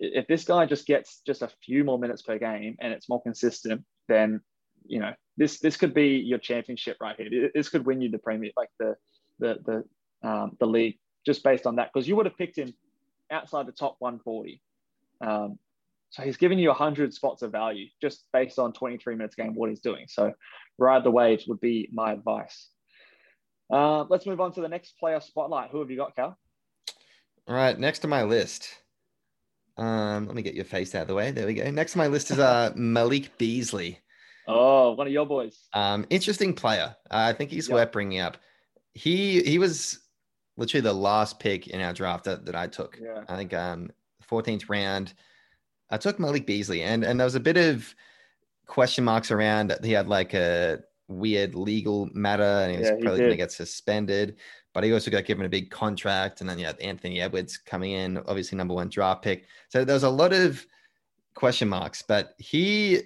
if 0.00 0.26
this 0.26 0.44
guy 0.44 0.66
just 0.66 0.86
gets 0.86 1.20
just 1.26 1.42
a 1.42 1.50
few 1.64 1.84
more 1.84 1.98
minutes 1.98 2.22
per 2.22 2.38
game 2.38 2.76
and 2.80 2.92
it's 2.92 3.08
more 3.08 3.22
consistent, 3.22 3.84
then, 4.08 4.40
you 4.86 4.98
know, 4.98 5.12
this 5.36 5.60
this 5.60 5.76
could 5.76 5.94
be 5.94 6.16
your 6.16 6.38
championship 6.38 6.96
right 7.00 7.16
here. 7.18 7.50
This 7.54 7.68
could 7.68 7.86
win 7.86 8.00
you 8.00 8.10
the 8.10 8.18
Premier, 8.18 8.50
like 8.56 8.70
the, 8.78 8.94
the, 9.38 9.84
the, 10.22 10.28
um, 10.28 10.56
the 10.58 10.66
league 10.66 10.98
just 11.26 11.42
based 11.42 11.66
on 11.66 11.76
that. 11.76 11.90
Because 11.92 12.08
you 12.08 12.16
would 12.16 12.26
have 12.26 12.36
picked 12.36 12.56
him 12.58 12.72
outside 13.30 13.66
the 13.66 13.72
top 13.72 13.96
140. 13.98 14.60
Um, 15.20 15.58
so 16.10 16.22
he's 16.22 16.36
giving 16.36 16.58
you 16.58 16.68
100 16.68 17.12
spots 17.12 17.42
of 17.42 17.50
value 17.50 17.86
just 18.00 18.26
based 18.32 18.58
on 18.58 18.72
23 18.72 19.16
minutes 19.16 19.34
game, 19.34 19.54
what 19.54 19.68
he's 19.70 19.80
doing. 19.80 20.06
So 20.08 20.32
ride 20.78 21.02
the 21.04 21.10
waves 21.10 21.46
would 21.48 21.60
be 21.60 21.88
my 21.92 22.12
advice. 22.12 22.68
Uh, 23.72 24.04
let's 24.04 24.26
move 24.26 24.40
on 24.40 24.52
to 24.52 24.60
the 24.60 24.68
next 24.68 24.98
player 25.00 25.20
spotlight. 25.20 25.70
Who 25.70 25.80
have 25.80 25.90
you 25.90 25.96
got, 25.96 26.14
Cal? 26.14 26.38
All 27.48 27.54
right, 27.54 27.78
next 27.78 28.00
to 28.00 28.08
my 28.08 28.22
list. 28.22 28.68
Um, 29.76 30.26
let 30.26 30.36
me 30.36 30.42
get 30.42 30.54
your 30.54 30.64
face 30.64 30.94
out 30.94 31.02
of 31.02 31.08
the 31.08 31.14
way. 31.14 31.32
There 31.32 31.46
we 31.46 31.54
go. 31.54 31.68
Next 31.70 31.92
to 31.92 31.98
my 31.98 32.06
list 32.06 32.30
is 32.30 32.38
uh 32.38 32.72
Malik 32.76 33.36
Beasley. 33.38 33.98
Oh, 34.46 34.92
one 34.92 35.06
of 35.06 35.12
your 35.12 35.26
boys. 35.26 35.58
Um, 35.72 36.06
interesting 36.10 36.54
player. 36.54 36.94
Uh, 37.10 37.26
I 37.28 37.32
think 37.32 37.50
he's 37.50 37.68
Yeah. 37.68 37.74
worth 37.74 37.92
bringing 37.92 38.20
up. 38.20 38.36
He 38.92 39.42
he 39.42 39.58
was 39.58 39.98
literally 40.56 40.82
the 40.82 40.92
last 40.92 41.38
pick 41.40 41.68
in 41.68 41.80
our 41.80 41.92
draft 41.92 42.24
that, 42.24 42.44
that 42.46 42.54
I 42.54 42.66
took. 42.66 42.98
Yeah. 43.02 43.24
I 43.28 43.36
think 43.36 43.52
um 43.54 43.90
14th 44.30 44.68
round. 44.68 45.14
I 45.90 45.98
took 45.98 46.18
Malik 46.18 46.46
Beasley, 46.46 46.82
and 46.82 47.04
and 47.04 47.20
there 47.20 47.26
was 47.26 47.34
a 47.34 47.40
bit 47.40 47.56
of 47.56 47.94
question 48.66 49.04
marks 49.04 49.30
around. 49.30 49.68
that 49.68 49.84
He 49.84 49.92
had 49.92 50.08
like 50.08 50.34
a 50.34 50.80
weird 51.08 51.54
legal 51.54 52.08
matter, 52.14 52.42
and 52.42 52.72
he 52.72 52.78
was 52.78 52.88
Yeah, 52.88 52.96
probably 53.02 53.18
going 53.20 53.30
to 53.30 53.36
get 53.36 53.52
suspended. 53.52 54.36
But 54.72 54.82
he 54.82 54.92
also 54.92 55.10
got 55.10 55.24
given 55.24 55.46
a 55.46 55.48
big 55.48 55.70
contract, 55.70 56.40
and 56.40 56.50
then 56.50 56.58
you 56.58 56.66
had 56.66 56.80
Anthony 56.80 57.20
Edwards 57.20 57.58
coming 57.58 57.92
in, 57.92 58.18
obviously 58.26 58.58
number 58.58 58.74
one 58.74 58.88
draft 58.88 59.22
pick. 59.22 59.46
So 59.68 59.84
there 59.84 59.94
was 59.94 60.02
a 60.02 60.10
lot 60.10 60.32
of 60.32 60.66
question 61.34 61.68
marks. 61.68 62.02
But 62.02 62.34
he, 62.38 63.02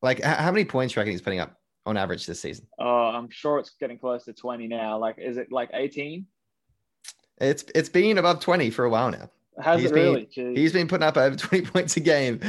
like, 0.00 0.22
how 0.22 0.50
many 0.50 0.64
points 0.64 0.94
do 0.94 0.98
you 0.98 1.00
reckon 1.02 1.12
he's 1.12 1.20
putting 1.20 1.40
up 1.40 1.60
on 1.84 1.98
average 1.98 2.24
this 2.24 2.40
season? 2.40 2.66
Oh, 2.78 2.86
I'm 2.86 3.28
sure 3.28 3.58
it's 3.58 3.70
getting 3.78 3.98
close 3.98 4.24
to 4.24 4.32
20 4.32 4.68
now. 4.68 4.96
Like, 4.96 5.18
is 5.18 5.36
it 5.36 5.52
like 5.52 5.68
18? 5.74 6.24
It's 7.38 7.64
it's 7.74 7.88
been 7.88 8.18
above 8.18 8.40
20 8.40 8.70
for 8.70 8.84
a 8.84 8.90
while 8.90 9.10
now. 9.10 9.30
Has 9.60 9.80
He's 9.80 9.90
it 9.90 9.94
been- 9.94 10.02
really? 10.04 10.26
Jeez. 10.26 10.56
He's 10.56 10.72
been 10.72 10.88
putting 10.88 11.06
up 11.06 11.16
over 11.16 11.36
20 11.36 11.66
points 11.66 11.96
a 11.96 12.00
game, 12.00 12.40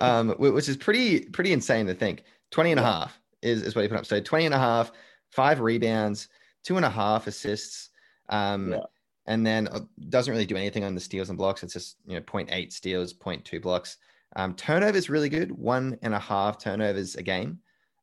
um, 0.00 0.30
which 0.38 0.68
is 0.68 0.76
pretty 0.76 1.20
pretty 1.20 1.52
insane 1.52 1.86
to 1.86 1.94
think. 1.94 2.24
20 2.50 2.72
and 2.72 2.80
a 2.80 2.82
half 2.82 3.20
is, 3.42 3.62
is 3.62 3.74
what 3.76 3.82
he 3.82 3.88
put 3.88 3.98
up. 3.98 4.06
So 4.06 4.20
20 4.20 4.46
and 4.46 4.54
a 4.54 4.58
half, 4.58 4.90
five 5.30 5.60
rebounds, 5.60 6.28
two 6.64 6.76
and 6.76 6.84
a 6.84 6.90
half 6.90 7.26
assists. 7.26 7.90
Um, 8.30 8.72
Yeah. 8.72 8.80
and 9.26 9.46
then 9.46 9.68
uh, 9.68 9.80
doesn't 10.08 10.32
really 10.32 10.46
do 10.46 10.56
anything 10.56 10.82
on 10.84 10.94
the 10.94 11.00
steals 11.00 11.28
and 11.28 11.36
blocks. 11.38 11.62
It's 11.62 11.74
just 11.74 11.96
you 12.06 12.14
know 12.14 12.22
0.8 12.22 12.72
steals, 12.72 13.12
0.2 13.14 13.60
blocks. 13.60 13.98
Um, 14.36 14.54
turnovers 14.54 15.08
really 15.10 15.28
good, 15.28 15.52
one 15.52 15.98
and 16.02 16.14
a 16.14 16.18
half 16.18 16.58
turnovers 16.58 17.14
a 17.16 17.22
game. 17.22 17.58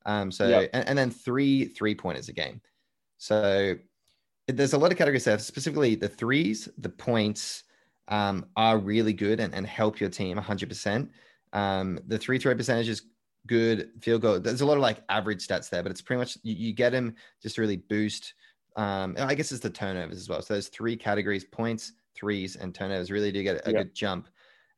Um, 0.05 0.31
so 0.31 0.47
Yeah. 0.47 0.67
and, 0.73 0.87
and 0.89 0.97
then 0.97 1.09
three 1.11 1.65
three 1.65 1.95
pointers 1.95 2.29
a 2.29 2.33
game. 2.33 2.61
So 3.17 3.75
there's 4.47 4.73
a 4.73 4.77
lot 4.77 4.91
of 4.91 4.97
categories 4.97 5.25
there, 5.25 5.39
specifically 5.39 5.95
the 5.95 6.09
threes, 6.09 6.69
the 6.77 6.89
points 6.89 7.63
um, 8.07 8.49
are 8.55 8.77
really 8.77 9.13
good 9.13 9.39
and, 9.39 9.53
and 9.53 9.65
help 9.65 9.99
your 9.99 10.09
team 10.09 10.37
100%. 10.37 11.11
Um, 11.53 11.99
the 12.05 12.19
free 12.19 12.37
throw 12.37 12.55
percentage 12.55 12.89
is 12.89 13.07
good, 13.47 13.91
field 14.01 14.21
goal. 14.21 14.39
There's 14.39 14.61
a 14.61 14.65
lot 14.65 14.77
of 14.77 14.81
like 14.81 15.03
average 15.09 15.45
stats 15.45 15.69
there, 15.69 15.81
but 15.83 15.91
it's 15.91 16.01
pretty 16.01 16.19
much 16.19 16.37
you, 16.43 16.53
you 16.55 16.73
get 16.73 16.93
him 16.93 17.15
just 17.41 17.55
to 17.55 17.61
really 17.61 17.77
boost. 17.77 18.33
Um, 18.75 19.15
I 19.17 19.35
guess 19.35 19.51
it's 19.51 19.61
the 19.61 19.69
turnovers 19.69 20.17
as 20.17 20.29
well. 20.29 20.41
So 20.41 20.53
there's 20.53 20.67
three 20.67 20.97
categories: 20.97 21.45
points, 21.45 21.93
threes, 22.13 22.55
and 22.55 22.75
turnovers. 22.75 23.09
Really 23.09 23.31
do 23.31 23.41
get 23.41 23.65
a 23.67 23.71
Yeah. 23.71 23.73
good 23.73 23.95
jump. 23.95 24.27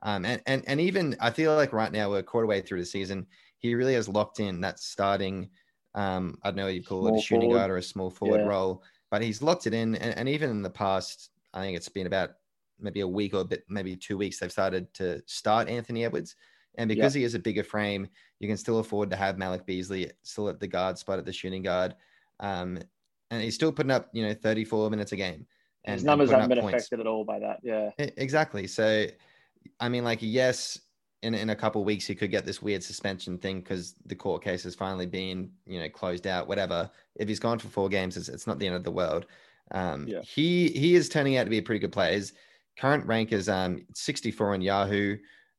Um, 0.04 0.26
and 0.26 0.42
and 0.46 0.64
and 0.68 0.80
even 0.80 1.16
I 1.20 1.32
feel 1.32 1.56
like 1.56 1.74
right 1.74 1.92
now 1.92 2.10
we're 2.10 2.24
quarter 2.24 2.48
way 2.48 2.62
through 2.62 2.80
the 2.80 2.86
season. 2.86 3.28
He 3.58 3.74
really 3.74 3.96
has 3.96 4.08
locked 4.08 4.40
in 4.40 4.62
that 4.62 4.80
starting. 4.80 5.50
Um, 5.96 6.38
I 6.44 6.50
don't 6.50 6.58
know 6.58 6.66
what 6.66 6.76
you 6.76 6.84
call 6.84 7.08
it, 7.08 7.18
a 7.18 7.20
shooting 7.20 7.50
forward. 7.50 7.50
guard 7.50 7.72
or 7.72 7.78
a 7.78 7.84
small 7.84 8.12
forward 8.12 8.44
Yeah. 8.44 8.46
role, 8.46 8.84
but 9.10 9.22
he's 9.22 9.42
locked 9.42 9.68
it 9.68 9.74
in. 9.74 9.96
And, 9.96 10.18
and 10.18 10.30
even 10.30 10.50
in 10.50 10.62
the 10.62 10.70
past, 10.70 11.32
I 11.54 11.62
think 11.62 11.78
it's 11.78 11.90
been 11.90 12.08
about 12.08 12.32
maybe 12.80 13.02
a 13.02 13.08
week 13.08 13.34
or 13.34 13.42
a 13.42 13.46
bit, 13.46 13.64
maybe 13.70 13.96
two 13.96 14.18
weeks, 14.18 14.40
they've 14.40 14.52
started 14.52 14.94
to 14.96 15.22
start 15.26 15.70
Anthony 15.70 16.06
Edwards. 16.06 16.36
And 16.78 16.88
because 16.88 17.14
he 17.14 17.24
is 17.24 17.34
a 17.34 17.40
bigger 17.40 17.64
frame, 17.64 18.08
you 18.40 18.48
can 18.48 18.58
still 18.58 18.80
afford 18.80 19.10
to 19.10 19.16
have 19.16 19.38
Malik 19.38 19.66
Beasley 19.66 20.12
still 20.22 20.48
at 20.48 20.60
the 20.60 20.68
guard 20.68 20.98
spot 20.98 21.18
at 21.18 21.26
the 21.26 21.34
shooting 21.34 21.64
guard. 21.64 21.96
Um, 22.40 22.78
and 23.32 23.42
he's 23.42 23.56
still 23.56 23.72
putting 23.72 23.92
up, 23.92 24.10
you 24.14 24.26
know, 24.26 24.34
34 24.34 24.92
minutes 24.92 25.12
a 25.12 25.16
game. 25.16 25.48
And, 25.86 25.96
His 25.96 26.04
numbers 26.04 26.30
haven't 26.30 26.50
been 26.50 26.60
points. 26.60 26.84
affected 26.84 27.00
at 27.00 27.08
all 27.08 27.24
by 27.24 27.40
that. 27.40 27.60
Yeah. 27.64 27.92
Exactly. 27.98 28.68
So, 28.68 29.08
I 29.80 29.90
mean, 29.90 30.04
like, 30.04 30.20
yes, 30.22 30.80
in, 31.24 31.34
in 31.34 31.50
a 31.50 31.56
couple 31.56 31.82
of 31.82 31.86
weeks, 31.88 32.06
he 32.06 32.16
could 32.16 32.32
get 32.32 32.46
this 32.46 32.62
weird 32.62 32.84
suspension 32.84 33.38
thing 33.38 33.60
because 33.62 33.96
the 34.06 34.16
court 34.16 34.44
case 34.44 34.64
has 34.64 34.76
finally 34.76 35.06
been, 35.08 35.52
you 35.66 35.80
know, 35.80 35.90
closed 35.90 36.28
out, 36.28 36.48
whatever. 36.48 36.90
If 37.16 37.28
he's 37.28 37.40
gone 37.40 37.60
for 37.60 37.68
four 37.70 37.90
games, 37.90 38.18
it's, 38.18 38.30
it's 38.30 38.46
not 38.48 38.60
the 38.60 38.68
end 38.68 38.76
of 38.76 38.84
the 38.84 38.92
world. 38.92 39.26
Um, 39.72 40.08
Yeah. 40.08 40.22
He 40.22 40.70
he 40.70 40.96
is 40.96 41.10
turning 41.10 41.38
out 41.38 41.44
to 41.46 41.50
be 41.50 41.58
a 41.58 41.64
pretty 41.64 41.80
good 41.80 41.92
player. 41.92 42.14
His 42.14 42.34
current 42.78 43.06
rank 43.06 43.32
is 43.32 43.50
um 43.50 43.86
64 43.96 44.54
on 44.54 44.62
Yahoo. 44.62 45.18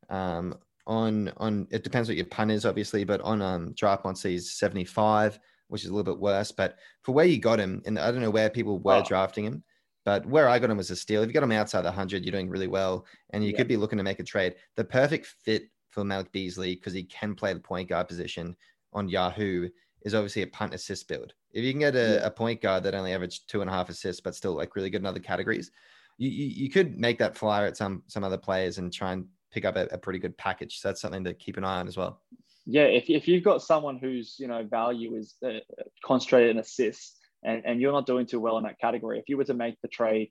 Um, 0.08 0.54
on 0.86 1.28
on 1.36 1.66
it 1.70 1.84
depends 1.84 2.08
what 2.08 2.16
your 2.16 2.26
pun 2.26 2.50
is, 2.50 2.64
obviously, 2.64 3.04
but 3.04 3.20
on 3.22 3.42
um 3.42 3.72
draft 3.74 4.04
Monster, 4.04 4.28
he's 4.30 4.52
75, 4.52 5.38
which 5.66 5.82
is 5.84 5.90
a 5.90 5.94
little 5.94 6.10
bit 6.14 6.20
worse. 6.20 6.52
But 6.52 6.78
for 7.02 7.12
where 7.12 7.26
you 7.26 7.38
got 7.38 7.58
him, 7.58 7.82
and 7.84 7.98
I 7.98 8.10
don't 8.12 8.22
know 8.22 8.30
where 8.30 8.48
people 8.48 8.78
were 8.78 8.94
Oh. 8.94 9.04
drafting 9.04 9.44
him, 9.44 9.64
but 10.08 10.24
where 10.24 10.48
I 10.48 10.58
got 10.58 10.70
him 10.70 10.78
was 10.78 10.90
a 10.90 10.96
steal. 10.96 11.20
If 11.20 11.26
you 11.28 11.34
got 11.34 11.42
him 11.42 11.52
outside 11.52 11.82
the 11.82 11.90
100, 11.90 12.24
you're 12.24 12.32
doing 12.32 12.48
really 12.48 12.66
well. 12.66 13.04
And 13.34 13.44
you 13.44 13.50
Yeah. 13.50 13.58
could 13.58 13.68
be 13.68 13.76
looking 13.76 13.98
to 13.98 14.02
make 14.02 14.20
a 14.20 14.24
trade. 14.24 14.54
The 14.74 14.84
perfect 14.84 15.26
fit 15.26 15.68
for 15.90 16.02
Malik 16.02 16.32
Beasley, 16.32 16.74
because 16.76 16.94
he 16.94 17.02
can 17.02 17.34
play 17.34 17.52
the 17.52 17.60
point 17.60 17.90
guard 17.90 18.08
position 18.08 18.56
on 18.94 19.10
Yahoo, 19.10 19.68
is 20.06 20.14
obviously 20.14 20.40
a 20.40 20.46
punt 20.46 20.72
assist 20.72 21.08
build. 21.08 21.34
If 21.52 21.62
you 21.62 21.72
can 21.72 21.80
get 21.80 21.94
a, 21.94 21.98
Yeah. 21.98 22.26
a 22.26 22.30
point 22.30 22.62
guard 22.62 22.84
that 22.84 22.94
only 22.94 23.12
averaged 23.12 23.50
two 23.50 23.60
and 23.60 23.68
a 23.68 23.72
half 23.74 23.90
assists, 23.90 24.22
but 24.22 24.34
still 24.34 24.54
like 24.54 24.74
really 24.76 24.88
good 24.88 25.02
in 25.02 25.06
other 25.06 25.20
categories, 25.20 25.70
you, 26.16 26.30
you, 26.30 26.46
you 26.46 26.70
could 26.70 26.98
make 26.98 27.18
that 27.18 27.36
flyer 27.36 27.66
at 27.66 27.76
some 27.76 28.02
some 28.06 28.24
other 28.24 28.38
players 28.38 28.78
and 28.78 28.90
try 28.90 29.12
and 29.12 29.26
pick 29.50 29.66
up 29.66 29.76
a, 29.76 29.88
a 29.90 29.98
pretty 29.98 30.20
good 30.20 30.38
package. 30.38 30.78
So 30.80 30.88
that's 30.88 31.02
something 31.02 31.24
to 31.24 31.34
keep 31.34 31.58
an 31.58 31.64
eye 31.64 31.80
on 31.80 31.86
as 31.86 31.98
well. 31.98 32.22
Yeah. 32.64 32.84
If, 32.84 33.10
if 33.10 33.28
you've 33.28 33.44
got 33.44 33.60
someone 33.60 33.98
whose, 33.98 34.36
you 34.38 34.48
know, 34.48 34.64
value 34.64 35.16
is 35.16 35.34
uh, 35.46 35.60
concentrated 36.02 36.52
in 36.52 36.58
assists 36.60 37.17
and, 37.42 37.62
and 37.64 37.80
you're 37.80 37.92
not 37.92 38.06
doing 38.06 38.26
too 38.26 38.40
well 38.40 38.58
in 38.58 38.64
that 38.64 38.80
category, 38.80 39.18
if 39.18 39.28
you 39.28 39.36
were 39.36 39.44
to 39.44 39.54
make 39.54 39.80
the 39.82 39.88
trade 39.88 40.30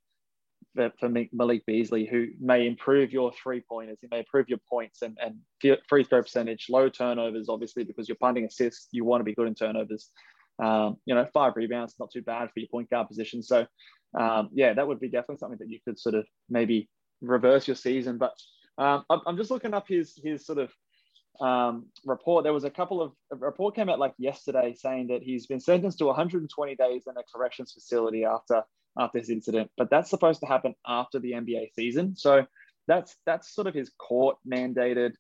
for, 0.76 0.91
for 1.00 1.10
Malik 1.34 1.65
Beasley, 1.65 2.06
who 2.06 2.28
may 2.39 2.67
improve 2.67 3.12
your 3.12 3.32
three 3.32 3.62
pointers, 3.67 3.98
he 4.02 4.08
may 4.12 4.20
improve 4.20 4.50
your 4.50 4.60
points 4.70 5.02
and, 5.02 5.17
and 5.22 5.36
free 5.88 6.04
throw 6.04 6.22
percentage, 6.22 6.67
low 6.70 6.89
turnovers, 6.89 7.50
obviously, 7.50 7.84
because 7.84 8.08
you're 8.08 8.17
punting 8.17 8.46
assists, 8.46 8.88
you 8.91 9.06
want 9.06 9.22
to 9.22 9.26
be 9.26 9.34
good 9.34 9.48
in 9.48 9.56
turnovers. 9.56 10.12
Um, 10.60 10.98
you 11.06 11.13
know, 11.13 11.28
five 11.34 11.54
rebounds, 11.56 11.96
not 12.00 12.12
too 12.12 12.22
bad 12.22 12.50
for 12.52 12.60
your 12.60 12.70
point 12.70 12.89
guard 12.89 13.08
position. 13.08 13.43
So, 13.43 13.67
um, 14.20 14.50
yeah, 14.54 14.74
that 14.74 14.88
would 14.88 15.00
be 15.00 15.10
definitely 15.10 15.38
something 15.38 15.60
that 15.60 15.70
you 15.70 15.80
could 15.86 16.00
sort 16.00 16.15
of 16.15 16.26
maybe 16.50 16.89
reverse 17.22 17.67
your 17.67 17.76
season. 17.76 18.17
But 18.17 18.34
um, 18.78 19.04
I'm, 19.10 19.38
just 19.38 19.52
looking 19.52 19.74
up 19.74 19.88
his 19.88 20.20
his 20.24 20.46
sort 20.46 20.60
of 20.60 20.72
um, 21.39 21.86
report. 22.06 22.43
There 22.43 22.54
was 22.54 22.63
a 22.63 22.69
couple 22.69 23.02
of 23.02 23.13
a 23.32 23.36
report 23.36 23.76
came 23.76 23.89
out 23.89 24.00
like 24.00 24.13
yesterday 24.17 24.73
saying 24.78 25.08
that 25.08 25.21
he's 25.23 25.47
been 25.47 25.60
sentenced 25.60 26.00
to 26.00 26.06
120 26.06 26.76
days 26.76 27.04
in 27.08 27.17
a 27.17 27.23
corrections 27.34 27.71
facility 27.73 28.26
after 28.26 28.63
after 29.00 29.19
this 29.19 29.30
incident, 29.30 29.69
but 29.78 29.89
that's 29.89 30.10
supposed 30.10 30.39
to 30.39 30.47
happen 30.47 30.73
after 30.88 31.19
the 31.19 31.34
NBA 31.34 31.73
season. 31.73 32.15
So 32.15 32.45
that's 32.88 33.15
that's 33.26 33.54
sort 33.54 33.67
of 33.67 33.73
his 33.73 33.91
court 33.97 34.38
mandated 34.47 35.13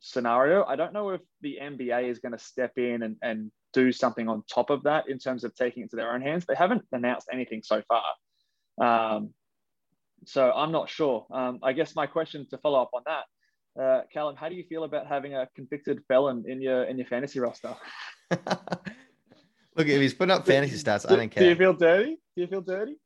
scenario. 0.00 0.64
I 0.64 0.76
don't 0.76 0.92
know 0.92 1.10
if 1.10 1.20
the 1.40 1.58
NBA 1.62 2.08
is 2.08 2.18
going 2.18 2.32
to 2.32 2.38
step 2.38 2.72
in 2.76 3.02
and, 3.02 3.16
and 3.22 3.50
do 3.72 3.92
something 3.92 4.28
on 4.28 4.42
top 4.52 4.70
of 4.70 4.82
that 4.84 5.08
in 5.08 5.18
terms 5.18 5.44
of 5.44 5.54
taking 5.54 5.84
it 5.84 5.90
to 5.90 5.96
their 5.96 6.12
own 6.12 6.20
hands. 6.20 6.44
They 6.46 6.54
haven't 6.54 6.82
announced 6.92 7.28
anything 7.32 7.62
so 7.62 7.82
far. 7.88 8.04
Um, 8.80 9.30
so 10.26 10.52
I'm 10.52 10.72
not 10.72 10.88
sure. 10.88 11.26
Um, 11.30 11.60
I 11.62 11.72
guess 11.72 11.96
my 11.96 12.06
question 12.06 12.46
to 12.50 12.58
follow 12.58 12.80
up 12.80 12.90
on 12.94 13.02
that, 13.06 13.24
uh, 13.80 14.00
Callum, 14.12 14.36
how 14.36 14.48
do 14.48 14.54
you 14.54 14.64
feel 14.68 14.84
about 14.84 15.06
having 15.06 15.34
a 15.34 15.48
convicted 15.54 16.00
felon 16.08 16.44
in 16.46 16.60
your 16.60 16.84
in 16.84 16.96
your 16.98 17.06
fantasy 17.06 17.40
roster? 17.40 17.74
Look, 19.74 19.88
if 19.88 20.00
he's 20.00 20.12
putting 20.14 20.32
up 20.32 20.44
fantasy 20.46 20.76
stats, 20.76 21.06
I 21.06 21.10
Do- 21.10 21.16
don't 21.16 21.34
Do 21.34 21.44
you 21.44 21.50
care. 21.50 21.56
feel 21.56 21.72
dirty? 21.72 22.16
Do 22.36 22.42
you 22.42 22.46
feel 22.46 22.60
dirty? 22.60 22.96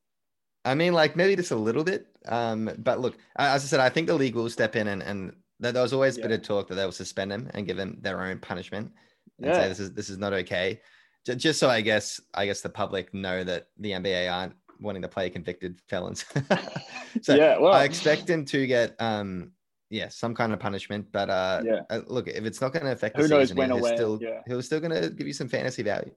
I 0.65 0.75
mean, 0.75 0.93
like 0.95 1.15
maybe 1.15 1.37
just 1.37 1.53
a 1.53 1.57
little 1.57 1.85
bit. 1.85 2.07
Um, 2.27 2.71
but 2.79 3.01
look, 3.01 3.17
as 3.37 3.63
I 3.63 3.67
said, 3.67 3.79
I 3.79 3.89
think 3.89 4.09
the 4.09 4.15
league 4.15 4.35
will 4.35 4.51
step 4.51 4.75
in 4.75 4.89
and 4.89 5.01
and 5.03 5.33
there 5.61 5.73
was 5.73 5.93
always 5.93 6.19
a 6.19 6.23
bit 6.23 6.33
of 6.33 6.43
talk 6.43 6.69
that 6.69 6.75
they 6.75 6.85
will 6.85 6.93
suspend 6.93 7.33
him 7.33 7.49
and 7.55 7.67
give 7.67 7.79
him 7.79 7.99
their 8.03 8.21
own 8.21 8.39
punishment 8.41 8.91
and 9.39 9.47
Yeah. 9.47 9.55
say 9.63 9.69
this 9.69 9.79
is 9.81 9.93
this 9.95 10.11
is 10.11 10.19
not 10.19 10.33
okay. 10.33 10.81
J- 11.25 11.37
Just 11.37 11.61
so 11.61 11.71
I 11.71 11.83
guess 11.83 12.21
I 12.35 12.47
guess 12.47 12.63
the 12.63 12.69
public 12.69 13.15
know 13.15 13.45
that 13.45 13.69
the 13.79 13.93
NBA 13.93 14.31
aren't 14.33 14.55
wanting 14.81 15.03
to 15.03 15.09
play 15.09 15.31
convicted 15.31 15.79
felons. 15.89 16.25
so 17.23 17.35
yeah. 17.37 17.59
Well, 17.59 17.73
I 17.73 17.85
expect 17.85 18.29
him 18.29 18.45
to 18.47 18.67
get 18.67 18.97
um 19.01 19.53
yeah 19.91 20.09
some 20.09 20.35
kind 20.35 20.53
of 20.53 20.61
punishment. 20.61 21.07
But 21.13 21.31
uh, 21.31 21.63
Yeah. 21.65 21.81
uh, 21.91 22.01
look, 22.07 22.29
if 22.29 22.45
it's 22.45 22.61
not 22.61 22.73
going 22.73 22.87
to 22.87 22.93
affect 22.93 23.17
the 23.17 23.23
Who 23.23 23.29
knows 23.29 23.49
season, 23.49 23.57
when 23.59 23.73
or 23.73 23.81
where, 23.81 23.97
still 23.97 24.19
yeah. 24.21 24.41
he'll 24.47 24.63
still 24.63 24.81
going 24.81 25.01
to 25.01 25.11
give 25.11 25.27
you 25.27 25.33
some 25.33 25.49
fantasy 25.49 25.83
value. 25.83 26.13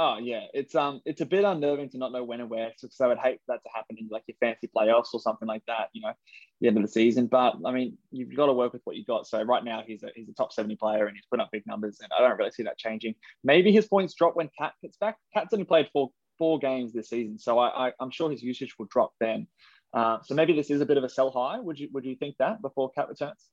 Oh 0.00 0.18
yeah, 0.18 0.42
it's 0.54 0.76
um 0.76 1.00
it's 1.04 1.22
a 1.22 1.26
bit 1.26 1.42
unnerving 1.42 1.88
to 1.90 1.98
not 1.98 2.12
know 2.12 2.22
when 2.22 2.40
and 2.40 2.48
where. 2.48 2.70
So, 2.76 2.86
so 2.88 3.06
I 3.06 3.08
would 3.08 3.18
hate 3.18 3.40
for 3.44 3.54
that 3.54 3.62
to 3.64 3.70
happen 3.74 3.96
in 3.98 4.06
like 4.12 4.22
your 4.28 4.36
fantasy 4.38 4.70
playoffs 4.74 5.12
or 5.12 5.18
something 5.18 5.48
like 5.48 5.62
that. 5.66 5.88
You 5.92 6.02
know, 6.02 6.12
the 6.60 6.68
end 6.68 6.76
of 6.76 6.84
the 6.84 6.88
season. 6.88 7.26
But 7.26 7.56
I 7.66 7.72
mean, 7.72 7.98
you've 8.12 8.36
got 8.36 8.46
to 8.46 8.52
work 8.52 8.72
with 8.72 8.82
what 8.84 8.94
you 8.94 9.04
got. 9.04 9.26
So 9.26 9.42
right 9.42 9.64
now 9.64 9.82
he's 9.84 10.04
a 10.04 10.10
he's 10.14 10.28
a 10.28 10.34
top 10.34 10.52
seventy 10.52 10.76
player 10.76 11.06
and 11.06 11.16
he's 11.16 11.26
putting 11.28 11.42
up 11.42 11.50
big 11.50 11.66
numbers, 11.66 11.98
and 12.00 12.12
I 12.16 12.20
don't 12.20 12.38
really 12.38 12.52
see 12.52 12.62
that 12.62 12.78
changing. 12.78 13.16
Maybe 13.42 13.72
his 13.72 13.88
points 13.88 14.14
drop 14.14 14.36
when 14.36 14.50
Cat 14.56 14.74
gets 14.82 14.96
back. 14.98 15.16
Cat's 15.34 15.52
only 15.52 15.64
played 15.64 15.88
four 15.92 16.12
four 16.36 16.60
games 16.60 16.92
this 16.92 17.08
season, 17.08 17.36
so 17.36 17.58
I, 17.58 17.88
I 17.88 17.92
I'm 17.98 18.12
sure 18.12 18.30
his 18.30 18.42
usage 18.42 18.76
will 18.78 18.86
drop 18.90 19.14
then. 19.18 19.48
Uh, 19.94 20.18
so 20.24 20.34
maybe 20.34 20.54
this 20.54 20.70
is 20.70 20.80
a 20.80 20.86
bit 20.86 20.96
of 20.96 21.04
a 21.04 21.08
sell 21.08 21.30
high. 21.30 21.58
Would 21.60 21.78
you 21.78 21.88
would 21.92 22.04
you 22.04 22.16
think 22.16 22.36
that 22.38 22.60
before 22.60 22.90
Cat 22.90 23.08
returns? 23.08 23.48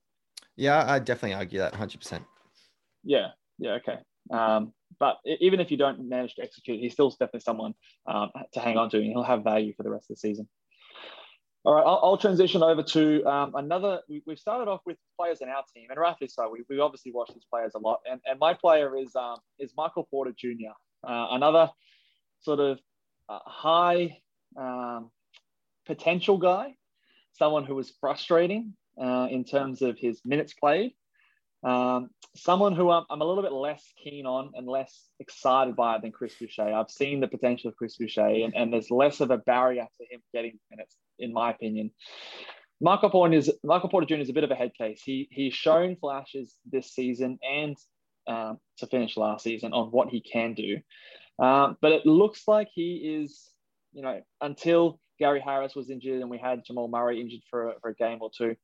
Yeah, 0.56 0.84
I 0.86 0.98
definitely 0.98 1.34
argue 1.34 1.58
that 1.60 1.72
100. 1.72 2.00
percent 2.00 2.24
Yeah, 3.04 3.28
yeah, 3.58 3.72
okay. 3.72 3.98
Um, 4.30 4.72
but 4.98 5.18
even 5.24 5.60
if 5.60 5.70
you 5.70 5.76
don't 5.76 6.08
manage 6.08 6.34
to 6.36 6.42
execute, 6.42 6.80
he's 6.80 6.92
still 6.92 7.10
definitely 7.10 7.40
someone 7.40 7.74
um, 8.06 8.30
to 8.52 8.60
hang 8.60 8.76
on 8.76 8.90
to, 8.90 8.98
and 8.98 9.06
he'll 9.06 9.22
have 9.22 9.44
value 9.44 9.72
for 9.76 9.82
the 9.82 9.90
rest 9.90 10.10
of 10.10 10.16
the 10.16 10.20
season. 10.20 10.48
All 11.64 11.74
right, 11.74 11.82
I'll, 11.82 12.00
I'll 12.02 12.16
transition 12.16 12.62
over 12.62 12.82
to 12.82 13.24
um, 13.24 13.52
another. 13.56 14.00
We, 14.08 14.22
have 14.28 14.38
started 14.38 14.70
off 14.70 14.82
with 14.86 14.96
players 15.18 15.40
in 15.40 15.48
our 15.48 15.64
team, 15.74 15.88
and 15.90 15.98
rightly 15.98 16.28
so. 16.28 16.48
We, 16.48 16.64
we 16.70 16.78
obviously 16.78 17.12
watch 17.12 17.30
these 17.34 17.46
players 17.52 17.72
a 17.74 17.78
lot, 17.78 18.00
and, 18.10 18.20
and 18.24 18.38
my 18.38 18.54
player 18.54 18.96
is 18.96 19.16
um, 19.16 19.38
is 19.58 19.72
Michael 19.76 20.06
Porter 20.08 20.32
Jr., 20.36 20.76
uh, 21.06 21.28
another 21.32 21.70
sort 22.40 22.60
of 22.60 22.78
uh, 23.28 23.40
high 23.44 24.18
um, 24.56 25.10
potential 25.86 26.38
guy, 26.38 26.74
someone 27.32 27.64
who 27.64 27.74
was 27.74 27.92
frustrating 28.00 28.74
uh, 29.00 29.28
in 29.30 29.44
terms 29.44 29.82
of 29.82 29.98
his 29.98 30.20
minutes 30.24 30.54
played, 30.54 30.92
um, 31.62 32.10
someone 32.36 32.74
who 32.74 32.90
I'm, 32.90 33.04
I'm, 33.10 33.20
a 33.20 33.24
little 33.24 33.42
bit 33.42 33.52
less 33.52 33.82
keen 34.02 34.26
on 34.26 34.52
and 34.54 34.66
less 34.66 35.08
excited 35.18 35.74
by 35.74 35.98
than 35.98 36.12
Chris 36.12 36.34
Boucher. 36.34 36.72
I've 36.72 36.90
seen 36.90 37.20
the 37.20 37.28
potential 37.28 37.68
of 37.68 37.76
Chris 37.76 37.96
Boucher, 37.96 38.26
and, 38.26 38.54
and 38.54 38.72
there's 38.72 38.90
less 38.90 39.20
of 39.20 39.30
a 39.30 39.38
barrier 39.38 39.86
to 39.98 40.06
him 40.10 40.20
getting 40.34 40.58
minutes, 40.70 40.96
in 41.18 41.32
my 41.32 41.50
opinion. 41.50 41.90
Michael 42.80 43.10
Porter 43.10 43.34
is 43.34 43.50
Michael 43.64 43.88
Porter 43.88 44.06
Jr. 44.06 44.20
is 44.20 44.28
a 44.28 44.34
bit 44.34 44.44
of 44.44 44.50
a 44.50 44.54
head 44.54 44.72
case. 44.76 45.00
He 45.02 45.28
he's 45.30 45.54
shown 45.54 45.96
flashes 45.96 46.54
this 46.70 46.92
season 46.92 47.38
and 47.42 47.76
um, 48.26 48.58
to 48.78 48.86
finish 48.86 49.16
last 49.16 49.44
season 49.44 49.72
on 49.72 49.88
what 49.88 50.08
he 50.08 50.20
can 50.20 50.52
do, 50.52 50.78
um, 51.38 51.78
but 51.80 51.92
it 51.92 52.04
looks 52.04 52.46
like 52.46 52.68
he 52.72 53.18
is, 53.22 53.48
you 53.94 54.02
know, 54.02 54.20
until 54.42 55.00
Gary 55.18 55.40
Harris 55.40 55.74
was 55.74 55.90
injured 55.90 56.20
and 56.20 56.30
we 56.30 56.38
had 56.38 56.64
Jamal 56.64 56.88
Murray 56.88 57.20
injured 57.20 57.42
for, 57.50 57.74
for 57.80 57.90
a 57.90 57.94
game 57.94 58.18
or 58.20 58.30
two, 58.36 58.56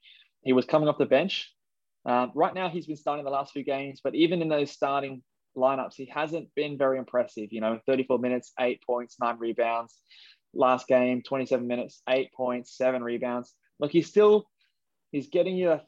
he 0.43 0.53
was 0.53 0.65
coming 0.65 0.89
off 0.89 0.99
the 0.99 1.07
bench 1.07 1.53
um, 2.05 2.33
right 2.35 2.55
now, 2.55 2.69
he's 2.69 2.87
been 2.87 2.97
starting 2.97 3.25
the 3.25 3.31
last 3.31 3.53
few 3.53 3.65
games, 3.65 4.01
but 4.03 4.15
even 4.15 4.43
in 4.43 4.49
those 4.49 4.71
starting 4.71 5.23
lineups, 5.57 5.95
he 5.95 6.07
hasn't 6.07 6.49
been 6.55 6.77
very 6.77 6.99
impressive. 6.99 7.53
You 7.53 7.61
know, 7.61 7.79
34 7.87 8.19
minutes, 8.19 8.53
eight 8.59 8.81
points, 8.85 9.17
nine 9.21 9.39
rebounds. 9.39 9.97
Last 10.55 10.87
game, 10.89 11.23
27 11.23 11.67
minutes, 11.67 12.03
eight 12.09 12.33
points, 12.35 12.77
seven 12.77 13.03
rebounds. 13.03 13.55
Look, 13.79 13.93
he's 13.93 14.09
still 14.09 14.47
he's 15.11 15.29
getting 15.29 15.57
you 15.57 15.71
a, 15.71 15.83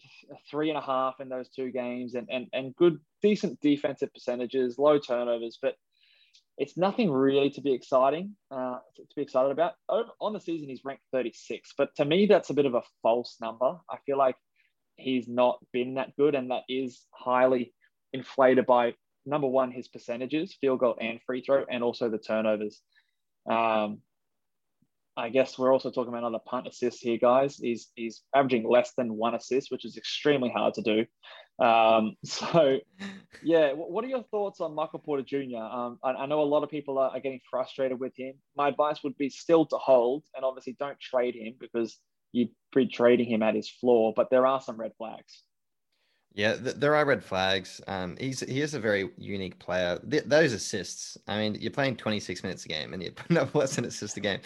three 0.50 0.70
and 0.70 0.78
a 0.78 0.82
half 0.82 1.20
in 1.20 1.28
those 1.28 1.50
two 1.50 1.70
games, 1.70 2.14
and 2.14 2.28
and 2.30 2.46
and 2.52 2.74
good, 2.76 2.98
decent 3.20 3.60
defensive 3.60 4.12
percentages, 4.14 4.78
low 4.78 4.98
turnovers, 4.98 5.58
but 5.60 5.74
it's 6.56 6.76
nothing 6.76 7.10
really 7.10 7.50
to 7.50 7.60
be 7.60 7.72
exciting 7.72 8.36
uh, 8.50 8.78
to, 8.96 9.02
be 9.16 9.22
excited 9.22 9.50
about. 9.50 9.74
On 9.88 10.32
the 10.32 10.40
season, 10.40 10.68
he's 10.68 10.84
ranked 10.84 11.02
36, 11.12 11.74
but 11.76 11.94
to 11.96 12.04
me, 12.04 12.26
that's 12.26 12.50
a 12.50 12.54
bit 12.54 12.66
of 12.66 12.74
a 12.74 12.82
false 13.02 13.36
number. 13.40 13.76
I 13.90 13.96
feel 14.06 14.18
like 14.18 14.36
he's 14.96 15.26
not 15.26 15.58
been 15.72 15.94
that 15.94 16.16
good, 16.16 16.34
and 16.34 16.50
that 16.50 16.62
is 16.68 17.02
highly 17.12 17.74
inflated 18.12 18.66
by 18.66 18.94
number 19.26 19.48
one 19.48 19.72
his 19.72 19.88
percentages, 19.88 20.56
field 20.60 20.80
goal 20.80 20.96
and 21.00 21.20
free 21.26 21.42
throw, 21.42 21.64
and 21.68 21.82
also 21.82 22.08
the 22.08 22.18
turnovers. 22.18 22.80
Um, 23.50 23.98
I 25.16 25.28
guess 25.28 25.58
we're 25.58 25.72
also 25.72 25.90
talking 25.90 26.08
about 26.08 26.26
another 26.26 26.42
punt 26.44 26.66
assist 26.66 26.98
here, 27.00 27.18
guys. 27.18 27.56
He's 27.56 27.90
he's 27.94 28.22
averaging 28.34 28.68
less 28.68 28.92
than 28.96 29.16
one 29.16 29.34
assist, 29.34 29.70
which 29.70 29.84
is 29.84 29.96
extremely 29.96 30.50
hard 30.50 30.74
to 30.74 30.82
do. 30.82 31.06
Um, 31.58 32.16
so, 32.24 32.78
yeah, 33.42 33.72
what 33.72 34.04
are 34.04 34.08
your 34.08 34.24
thoughts 34.24 34.60
on 34.60 34.74
Michael 34.74 34.98
Porter 34.98 35.22
Jr.? 35.22 35.56
Um, 35.58 35.98
I, 36.02 36.10
I, 36.10 36.26
know 36.26 36.40
a 36.40 36.44
lot 36.44 36.62
of 36.62 36.70
people 36.70 36.98
are, 36.98 37.10
are, 37.10 37.20
getting 37.20 37.40
frustrated 37.50 38.00
with 38.00 38.12
him. 38.16 38.34
My 38.56 38.68
advice 38.68 39.02
would 39.04 39.16
be 39.16 39.28
still 39.28 39.66
to 39.66 39.76
hold, 39.76 40.24
and 40.34 40.44
obviously 40.44 40.76
don't 40.78 40.98
trade 41.00 41.34
him 41.34 41.54
because 41.60 41.98
you'd 42.32 42.50
be 42.74 42.86
trading 42.86 43.28
him 43.28 43.42
at 43.42 43.54
his 43.54 43.68
floor, 43.68 44.12
but 44.14 44.30
there 44.30 44.46
are 44.46 44.60
some 44.60 44.76
red 44.76 44.92
flags. 44.98 45.42
Yeah, 46.34 46.56
th- 46.56 46.76
there 46.76 46.96
are 46.96 47.04
red 47.04 47.22
flags. 47.22 47.80
Um, 47.86 48.16
he's 48.18 48.40
he 48.40 48.60
is 48.60 48.74
a 48.74 48.80
very 48.80 49.10
unique 49.16 49.58
player. 49.60 50.00
Th- 50.10 50.24
those 50.24 50.52
assists. 50.52 51.16
I 51.28 51.38
mean, 51.38 51.54
you're 51.60 51.70
playing 51.70 51.96
26 51.96 52.42
minutes 52.42 52.64
a 52.64 52.68
game 52.68 52.92
and 52.92 53.00
you're 53.00 53.12
putting 53.12 53.38
up 53.38 53.54
less 53.54 53.76
than 53.76 53.84
assist 53.84 54.16
a 54.16 54.20
game. 54.20 54.40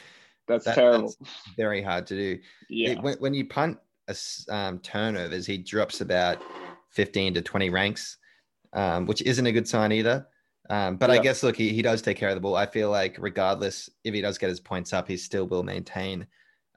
That's 0.47 0.67
that, 0.67 0.75
terrible. 0.75 1.15
That's 1.19 1.33
very 1.57 1.83
hard 1.83 2.07
to 2.09 2.15
do. 2.15 2.39
Yeah. 2.71 2.91
It, 2.91 3.03
when, 3.03 3.17
when, 3.17 3.33
you 3.33 3.47
punt 3.47 3.79
a, 4.09 4.17
um, 4.55 4.79
turnovers, 4.81 5.47
he 5.47 5.57
drops 5.57 6.03
about 6.03 6.43
15 6.91 7.35
to 7.35 7.43
20 7.43 7.71
ranks, 7.71 8.19
um, 8.73 9.07
which 9.07 9.23
isn't 9.23 9.47
a 9.47 9.53
good 9.53 9.69
sign 9.69 9.93
either. 9.93 10.27
Um, 10.71 10.97
but 10.97 11.11
yeah. 11.11 11.17
I 11.17 11.19
guess 11.23 11.43
look, 11.43 11.57
he, 11.57 11.71
he 11.71 11.83
does 11.83 12.03
take 12.03 12.19
care 12.19 12.29
of 12.29 12.35
the 12.35 12.41
ball. 12.41 12.57
I 12.57 12.67
feel 12.67 12.91
like 12.91 13.17
regardless 13.19 13.89
if 14.05 14.13
he 14.13 14.21
does 14.21 14.39
get 14.39 14.51
his 14.51 14.61
points 14.61 14.93
up, 14.93 15.09
he 15.09 15.17
still 15.17 15.47
will 15.47 15.63
maintain 15.63 16.27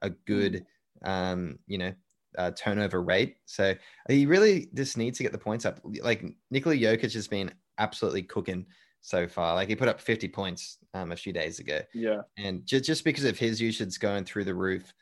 a 0.02 0.10
good 0.10 0.66
um, 1.04 1.60
you 1.68 1.78
know, 1.78 1.94
uh, 2.38 2.52
turnover 2.52 3.02
rate. 3.02 3.38
So 3.46 3.76
he 4.08 4.26
really 4.26 4.70
just 4.74 4.98
needs 4.98 5.18
to 5.18 5.24
get 5.24 5.32
the 5.32 5.38
points 5.38 5.66
up. 5.66 5.82
Like 5.84 6.24
Nikola 6.50 6.76
Jokic 6.76 7.14
has 7.14 7.28
been 7.28 7.52
absolutely 7.78 8.24
cooking 8.24 8.66
so 9.02 9.28
far. 9.28 9.56
Like 9.56 9.68
he 9.68 9.76
put 9.76 9.88
up 9.88 10.00
50 10.00 10.28
points 10.30 10.78
um, 10.94 11.12
a 11.12 11.16
few 11.16 11.34
days 11.34 11.60
ago. 11.60 11.82
Yeah. 11.94 12.22
And 12.38 12.66
just, 12.66 12.86
just 12.86 13.04
because 13.04 13.26
of 13.26 13.38
his 13.38 13.60
usage 13.60 14.00
going 14.00 14.24
through 14.24 14.46
the 14.46 14.56
roof, 14.56 14.94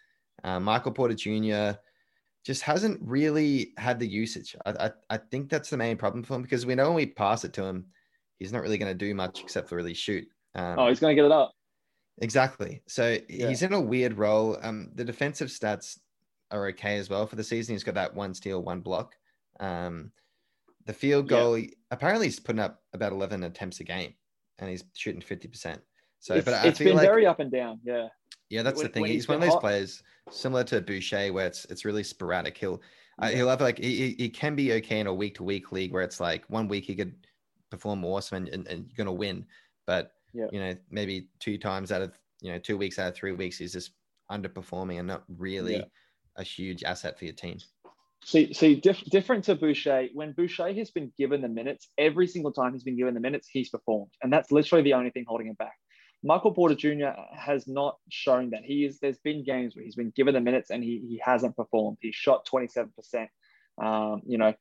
uh, 0.43 0.59
Michael 0.59 0.91
Porter 0.91 1.13
Jr. 1.13 1.77
just 2.45 2.61
hasn't 2.61 2.99
really 3.01 3.73
had 3.77 3.99
the 3.99 4.07
usage. 4.07 4.55
I, 4.65 4.71
I, 4.71 4.91
I 5.09 5.17
think 5.17 5.49
that's 5.49 5.69
the 5.69 5.77
main 5.77 5.97
problem 5.97 6.23
for 6.23 6.35
him 6.35 6.41
because 6.41 6.65
we 6.65 6.75
know 6.75 6.87
when 6.87 6.95
we 6.95 7.05
pass 7.05 7.43
it 7.43 7.53
to 7.53 7.63
him, 7.63 7.85
he's 8.37 8.53
not 8.53 8.61
really 8.61 8.77
going 8.77 8.91
to 8.91 8.97
do 8.97 9.13
much 9.13 9.41
except 9.41 9.69
for 9.69 9.75
really 9.75 9.93
shoot. 9.93 10.27
Um, 10.55 10.79
oh, 10.79 10.87
he's 10.87 10.99
going 10.99 11.15
to 11.15 11.21
get 11.21 11.25
it 11.25 11.31
up. 11.31 11.53
Exactly. 12.19 12.81
So 12.87 13.17
yeah. 13.29 13.49
he's 13.49 13.61
in 13.61 13.73
a 13.73 13.81
weird 13.81 14.17
role. 14.17 14.57
Um, 14.61 14.91
the 14.95 15.05
defensive 15.05 15.49
stats 15.49 15.99
are 16.51 16.67
okay 16.67 16.97
as 16.97 17.09
well 17.09 17.27
for 17.27 17.35
the 17.35 17.43
season. 17.43 17.75
He's 17.75 17.83
got 17.83 17.95
that 17.95 18.15
one 18.15 18.33
steal, 18.33 18.61
one 18.61 18.81
block. 18.81 19.15
Um, 19.59 20.11
the 20.85 20.93
field 20.93 21.27
goal, 21.27 21.57
yeah. 21.57 21.69
apparently, 21.91 22.27
he's 22.27 22.39
putting 22.39 22.61
up 22.61 22.81
about 22.93 23.11
11 23.11 23.43
attempts 23.43 23.79
a 23.79 23.83
game 23.83 24.13
and 24.57 24.69
he's 24.69 24.83
shooting 24.93 25.21
50%. 25.21 25.79
So, 26.19 26.35
it's, 26.35 26.45
but 26.45 26.53
I 26.53 26.67
it's 26.67 26.79
been 26.79 26.95
like, 26.95 27.07
very 27.07 27.25
up 27.25 27.39
and 27.39 27.51
down. 27.51 27.79
Yeah. 27.83 28.07
Yeah, 28.49 28.63
that's 28.63 28.77
when, 28.77 28.87
the 28.87 28.93
thing. 28.93 29.05
He's, 29.05 29.15
he's 29.15 29.27
one 29.27 29.35
of 29.35 29.41
those 29.41 29.51
hot. 29.51 29.61
players 29.61 30.01
similar 30.29 30.63
to 30.65 30.81
Boucher, 30.81 31.31
where 31.33 31.47
it's 31.47 31.65
it's 31.65 31.85
really 31.85 32.03
sporadic. 32.03 32.57
He'll 32.57 32.81
uh, 33.21 33.25
yeah. 33.25 33.27
uh, 33.27 33.35
he'll 33.35 33.49
have 33.49 33.61
like 33.61 33.79
he, 33.79 34.15
he 34.17 34.29
can 34.29 34.55
be 34.55 34.73
okay 34.73 34.99
in 34.99 35.07
a 35.07 35.13
week 35.13 35.35
to 35.35 35.43
week 35.43 35.71
league 35.71 35.91
where 35.91 36.03
it's 36.03 36.19
like 36.19 36.43
one 36.47 36.67
week 36.67 36.85
he 36.85 36.95
could 36.95 37.13
perform 37.69 38.03
awesome 38.03 38.37
and, 38.37 38.49
and, 38.49 38.67
and 38.67 38.85
you're 38.87 38.97
gonna 38.97 39.13
win, 39.13 39.45
but 39.85 40.13
yeah. 40.33 40.47
you 40.51 40.59
know, 40.59 40.75
maybe 40.89 41.27
two 41.39 41.57
times 41.57 41.91
out 41.91 42.01
of 42.01 42.17
you 42.41 42.51
know, 42.51 42.59
two 42.59 42.77
weeks 42.77 42.99
out 42.99 43.09
of 43.09 43.15
three 43.15 43.33
weeks, 43.33 43.57
he's 43.57 43.73
just 43.73 43.91
underperforming 44.31 44.99
and 44.99 45.07
not 45.07 45.23
really 45.37 45.77
yeah. 45.77 45.83
a 46.37 46.43
huge 46.43 46.83
asset 46.83 47.17
for 47.17 47.25
your 47.25 47.33
team. 47.33 47.57
See, 48.25 48.53
see, 48.53 48.75
diff- 48.75 49.03
different 49.05 49.45
to 49.45 49.55
Boucher. 49.55 50.07
When 50.13 50.33
Boucher 50.33 50.73
has 50.73 50.91
been 50.91 51.11
given 51.17 51.41
the 51.41 51.47
minutes, 51.47 51.89
every 51.97 52.27
single 52.27 52.51
time 52.51 52.73
he's 52.73 52.83
been 52.83 52.97
given 52.97 53.13
the 53.13 53.19
minutes, 53.19 53.47
he's 53.51 53.69
performed, 53.69 54.11
and 54.21 54.31
that's 54.31 54.51
literally 54.51 54.83
the 54.83 54.93
only 54.93 55.09
thing 55.09 55.25
holding 55.27 55.47
him 55.47 55.55
back. 55.55 55.77
Michael 56.23 56.53
Porter 56.53 56.75
Jr. 56.75 57.11
has 57.33 57.67
not 57.67 57.97
shown 58.09 58.49
that 58.49 58.63
he 58.63 58.85
is. 58.85 58.99
There's 58.99 59.19
been 59.19 59.43
games 59.43 59.75
where 59.75 59.85
he's 59.85 59.95
been 59.95 60.11
given 60.15 60.33
the 60.33 60.41
minutes 60.41 60.69
and 60.69 60.83
he 60.83 61.05
he 61.07 61.21
hasn't 61.23 61.55
performed. 61.55 61.97
He 62.01 62.11
shot 62.11 62.45
27 62.45 62.91
percent. 62.95 63.29
Um, 63.81 64.21
you 64.25 64.37
know, 64.37 64.53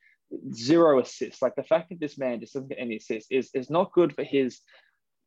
zero 0.54 1.00
assists. 1.00 1.42
Like 1.42 1.56
the 1.56 1.64
fact 1.64 1.88
that 1.88 2.00
this 2.00 2.18
man 2.18 2.40
just 2.40 2.54
doesn't 2.54 2.68
get 2.68 2.78
any 2.78 2.96
assists 2.96 3.30
is 3.30 3.50
is 3.54 3.70
not 3.70 3.92
good 3.92 4.14
for 4.14 4.22
his 4.22 4.60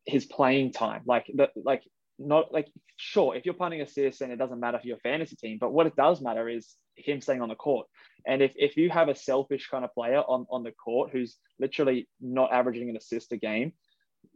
his 0.06 0.24
playing 0.24 0.72
time. 0.72 1.02
Like 1.06 1.26
the 1.34 1.48
like 1.56 1.82
not 2.18 2.52
like 2.52 2.68
sure 2.96 3.34
if 3.34 3.44
you're 3.44 3.54
punting 3.54 3.80
assists 3.80 4.20
and 4.20 4.32
it 4.32 4.36
doesn't 4.36 4.60
matter 4.60 4.78
for 4.78 4.86
your 4.86 4.98
fantasy 4.98 5.36
team, 5.36 5.58
but 5.60 5.72
what 5.72 5.86
it 5.86 5.96
does 5.96 6.20
matter 6.20 6.48
is 6.48 6.76
him 6.96 7.20
staying 7.20 7.42
on 7.42 7.48
the 7.48 7.54
court. 7.54 7.86
And 8.26 8.42
if, 8.42 8.52
if 8.54 8.76
you 8.76 8.90
have 8.90 9.08
a 9.08 9.14
selfish 9.14 9.68
kind 9.68 9.84
of 9.84 9.92
player 9.94 10.20
on, 10.20 10.46
on 10.50 10.62
the 10.62 10.72
court 10.72 11.10
who's 11.10 11.36
literally 11.58 12.08
not 12.20 12.52
averaging 12.52 12.88
an 12.90 12.96
assist 12.96 13.32
a 13.32 13.36
game, 13.36 13.72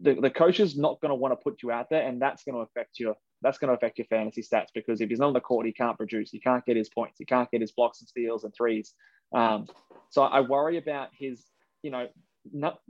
the, 0.00 0.14
the 0.14 0.30
coach 0.30 0.60
is 0.60 0.76
not 0.76 1.00
going 1.00 1.10
to 1.10 1.14
want 1.14 1.32
to 1.32 1.36
put 1.36 1.62
you 1.62 1.70
out 1.70 1.88
there 1.90 2.06
and 2.06 2.20
that's 2.20 2.44
going 2.44 2.54
to 2.54 2.60
affect 2.60 2.98
your 2.98 3.14
that's 3.42 3.58
going 3.58 3.68
to 3.68 3.74
affect 3.74 3.98
your 3.98 4.06
fantasy 4.06 4.42
stats 4.42 4.68
because 4.74 5.00
if 5.00 5.08
he's 5.08 5.18
not 5.18 5.28
on 5.28 5.32
the 5.34 5.40
court, 5.40 5.66
he 5.66 5.72
can't 5.72 5.96
produce, 5.96 6.30
he 6.30 6.40
can't 6.40 6.64
get 6.64 6.76
his 6.76 6.88
points, 6.88 7.18
he 7.18 7.24
can't 7.24 7.50
get 7.50 7.60
his 7.60 7.72
blocks 7.72 8.00
and 8.00 8.08
steals 8.08 8.44
and 8.44 8.54
threes. 8.54 8.94
Um, 9.34 9.66
so 10.10 10.22
I 10.22 10.40
worry 10.40 10.78
about 10.78 11.10
his, 11.16 11.44
you 11.82 11.90
know, 11.90 12.08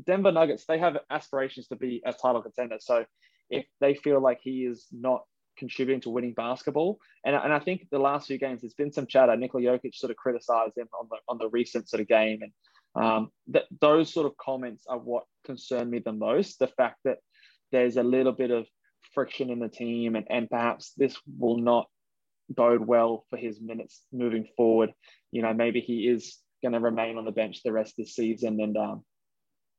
Denver 0.04 0.32
Nuggets, 0.32 0.64
they 0.66 0.78
have 0.78 0.98
aspirations 1.10 1.66
to 1.68 1.76
be 1.76 2.02
a 2.06 2.12
title 2.12 2.42
contender. 2.42 2.76
So 2.80 3.04
if 3.50 3.66
they 3.80 3.94
feel 3.94 4.20
like 4.20 4.38
he 4.42 4.64
is 4.64 4.86
not 4.92 5.24
contributing 5.56 6.00
to 6.02 6.10
winning 6.10 6.34
basketball. 6.34 6.98
And, 7.24 7.34
and 7.34 7.52
I 7.52 7.58
think 7.58 7.86
the 7.90 7.98
last 7.98 8.26
few 8.26 8.38
games, 8.38 8.60
there's 8.60 8.74
been 8.74 8.92
some 8.92 9.06
chatter. 9.06 9.36
Nikola 9.36 9.64
Jokic 9.64 9.94
sort 9.94 10.10
of 10.10 10.16
criticized 10.16 10.76
him 10.76 10.88
on 10.98 11.08
the 11.10 11.16
on 11.28 11.38
the 11.38 11.48
recent 11.48 11.88
sort 11.88 12.00
of 12.00 12.08
game, 12.08 12.40
and 12.42 12.52
um, 12.96 13.30
that 13.48 13.64
those 13.80 14.12
sort 14.12 14.26
of 14.26 14.36
comments 14.36 14.84
are 14.88 14.98
what 14.98 15.24
concern 15.44 15.90
me 15.90 15.98
the 15.98 16.12
most. 16.12 16.58
The 16.58 16.66
fact 16.66 16.98
that 17.04 17.18
there's 17.72 17.96
a 17.96 18.02
little 18.02 18.32
bit 18.32 18.50
of 18.50 18.66
friction 19.12 19.50
in 19.50 19.58
the 19.58 19.68
team, 19.68 20.16
and, 20.16 20.26
and 20.30 20.48
perhaps 20.48 20.92
this 20.96 21.16
will 21.38 21.58
not 21.58 21.86
bode 22.48 22.86
well 22.86 23.24
for 23.28 23.36
his 23.36 23.60
minutes 23.60 24.02
moving 24.12 24.46
forward. 24.56 24.92
You 25.32 25.42
know, 25.42 25.52
maybe 25.52 25.80
he 25.80 26.08
is 26.08 26.38
going 26.62 26.72
to 26.72 26.80
remain 26.80 27.18
on 27.18 27.24
the 27.24 27.32
bench 27.32 27.62
the 27.62 27.72
rest 27.72 27.98
of 27.98 28.06
the 28.06 28.10
season, 28.10 28.60
and 28.60 28.76
um, 28.76 29.04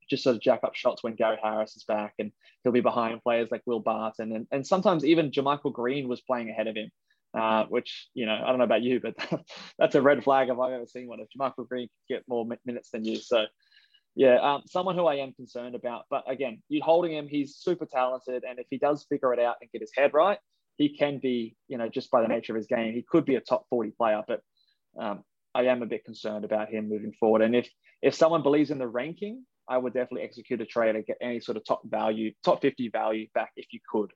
just 0.09 0.23
sort 0.23 0.35
of 0.35 0.41
jack 0.41 0.61
up 0.63 0.75
shots 0.75 1.03
when 1.03 1.15
Gary 1.15 1.37
Harris 1.41 1.75
is 1.75 1.83
back, 1.85 2.13
and 2.19 2.31
he'll 2.63 2.73
be 2.73 2.81
behind 2.81 3.21
players 3.23 3.49
like 3.51 3.63
Will 3.65 3.79
Barton, 3.79 4.31
and, 4.31 4.47
and 4.51 4.65
sometimes 4.65 5.03
even 5.03 5.31
JaMychal 5.31 5.73
Green 5.73 6.07
was 6.07 6.21
playing 6.21 6.49
ahead 6.49 6.67
of 6.67 6.75
him, 6.75 6.89
uh, 7.33 7.65
which 7.65 8.07
you 8.13 8.25
know 8.25 8.33
I 8.33 8.49
don't 8.49 8.57
know 8.57 8.63
about 8.63 8.83
you, 8.83 8.99
but 8.99 9.15
that's 9.79 9.95
a 9.95 10.01
red 10.01 10.23
flag 10.23 10.49
if 10.49 10.59
I've 10.59 10.73
ever 10.73 10.85
seen 10.85 11.07
one. 11.07 11.19
If 11.19 11.27
JaMychal 11.37 11.67
Green 11.67 11.87
can 11.87 12.17
get 12.17 12.23
more 12.27 12.45
minutes 12.65 12.89
than 12.91 13.05
you, 13.05 13.17
so 13.17 13.45
yeah, 14.15 14.37
um, 14.41 14.63
someone 14.67 14.95
who 14.95 15.05
I 15.05 15.15
am 15.15 15.33
concerned 15.33 15.75
about. 15.75 16.05
But 16.09 16.23
again, 16.27 16.61
you 16.69 16.81
holding 16.83 17.13
him, 17.13 17.27
he's 17.27 17.55
super 17.55 17.85
talented, 17.85 18.43
and 18.47 18.59
if 18.59 18.67
he 18.69 18.77
does 18.77 19.05
figure 19.09 19.33
it 19.33 19.39
out 19.39 19.57
and 19.61 19.71
get 19.71 19.81
his 19.81 19.91
head 19.95 20.13
right, 20.13 20.39
he 20.77 20.89
can 20.89 21.19
be, 21.19 21.55
you 21.67 21.77
know, 21.77 21.89
just 21.89 22.09
by 22.11 22.21
the 22.21 22.27
nature 22.27 22.53
of 22.53 22.57
his 22.57 22.67
game, 22.67 22.93
he 22.93 23.03
could 23.07 23.25
be 23.25 23.35
a 23.35 23.41
top 23.41 23.65
40 23.69 23.91
player. 23.91 24.23
But 24.27 24.41
um, 24.99 25.23
I 25.53 25.65
am 25.65 25.81
a 25.81 25.87
bit 25.87 26.05
concerned 26.05 26.45
about 26.45 26.69
him 26.69 26.89
moving 26.89 27.13
forward. 27.19 27.41
And 27.41 27.55
if 27.55 27.69
if 28.01 28.13
someone 28.13 28.43
believes 28.43 28.71
in 28.71 28.77
the 28.77 28.87
ranking, 28.87 29.43
I 29.67 29.77
would 29.77 29.93
definitely 29.93 30.23
execute 30.23 30.61
a 30.61 30.65
trade 30.65 30.95
and 30.95 31.05
get 31.05 31.17
any 31.21 31.39
sort 31.39 31.57
of 31.57 31.65
top 31.65 31.81
value, 31.85 32.31
top 32.43 32.61
50 32.61 32.89
value 32.89 33.27
back 33.33 33.51
if 33.55 33.65
you 33.71 33.79
could, 33.91 34.11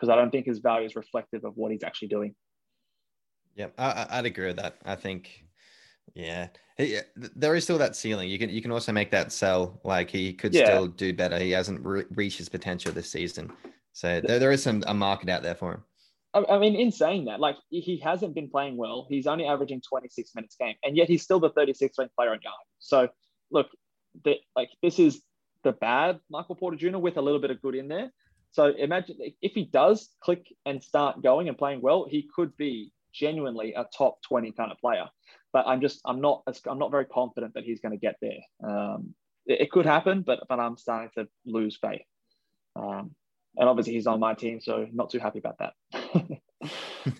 because 0.00 0.10
I 0.10 0.16
don't 0.16 0.30
think 0.30 0.46
his 0.46 0.60
value 0.60 0.86
is 0.86 0.96
reflective 0.96 1.44
of 1.44 1.56
what 1.56 1.72
he's 1.72 1.82
actually 1.82 2.08
doing. 2.08 2.34
Yeah, 3.54 3.66
I, 3.76 4.16
would 4.16 4.26
agree 4.26 4.46
with 4.46 4.56
that. 4.56 4.76
I 4.84 4.94
think, 4.94 5.44
yeah, 6.14 6.48
he, 6.78 6.98
there 7.16 7.54
is 7.54 7.64
still 7.64 7.78
that 7.78 7.96
ceiling. 7.96 8.30
You 8.30 8.38
can 8.38 8.48
you 8.48 8.62
can 8.62 8.70
also 8.70 8.92
make 8.92 9.10
that 9.10 9.32
sell. 9.32 9.80
Like 9.84 10.08
he 10.08 10.32
could 10.32 10.54
yeah. 10.54 10.66
still 10.66 10.86
do 10.86 11.12
better. 11.12 11.38
He 11.38 11.50
hasn't 11.50 11.84
re- 11.84 12.04
reached 12.14 12.38
his 12.38 12.48
potential 12.48 12.92
this 12.92 13.10
season, 13.10 13.52
so 13.92 14.20
there, 14.20 14.38
there 14.38 14.52
is 14.52 14.62
some 14.62 14.82
a 14.86 14.94
market 14.94 15.28
out 15.28 15.42
there 15.42 15.54
for 15.54 15.74
him. 15.74 15.84
I 16.32 16.58
mean, 16.58 16.76
in 16.76 16.92
saying 16.92 17.24
that, 17.24 17.40
like 17.40 17.56
he 17.70 18.00
hasn't 18.02 18.34
been 18.36 18.48
playing 18.48 18.76
well. 18.76 19.06
He's 19.10 19.26
only 19.26 19.46
averaging 19.46 19.82
26 19.86 20.30
minutes 20.36 20.54
game, 20.58 20.76
and 20.84 20.96
yet 20.96 21.08
he's 21.08 21.22
still 21.22 21.40
the 21.40 21.50
36th 21.50 21.98
ranked 21.98 22.14
player 22.14 22.30
on 22.30 22.38
Yahoo. 22.42 22.56
So, 22.78 23.08
look, 23.50 23.66
the, 24.24 24.36
like 24.54 24.70
this 24.80 25.00
is 25.00 25.20
the 25.64 25.72
bad 25.72 26.20
Michael 26.30 26.54
Porter 26.54 26.76
Jr. 26.76 26.98
with 26.98 27.16
a 27.16 27.20
little 27.20 27.40
bit 27.40 27.50
of 27.50 27.60
good 27.60 27.74
in 27.74 27.88
there. 27.88 28.12
So 28.52 28.72
imagine 28.76 29.16
if 29.40 29.52
he 29.52 29.64
does 29.64 30.08
click 30.20 30.46
and 30.66 30.82
start 30.82 31.22
going 31.22 31.48
and 31.48 31.56
playing 31.56 31.82
well, 31.82 32.06
he 32.08 32.28
could 32.34 32.56
be 32.56 32.92
genuinely 33.12 33.74
a 33.74 33.86
top 33.96 34.22
20 34.22 34.52
kind 34.52 34.72
of 34.72 34.78
player. 34.78 35.06
But 35.52 35.66
I'm 35.66 35.80
just 35.80 36.00
I'm 36.04 36.20
not 36.20 36.42
I'm 36.66 36.78
not 36.78 36.90
very 36.90 37.06
confident 37.06 37.54
that 37.54 37.64
he's 37.64 37.80
going 37.80 37.92
to 37.92 37.98
get 37.98 38.16
there. 38.20 38.40
Um, 38.68 39.14
it, 39.46 39.62
it, 39.62 39.70
could 39.70 39.86
happen, 39.86 40.22
but 40.22 40.40
but 40.48 40.60
I'm 40.60 40.76
starting 40.76 41.10
to 41.16 41.28
lose 41.44 41.76
faith. 41.80 42.02
Um, 42.76 43.14
and 43.56 43.68
obviously 43.68 43.94
he's 43.94 44.06
on 44.06 44.20
my 44.20 44.34
team, 44.34 44.60
so 44.60 44.86
not 44.92 45.10
too 45.10 45.18
happy 45.18 45.40
about 45.40 45.58
that. 45.58 45.74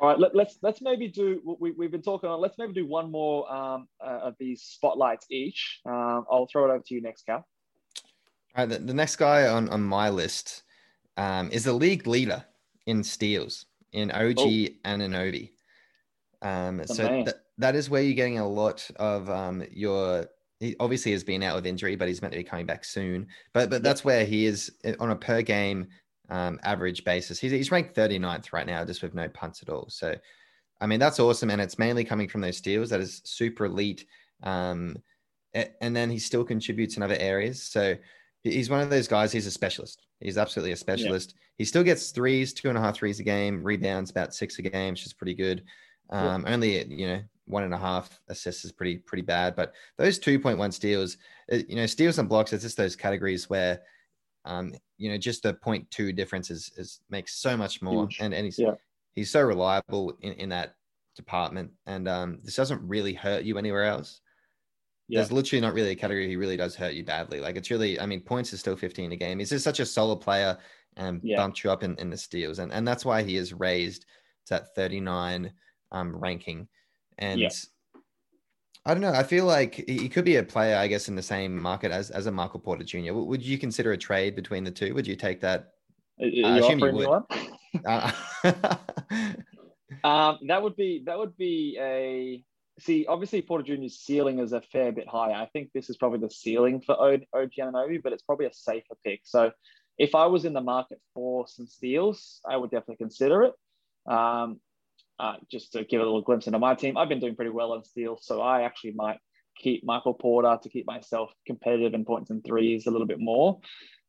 All 0.00 0.08
right, 0.08 0.18
let, 0.18 0.30
us 0.30 0.36
let's, 0.36 0.58
let's 0.62 0.82
maybe 0.82 1.08
do. 1.08 1.56
We, 1.58 1.72
we've 1.72 1.90
been 1.90 2.02
talking 2.02 2.28
on. 2.28 2.40
Let's 2.40 2.58
maybe 2.58 2.72
do 2.72 2.86
one 2.86 3.10
more 3.10 3.50
um, 3.52 3.88
uh, 4.04 4.20
of 4.24 4.34
these 4.38 4.62
spotlights 4.62 5.26
each. 5.30 5.80
Um, 5.86 6.26
I'll 6.30 6.46
throw 6.50 6.66
it 6.66 6.74
over 6.74 6.84
to 6.86 6.94
you 6.94 7.00
next, 7.00 7.22
Cal. 7.22 7.46
All 8.56 8.64
right, 8.64 8.68
the, 8.68 8.78
the 8.78 8.94
next 8.94 9.16
guy 9.16 9.46
on 9.46 9.68
on 9.68 9.82
my 9.82 10.10
list 10.10 10.62
um, 11.16 11.50
is 11.50 11.64
the 11.64 11.72
league 11.72 12.06
leader 12.06 12.44
in 12.86 13.02
steals 13.02 13.66
in 13.92 14.10
OG 14.10 14.38
oh. 14.38 14.68
Anunoby. 14.84 15.52
Um, 16.40 16.82
so 16.86 17.24
th- 17.24 17.36
that 17.58 17.74
is 17.74 17.90
where 17.90 18.02
you're 18.02 18.14
getting 18.14 18.38
a 18.38 18.48
lot 18.48 18.88
of 18.96 19.28
um, 19.28 19.64
your 19.70 20.26
he 20.60 20.74
obviously 20.80 21.12
has 21.12 21.22
been 21.22 21.42
out 21.42 21.54
with 21.54 21.66
injury, 21.66 21.94
but 21.94 22.08
he's 22.08 22.20
meant 22.20 22.32
to 22.32 22.38
be 22.38 22.44
coming 22.44 22.66
back 22.66 22.84
soon. 22.84 23.28
But 23.52 23.70
but 23.70 23.82
that's 23.82 24.04
where 24.04 24.24
he 24.24 24.46
is 24.46 24.72
eh, 24.84 24.94
on 24.98 25.10
a 25.10 25.16
per 25.16 25.42
game 25.42 25.88
um, 26.30 26.58
average 26.62 27.04
basis. 27.04 27.38
He's, 27.38 27.52
he's 27.52 27.70
ranked 27.70 27.94
39th 27.94 28.52
right 28.52 28.66
now, 28.66 28.84
just 28.84 29.02
with 29.02 29.14
no 29.14 29.28
punts 29.28 29.62
at 29.62 29.68
all. 29.68 29.86
So, 29.88 30.14
I 30.80 30.86
mean, 30.86 31.00
that's 31.00 31.20
awesome. 31.20 31.50
And 31.50 31.60
it's 31.60 31.78
mainly 31.78 32.04
coming 32.04 32.28
from 32.28 32.40
those 32.40 32.56
steals. 32.56 32.90
That 32.90 33.00
is 33.00 33.22
super 33.24 33.64
elite. 33.64 34.06
Um, 34.42 34.96
and 35.54 35.96
then 35.96 36.10
he 36.10 36.18
still 36.18 36.44
contributes 36.44 36.96
in 36.96 37.02
other 37.02 37.16
areas. 37.18 37.62
So 37.62 37.94
he's 38.42 38.70
one 38.70 38.80
of 38.80 38.90
those 38.90 39.08
guys. 39.08 39.32
He's 39.32 39.46
a 39.46 39.50
specialist. 39.50 40.06
He's 40.20 40.38
absolutely 40.38 40.72
a 40.72 40.76
specialist. 40.76 41.34
Yeah. 41.34 41.42
He 41.58 41.64
still 41.64 41.82
gets 41.82 42.10
threes, 42.10 42.52
two 42.52 42.68
and 42.68 42.78
a 42.78 42.80
half 42.80 42.96
threes 42.96 43.20
a 43.20 43.24
game, 43.24 43.62
rebounds 43.62 44.10
about 44.10 44.34
six 44.34 44.58
a 44.58 44.62
game, 44.62 44.92
which 44.92 45.06
is 45.06 45.12
pretty 45.12 45.34
good. 45.34 45.64
Um, 46.10 46.44
yeah. 46.46 46.52
Only 46.52 46.86
you 46.86 47.06
know 47.06 47.20
one 47.46 47.64
and 47.64 47.74
a 47.74 47.78
half 47.78 48.20
assists 48.28 48.64
is 48.64 48.72
pretty 48.72 48.98
pretty 48.98 49.22
bad. 49.22 49.56
But 49.56 49.72
those 49.96 50.18
two 50.18 50.38
point 50.38 50.58
one 50.58 50.72
steals, 50.72 51.16
uh, 51.52 51.58
you 51.68 51.76
know, 51.76 51.86
steals 51.86 52.18
and 52.18 52.28
blocks, 52.28 52.52
it's 52.52 52.62
just 52.62 52.76
those 52.76 52.96
categories 52.96 53.50
where, 53.50 53.80
um, 54.44 54.74
you 54.96 55.10
know, 55.10 55.18
just 55.18 55.42
the 55.42 55.54
point 55.54 55.90
two 55.90 56.12
difference 56.12 56.50
is, 56.50 56.70
is 56.76 57.00
makes 57.10 57.36
so 57.36 57.56
much 57.56 57.82
more. 57.82 58.04
Huge. 58.04 58.18
And 58.20 58.34
and 58.34 58.44
he's 58.44 58.58
yeah. 58.58 58.74
he's 59.14 59.30
so 59.30 59.42
reliable 59.42 60.16
in, 60.20 60.34
in 60.34 60.48
that 60.50 60.74
department. 61.16 61.72
And 61.86 62.08
um, 62.08 62.38
this 62.44 62.56
doesn't 62.56 62.86
really 62.86 63.14
hurt 63.14 63.44
you 63.44 63.58
anywhere 63.58 63.84
else. 63.84 64.20
Yeah. 65.08 65.20
There's 65.20 65.32
literally 65.32 65.62
not 65.62 65.72
really 65.72 65.90
a 65.90 65.96
category 65.96 66.28
he 66.28 66.36
really 66.36 66.56
does 66.56 66.76
hurt 66.76 66.92
you 66.92 67.02
badly. 67.02 67.40
Like 67.40 67.56
it's 67.56 67.70
really, 67.70 67.98
I 67.98 68.06
mean, 68.06 68.20
points 68.20 68.52
is 68.52 68.60
still 68.60 68.76
15 68.76 69.12
a 69.12 69.16
game. 69.16 69.38
He's 69.38 69.50
just 69.50 69.64
such 69.64 69.80
a 69.80 69.86
solid 69.86 70.20
player 70.20 70.58
and 70.96 71.20
yeah. 71.22 71.36
bumped 71.36 71.64
you 71.64 71.70
up 71.70 71.82
in, 71.82 71.96
in 71.98 72.10
the 72.10 72.16
steals. 72.16 72.58
And, 72.58 72.70
and 72.72 72.86
that's 72.86 73.04
why 73.04 73.22
he 73.22 73.36
is 73.36 73.54
raised 73.54 74.02
to 74.46 74.54
that 74.54 74.74
39 74.74 75.50
um, 75.92 76.14
ranking. 76.14 76.68
And 77.16 77.40
yeah. 77.40 77.48
I 78.84 78.94
don't 78.94 79.00
know. 79.00 79.12
I 79.12 79.22
feel 79.22 79.44
like 79.44 79.84
he 79.86 80.08
could 80.08 80.24
be 80.24 80.36
a 80.36 80.42
player, 80.42 80.76
I 80.76 80.86
guess, 80.86 81.08
in 81.08 81.16
the 81.16 81.22
same 81.22 81.60
market 81.60 81.90
as, 81.90 82.10
as 82.10 82.26
a 82.26 82.32
Michael 82.32 82.60
Porter 82.60 82.84
Jr. 82.84 83.12
Would 83.12 83.42
you 83.42 83.58
consider 83.58 83.92
a 83.92 83.98
trade 83.98 84.34
between 84.34 84.64
the 84.64 84.70
two? 84.70 84.94
Would 84.94 85.06
you 85.06 85.16
take 85.16 85.40
that? 85.40 85.72
Are 86.20 86.26
you 86.26 86.44
uh, 86.46 86.60
offering 86.60 86.96
you 86.96 87.08
one? 87.08 87.24
uh, 87.86 88.12
um, 90.04 90.38
that 90.46 90.62
would 90.62 90.76
be 90.76 91.02
that 91.04 91.18
would 91.18 91.36
be 91.36 91.76
a 91.80 92.42
see. 92.78 93.06
Obviously, 93.06 93.42
Porter 93.42 93.76
Jr.'s 93.76 94.00
ceiling 94.00 94.38
is 94.38 94.52
a 94.52 94.60
fair 94.60 94.92
bit 94.92 95.08
higher. 95.08 95.34
I 95.34 95.46
think 95.46 95.70
this 95.72 95.90
is 95.90 95.96
probably 95.96 96.20
the 96.20 96.30
ceiling 96.30 96.80
for 96.80 97.00
OG 97.00 97.52
Anunoby, 97.58 98.02
but 98.02 98.12
it's 98.12 98.22
probably 98.22 98.46
a 98.46 98.52
safer 98.52 98.94
pick. 99.04 99.20
So, 99.24 99.52
if 99.98 100.14
I 100.14 100.26
was 100.26 100.44
in 100.44 100.52
the 100.52 100.60
market 100.60 101.00
for 101.14 101.46
some 101.48 101.66
steals, 101.66 102.40
I 102.48 102.56
would 102.56 102.70
definitely 102.70 102.96
consider 102.96 103.42
it. 103.44 103.52
Um, 104.10 104.60
uh, 105.18 105.34
just 105.50 105.72
to 105.72 105.84
give 105.84 106.00
a 106.00 106.04
little 106.04 106.22
glimpse 106.22 106.46
into 106.46 106.58
my 106.58 106.74
team, 106.74 106.96
I've 106.96 107.08
been 107.08 107.18
doing 107.18 107.34
pretty 107.34 107.50
well 107.50 107.72
on 107.72 107.84
steals, 107.84 108.24
so 108.24 108.40
I 108.40 108.62
actually 108.62 108.92
might 108.92 109.18
keep 109.56 109.84
Michael 109.84 110.14
Porter 110.14 110.56
to 110.62 110.68
keep 110.68 110.86
myself 110.86 111.32
competitive 111.46 111.94
in 111.94 112.04
points 112.04 112.30
and 112.30 112.44
threes 112.44 112.86
a 112.86 112.90
little 112.90 113.06
bit 113.06 113.18
more, 113.18 113.60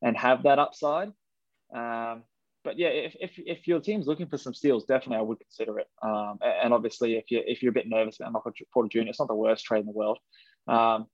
and 0.02 0.16
have 0.16 0.44
that 0.44 0.60
upside. 0.60 1.10
Um, 1.74 2.24
but 2.64 2.78
yeah, 2.78 2.90
if, 2.90 3.16
if, 3.20 3.32
if 3.38 3.68
your 3.68 3.80
team's 3.80 4.08
looking 4.08 4.28
for 4.28 4.38
some 4.38 4.54
steals, 4.54 4.86
definitely 4.86 5.18
I 5.18 5.22
would 5.22 5.40
consider 5.40 5.80
it. 5.80 5.88
Um, 6.04 6.40
and 6.42 6.74
obviously, 6.74 7.16
if 7.16 7.26
you're 7.30 7.44
if 7.46 7.64
you're 7.64 7.72
a 7.72 7.74
bit 7.74 7.88
nervous 7.88 8.20
about 8.20 8.34
Michael 8.34 8.52
Porter 8.74 8.90
Jr., 8.92 9.10
it's 9.10 9.20
not 9.20 9.30
the 9.30 9.36
worst 9.36 9.66
trade 9.66 9.82
in 9.82 9.86
the 9.86 9.92
world. 9.92 10.20
Um, 10.68 11.08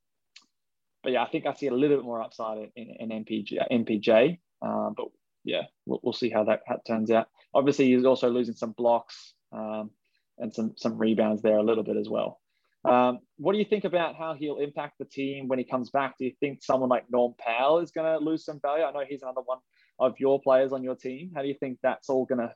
but 1.03 1.11
yeah, 1.11 1.23
I 1.23 1.27
think 1.27 1.45
I 1.45 1.53
see 1.53 1.67
a 1.67 1.73
little 1.73 1.97
bit 1.97 2.05
more 2.05 2.21
upside 2.21 2.57
in, 2.75 2.95
in 2.99 3.09
MPJ. 3.09 3.71
MPJ. 3.71 4.39
Um, 4.63 4.95
but 4.97 5.07
yeah, 5.43 5.63
we'll, 5.85 5.99
we'll 6.01 6.13
see 6.13 6.31
how 6.31 6.45
that, 6.45 6.61
that 6.67 6.85
turns 6.85 7.11
out. 7.11 7.27
Obviously, 7.53 7.93
he's 7.93 8.05
also 8.05 8.29
losing 8.29 8.55
some 8.55 8.71
blocks 8.71 9.35
um, 9.51 9.91
and 10.39 10.53
some 10.53 10.73
some 10.77 10.97
rebounds 10.97 11.43
there 11.43 11.57
a 11.57 11.63
little 11.63 11.83
bit 11.83 11.97
as 11.97 12.09
well. 12.09 12.41
Um, 12.85 13.19
what 13.37 13.53
do 13.53 13.59
you 13.59 13.65
think 13.65 13.83
about 13.83 14.15
how 14.15 14.35
he'll 14.35 14.57
impact 14.57 14.95
the 14.99 15.05
team 15.05 15.47
when 15.47 15.57
he 15.57 15.65
comes 15.65 15.89
back? 15.89 16.17
Do 16.17 16.25
you 16.25 16.33
think 16.39 16.63
someone 16.63 16.89
like 16.89 17.05
Norm 17.09 17.33
Powell 17.39 17.79
is 17.79 17.91
going 17.91 18.05
to 18.05 18.23
lose 18.23 18.45
some 18.45 18.59
value? 18.59 18.83
I 18.83 18.91
know 18.91 19.03
he's 19.07 19.23
another 19.23 19.41
one 19.43 19.57
of 19.99 20.19
your 20.19 20.41
players 20.41 20.71
on 20.71 20.83
your 20.83 20.95
team. 20.95 21.31
How 21.35 21.41
do 21.41 21.47
you 21.47 21.53
think 21.53 21.79
that's 21.81 22.09
all 22.09 22.25
going 22.25 22.39
to 22.39 22.53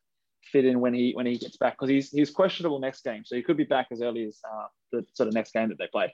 fit 0.52 0.66
in 0.66 0.80
when 0.80 0.94
he 0.94 1.12
when 1.14 1.26
he 1.26 1.38
gets 1.38 1.58
back? 1.58 1.74
Because 1.74 1.90
he's 1.90 2.10
he's 2.10 2.32
questionable 2.32 2.80
next 2.80 3.04
game, 3.04 3.24
so 3.26 3.36
he 3.36 3.42
could 3.42 3.58
be 3.58 3.64
back 3.64 3.88
as 3.92 4.02
early 4.02 4.26
as 4.26 4.40
uh, 4.50 4.68
the 4.92 5.06
sort 5.14 5.28
of 5.28 5.34
next 5.34 5.54
game 5.54 5.70
that 5.70 5.78
they 5.78 5.88
play. 5.88 6.14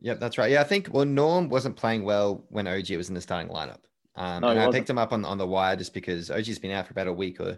Yep, 0.00 0.20
that's 0.20 0.38
right. 0.38 0.50
Yeah, 0.50 0.60
I 0.60 0.64
think 0.64 0.88
well, 0.92 1.04
Norm 1.04 1.48
wasn't 1.48 1.76
playing 1.76 2.04
well 2.04 2.44
when 2.50 2.66
OG 2.66 2.90
was 2.90 3.08
in 3.08 3.14
the 3.14 3.20
starting 3.20 3.52
lineup. 3.52 3.80
Um, 4.14 4.42
no, 4.42 4.48
and 4.48 4.60
I 4.60 4.70
picked 4.70 4.90
him 4.90 4.98
up 4.98 5.12
on, 5.12 5.24
on 5.24 5.38
the 5.38 5.46
wire 5.46 5.76
just 5.76 5.94
because 5.94 6.30
OG's 6.30 6.58
been 6.58 6.72
out 6.72 6.86
for 6.86 6.92
about 6.92 7.06
a 7.06 7.12
week 7.12 7.40
or 7.40 7.56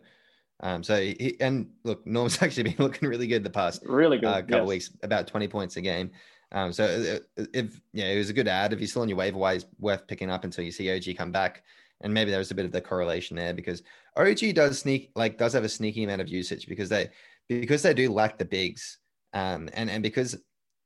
um, 0.63 0.83
so 0.83 1.01
he, 1.01 1.37
and 1.41 1.71
look, 1.85 2.07
Norm's 2.07 2.43
actually 2.43 2.65
been 2.65 2.77
looking 2.79 3.09
really 3.09 3.27
good 3.27 3.43
the 3.43 3.51
past 3.51 3.83
really 3.87 4.19
good 4.19 4.27
uh, 4.27 4.43
couple 4.43 4.59
yes. 4.59 4.69
weeks, 4.69 4.91
about 5.03 5.27
20 5.27 5.49
points 5.49 5.77
a 5.77 5.81
game. 5.81 6.11
Um, 6.53 6.73
so 6.73 6.85
uh, 6.85 7.41
uh, 7.41 7.47
if 7.55 7.81
yeah, 7.93 8.07
it 8.07 8.19
was 8.19 8.31
a 8.31 8.35
good 8.35 8.49
ad. 8.49 8.73
If 8.73 8.81
you're 8.81 8.89
still 8.89 9.03
on 9.03 9.09
your 9.09 9.19
waiver 9.19 9.39
wire, 9.39 9.61
worth 9.79 10.07
picking 10.07 10.31
up 10.31 10.45
until 10.45 10.65
you 10.65 10.73
see 10.73 10.95
OG 10.95 11.17
come 11.17 11.33
back. 11.33 11.63
And 12.03 12.15
maybe 12.15 12.31
there 12.31 12.39
was 12.39 12.51
a 12.51 12.55
bit 12.55 12.65
of 12.65 12.73
the 12.73 12.81
correlation 12.81 13.37
there 13.37 13.53
because 13.53 13.83
OG 14.17 14.55
does 14.55 14.79
sneak 14.79 15.11
like 15.15 15.37
does 15.37 15.53
have 15.53 15.65
a 15.65 15.69
sneaky 15.69 16.05
amount 16.05 16.23
of 16.23 16.29
usage 16.29 16.67
because 16.67 16.89
they 16.89 17.11
because 17.49 17.83
they 17.83 17.95
do 17.95 18.11
lack 18.11 18.39
the 18.39 18.45
bigs. 18.45 18.99
Um, 19.33 19.69
and 19.75 19.91
and 19.91 20.03
because 20.03 20.37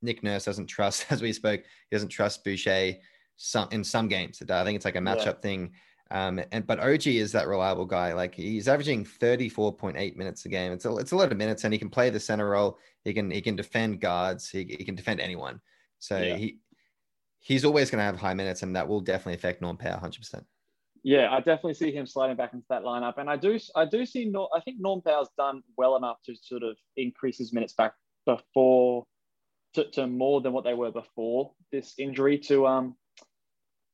Nick 0.03 0.23
Nurse 0.23 0.45
doesn't 0.45 0.67
trust, 0.67 1.07
as 1.11 1.23
we 1.23 1.33
spoke, 1.33 1.61
he 1.61 1.95
doesn't 1.97 2.09
trust 2.09 2.45
Boucher 2.45 2.95
some 3.37 3.69
in 3.71 3.85
some 3.85 4.09
games. 4.09 4.43
I 4.49 4.65
think 4.65 4.77
it's 4.77 4.85
like 4.85 4.97
a 4.97 5.01
matchup 5.01 5.25
yeah. 5.25 5.41
thing. 5.41 5.73
Um, 6.11 6.41
and 6.53 6.67
but 6.67 6.81
OG 6.81 7.07
is 7.07 7.33
that 7.33 7.49
reliable 7.49 7.87
guy. 7.87 8.13
Like 8.13 8.35
he's 8.35 8.69
averaging 8.69 9.05
34.8 9.05 10.17
minutes 10.17 10.45
a 10.45 10.49
game. 10.49 10.73
It's 10.73 10.85
a, 10.85 10.97
it's 10.97 11.13
a 11.13 11.17
lot 11.17 11.33
of 11.33 11.39
minutes, 11.39 11.65
and 11.65 11.73
he 11.73 11.79
can 11.79 11.91
play 11.91 12.11
the 12.11 12.21
center 12.21 12.51
role. 12.51 12.79
He 13.05 13.13
can 13.15 13.31
he 13.31 13.41
can 13.41 13.57
defend 13.57 14.01
guards. 14.01 14.49
He, 14.49 14.65
he 14.65 14.85
can 14.85 14.95
defend 14.95 15.21
anyone. 15.21 15.61
So 15.99 16.19
yeah. 16.19 16.37
he 16.37 16.59
he's 17.41 17.65
always 17.65 17.91
going 17.91 17.99
to 17.99 18.05
have 18.05 18.19
high 18.19 18.35
minutes, 18.35 18.63
and 18.63 18.77
that 18.77 18.87
will 18.87 19.01
definitely 19.01 19.35
affect 19.35 19.63
Norm 19.63 19.77
Powell 19.77 19.93
100. 19.93 20.19
percent 20.19 20.47
Yeah, 21.05 21.29
I 21.31 21.37
definitely 21.37 21.75
see 21.75 21.93
him 21.93 22.07
sliding 22.07 22.37
back 22.37 22.55
into 22.55 22.65
that 22.71 22.83
lineup, 22.83 23.19
and 23.19 23.29
I 23.29 23.37
do 23.37 23.59
I 23.77 23.85
do 23.85 24.07
see 24.07 24.25
Norm, 24.25 24.49
I 24.57 24.61
think 24.61 24.79
Norm 24.81 25.03
Powell's 25.03 25.29
done 25.37 25.63
well 25.77 25.97
enough 25.97 26.17
to 26.25 26.35
sort 26.35 26.63
of 26.63 26.79
increase 26.97 27.37
his 27.37 27.53
minutes 27.53 27.75
back 27.75 27.93
before 28.25 29.05
to, 29.75 29.91
to 29.91 30.07
more 30.07 30.41
than 30.41 30.55
what 30.55 30.65
they 30.65 30.73
were 30.73 30.91
before 30.91 31.53
this 31.71 31.93
injury 31.99 32.39
to 32.39 32.67
um 32.67 32.97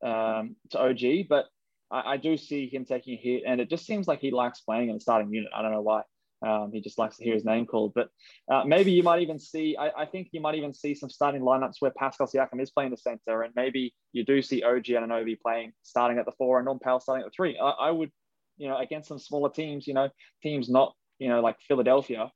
um 0.05 0.55
to 0.71 0.79
OG, 0.79 1.29
but 1.29 1.47
I, 1.91 2.13
I, 2.13 2.17
do 2.17 2.37
see 2.37 2.69
him 2.69 2.85
taking 2.85 3.15
a 3.15 3.21
hit, 3.21 3.43
and 3.45 3.61
it 3.61 3.69
just 3.69 3.87
seems 3.87 4.07
like 4.07 4.21
he 4.21 4.31
likes 4.31 4.61
playing 4.61 4.89
in 4.89 4.95
the 4.95 5.01
starting 5.01 5.33
unit. 5.35 5.51
I 5.55 5.63
don't 5.63 5.73
know 5.73 5.83
why. 5.83 6.03
Um, 6.47 6.71
he 6.73 6.81
just 6.81 6.99
likes 6.99 7.19
to 7.19 7.25
hear 7.25 7.35
his 7.35 7.45
name 7.45 7.67
called. 7.67 7.93
But 7.95 8.09
uh, 8.51 8.65
maybe 8.65 8.93
you 8.93 9.03
might 9.03 9.21
even 9.21 9.39
see, 9.39 9.77
I, 9.79 9.91
I, 9.91 10.07
think 10.07 10.29
you 10.33 10.41
might 10.41 10.55
even 10.55 10.73
see 10.73 10.95
some 10.95 11.11
starting 11.11 11.43
lineups 11.43 11.77
where 11.81 11.91
Pascal 11.91 12.27
Siakam 12.27 12.63
is 12.63 12.71
playing 12.71 12.93
the 12.93 12.97
center, 12.97 13.43
and 13.43 13.53
maybe 13.55 13.95
you 14.13 14.25
do 14.25 14.41
see 14.41 14.63
OG 14.63 14.89
and 14.91 15.11
Anunoby 15.11 15.39
playing 15.39 15.73
starting 15.83 16.19
at 16.19 16.25
the 16.25 16.33
four 16.39 16.59
and 16.59 16.65
Norm 16.65 16.79
Powell 16.79 17.01
starting 17.01 17.25
at 17.25 17.31
the 17.31 17.35
three. 17.37 17.59
I, 17.59 17.71
I 17.71 17.91
would 17.91 18.11
you 18.57 18.69
know, 18.69 18.79
against 18.79 19.09
some 19.09 19.19
smaller 19.19 19.51
teams, 19.51 19.87
you 19.87 19.95
know, 19.95 20.11
teams 20.43 20.69
not, 20.69 20.95
you 21.19 21.29
know, 21.29 21.41
like 21.41 21.57
Philadelphia, 21.67 22.31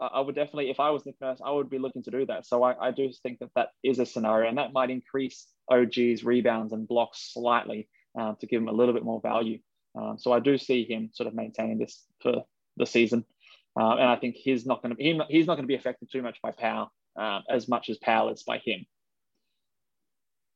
I 0.00 0.20
would 0.20 0.34
definitely, 0.34 0.70
if 0.70 0.80
I 0.80 0.90
was 0.90 1.04
Nick 1.04 1.16
Nurse, 1.20 1.40
I 1.44 1.50
would 1.50 1.68
be 1.68 1.78
looking 1.78 2.02
to 2.04 2.10
do 2.10 2.24
that. 2.26 2.46
So 2.46 2.62
I, 2.62 2.88
I 2.88 2.90
do 2.92 3.10
think 3.22 3.40
that 3.40 3.50
that 3.56 3.70
is 3.82 3.98
a 3.98 4.06
scenario, 4.06 4.48
and 4.48 4.58
that 4.58 4.72
might 4.72 4.90
increase 4.90 5.48
OG's 5.70 6.24
rebounds 6.24 6.72
and 6.72 6.86
blocks 6.86 7.32
slightly 7.32 7.88
um, 8.18 8.36
to 8.40 8.46
give 8.46 8.62
him 8.62 8.68
a 8.68 8.72
little 8.72 8.94
bit 8.94 9.04
more 9.04 9.20
value. 9.20 9.58
Um, 9.96 10.16
so 10.18 10.32
I 10.32 10.40
do 10.40 10.56
see 10.56 10.84
him 10.84 11.10
sort 11.12 11.26
of 11.26 11.34
maintaining 11.34 11.78
this 11.78 12.04
for 12.22 12.44
the 12.78 12.86
season, 12.86 13.24
uh, 13.78 13.92
and 13.92 14.08
I 14.08 14.16
think 14.16 14.36
he's 14.36 14.66
not 14.66 14.82
going 14.82 14.96
to 14.96 15.02
he, 15.02 15.20
he's 15.28 15.46
not 15.46 15.54
going 15.54 15.64
to 15.64 15.68
be 15.68 15.74
affected 15.74 16.10
too 16.10 16.22
much 16.22 16.38
by 16.42 16.52
Powell 16.52 16.90
um, 17.16 17.42
as 17.50 17.68
much 17.68 17.90
as 17.90 17.98
Powell 17.98 18.30
is 18.30 18.42
by 18.42 18.58
him. 18.58 18.86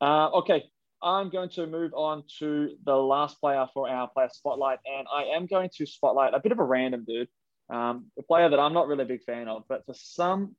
Uh, 0.01 0.29
okay, 0.29 0.63
I'm 1.01 1.29
going 1.29 1.49
to 1.49 1.67
move 1.67 1.93
on 1.93 2.23
to 2.39 2.75
the 2.85 2.95
last 2.95 3.39
player 3.39 3.67
for 3.73 3.89
our 3.89 4.07
player 4.07 4.29
spotlight, 4.31 4.79
and 4.85 5.07
I 5.13 5.35
am 5.35 5.45
going 5.45 5.69
to 5.77 5.85
spotlight 5.85 6.33
a 6.33 6.39
bit 6.39 6.51
of 6.51 6.59
a 6.59 6.63
random 6.63 7.05
dude, 7.05 7.27
um, 7.69 8.05
a 8.17 8.23
player 8.23 8.49
that 8.49 8.59
I'm 8.59 8.73
not 8.73 8.87
really 8.87 9.03
a 9.03 9.07
big 9.07 9.23
fan 9.23 9.47
of, 9.47 9.63
but 9.67 9.85
for 9.85 9.93
some 9.93 10.55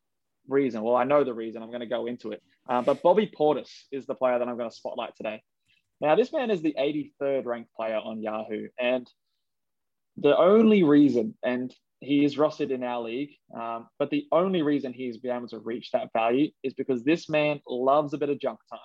reason, 0.48 0.82
well, 0.82 0.96
I 0.96 1.04
know 1.04 1.24
the 1.24 1.34
reason. 1.34 1.62
I'm 1.62 1.70
going 1.70 1.80
to 1.80 1.86
go 1.86 2.06
into 2.06 2.32
it, 2.32 2.42
uh, 2.68 2.82
but 2.82 3.02
Bobby 3.02 3.30
Portis 3.34 3.70
is 3.90 4.06
the 4.06 4.14
player 4.14 4.38
that 4.38 4.46
I'm 4.46 4.56
going 4.56 4.68
to 4.68 4.76
spotlight 4.76 5.16
today. 5.16 5.42
Now, 6.00 6.14
this 6.14 6.32
man 6.32 6.50
is 6.50 6.60
the 6.60 6.74
83rd 6.78 7.46
ranked 7.46 7.74
player 7.74 7.96
on 7.96 8.20
Yahoo, 8.20 8.68
and 8.78 9.08
the 10.16 10.36
only 10.36 10.82
reason, 10.82 11.34
and 11.42 11.74
he 12.00 12.24
is 12.24 12.36
rostered 12.36 12.70
in 12.70 12.82
our 12.82 13.02
league, 13.02 13.30
um, 13.58 13.88
but 13.98 14.10
the 14.10 14.26
only 14.30 14.62
reason 14.62 14.92
he's 14.92 15.18
been 15.18 15.34
able 15.36 15.48
to 15.48 15.58
reach 15.58 15.90
that 15.92 16.12
value 16.12 16.50
is 16.62 16.74
because 16.74 17.02
this 17.02 17.28
man 17.28 17.60
loves 17.68 18.12
a 18.12 18.18
bit 18.18 18.30
of 18.30 18.38
junk 18.38 18.58
time. 18.70 18.80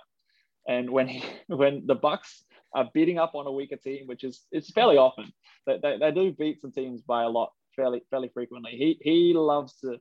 And 0.68 0.90
when 0.90 1.08
he, 1.08 1.24
when 1.48 1.86
the 1.86 1.96
Bucks 1.96 2.44
are 2.74 2.90
beating 2.94 3.18
up 3.18 3.36
on 3.36 3.48
a 3.48 3.52
weaker 3.52 3.78
team, 3.78 4.08
which 4.08 4.24
is 4.24 4.46
it's 4.52 4.72
fairly 4.72 4.98
often, 4.98 5.32
they, 5.66 5.80
they, 5.82 5.98
they 5.98 6.12
do 6.12 6.32
beat 6.32 6.62
some 6.62 6.72
teams 6.72 7.02
by 7.02 7.24
a 7.24 7.30
lot 7.30 7.52
fairly 7.76 8.02
fairly 8.10 8.30
frequently. 8.34 8.72
He 8.72 9.00
he 9.02 9.34
loves 9.34 9.80
to 9.80 9.98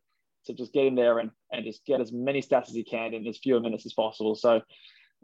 to 0.46 0.54
just 0.54 0.72
get 0.72 0.86
in 0.86 0.94
there 0.94 1.18
and, 1.18 1.30
and 1.52 1.64
just 1.64 1.84
get 1.84 2.00
as 2.00 2.12
many 2.12 2.40
stats 2.40 2.68
as 2.68 2.74
he 2.74 2.84
can 2.84 3.12
in 3.12 3.26
as 3.26 3.38
few 3.38 3.58
minutes 3.60 3.84
as 3.84 3.92
possible. 3.92 4.34
So 4.34 4.62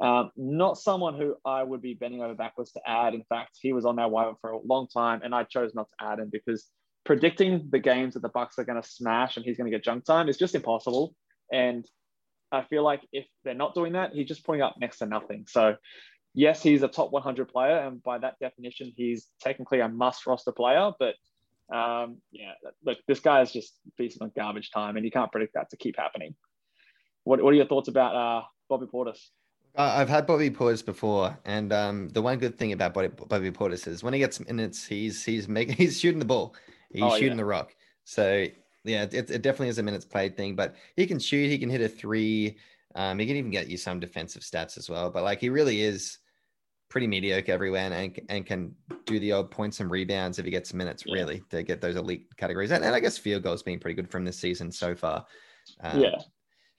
um, 0.00 0.30
not 0.36 0.76
someone 0.76 1.16
who 1.16 1.36
I 1.44 1.62
would 1.62 1.80
be 1.80 1.94
bending 1.94 2.22
over 2.22 2.34
backwards 2.34 2.72
to 2.72 2.80
add. 2.86 3.14
In 3.14 3.24
fact, 3.28 3.58
he 3.60 3.72
was 3.72 3.84
on 3.84 3.98
our 3.98 4.08
wire 4.08 4.32
for 4.40 4.50
a 4.50 4.60
long 4.60 4.88
time, 4.88 5.20
and 5.22 5.34
I 5.34 5.44
chose 5.44 5.74
not 5.74 5.88
to 5.90 6.06
add 6.06 6.18
him 6.18 6.30
because 6.32 6.66
predicting 7.04 7.68
the 7.70 7.78
games 7.78 8.14
that 8.14 8.20
the 8.20 8.28
Bucks 8.28 8.58
are 8.58 8.64
going 8.64 8.80
to 8.80 8.88
smash 8.88 9.36
and 9.36 9.44
he's 9.44 9.56
going 9.56 9.70
to 9.70 9.76
get 9.76 9.84
junk 9.84 10.04
time 10.04 10.28
is 10.28 10.36
just 10.36 10.54
impossible. 10.54 11.14
And 11.52 11.86
I 12.50 12.62
feel 12.62 12.82
like 12.82 13.02
if 13.12 13.26
they're 13.44 13.54
not 13.54 13.74
doing 13.74 13.92
that, 13.92 14.12
he's 14.14 14.28
just 14.28 14.44
putting 14.44 14.62
up 14.62 14.76
next 14.80 14.98
to 14.98 15.06
nothing. 15.06 15.44
So, 15.48 15.76
yes, 16.34 16.62
he's 16.62 16.82
a 16.82 16.88
top 16.88 17.12
100 17.12 17.48
player, 17.48 17.78
and 17.78 18.02
by 18.02 18.18
that 18.18 18.38
definition, 18.40 18.92
he's 18.96 19.28
technically 19.40 19.80
a 19.80 19.88
must 19.88 20.26
roster 20.26 20.52
player. 20.52 20.90
But 20.98 21.14
um, 21.74 22.18
yeah, 22.32 22.52
look, 22.84 22.98
this 23.06 23.20
guy 23.20 23.42
is 23.42 23.52
just 23.52 23.74
feasting 23.96 24.22
on 24.22 24.32
garbage 24.36 24.70
time, 24.70 24.96
and 24.96 25.04
you 25.04 25.10
can't 25.12 25.30
predict 25.30 25.54
that 25.54 25.70
to 25.70 25.76
keep 25.76 25.96
happening. 25.96 26.34
What, 27.22 27.42
what 27.42 27.52
are 27.52 27.56
your 27.56 27.66
thoughts 27.66 27.88
about 27.88 28.14
uh, 28.14 28.44
Bobby 28.68 28.86
Portis? 28.86 29.18
I've 29.76 30.08
had 30.08 30.26
Bobby 30.26 30.50
Portis 30.50 30.84
before, 30.84 31.36
and 31.44 31.72
um, 31.72 32.08
the 32.10 32.22
one 32.22 32.38
good 32.38 32.56
thing 32.56 32.72
about 32.72 32.94
Bobby, 32.94 33.08
Bobby 33.08 33.50
Portis 33.50 33.88
is 33.88 34.04
when 34.04 34.12
he 34.12 34.20
gets 34.20 34.38
minutes, 34.40 34.86
he's 34.86 35.24
he's 35.24 35.48
making 35.48 35.74
he's 35.78 35.98
shooting 35.98 36.20
the 36.20 36.24
ball, 36.24 36.54
he's 36.90 37.02
oh, 37.02 37.14
shooting 37.14 37.30
yeah. 37.30 37.36
the 37.36 37.44
rock. 37.44 37.74
So 38.04 38.46
yeah, 38.84 39.02
it, 39.04 39.30
it 39.30 39.42
definitely 39.42 39.68
is 39.68 39.78
a 39.78 39.82
minutes 39.82 40.04
played 40.04 40.36
thing, 40.36 40.54
but 40.54 40.76
he 40.96 41.06
can 41.06 41.18
shoot, 41.18 41.48
he 41.48 41.58
can 41.58 41.70
hit 41.70 41.80
a 41.80 41.88
three, 41.88 42.56
um, 42.94 43.18
he 43.18 43.26
can 43.26 43.36
even 43.36 43.50
get 43.50 43.68
you 43.68 43.76
some 43.76 43.98
defensive 43.98 44.42
stats 44.42 44.78
as 44.78 44.88
well. 44.88 45.10
But 45.10 45.24
like 45.24 45.40
he 45.40 45.48
really 45.48 45.82
is 45.82 46.18
pretty 46.88 47.08
mediocre 47.08 47.50
everywhere, 47.50 47.92
and 47.92 48.20
and 48.28 48.46
can 48.46 48.76
do 49.06 49.18
the 49.18 49.32
odd 49.32 49.50
points 49.50 49.80
and 49.80 49.90
rebounds 49.90 50.38
if 50.38 50.44
he 50.44 50.52
gets 50.52 50.72
minutes 50.72 51.02
yeah. 51.04 51.14
really 51.14 51.42
to 51.50 51.64
get 51.64 51.80
those 51.80 51.96
elite 51.96 52.28
categories. 52.36 52.70
And, 52.70 52.84
and 52.84 52.94
I 52.94 53.00
guess 53.00 53.18
field 53.18 53.42
goals 53.42 53.64
being 53.64 53.80
pretty 53.80 53.96
good 53.96 54.08
from 54.08 54.24
this 54.24 54.38
season 54.38 54.70
so 54.70 54.94
far. 54.94 55.26
Um, 55.80 56.00
yeah. 56.00 56.16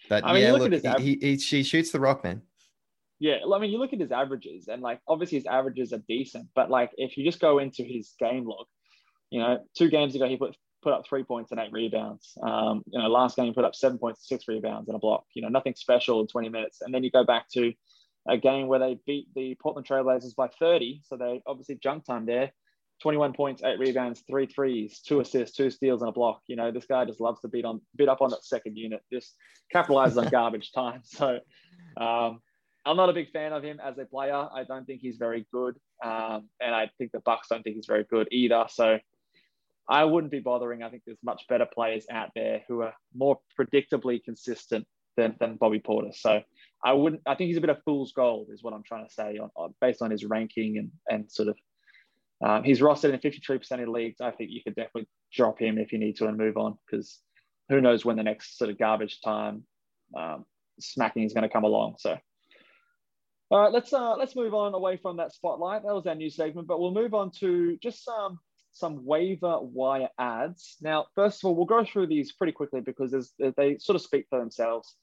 But 0.08 0.24
I 0.24 0.34
mean, 0.34 0.44
yeah, 0.44 0.52
look, 0.54 0.72
look 0.72 1.00
he, 1.00 1.18
he, 1.20 1.36
he, 1.36 1.64
shoots 1.64 1.92
the 1.92 2.00
rock, 2.00 2.24
man. 2.24 2.42
Yeah, 3.20 3.38
I 3.54 3.60
mean, 3.60 3.72
you 3.72 3.78
look 3.78 3.94
at 3.94 4.00
his 4.00 4.12
averages, 4.12 4.68
and 4.68 4.82
like 4.82 5.00
obviously 5.08 5.38
his 5.38 5.46
averages 5.46 5.94
are 5.94 6.04
decent, 6.08 6.50
but 6.54 6.70
like 6.70 6.92
if 6.98 7.18
you 7.18 7.24
just 7.24 7.40
go 7.40 7.60
into 7.60 7.84
his 7.84 8.14
game 8.20 8.46
log, 8.46 8.66
you 9.30 9.40
know, 9.40 9.60
two 9.78 9.90
games 9.90 10.16
ago 10.16 10.28
he 10.28 10.38
put 10.38 10.56
put 10.86 10.94
up 10.94 11.06
three 11.08 11.24
points 11.24 11.52
and 11.52 11.60
eight 11.60 11.72
rebounds. 11.72 12.38
Um, 12.44 12.84
you 12.88 13.00
know, 13.00 13.08
last 13.08 13.36
game 13.36 13.48
he 13.48 13.54
put 13.54 13.66
up 13.66 13.74
seven 13.74 13.98
points, 13.98 14.28
six 14.28 14.48
rebounds, 14.48 14.88
and 14.88 14.96
a 14.96 15.00
block. 15.00 15.26
You 15.34 15.42
know, 15.42 15.50
nothing 15.50 15.74
special 15.76 16.22
in 16.22 16.28
20 16.28 16.50
minutes. 16.50 16.82
And 16.82 16.94
then 16.94 17.04
you 17.04 17.10
go 17.10 17.24
back 17.24 17.50
to 17.54 17.74
a 18.30 18.38
game 18.38 18.68
where 18.68 18.80
they 18.80 19.00
beat 19.06 19.28
the 19.36 19.58
Portland 19.60 19.88
Trailblazers 19.88 20.36
by 20.36 20.48
30, 20.60 21.02
so 21.04 21.18
they 21.18 21.42
obviously 21.48 21.76
junk 21.76 22.06
time 22.06 22.26
there. 22.26 22.52
21 23.02 23.34
points, 23.34 23.62
eight 23.64 23.80
rebounds, 23.80 24.24
three 24.30 24.46
threes, 24.46 25.02
two 25.02 25.20
assists, 25.20 25.58
two 25.58 25.70
steals, 25.70 26.02
and 26.02 26.10
a 26.10 26.14
block. 26.14 26.42
You 26.48 26.56
know, 26.56 26.72
this 26.72 26.86
guy 26.86 27.04
just 27.04 27.20
loves 27.20 27.42
to 27.42 27.48
beat 27.48 27.66
on 27.66 27.82
beat 27.98 28.08
up 28.08 28.22
on 28.22 28.30
that 28.30 28.46
second 28.46 28.78
unit, 28.78 29.02
just 29.12 29.34
capitalizes 29.74 30.18
on 30.18 30.30
garbage 30.32 30.72
time. 30.72 31.02
So 31.04 31.40
um, 31.98 32.40
I'm 32.86 32.98
not 32.98 33.10
a 33.10 33.14
big 33.14 33.32
fan 33.32 33.52
of 33.52 33.64
him 33.64 33.80
as 33.84 33.98
a 33.98 34.06
player. 34.06 34.48
I 34.54 34.64
don't 34.64 34.86
think 34.86 35.02
he's 35.02 35.18
very 35.18 35.48
good, 35.52 35.76
um, 36.04 36.50
and 36.62 36.76
I 36.76 36.90
think 36.98 37.12
the 37.12 37.20
Bucks 37.20 37.48
don't 37.50 37.64
think 37.64 37.76
he's 37.76 37.88
very 37.88 38.04
good 38.04 38.28
either. 38.32 38.66
So 38.70 39.00
I 39.90 40.04
wouldn't 40.04 40.32
be 40.32 40.40
bothering. 40.40 40.84
I 40.84 40.90
think 40.90 41.04
there's 41.06 41.18
much 41.24 41.44
better 41.48 41.66
players 41.66 42.06
out 42.12 42.30
there 42.36 42.62
who 42.68 42.82
are 42.82 42.94
more 43.16 43.40
predictably 43.60 44.24
consistent 44.24 44.86
than, 45.18 45.36
than 45.40 45.56
Bobby 45.56 45.80
Porter. 45.80 46.12
So 46.14 46.42
I 46.84 46.94
wouldn't. 46.94 47.22
I 47.26 47.36
think 47.36 47.48
he's 47.48 47.58
a 47.58 47.62
bit 47.62 47.70
of 47.70 47.82
fool's 47.84 48.12
gold, 48.12 48.48
is 48.52 48.64
what 48.64 48.74
I'm 48.74 48.84
trying 48.84 49.08
to 49.08 49.14
say, 49.14 49.38
on, 49.38 49.50
on 49.56 49.74
based 49.82 50.02
on 50.02 50.12
his 50.12 50.24
ranking 50.24 50.78
and 50.78 50.92
and 51.10 51.32
sort 51.32 51.50
of. 51.50 51.58
Um, 52.44 52.64
he's 52.66 52.82
rostered 52.82 53.14
in 53.14 53.20
53% 53.20 53.82
of 53.82 53.88
leagues. 53.88 54.20
I 54.20 54.30
think 54.30 54.52
you 54.52 54.62
could 54.62 54.76
definitely 54.76 55.08
drop 55.32 55.60
him 55.60 55.78
if 55.78 55.94
you 55.94 55.98
need 55.98 56.18
to 56.18 56.28
and 56.28 56.38
move 56.38 56.58
on 56.58 56.78
because 56.86 57.22
who 57.70 57.80
knows 57.80 58.04
when 58.04 58.18
the 58.18 58.24
next 58.24 58.58
sort 58.58 58.70
of 58.70 58.78
garbage 58.78 59.22
time 59.22 59.64
um, 60.16 60.46
smacking 60.80 61.24
is 61.24 61.34
going 61.34 61.44
to 61.44 61.50
come 61.50 61.64
along. 61.64 61.96
So 61.98 62.18
all 63.52 63.62
right, 63.62 63.72
let's 63.72 63.94
uh, 63.94 64.16
let's 64.16 64.36
move 64.36 64.54
on 64.54 64.74
away 64.74 64.98
from 64.98 65.18
that 65.18 65.34
spotlight. 65.34 65.84
That 65.84 65.94
was 65.94 66.08
our 66.08 66.16
new 66.16 66.30
segment, 66.30 66.68
but 66.68 66.80
we'll 66.80 66.94
move 66.94 67.14
on 67.14 67.32
to 67.40 67.78
just 67.82 68.04
some 68.04 68.40
some 68.72 69.06
waiver 69.06 69.60
wire 69.62 70.10
ads. 70.20 70.78
Now, 70.82 71.06
first 71.16 71.44
of 71.44 71.48
all, 71.48 71.56
we'll 71.56 71.66
go 71.66 71.86
through 71.86 72.08
these 72.08 72.34
pretty 72.34 72.54
quickly 72.54 72.82
because 72.82 73.34
they 73.40 73.78
sort 73.80 73.96
of 73.96 74.02
speak 74.02 74.26
for 74.30 74.40
themselves. 74.40 74.96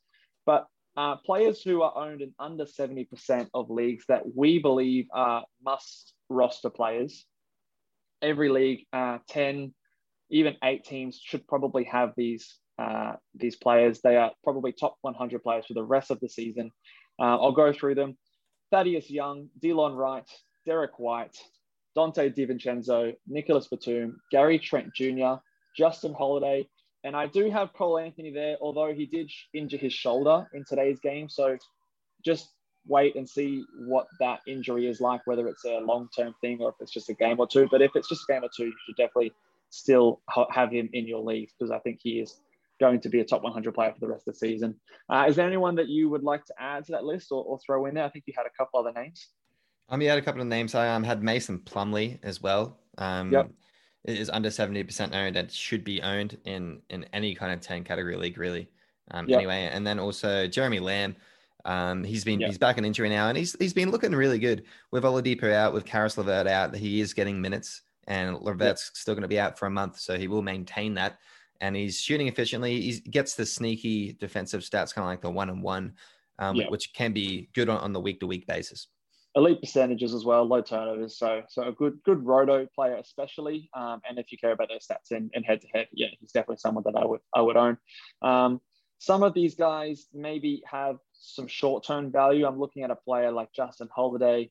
But 0.45 0.67
uh, 0.97 1.17
players 1.17 1.63
who 1.63 1.81
are 1.83 1.97
owned 1.97 2.21
in 2.21 2.35
under 2.39 2.67
70% 2.67 3.49
of 3.55 3.71
leagues 3.71 4.05
that 4.09 4.23
we 4.37 4.59
believe 4.59 5.07
are 5.13 5.45
must 5.65 6.13
roster 6.29 6.69
players. 6.69 7.25
Every 8.21 8.51
league, 8.51 8.87
uh, 8.93 9.19
10, 9.31 9.73
even 10.31 10.57
eight 10.63 10.85
teams 10.85 11.19
should 11.23 11.47
probably 11.47 11.85
have 11.85 12.13
these 12.17 12.59
uh, 12.79 13.15
these 13.35 13.57
players. 13.57 14.01
They 14.01 14.17
are 14.17 14.33
probably 14.45 14.73
top 14.73 14.97
100 15.03 15.43
players 15.43 15.67
for 15.67 15.75
the 15.75 15.85
rest 15.85 16.11
of 16.11 16.21
the 16.21 16.29
season. 16.29 16.71
Uh, 17.19 17.39
I'll 17.39 17.53
go 17.53 17.73
through 17.73 17.95
them. 17.95 18.17
Thaddeus 18.73 19.11
Young, 19.11 19.51
Delon 19.63 19.97
Wright, 19.97 20.29
Derrick 20.67 20.99
White, 20.99 21.37
Donte 21.97 22.35
DiVincenzo, 22.35 23.15
Nicolas 23.29 23.69
Batum, 23.69 24.19
Gary 24.31 24.59
Trent 24.59 24.93
Jr., 24.95 25.35
Justin 25.77 26.15
Holiday, 26.15 26.67
and 27.05 27.15
I 27.15 27.27
do 27.27 27.51
have 27.51 27.73
Cole 27.75 27.99
Anthony 27.99 28.31
there, 28.31 28.57
although 28.61 28.95
he 28.95 29.07
did 29.07 29.31
injure 29.55 29.77
his 29.77 29.93
shoulder 29.93 30.47
in 30.55 30.65
today's 30.65 31.01
game. 31.01 31.29
So 31.29 31.59
just 32.25 32.51
wait 32.87 33.15
and 33.17 33.29
see 33.29 33.65
what 33.87 34.07
that 34.21 34.41
injury 34.47 34.87
is 34.87 35.01
like, 35.01 35.21
whether 35.27 35.49
it's 35.49 35.65
a 35.65 35.79
long 35.79 36.09
term 36.17 36.35
thing 36.41 36.61
or 36.61 36.71
if 36.71 36.77
it's 36.81 36.93
just 36.93 37.11
a 37.11 37.15
game 37.15 37.41
or 37.41 37.47
two. 37.47 37.69
But 37.71 37.83
if 37.83 37.93
it's 37.95 38.09
just 38.09 38.25
a 38.29 38.33
game 38.33 38.45
or 38.45 38.51
two, 38.57 38.67
you 38.67 38.75
should 38.87 38.97
definitely 38.97 39.33
still 39.71 40.21
have 40.51 40.71
him 40.71 40.89
in 40.93 41.07
your 41.07 41.23
league 41.23 41.51
because 41.59 41.71
I 41.71 41.79
think 41.81 42.01
he 42.03 42.21
is 42.21 42.37
going 42.83 43.01
to 43.01 43.09
be 43.09 43.21
a 43.21 43.25
top 43.25 43.45
100 43.45 43.73
player 43.73 43.93
for 43.93 44.01
the 44.01 44.09
rest 44.09 44.27
of 44.27 44.35
the 44.35 44.39
season. 44.39 44.75
Uh, 45.09 45.27
is 45.29 45.37
there 45.37 45.47
anyone 45.47 45.77
that 45.77 45.89
you 45.89 46.11
would 46.11 46.25
like 46.25 46.45
to 46.47 46.55
add 46.59 46.85
to 46.85 46.93
that 46.93 47.05
list 47.05 47.31
or, 47.31 47.45
or 47.45 47.59
throw 47.65 47.87
in 47.87 47.95
there? 47.95 48.05
I 48.05 48.09
think 48.09 48.25
you 48.27 48.35
had 48.37 48.47
a 48.47 48.51
couple 48.51 48.81
other 48.81 48.93
names. 48.93 49.29
Um, 49.89 50.03
you 50.03 50.09
had 50.09 50.19
a 50.19 50.23
couple 50.23 50.41
of 50.41 50.49
names. 50.49 50.75
I 50.75 50.89
um, 50.93 51.05
had 51.05 51.23
Mason 51.23 51.61
Plumlee 51.61 52.19
as 52.25 52.43
well. 52.43 52.81
Um, 52.99 53.31
yep. 53.31 53.51
It 54.05 54.19
is 54.19 54.29
under 54.31 54.49
70% 54.49 55.15
owned 55.15 55.37
and 55.37 55.51
should 55.51 55.85
be 55.85 56.03
owned 56.03 56.37
in 56.45 56.83
in 56.91 57.05
any 57.13 57.37
kind 57.37 57.53
of 57.53 57.61
10 57.61 57.85
category 57.85 58.17
league, 58.17 58.37
really. 58.37 58.69
Um, 59.13 59.29
yep. 59.29 59.39
Anyway, 59.39 59.71
and 59.73 59.87
then 59.87 60.01
also 60.01 60.49
Jeremy 60.49 60.81
Lamb. 60.81 61.15
Um, 61.65 62.03
he's 62.03 62.25
been 62.25 62.41
yep. 62.41 62.49
he's 62.49 62.59
back 62.59 62.79
in 62.79 62.85
injury 62.85 63.09
now, 63.09 63.29
and 63.29 63.39
he's 63.39 63.55
he's 63.61 63.73
been 63.73 63.93
looking 63.93 64.13
really 64.13 64.41
good 64.41 64.65
with 64.91 65.05
Oladipo 65.05 65.53
out, 65.53 65.73
with 65.73 65.85
Caris 65.85 66.19
LeVert 66.19 66.49
out. 66.49 66.75
He 66.75 67.01
is 67.01 67.15
getting 67.15 67.41
minutes, 67.41 67.83
and 68.09 68.37
LeVert's 68.41 68.91
yep. 68.91 68.97
still 68.97 69.15
going 69.15 69.23
to 69.23 69.29
be 69.29 69.39
out 69.39 69.57
for 69.57 69.67
a 69.67 69.71
month, 69.71 70.01
so 70.01 70.19
he 70.19 70.27
will 70.27 70.43
maintain 70.43 70.95
that 70.95 71.19
and 71.63 71.77
he's 71.77 71.99
shooting 71.99 72.27
efficiently. 72.27 72.79
He 72.81 73.01
gets 73.01 73.35
the 73.35 73.47
sneaky 73.47 74.15
defensive 74.15 74.61
stats, 74.63 74.93
kind 74.93 75.05
of 75.05 75.11
like 75.11 75.23
the 75.23 75.31
one 75.31 75.49
and 75.49 75.63
one, 75.63 75.95
um, 76.41 76.57
yeah. 76.57 76.69
which 76.69 76.93
can 76.93 77.13
be 77.13 77.49
good 77.55 77.69
on, 77.69 77.79
on 77.79 77.93
the 77.93 78.01
week 78.01 78.21
to 78.21 78.27
week 78.27 78.47
basis. 78.47 78.89
Elite 79.35 79.61
percentages 79.63 80.13
as 80.13 80.25
well, 80.27 80.45
low 80.45 80.61
turnovers. 80.61 81.17
So, 81.17 81.43
so 81.49 81.63
a 81.63 81.73
good, 81.73 81.99
good 82.05 82.27
roto 82.27 82.67
player, 82.75 82.97
especially. 82.97 83.71
Um, 83.75 84.03
and 84.07 84.19
if 84.19 84.31
you 84.31 84.37
care 84.37 84.51
about 84.51 84.69
those 84.69 84.87
stats 84.87 85.17
in, 85.17 85.31
in 85.33 85.45
head 85.45 85.63
to 85.63 85.69
head, 85.69 85.87
yeah, 85.93 86.09
he's 86.21 86.33
definitely 86.33 86.59
someone 86.59 86.85
that 86.85 86.97
I 86.97 87.07
would, 87.07 87.21
I 87.35 87.41
would 87.41 87.57
own. 87.57 87.79
Um, 88.21 88.61
some 88.99 89.23
of 89.23 89.33
these 89.33 89.55
guys 89.55 90.07
maybe 90.13 90.63
have 90.71 90.97
some 91.13 91.47
short 91.47 91.85
term 91.85 92.11
value. 92.13 92.45
I'm 92.45 92.59
looking 92.59 92.83
at 92.83 92.91
a 92.91 92.97
player 92.97 93.31
like 93.31 93.53
Justin 93.55 93.89
Holiday, 93.95 94.51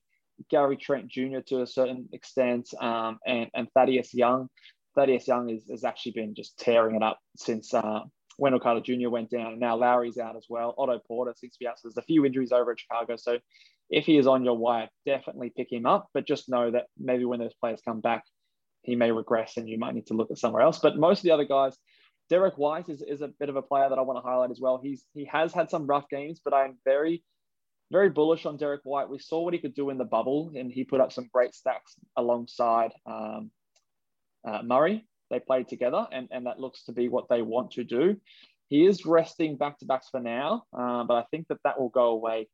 Gary 0.50 0.78
Trent 0.78 1.08
Jr. 1.08 1.40
to 1.46 1.62
a 1.62 1.66
certain 1.66 2.08
extent, 2.12 2.68
um, 2.80 3.18
and 3.26 3.48
and 3.54 3.68
Thaddeus 3.74 4.12
Young. 4.12 4.48
Thaddeus 4.94 5.26
Young 5.26 5.50
is, 5.50 5.64
has 5.70 5.84
actually 5.84 6.12
been 6.12 6.34
just 6.34 6.58
tearing 6.58 6.96
it 6.96 7.02
up 7.02 7.18
since 7.36 7.72
uh, 7.72 8.00
Wendell 8.38 8.60
Carter 8.60 8.80
Jr. 8.80 9.08
went 9.08 9.30
down, 9.30 9.52
and 9.52 9.60
now 9.60 9.76
Lauri's 9.76 10.18
out 10.18 10.36
as 10.36 10.46
well. 10.48 10.74
Otto 10.78 11.00
Porter 11.06 11.34
seems 11.36 11.54
to 11.54 11.58
be 11.60 11.66
out. 11.66 11.78
So 11.78 11.88
there's 11.88 11.96
a 11.96 12.02
few 12.02 12.24
injuries 12.24 12.52
over 12.52 12.72
at 12.72 12.80
Chicago. 12.80 13.16
So 13.16 13.38
if 13.90 14.04
he 14.04 14.16
is 14.16 14.26
on 14.26 14.44
your 14.44 14.56
wire, 14.56 14.88
definitely 15.06 15.52
pick 15.56 15.70
him 15.70 15.86
up. 15.86 16.08
But 16.14 16.26
just 16.26 16.48
know 16.48 16.70
that 16.70 16.86
maybe 16.98 17.24
when 17.24 17.40
those 17.40 17.54
players 17.54 17.80
come 17.84 18.00
back, 18.00 18.24
he 18.82 18.96
may 18.96 19.12
regress, 19.12 19.56
and 19.56 19.68
you 19.68 19.78
might 19.78 19.94
need 19.94 20.06
to 20.06 20.14
look 20.14 20.30
at 20.30 20.38
somewhere 20.38 20.62
else. 20.62 20.78
But 20.78 20.96
most 20.96 21.18
of 21.18 21.24
the 21.24 21.30
other 21.30 21.44
guys, 21.44 21.76
Derrick 22.28 22.56
White 22.56 22.88
is, 22.88 23.02
is 23.02 23.20
a 23.20 23.28
bit 23.28 23.48
of 23.48 23.56
a 23.56 23.62
player 23.62 23.88
that 23.88 23.98
I 23.98 24.02
want 24.02 24.22
to 24.22 24.28
highlight 24.28 24.50
as 24.50 24.60
well. 24.60 24.80
He's 24.82 25.04
he 25.14 25.24
has 25.26 25.52
had 25.52 25.70
some 25.70 25.86
rough 25.86 26.08
games, 26.10 26.40
but 26.44 26.54
I'm 26.54 26.78
very 26.84 27.22
very 27.92 28.08
bullish 28.08 28.46
on 28.46 28.56
Derrick 28.56 28.80
White. 28.84 29.10
We 29.10 29.18
saw 29.18 29.42
what 29.42 29.52
he 29.52 29.60
could 29.60 29.74
do 29.74 29.90
in 29.90 29.98
the 29.98 30.04
bubble, 30.04 30.52
and 30.56 30.72
he 30.72 30.82
put 30.82 31.00
up 31.00 31.12
some 31.12 31.28
great 31.32 31.54
stacks 31.54 31.94
alongside 32.16 32.90
um, 33.06 33.50
uh, 34.44 34.62
Murray. 34.62 35.06
They 35.30 35.40
played 35.40 35.68
together, 35.68 36.06
and, 36.12 36.28
and 36.30 36.46
that 36.46 36.60
looks 36.60 36.84
to 36.84 36.92
be 36.92 37.08
what 37.08 37.28
they 37.30 37.40
want 37.40 37.72
to 37.72 37.84
do. 37.84 38.16
He 38.68 38.84
is 38.86 39.06
resting 39.06 39.56
back 39.56 39.78
to 39.78 39.86
backs 39.86 40.08
for 40.10 40.20
now, 40.20 40.64
uh, 40.76 41.04
but 41.04 41.14
I 41.14 41.24
think 41.30 41.48
that 41.48 41.58
that 41.64 41.80
will 41.80 41.88
go 41.88 42.08
away 42.08 42.48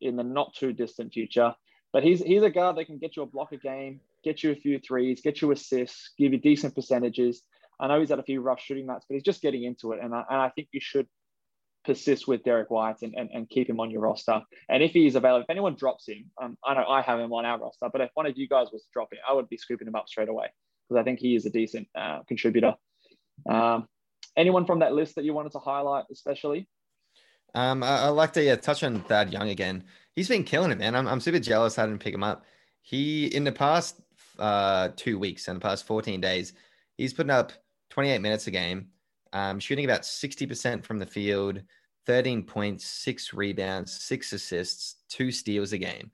in 0.00 0.16
the 0.16 0.22
not 0.22 0.54
too 0.54 0.72
distant 0.72 1.12
future. 1.12 1.54
But 1.92 2.02
he's 2.02 2.22
he's 2.22 2.42
a 2.42 2.50
guard 2.50 2.76
that 2.76 2.86
can 2.86 2.98
get 2.98 3.16
you 3.16 3.22
a 3.22 3.26
block 3.26 3.52
a 3.52 3.56
game, 3.56 4.00
get 4.24 4.42
you 4.42 4.52
a 4.52 4.54
few 4.54 4.78
threes, 4.78 5.20
get 5.22 5.40
you 5.40 5.50
assists, 5.52 6.12
give 6.18 6.32
you 6.32 6.38
decent 6.38 6.74
percentages. 6.74 7.42
I 7.80 7.88
know 7.88 8.00
he's 8.00 8.10
had 8.10 8.18
a 8.18 8.24
few 8.24 8.40
rough 8.40 8.60
shooting 8.60 8.86
nights, 8.86 9.06
but 9.08 9.14
he's 9.14 9.22
just 9.22 9.40
getting 9.40 9.64
into 9.64 9.92
it, 9.92 10.00
and 10.02 10.14
I, 10.14 10.24
and 10.28 10.40
I 10.40 10.50
think 10.50 10.68
you 10.72 10.80
should 10.82 11.06
persist 11.84 12.28
with 12.28 12.42
Derrick 12.42 12.70
White 12.70 13.00
and, 13.02 13.14
and, 13.14 13.30
and 13.32 13.48
keep 13.48 13.70
him 13.70 13.80
on 13.80 13.90
your 13.90 14.02
roster. 14.02 14.42
And 14.68 14.82
if 14.82 14.90
he 14.90 15.06
is 15.06 15.14
available, 15.14 15.44
if 15.44 15.50
anyone 15.50 15.76
drops 15.76 16.08
him, 16.08 16.30
um, 16.42 16.58
I 16.62 16.74
know 16.74 16.84
I 16.86 17.00
have 17.00 17.18
him 17.18 17.32
on 17.32 17.46
our 17.46 17.58
roster, 17.58 17.88
but 17.90 18.02
if 18.02 18.10
one 18.14 18.26
of 18.26 18.36
you 18.36 18.48
guys 18.48 18.66
was 18.72 18.82
to 18.82 18.88
drop 18.92 19.12
him, 19.12 19.20
I 19.26 19.32
would 19.32 19.48
be 19.48 19.56
scooping 19.56 19.88
him 19.88 19.94
up 19.94 20.08
straight 20.08 20.28
away 20.28 20.48
because 20.88 21.00
I 21.00 21.04
think 21.04 21.18
he 21.18 21.34
is 21.34 21.46
a 21.46 21.50
decent 21.50 21.88
uh, 21.94 22.20
contributor. 22.26 22.74
Um, 23.48 23.86
anyone 24.36 24.64
from 24.64 24.80
that 24.80 24.94
list 24.94 25.14
that 25.16 25.24
you 25.24 25.34
wanted 25.34 25.52
to 25.52 25.58
highlight, 25.58 26.04
especially? 26.10 26.68
Um, 27.54 27.82
I, 27.82 28.02
I 28.04 28.08
like 28.08 28.32
to 28.34 28.42
yeah, 28.42 28.56
touch 28.56 28.82
on 28.82 29.00
Thad 29.02 29.32
Young 29.32 29.48
again. 29.48 29.84
He's 30.14 30.28
been 30.28 30.44
killing 30.44 30.70
it, 30.70 30.78
man. 30.78 30.94
I'm, 30.94 31.06
I'm 31.06 31.20
super 31.20 31.38
jealous 31.38 31.78
I 31.78 31.86
didn't 31.86 32.00
pick 32.00 32.14
him 32.14 32.24
up. 32.24 32.44
He 32.82 33.26
in 33.26 33.44
the 33.44 33.52
past 33.52 34.00
uh, 34.38 34.90
two 34.96 35.18
weeks 35.18 35.48
and 35.48 35.56
the 35.56 35.60
past 35.60 35.86
14 35.86 36.20
days, 36.20 36.52
he's 36.96 37.12
putting 37.12 37.30
up 37.30 37.52
28 37.90 38.18
minutes 38.20 38.46
a 38.46 38.50
game, 38.50 38.88
um, 39.32 39.58
shooting 39.58 39.84
about 39.84 40.02
60% 40.02 40.84
from 40.84 40.98
the 40.98 41.06
field, 41.06 41.62
13 42.06 42.44
points, 42.44 42.86
six 42.86 43.34
rebounds, 43.34 43.92
six 43.92 44.32
assists, 44.32 44.96
two 45.08 45.30
steals 45.30 45.72
a 45.72 45.78
game. 45.78 46.10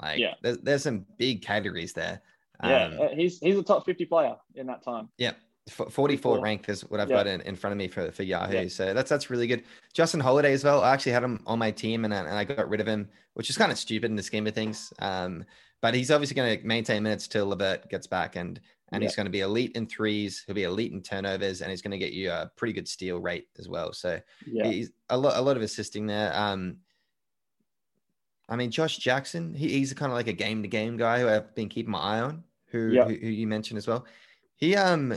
Like, 0.00 0.18
yeah. 0.18 0.34
there's, 0.42 0.58
there's 0.58 0.82
some 0.82 1.06
big 1.16 1.42
categories 1.42 1.92
there. 1.92 2.22
Yeah, 2.62 2.84
um, 2.84 3.00
uh, 3.00 3.08
he's 3.14 3.38
he's 3.38 3.56
a 3.56 3.62
top 3.62 3.84
50 3.84 4.04
player 4.06 4.36
in 4.54 4.66
that 4.66 4.82
time. 4.82 5.08
Yeah. 5.18 5.32
44 5.68 6.40
ranked 6.40 6.68
is 6.68 6.82
what 6.82 6.98
I've 6.98 7.08
yeah. 7.08 7.16
got 7.16 7.26
in, 7.28 7.40
in 7.42 7.54
front 7.54 7.70
of 7.70 7.78
me 7.78 7.86
for, 7.86 8.10
for 8.10 8.24
Yahoo. 8.24 8.62
Yeah. 8.62 8.68
So 8.68 8.92
that's 8.92 9.08
that's 9.08 9.30
really 9.30 9.46
good. 9.46 9.62
Justin 9.92 10.18
Holiday 10.18 10.52
as 10.52 10.64
well. 10.64 10.82
I 10.82 10.92
actually 10.92 11.12
had 11.12 11.22
him 11.22 11.40
on 11.46 11.60
my 11.60 11.70
team 11.70 12.04
and 12.04 12.12
I, 12.12 12.18
and 12.18 12.36
I 12.36 12.42
got 12.42 12.68
rid 12.68 12.80
of 12.80 12.88
him, 12.88 13.08
which 13.34 13.48
is 13.48 13.56
kind 13.56 13.70
of 13.70 13.78
stupid 13.78 14.10
in 14.10 14.16
the 14.16 14.24
scheme 14.24 14.46
of 14.48 14.54
things. 14.54 14.92
Um, 14.98 15.44
but 15.80 15.94
he's 15.94 16.10
obviously 16.10 16.34
going 16.34 16.58
to 16.58 16.66
maintain 16.66 17.04
minutes 17.04 17.28
till 17.28 17.46
LeVert 17.46 17.88
gets 17.88 18.08
back 18.08 18.34
and 18.34 18.60
and 18.92 19.02
yeah. 19.02 19.08
he's 19.08 19.16
going 19.16 19.26
to 19.26 19.30
be 19.30 19.40
elite 19.40 19.72
in 19.74 19.86
threes. 19.86 20.44
He'll 20.46 20.54
be 20.54 20.64
elite 20.64 20.92
in 20.92 21.00
turnovers, 21.00 21.62
and 21.62 21.70
he's 21.70 21.80
going 21.80 21.92
to 21.92 21.98
get 21.98 22.12
you 22.12 22.30
a 22.30 22.50
pretty 22.56 22.74
good 22.74 22.86
steal 22.86 23.18
rate 23.18 23.48
as 23.58 23.66
well. 23.66 23.92
So 23.92 24.20
yeah. 24.46 24.66
he's 24.66 24.90
a 25.08 25.16
lot, 25.16 25.36
a 25.36 25.40
lot 25.40 25.56
of 25.56 25.62
assisting 25.62 26.06
there. 26.06 26.30
Um, 26.34 26.76
I 28.50 28.56
mean, 28.56 28.70
Josh 28.70 28.98
Jackson, 28.98 29.54
he, 29.54 29.70
he's 29.70 29.94
kind 29.94 30.12
of 30.12 30.16
like 30.16 30.26
a 30.26 30.34
game 30.34 30.62
to 30.62 30.68
game 30.68 30.98
guy 30.98 31.20
who 31.20 31.28
I've 31.28 31.54
been 31.54 31.70
keeping 31.70 31.92
my 31.92 32.00
eye 32.00 32.20
on. 32.20 32.44
Who, 32.72 32.88
yeah. 32.88 33.04
who, 33.04 33.14
who 33.14 33.28
you 33.28 33.46
mentioned 33.46 33.78
as 33.78 33.86
well. 33.86 34.04
He 34.56 34.74
um, 34.76 35.16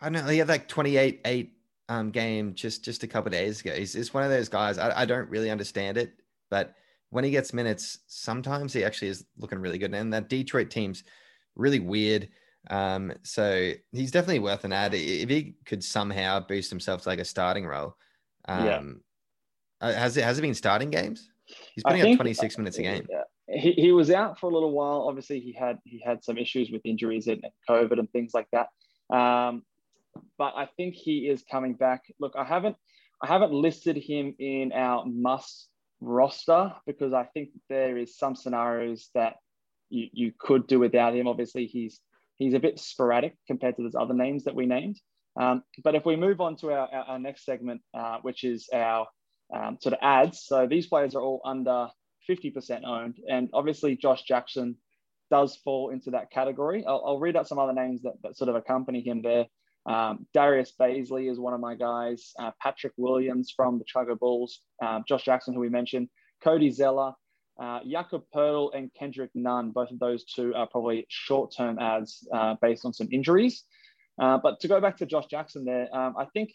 I 0.00 0.10
don't 0.10 0.24
know. 0.24 0.30
He 0.30 0.38
had 0.38 0.48
like 0.48 0.68
twenty 0.68 0.96
eight 0.96 1.20
eight 1.24 1.52
um 1.88 2.10
game 2.10 2.54
just 2.54 2.84
just 2.84 3.02
a 3.02 3.06
couple 3.06 3.30
days 3.30 3.60
ago. 3.60 3.72
He's, 3.72 3.92
he's 3.92 4.12
one 4.12 4.24
of 4.24 4.30
those 4.30 4.48
guys. 4.48 4.78
I, 4.78 5.02
I 5.02 5.04
don't 5.04 5.28
really 5.28 5.50
understand 5.50 5.96
it, 5.96 6.12
but 6.50 6.74
when 7.10 7.24
he 7.24 7.30
gets 7.30 7.52
minutes, 7.52 7.98
sometimes 8.06 8.72
he 8.72 8.84
actually 8.84 9.08
is 9.08 9.24
looking 9.36 9.58
really 9.58 9.78
good. 9.78 9.94
And 9.94 10.12
that 10.12 10.28
Detroit 10.28 10.70
team's 10.70 11.04
really 11.56 11.80
weird. 11.80 12.28
Um, 12.68 13.12
so 13.22 13.72
he's 13.92 14.10
definitely 14.10 14.38
worth 14.38 14.64
an 14.64 14.72
ad 14.72 14.94
if 14.94 15.28
he 15.28 15.56
could 15.64 15.82
somehow 15.82 16.40
boost 16.40 16.70
himself 16.70 17.02
to 17.02 17.08
like 17.08 17.18
a 17.18 17.24
starting 17.24 17.66
role. 17.66 17.96
Um, 18.46 18.66
yeah. 18.66 19.88
Uh, 19.88 19.92
has 19.94 20.16
it 20.16 20.24
has 20.24 20.38
it 20.38 20.42
been 20.42 20.54
starting 20.54 20.90
games? 20.90 21.30
He's 21.74 21.82
putting 21.82 22.02
think, 22.02 22.14
up 22.14 22.22
26 22.22 22.58
minutes 22.58 22.78
a 22.78 22.82
game. 22.82 23.06
He, 23.52 23.72
he 23.72 23.92
was 23.92 24.10
out 24.10 24.38
for 24.38 24.50
a 24.50 24.54
little 24.54 24.72
while. 24.72 25.06
Obviously, 25.08 25.40
he 25.40 25.52
had 25.52 25.78
he 25.84 26.02
had 26.04 26.24
some 26.24 26.38
issues 26.38 26.70
with 26.70 26.82
injuries 26.84 27.26
and, 27.26 27.44
COVID 27.68 27.98
and 27.98 28.10
things 28.10 28.32
like 28.34 28.48
that. 28.52 28.68
Um, 29.14 29.62
but 30.38 30.54
I 30.56 30.68
think 30.76 30.94
he 30.94 31.28
is 31.28 31.44
coming 31.50 31.74
back. 31.74 32.02
Look, 32.18 32.34
I 32.36 32.44
haven't 32.44 32.76
I 33.22 33.26
haven't 33.26 33.52
listed 33.52 33.96
him 33.96 34.34
in 34.38 34.72
our 34.72 35.04
must 35.04 35.68
roster 36.00 36.72
because 36.86 37.12
I 37.12 37.24
think 37.24 37.50
there 37.68 37.98
is 37.98 38.16
some 38.16 38.34
scenarios 38.34 39.10
that 39.14 39.36
you, 39.90 40.08
you 40.12 40.32
could 40.38 40.66
do 40.66 40.78
without 40.78 41.14
him. 41.14 41.26
Obviously, 41.26 41.66
he's 41.66 42.00
he's 42.36 42.54
a 42.54 42.60
bit 42.60 42.78
sporadic 42.78 43.36
compared 43.46 43.76
to 43.76 43.82
those 43.82 43.94
other 43.94 44.14
names 44.14 44.44
that 44.44 44.54
we 44.54 44.66
named. 44.66 44.98
Um, 45.40 45.62
but 45.84 45.94
if 45.94 46.04
we 46.04 46.16
move 46.16 46.40
on 46.40 46.56
to 46.56 46.72
our, 46.72 46.88
our, 46.92 47.04
our 47.04 47.18
next 47.18 47.44
segment, 47.44 47.82
uh, 47.94 48.18
which 48.22 48.42
is 48.44 48.68
our 48.72 49.06
um, 49.54 49.78
sort 49.80 49.94
of 49.94 49.98
ads. 50.02 50.44
So 50.44 50.66
these 50.66 50.86
players 50.86 51.14
are 51.14 51.22
all 51.22 51.40
under 51.44 51.88
50% 52.30 52.84
owned. 52.84 53.18
And 53.28 53.48
obviously, 53.52 53.96
Josh 53.96 54.22
Jackson 54.22 54.76
does 55.30 55.56
fall 55.64 55.90
into 55.90 56.10
that 56.12 56.30
category. 56.30 56.84
I'll, 56.86 57.02
I'll 57.04 57.18
read 57.18 57.36
out 57.36 57.48
some 57.48 57.58
other 57.58 57.72
names 57.72 58.02
that, 58.02 58.14
that 58.22 58.36
sort 58.36 58.48
of 58.50 58.56
accompany 58.56 59.00
him 59.00 59.22
there. 59.22 59.46
Um, 59.86 60.26
Darius 60.34 60.72
Bazley 60.78 61.30
is 61.30 61.38
one 61.38 61.54
of 61.54 61.60
my 61.60 61.74
guys. 61.74 62.32
Uh, 62.38 62.50
Patrick 62.60 62.92
Williams 62.96 63.52
from 63.54 63.78
the 63.78 63.84
Chicago 63.86 64.14
Bulls. 64.14 64.60
Uh, 64.82 65.00
Josh 65.08 65.24
Jackson, 65.24 65.54
who 65.54 65.60
we 65.60 65.68
mentioned. 65.68 66.08
Cody 66.42 66.70
Zeller. 66.70 67.12
Uh, 67.60 67.80
Jakob 67.86 68.22
Poeltl 68.34 68.70
and 68.74 68.90
Kendrick 68.98 69.30
Nunn, 69.34 69.70
both 69.70 69.90
of 69.90 69.98
those 69.98 70.24
two 70.24 70.54
are 70.54 70.66
probably 70.66 71.04
short-term 71.10 71.78
ads 71.78 72.26
uh, 72.32 72.54
based 72.62 72.86
on 72.86 72.94
some 72.94 73.08
injuries. 73.12 73.64
Uh, 74.20 74.38
but 74.42 74.60
to 74.60 74.68
go 74.68 74.80
back 74.80 74.96
to 74.98 75.06
Josh 75.06 75.26
Jackson 75.30 75.64
there, 75.64 75.94
um, 75.94 76.14
I 76.18 76.24
think, 76.32 76.50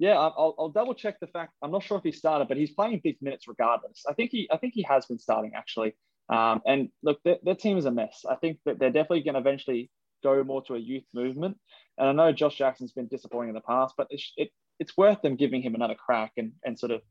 yeah, 0.00 0.18
I'll, 0.18 0.54
I'll, 0.58 0.70
double 0.70 0.94
check 0.94 1.20
the 1.20 1.26
fact. 1.26 1.52
I'm 1.60 1.70
not 1.70 1.82
sure 1.82 1.98
if 1.98 2.02
he 2.02 2.10
started, 2.10 2.48
but 2.48 2.56
he's 2.56 2.70
playing 2.70 3.02
big 3.04 3.18
minutes 3.20 3.46
regardless. 3.46 4.04
I 4.08 4.14
think 4.14 4.30
he, 4.30 4.48
I 4.50 4.56
think 4.56 4.72
he 4.72 4.82
has 4.84 5.04
been 5.04 5.18
starting 5.18 5.52
actually. 5.54 5.94
Um, 6.30 6.62
and 6.66 6.88
look, 7.02 7.22
their, 7.22 7.36
their, 7.42 7.54
team 7.54 7.76
is 7.76 7.84
a 7.84 7.90
mess. 7.90 8.24
I 8.28 8.36
think 8.36 8.60
that 8.64 8.78
they're 8.78 8.90
definitely 8.90 9.24
going 9.24 9.34
to 9.34 9.40
eventually 9.40 9.90
go 10.22 10.42
more 10.42 10.62
to 10.62 10.74
a 10.74 10.78
youth 10.78 11.04
movement. 11.12 11.58
And 11.98 12.08
I 12.08 12.12
know 12.12 12.32
Josh 12.32 12.56
Jackson's 12.56 12.92
been 12.92 13.08
disappointing 13.08 13.50
in 13.50 13.54
the 13.54 13.60
past, 13.60 13.92
but 13.98 14.06
it's, 14.08 14.32
it, 14.38 14.48
it's 14.78 14.96
worth 14.96 15.20
them 15.20 15.36
giving 15.36 15.60
him 15.60 15.74
another 15.74 15.96
crack 15.96 16.32
and, 16.38 16.52
and 16.64 16.78
sort 16.78 16.92
of 16.92 17.02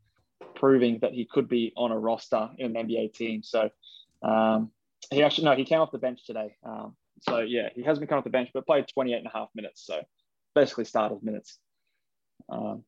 proving 0.55 0.97
that 1.03 1.13
he 1.13 1.27
could 1.29 1.47
be 1.47 1.71
on 1.77 1.91
a 1.91 1.99
roster 1.99 2.49
in 2.57 2.75
an 2.75 2.87
NBA 2.87 3.13
team. 3.13 3.43
So 3.43 3.69
um, 4.23 4.71
he 5.11 5.21
actually, 5.21 5.45
no, 5.45 5.55
he 5.55 5.63
came 5.63 5.79
off 5.79 5.91
the 5.91 5.99
bench 5.99 6.25
today. 6.25 6.55
Um, 6.65 6.95
so 7.21 7.39
yeah, 7.39 7.69
he 7.75 7.83
hasn't 7.83 8.09
come 8.09 8.17
off 8.17 8.23
the 8.23 8.31
bench, 8.31 8.49
but 8.51 8.65
played 8.65 8.87
28 8.91 9.15
and 9.15 9.27
a 9.27 9.37
half 9.37 9.49
minutes. 9.53 9.85
So 9.85 10.01
basically 10.55 10.85
started 10.85 11.21
minutes. 11.21 11.59
Um, 12.47 12.83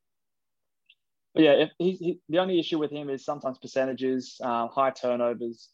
but 1.33 1.43
yeah, 1.43 1.65
he, 1.77 1.91
he, 1.91 2.19
the 2.29 2.39
only 2.39 2.59
issue 2.59 2.77
with 2.77 2.91
him 2.91 3.09
is 3.09 3.23
sometimes 3.23 3.57
percentages, 3.57 4.37
uh, 4.43 4.67
high 4.67 4.91
turnovers, 4.91 5.69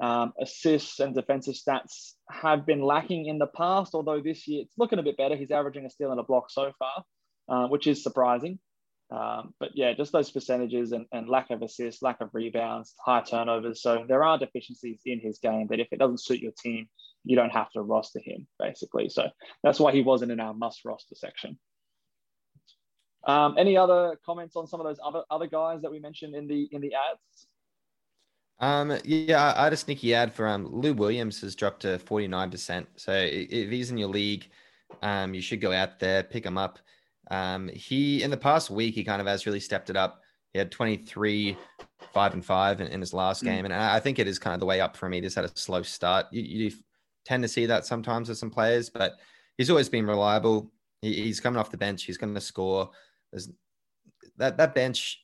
um, 0.00 0.32
assists 0.40 1.00
and 1.00 1.14
defensive 1.14 1.54
stats 1.54 2.12
have 2.30 2.66
been 2.66 2.82
lacking 2.82 3.26
in 3.26 3.38
the 3.38 3.46
past, 3.46 3.94
although 3.94 4.20
this 4.20 4.46
year 4.46 4.62
it's 4.62 4.74
looking 4.76 4.98
a 4.98 5.02
bit 5.02 5.16
better. 5.16 5.36
He's 5.36 5.50
averaging 5.50 5.86
a 5.86 5.90
steal 5.90 6.10
and 6.10 6.20
a 6.20 6.24
block 6.24 6.50
so 6.50 6.72
far, 6.78 7.04
uh, 7.48 7.68
which 7.68 7.86
is 7.86 8.02
surprising. 8.02 8.58
Um, 9.10 9.54
but 9.60 9.70
yeah, 9.74 9.92
just 9.92 10.12
those 10.12 10.30
percentages 10.30 10.92
and, 10.92 11.06
and 11.12 11.28
lack 11.28 11.50
of 11.50 11.62
assists, 11.62 12.02
lack 12.02 12.20
of 12.20 12.30
rebounds, 12.32 12.94
high 13.04 13.22
turnovers. 13.22 13.80
So 13.80 14.04
there 14.06 14.24
are 14.24 14.38
deficiencies 14.38 15.00
in 15.06 15.20
his 15.20 15.38
game 15.38 15.68
that 15.70 15.78
if 15.80 15.88
it 15.92 16.00
doesn't 16.00 16.20
suit 16.20 16.40
your 16.40 16.52
team, 16.60 16.88
you 17.24 17.36
don't 17.36 17.50
have 17.50 17.70
to 17.72 17.82
roster 17.82 18.20
him 18.22 18.48
basically. 18.58 19.08
So 19.08 19.28
that's 19.62 19.78
why 19.78 19.92
he 19.92 20.02
wasn't 20.02 20.32
in 20.32 20.40
our 20.40 20.54
must 20.54 20.84
roster 20.84 21.14
section. 21.14 21.58
Um, 23.26 23.56
any 23.58 23.76
other 23.76 24.18
comments 24.24 24.56
on 24.56 24.66
some 24.66 24.80
of 24.80 24.86
those 24.86 24.98
other 25.04 25.22
other 25.30 25.46
guys 25.46 25.82
that 25.82 25.90
we 25.90 25.98
mentioned 25.98 26.34
in 26.34 26.46
the 26.46 26.68
in 26.72 26.80
the 26.80 26.92
ads? 26.94 27.46
Um, 28.58 28.98
yeah, 29.04 29.52
I 29.56 29.64
had 29.64 29.72
a 29.72 29.76
sneaky 29.76 30.14
ad 30.14 30.32
for 30.32 30.46
um 30.48 30.66
Lou 30.66 30.94
Williams 30.94 31.40
has 31.42 31.54
dropped 31.54 31.82
to 31.82 31.98
49%. 31.98 32.86
So 32.96 33.12
if 33.12 33.70
he's 33.70 33.90
in 33.90 33.98
your 33.98 34.08
league, 34.08 34.48
um, 35.02 35.34
you 35.34 35.42
should 35.42 35.60
go 35.60 35.72
out 35.72 35.98
there, 35.98 36.22
pick 36.22 36.46
him 36.46 36.56
up. 36.56 36.78
Um, 37.30 37.68
he 37.68 38.22
in 38.22 38.30
the 38.30 38.36
past 38.36 38.70
week 38.70 38.94
he 38.94 39.04
kind 39.04 39.20
of 39.20 39.26
has 39.26 39.44
really 39.44 39.60
stepped 39.60 39.90
it 39.90 39.96
up. 39.96 40.22
He 40.52 40.58
had 40.58 40.72
23, 40.72 41.56
five 42.14 42.32
and 42.32 42.44
five 42.44 42.80
in, 42.80 42.86
in 42.86 43.00
his 43.00 43.12
last 43.12 43.42
mm. 43.42 43.46
game, 43.46 43.64
and 43.66 43.74
I 43.74 44.00
think 44.00 44.18
it 44.18 44.26
is 44.26 44.38
kind 44.38 44.54
of 44.54 44.60
the 44.60 44.66
way 44.66 44.80
up 44.80 44.96
for 44.96 45.06
him. 45.06 45.12
He 45.12 45.20
just 45.20 45.36
had 45.36 45.44
a 45.44 45.50
slow 45.54 45.82
start. 45.82 46.26
You, 46.30 46.42
you 46.42 46.72
tend 47.26 47.42
to 47.42 47.48
see 47.48 47.66
that 47.66 47.84
sometimes 47.84 48.28
with 48.28 48.38
some 48.38 48.50
players, 48.50 48.88
but 48.88 49.16
he's 49.58 49.68
always 49.68 49.88
been 49.90 50.06
reliable. 50.06 50.72
He, 51.02 51.12
he's 51.14 51.40
coming 51.40 51.58
off 51.58 51.70
the 51.70 51.76
bench. 51.76 52.04
He's 52.04 52.16
going 52.16 52.34
to 52.34 52.40
score. 52.40 52.90
There's 53.36 53.50
that 54.38 54.56
that 54.56 54.74
bench. 54.74 55.20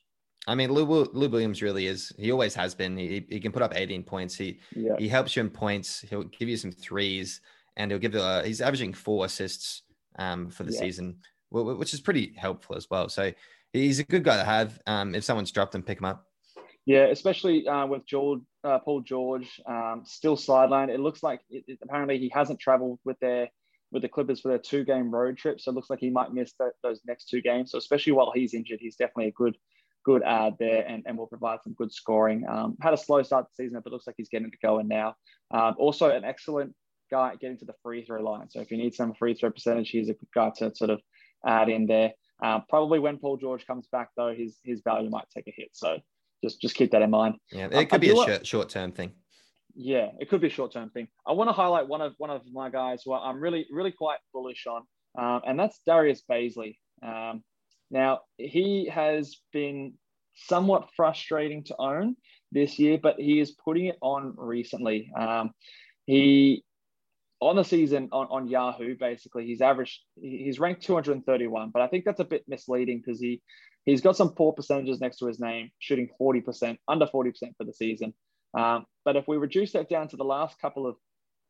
I 0.47 0.55
mean, 0.57 0.73
Lou, 0.73 0.85
Lou 0.85 1.29
Williams 1.29 1.63
really 1.63 1.87
is. 1.87 2.13
He 2.19 2.33
always 2.33 2.55
has 2.57 2.75
been. 2.75 2.97
He, 2.97 3.25
he 3.31 3.39
can 3.41 3.53
put 3.53 3.63
up 3.63 3.73
18 3.77 4.03
points. 4.03 4.35
He 4.37 4.59
Yeah. 4.75 4.97
he 4.99 5.09
helps 5.09 5.35
you 5.37 5.41
in 5.41 5.49
points. 5.51 6.01
He'll 6.11 6.25
give 6.25 6.49
you 6.49 6.57
some 6.57 6.73
threes, 6.73 7.41
and 7.77 7.91
he'll 7.91 8.01
give 8.01 8.15
you. 8.15 8.21
Uh, 8.21 8.43
he's 8.43 8.61
averaging 8.61 8.93
four 8.93 9.25
assists 9.25 9.83
um, 10.19 10.51
for 10.51 10.65
the 10.65 10.73
Yeah. 10.73 10.81
season, 10.81 11.17
wh- 11.51 11.61
wh- 11.63 11.79
which 11.79 11.95
is 11.95 12.01
pretty 12.01 12.35
helpful 12.37 12.77
as 12.77 12.89
well. 12.91 13.09
So 13.09 13.33
he's 13.73 13.99
a 14.01 14.05
good 14.05 14.25
guy 14.25 14.37
to 14.37 14.45
have. 14.45 14.79
Um, 14.87 15.15
if 15.15 15.25
someone's 15.25 15.53
dropped 15.53 15.75
him, 15.75 15.83
pick 15.83 15.99
him 15.99 16.05
up. 16.07 16.27
Yeah, 16.85 17.05
especially 17.07 17.67
uh, 17.69 17.87
with 17.87 18.05
George, 18.05 18.41
uh, 18.65 18.81
Paul 18.81 19.03
George 19.03 19.49
um, 19.67 20.03
still 20.05 20.37
sidelined. 20.37 20.89
It 20.89 20.99
looks 20.99 21.23
like 21.23 21.41
it, 21.49 21.63
it- 21.69 21.79
apparently 21.83 22.19
he 22.19 22.29
hasn't 22.35 22.59
traveled 22.59 22.99
with 23.05 23.19
their 23.21 23.49
with 23.93 24.03
the 24.03 24.09
Clippers 24.09 24.41
for 24.41 24.49
their 24.49 24.59
two 24.59 24.85
game 24.85 25.11
road 25.11 25.37
trip, 25.37 25.61
so 25.61 25.71
it 25.71 25.75
looks 25.75 25.91
like 25.91 26.01
he 26.01 26.11
might 26.11 26.33
miss 26.33 26.53
tho- 26.59 26.73
those 26.83 27.01
next 27.07 27.27
two 27.27 27.41
games. 27.43 27.71
So 27.71 27.79
especially 27.79 28.13
while 28.13 28.33
he's 28.35 28.55
injured, 28.55 28.79
he's 28.81 28.97
definitely 28.97 29.29
a 29.29 29.33
good 29.33 29.57
good 30.05 30.25
ad 30.25 30.55
there 30.59 30.85
and, 30.89 31.05
and 31.07 31.17
will 31.17 31.29
provide 31.29 31.61
some 31.63 31.75
good 31.75 31.93
scoring. 31.93 32.45
Um, 32.49 32.77
had 32.81 32.93
a 32.93 32.97
slow 32.97 33.23
start 33.23 33.45
to 33.45 33.51
the 33.57 33.65
season, 33.65 33.81
but 33.85 33.93
looks 33.93 34.09
like 34.09 34.17
he's 34.19 34.29
getting 34.29 34.49
it 34.49 34.55
going 34.61 34.89
now. 34.89 35.15
Um, 35.53 35.75
also, 35.79 36.11
an 36.11 36.25
excellent 36.25 36.75
guy 37.09 37.31
at 37.33 37.39
getting 37.41 37.59
to 37.59 37.65
the 37.65 37.75
free 37.85 38.05
throw 38.05 38.21
line. 38.21 38.51
So 38.51 38.61
if 38.61 38.73
you 38.73 38.79
need 38.79 38.95
some 38.95 39.15
free 39.15 39.35
throw 39.35 39.51
percentage, 39.53 39.91
he's 39.91 40.09
a 40.09 40.15
good 40.15 40.29
guy 40.35 40.51
to 40.57 40.75
sort 40.75 40.91
of 40.91 41.01
add 41.47 41.69
in 41.69 41.87
there. 41.87 42.13
Uh, 42.43 42.61
probably 42.69 42.99
when 42.99 43.19
Paul 43.19 43.37
George 43.37 43.65
comes 43.65 43.87
back, 43.93 44.09
though, 44.17 44.35
his 44.35 44.59
his 44.65 44.81
value 44.83 45.09
might 45.11 45.27
take 45.33 45.47
a 45.47 45.53
hit. 45.55 45.69
So 45.73 45.99
just 46.43 46.61
just 46.61 46.75
keep 46.75 46.91
that 46.91 47.03
in 47.03 47.11
mind. 47.11 47.37
Yeah, 47.53 47.67
Um, 47.67 47.73
it 47.75 47.85
could 47.91 47.97
I 47.97 47.99
be 47.99 48.11
a 48.11 48.45
short 48.45 48.71
term 48.71 48.91
thing. 48.91 49.13
Yeah, 49.75 50.09
it 50.21 50.29
could 50.29 50.41
be 50.41 50.49
a 50.49 50.51
short 50.51 50.73
term 50.73 50.91
thing. 50.91 51.09
I 51.27 51.33
want 51.33 51.49
to 51.49 51.53
highlight 51.55 51.89
one 51.89 52.01
of 52.01 52.15
one 52.19 52.31
of 52.31 52.43
my 52.53 52.71
guys 52.71 53.03
who 53.05 53.15
I'm 53.15 53.41
really 53.41 53.67
really 53.71 53.93
quite 53.93 54.19
bullish 54.33 54.67
on, 54.67 54.83
um, 55.19 55.43
and 55.47 55.59
that's 55.59 55.81
Darius 55.87 56.23
Bazley. 56.31 56.77
Um, 57.03 57.43
now 57.91 58.21
he 58.37 58.91
has 58.93 59.37
been 59.53 59.95
somewhat 60.35 60.91
frustrating 60.97 61.65
to 61.65 61.77
own 61.79 62.17
this 62.51 62.79
year, 62.79 62.99
but 63.03 63.17
he 63.19 63.41
is 63.41 63.53
putting 63.53 63.87
it 63.87 63.97
on 64.01 64.35
recently. 64.37 65.11
Um, 65.19 65.53
he 66.07 66.65
on 67.41 67.57
the 67.57 67.65
season 67.65 68.09
on, 68.13 68.29
on 68.31 68.49
Yahoo, 68.49 68.95
basically, 68.97 69.47
he's 69.47 69.61
averaged 69.61 70.01
he's 70.21 70.61
ranked 70.61 70.83
231, 70.83 71.71
but 71.71 71.83
I 71.83 71.89
think 71.89 72.05
that's 72.05 72.21
a 72.21 72.25
bit 72.25 72.45
misleading 72.47 73.03
because 73.05 73.21
he 73.21 73.41
he's 73.85 74.01
got 74.01 74.17
some 74.17 74.35
poor 74.35 74.53
percentages 74.53 75.01
next 75.01 75.19
to 75.19 75.27
his 75.27 75.41
name, 75.41 75.71
shooting 75.79 76.09
40%, 76.21 76.79
under 76.89 77.07
40% 77.07 77.33
for 77.57 77.65
the 77.65 77.73
season. 77.73 78.15
Um, 78.55 78.87
but 79.05 79.17
if 79.17 79.27
we 79.27 79.37
reduce 79.37 79.73
that 79.73 79.89
down 79.89 80.09
to 80.09 80.17
the 80.17 80.25
last 80.25 80.59
couple 80.61 80.87
of 80.87 80.97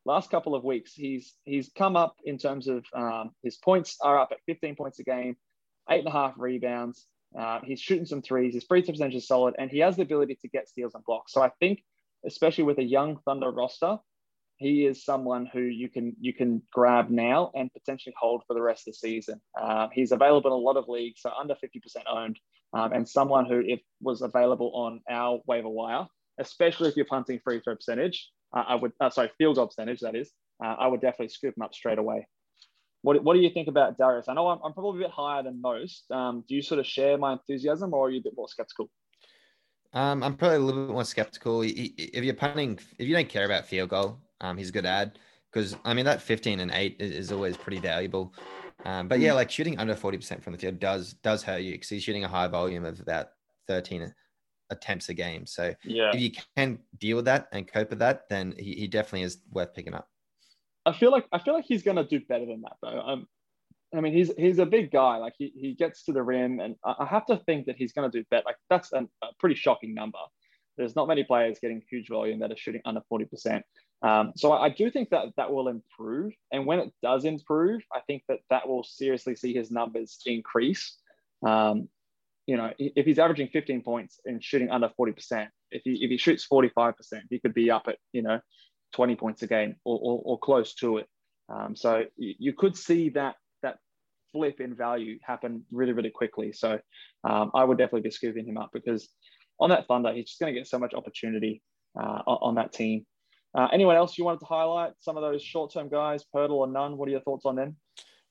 last 0.05 0.31
couple 0.31 0.55
of 0.55 0.65
weeks, 0.65 0.95
he's 0.95 1.35
he's 1.45 1.71
come 1.77 1.97
up 1.97 2.17
in 2.25 2.39
terms 2.39 2.69
of 2.69 2.85
um, 2.95 3.31
his 3.43 3.57
points 3.57 3.97
are 4.01 4.19
up 4.19 4.31
at 4.33 4.39
15 4.47 4.77
points 4.77 4.99
a 4.99 5.05
game, 5.05 5.37
eight 5.91 6.01
and 6.01 6.09
a 6.09 6.13
half 6.13 6.35
rebounds. 6.37 7.07
Uh, 7.39 7.61
he's 7.65 7.81
shooting 7.81 8.07
some 8.07 8.23
threes. 8.23 8.55
His 8.55 8.65
free 8.65 8.83
throw 8.83 8.93
percentage 8.93 9.15
is 9.15 9.27
solid, 9.27 9.55
and 9.59 9.71
he 9.71 9.79
has 9.79 9.97
the 9.97 10.03
ability 10.03 10.39
to 10.43 10.49
get 10.49 10.69
steals 10.69 10.95
and 10.95 11.05
blocks. 11.05 11.33
So 11.33 11.43
I 11.43 11.51
think, 11.61 11.83
especially 12.27 12.65
with 12.65 12.79
a 12.79 12.85
young 12.85 13.19
Thunder 13.25 13.51
roster, 13.51 13.99
he 14.63 14.87
is 14.87 15.05
someone 15.05 15.47
who 15.53 15.61
you 15.61 15.89
can 15.89 16.15
you 16.21 16.33
can 16.33 16.63
grab 16.73 17.11
now 17.11 17.51
and 17.55 17.73
potentially 17.73 18.15
hold 18.19 18.43
for 18.47 18.55
the 18.55 18.63
rest 18.63 18.87
of 18.87 18.93
the 18.93 18.99
season. 18.99 19.41
Um, 19.61 19.89
he's 19.93 20.13
available 20.13 20.51
in 20.51 20.55
a 20.55 20.57
lot 20.57 20.77
of 20.77 20.89
leagues, 20.89 21.21
so 21.23 21.31
under 21.31 21.55
50% 21.55 21.59
owned, 22.09 22.39
um, 22.73 22.93
and 22.93 23.09
someone 23.09 23.47
who 23.47 23.63
if 23.67 23.81
was 24.01 24.23
available 24.23 24.73
on 24.75 25.01
our 25.11 25.41
waiver 25.47 25.69
wire, 25.69 26.07
especially 26.39 26.89
if 26.89 26.97
you're 26.97 27.07
punting 27.07 27.41
free 27.43 27.61
throw 27.61 27.75
percentage, 27.75 28.31
uh, 28.57 28.65
I 28.67 28.75
would 28.75 28.93
uh, 29.01 29.11
sorry 29.11 29.31
field 29.39 29.57
goal 29.57 29.67
percentage 29.67 30.01
that 30.01 30.15
is, 30.15 30.31
uh, 30.65 30.77
I 30.79 30.87
would 30.87 31.01
definitely 31.01 31.29
scoop 31.29 31.57
him 31.57 31.63
up 31.63 31.75
straight 31.75 31.99
away. 31.99 32.27
What, 33.03 33.23
what 33.25 33.35
do 33.35 33.41
you 33.41 33.51
think 33.51 33.69
about 33.69 33.99
Darius? 33.99 34.29
I 34.29 34.35
know 34.35 34.47
I'm, 34.47 34.59
I'm 34.65 34.73
probably 34.73 35.03
a 35.03 35.07
bit 35.07 35.13
higher 35.13 35.43
than 35.43 35.61
most. 35.61 36.05
Um, 36.11 36.45
do 36.49 36.55
you 36.55 36.63
sort 36.63 36.79
of 36.79 36.87
share 36.87 37.19
my 37.19 37.33
enthusiasm, 37.33 37.93
or 37.93 38.07
are 38.07 38.11
you 38.11 38.21
a 38.21 38.23
bit 38.23 38.35
more 38.37 38.49
skeptical? 38.49 38.91
Um, 39.93 40.23
I'm 40.23 40.37
probably 40.37 40.57
a 40.57 40.61
little 40.61 40.87
bit 40.87 40.93
more 40.93 41.05
skeptical. 41.05 41.63
If 41.65 42.25
you're 42.25 42.35
punting, 42.35 42.79
if 42.99 43.07
you 43.07 43.15
don't 43.15 43.29
care 43.29 43.45
about 43.45 43.67
field 43.67 43.91
goal, 43.91 44.21
um, 44.41 44.57
he's 44.57 44.71
a 44.71 44.73
good 44.73 44.87
ad 44.87 45.19
because 45.51 45.77
I 45.85 45.95
mean 45.95 46.07
that 46.07 46.23
15 46.23 46.61
and 46.61 46.71
eight 46.73 46.97
is, 46.99 47.11
is 47.11 47.33
always 47.33 47.57
pretty 47.57 47.79
valuable. 47.79 48.33
Um, 48.85 49.07
but 49.09 49.21
yeah, 49.21 49.33
like 49.33 49.51
shooting 49.51 49.79
under 49.79 49.95
40% 49.95 50.43
from 50.43 50.55
the 50.55 50.59
field 50.59 50.81
does 50.81 51.15
does 51.23 51.43
hurt 51.43 51.61
you 51.61 51.73
because 51.73 51.89
he's 51.89 52.03
shooting 52.03 52.25
a 52.25 52.29
high 52.29 52.49
volume 52.49 52.85
of 52.85 53.01
about 53.01 53.29
13 53.69 54.13
attempts 54.73 55.09
a 55.09 55.15
game. 55.15 55.47
So 55.47 55.75
Yeah, 55.85 56.11
if 56.13 56.21
you 56.21 56.33
can 56.57 56.79
deal 56.99 57.17
with 57.17 57.27
that 57.27 57.49
and 57.53 57.67
cope 57.67 57.91
with 57.91 58.01
that, 58.01 58.29
then 58.29 58.55
he, 58.59 58.73
he 58.73 58.87
definitely 58.89 59.23
is 59.23 59.39
worth 59.53 59.73
picking 59.75 59.95
up. 59.95 60.09
I 60.85 60.93
feel 60.93 61.13
like 61.13 61.27
I 61.33 61.39
feel 61.39 61.55
like 61.55 61.67
he's 61.67 61.83
gonna 61.83 62.07
do 62.07 62.21
better 62.29 62.47
than 62.47 62.63
that 62.63 62.77
though. 62.83 63.01
Um, 63.01 63.27
I 63.95 64.01
mean, 64.01 64.13
he's 64.13 64.33
he's 64.37 64.59
a 64.59 64.67
big 64.67 64.91
guy. 64.91 65.19
Like 65.19 65.35
he, 65.39 65.53
he 65.55 65.75
gets 65.75 66.05
to 66.05 66.13
the 66.13 66.23
rim, 66.23 66.61
and 66.61 66.77
I 66.85 67.05
have 67.05 67.27
to 67.27 67.37
think 67.37 67.67
that 67.67 67.77
he's 67.77 67.93
gonna 67.93 68.11
do 68.11 68.25
better. 68.31 68.45
Like 68.47 68.57
that's 68.71 68.93
an, 68.93 69.09
a 69.23 69.29
pretty 69.39 69.55
shocking 69.55 69.95
number. 69.95 70.19
There's 70.79 70.97
not 70.97 71.09
many 71.09 71.25
players 71.25 71.59
getting 71.61 71.83
huge 71.91 72.09
volume 72.09 72.41
that 72.41 72.51
are 72.51 72.57
shooting 72.57 72.81
under 72.85 73.03
forty 73.09 73.27
percent. 73.27 73.65
Um, 74.03 74.33
so 74.35 74.53
I, 74.53 74.65
I 74.65 74.69
do 74.71 74.91
think 74.91 75.11
that 75.11 75.27
that 75.37 75.53
will 75.53 75.69
improve, 75.69 76.33
and 76.51 76.67
when 76.67 76.81
it 76.81 76.93
does 77.03 77.25
improve, 77.25 77.83
I 77.95 78.01
think 78.07 78.23
that 78.29 78.41
that 78.51 78.67
will 78.67 78.83
seriously 78.83 79.37
see 79.37 79.53
his 79.53 79.71
numbers 79.71 80.19
increase. 80.27 80.97
Um, 81.47 81.89
you 82.47 82.57
know, 82.57 82.73
if 82.79 83.07
he's 83.07 83.19
averaging 83.19 83.49
15 83.53 83.83
points 83.83 84.21
and 84.25 84.43
shooting 84.43 84.71
under 84.71 84.91
40%, 84.99 85.49
if 85.71 85.83
he 85.85 85.93
if 86.03 86.11
he 86.11 86.19
shoots 86.19 86.47
45%, 86.51 86.95
he 87.31 87.39
could 87.39 87.55
be 87.55 87.71
up 87.71 87.85
at 87.87 87.97
you 88.13 88.23
know 88.23 88.41
20 88.95 89.17
points 89.17 89.43
a 89.43 89.47
game 89.47 89.77
or, 89.85 89.99
or, 90.03 90.23
or 90.25 90.39
close 90.39 90.75
to 90.75 90.99
it. 90.99 91.07
Um, 91.49 91.77
so 91.77 92.05
you, 92.17 92.35
you 92.39 92.53
could 92.53 92.77
see 92.77 93.11
that 93.11 93.37
that 93.63 93.77
flip 94.33 94.61
in 94.61 94.75
value 94.75 95.19
happen 95.23 95.65
really, 95.71 95.93
really 95.93 96.11
quickly. 96.11 96.53
So 96.53 96.79
um, 97.25 97.51
I 97.55 97.65
would 97.65 97.79
definitely 97.79 98.03
be 98.03 98.11
scooping 98.11 98.47
him 98.47 98.59
up 98.59 98.71
because 98.73 99.09
on 99.61 99.71
that 99.71 99.87
Thunder, 99.87 100.13
he's 100.13 100.27
just 100.27 100.41
going 100.41 100.53
to 100.53 100.59
get 100.59 100.67
so 100.67 100.79
much 100.79 100.95
opportunity 100.95 101.63
uh, 101.99 102.23
on, 102.27 102.39
on 102.43 102.55
that 102.57 102.73
team. 102.73 103.07
Uh, 103.55 103.69
anyone 103.73 103.97
else 103.97 104.17
you 104.17 104.25
wanted 104.25 104.41
to 104.41 104.47
highlight? 104.47 104.93
Some 104.99 105.17
of 105.17 105.23
those 105.23 105.43
short-term 105.43 105.89
guys, 105.89 106.25
Poeltl 106.35 106.53
or 106.53 106.67
Nunn. 106.67 106.97
What 106.97 107.07
are 107.09 107.13
your 107.13 107.21
thoughts 107.21 107.45
on 107.45 107.55
them? 107.55 107.77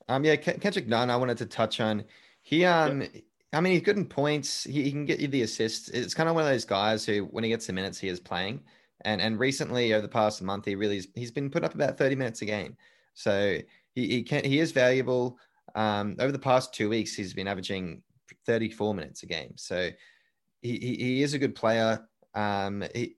Um, 0.10 0.26
yeah, 0.26 0.36
Kendrick 0.36 0.88
Nunn, 0.88 1.10
I 1.12 1.16
wanted 1.16 1.38
to 1.38 1.46
touch 1.46 1.80
on. 1.80 2.04
He, 2.42 2.66
um, 2.66 3.04
I 3.54 3.60
mean, 3.60 3.74
he's 3.74 3.82
good 3.82 3.98
in 3.98 4.06
points. 4.06 4.64
He, 4.64 4.84
he 4.84 4.92
can 4.92 5.06
get 5.06 5.20
you 5.20 5.28
the 5.28 5.42
assists. 5.42 5.90
It's 5.90 6.14
kind 6.14 6.30
of 6.30 6.36
one 6.36 6.46
of 6.46 6.50
those 6.50 6.66
guys 6.66 7.06
who, 7.06 7.26
when 7.26 7.44
he 7.44 7.50
gets 7.50 7.68
the 7.68 7.74
minutes, 7.74 8.00
he 8.00 8.08
is 8.08 8.20
playing. 8.20 8.62
And 9.04 9.20
and 9.20 9.40
recently, 9.40 9.94
over 9.94 10.02
the 10.02 10.08
past 10.08 10.42
month, 10.42 10.66
he 10.66 10.76
really 10.76 11.02
he's 11.16 11.32
been 11.32 11.50
put 11.50 11.64
up 11.64 11.74
about 11.74 11.98
thirty 11.98 12.16
minutes 12.16 12.42
a 12.44 12.46
game. 12.46 12.78
So 13.14 13.58
he 13.94 14.08
he 14.08 14.24
can 14.24 14.44
he 14.44 14.60
is 14.60 14.72
valuable. 14.72 15.38
Um, 15.74 16.16
over 16.20 16.32
the 16.32 16.40
past 16.40 16.74
two 16.74 16.90
weeks, 16.90 17.16
he's 17.16 17.34
been 17.34 17.48
averaging 17.48 18.04
thirty 18.46 18.70
four 18.70 18.94
minutes 18.94 19.24
a 19.24 19.26
game. 19.26 19.54
So 19.56 19.90
he 20.62 20.78
he, 20.78 20.96
he 20.96 21.24
is 21.24 21.34
a 21.34 21.40
good 21.40 21.56
player. 21.56 22.08
Um, 22.36 22.84
he 22.94 23.16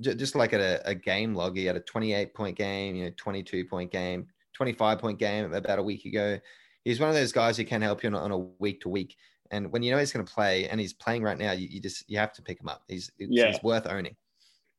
just 0.00 0.34
like 0.34 0.52
at 0.52 0.60
a, 0.60 0.88
a 0.88 0.94
game 0.94 1.34
log, 1.34 1.56
he 1.56 1.66
had 1.66 1.76
a 1.76 1.80
twenty 1.80 2.14
eight 2.14 2.32
point 2.32 2.56
game, 2.56 2.96
you 2.96 3.04
know, 3.04 3.12
twenty 3.18 3.42
two 3.42 3.66
point 3.66 3.92
game, 3.92 4.28
twenty 4.54 4.72
five 4.72 4.98
point 4.98 5.18
game 5.18 5.52
about 5.52 5.78
a 5.78 5.82
week 5.82 6.06
ago 6.06 6.38
he's 6.86 7.00
one 7.00 7.08
of 7.08 7.16
those 7.16 7.32
guys 7.32 7.56
who 7.56 7.64
can 7.64 7.82
help 7.82 8.02
you 8.04 8.08
on, 8.08 8.14
on 8.14 8.30
a 8.30 8.38
week 8.38 8.80
to 8.80 8.88
week. 8.88 9.16
And 9.50 9.72
when 9.72 9.82
you 9.82 9.92
know 9.92 9.98
he's 9.98 10.12
going 10.12 10.24
to 10.24 10.32
play 10.32 10.68
and 10.68 10.80
he's 10.80 10.92
playing 10.92 11.22
right 11.22 11.38
now, 11.38 11.52
you, 11.52 11.68
you 11.70 11.80
just 11.80 12.08
you 12.08 12.18
have 12.18 12.32
to 12.34 12.42
pick 12.42 12.60
him 12.60 12.68
up. 12.68 12.82
He's 12.88 13.10
it's, 13.18 13.30
Yeah. 13.30 13.52
he's 13.52 13.62
worth 13.62 13.86
owning. 13.86 14.16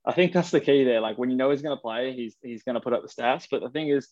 I 0.06 0.14
think 0.14 0.32
that's 0.32 0.52
the 0.52 0.62
key 0.62 0.84
there. 0.84 1.02
Like 1.02 1.18
when 1.18 1.30
you 1.30 1.36
know 1.36 1.50
he's 1.52 1.62
going 1.62 1.76
to 1.76 1.82
play, 1.82 2.14
he's 2.14 2.38
he's 2.42 2.64
going 2.64 2.76
to 2.76 2.82
put 2.82 2.94
up 2.94 3.02
the 3.02 3.10
stats. 3.10 3.48
But 3.50 3.62
the 3.62 3.70
thing 3.70 3.90
is, 3.90 4.10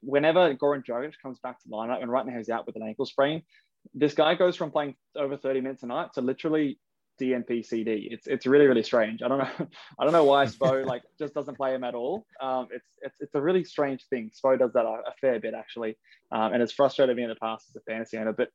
whenever 0.00 0.54
Goran 0.54 0.84
Dragic 0.84 1.14
comes 1.22 1.38
back 1.40 1.60
to 1.62 1.68
lineup, 1.68 2.02
and 2.02 2.10
right 2.10 2.26
now 2.26 2.36
he's 2.36 2.48
out 2.48 2.66
with 2.66 2.76
an 2.76 2.82
ankle 2.82 3.04
sprain, 3.04 3.42
this 3.92 4.14
guy 4.14 4.34
goes 4.34 4.56
from 4.56 4.70
playing 4.70 4.94
over 5.16 5.36
30 5.36 5.60
minutes 5.60 5.82
a 5.82 5.86
night 5.86 6.14
to 6.14 6.22
literally 6.22 6.78
DNP 7.20 7.64
CD. 7.64 8.08
It's 8.10 8.26
it's 8.26 8.46
really 8.46 8.66
really 8.66 8.82
strange. 8.82 9.22
I 9.22 9.28
don't 9.28 9.38
know 9.38 9.68
I 9.98 10.04
don't 10.04 10.12
know 10.12 10.24
why 10.24 10.46
Spo 10.46 10.84
like 10.86 11.02
just 11.18 11.34
doesn't 11.34 11.56
play 11.56 11.74
him 11.74 11.84
at 11.84 11.94
all. 11.94 12.26
Um, 12.40 12.68
it's 12.72 12.88
it's 13.02 13.16
it's 13.20 13.34
a 13.34 13.40
really 13.40 13.64
strange 13.64 14.04
thing. 14.08 14.30
Spo 14.30 14.58
does 14.58 14.72
that 14.72 14.84
a, 14.84 14.88
a 14.88 15.14
fair 15.20 15.38
bit 15.40 15.54
actually, 15.54 15.96
um, 16.32 16.52
and 16.52 16.62
it's 16.62 16.72
frustrated 16.72 17.16
me 17.16 17.22
in 17.22 17.28
the 17.28 17.36
past 17.36 17.68
as 17.68 17.76
a 17.76 17.80
fantasy 17.80 18.16
owner. 18.16 18.32
But 18.32 18.48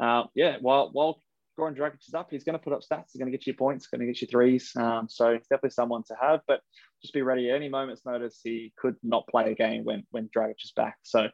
uh, 0.00 0.24
yeah, 0.34 0.56
while 0.60 0.90
while 0.92 1.20
Goran 1.58 1.76
Dragic 1.76 2.06
is 2.06 2.14
up, 2.14 2.28
he's 2.30 2.44
going 2.44 2.58
to 2.58 2.62
put 2.62 2.72
up 2.72 2.80
stats. 2.80 3.06
He's 3.12 3.18
going 3.18 3.30
to 3.30 3.36
get 3.36 3.46
you 3.46 3.54
points, 3.54 3.88
going 3.88 4.00
to 4.00 4.06
get 4.06 4.20
you 4.20 4.28
threes. 4.28 4.72
Um, 4.76 5.08
so 5.08 5.30
it's 5.30 5.48
definitely 5.48 5.70
someone 5.70 6.04
to 6.04 6.16
have. 6.20 6.40
But 6.46 6.60
just 7.02 7.14
be 7.14 7.22
ready 7.22 7.50
at 7.50 7.56
any 7.56 7.68
moment's 7.68 8.06
notice. 8.06 8.40
He 8.42 8.72
could 8.78 8.96
not 9.02 9.26
play 9.28 9.50
a 9.50 9.54
game 9.54 9.84
when 9.84 10.04
when 10.10 10.28
Dragic 10.28 10.62
is 10.62 10.72
back. 10.74 10.96
So 11.02 11.28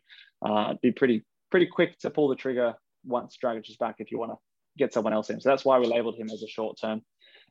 uh, 0.44 0.74
be 0.82 0.92
pretty 0.92 1.24
pretty 1.50 1.66
quick 1.66 1.98
to 2.00 2.10
pull 2.10 2.28
the 2.28 2.36
trigger 2.36 2.74
once 3.04 3.36
Dragic 3.42 3.68
is 3.68 3.76
back 3.76 3.96
if 3.98 4.10
you 4.10 4.18
want 4.18 4.32
to 4.32 4.38
get 4.78 4.92
someone 4.92 5.12
else 5.12 5.30
in. 5.30 5.40
So 5.40 5.50
that's 5.50 5.64
why 5.64 5.78
we 5.78 5.86
labeled 5.86 6.16
him 6.16 6.30
as 6.30 6.42
a 6.42 6.48
short 6.48 6.78
term. 6.80 7.02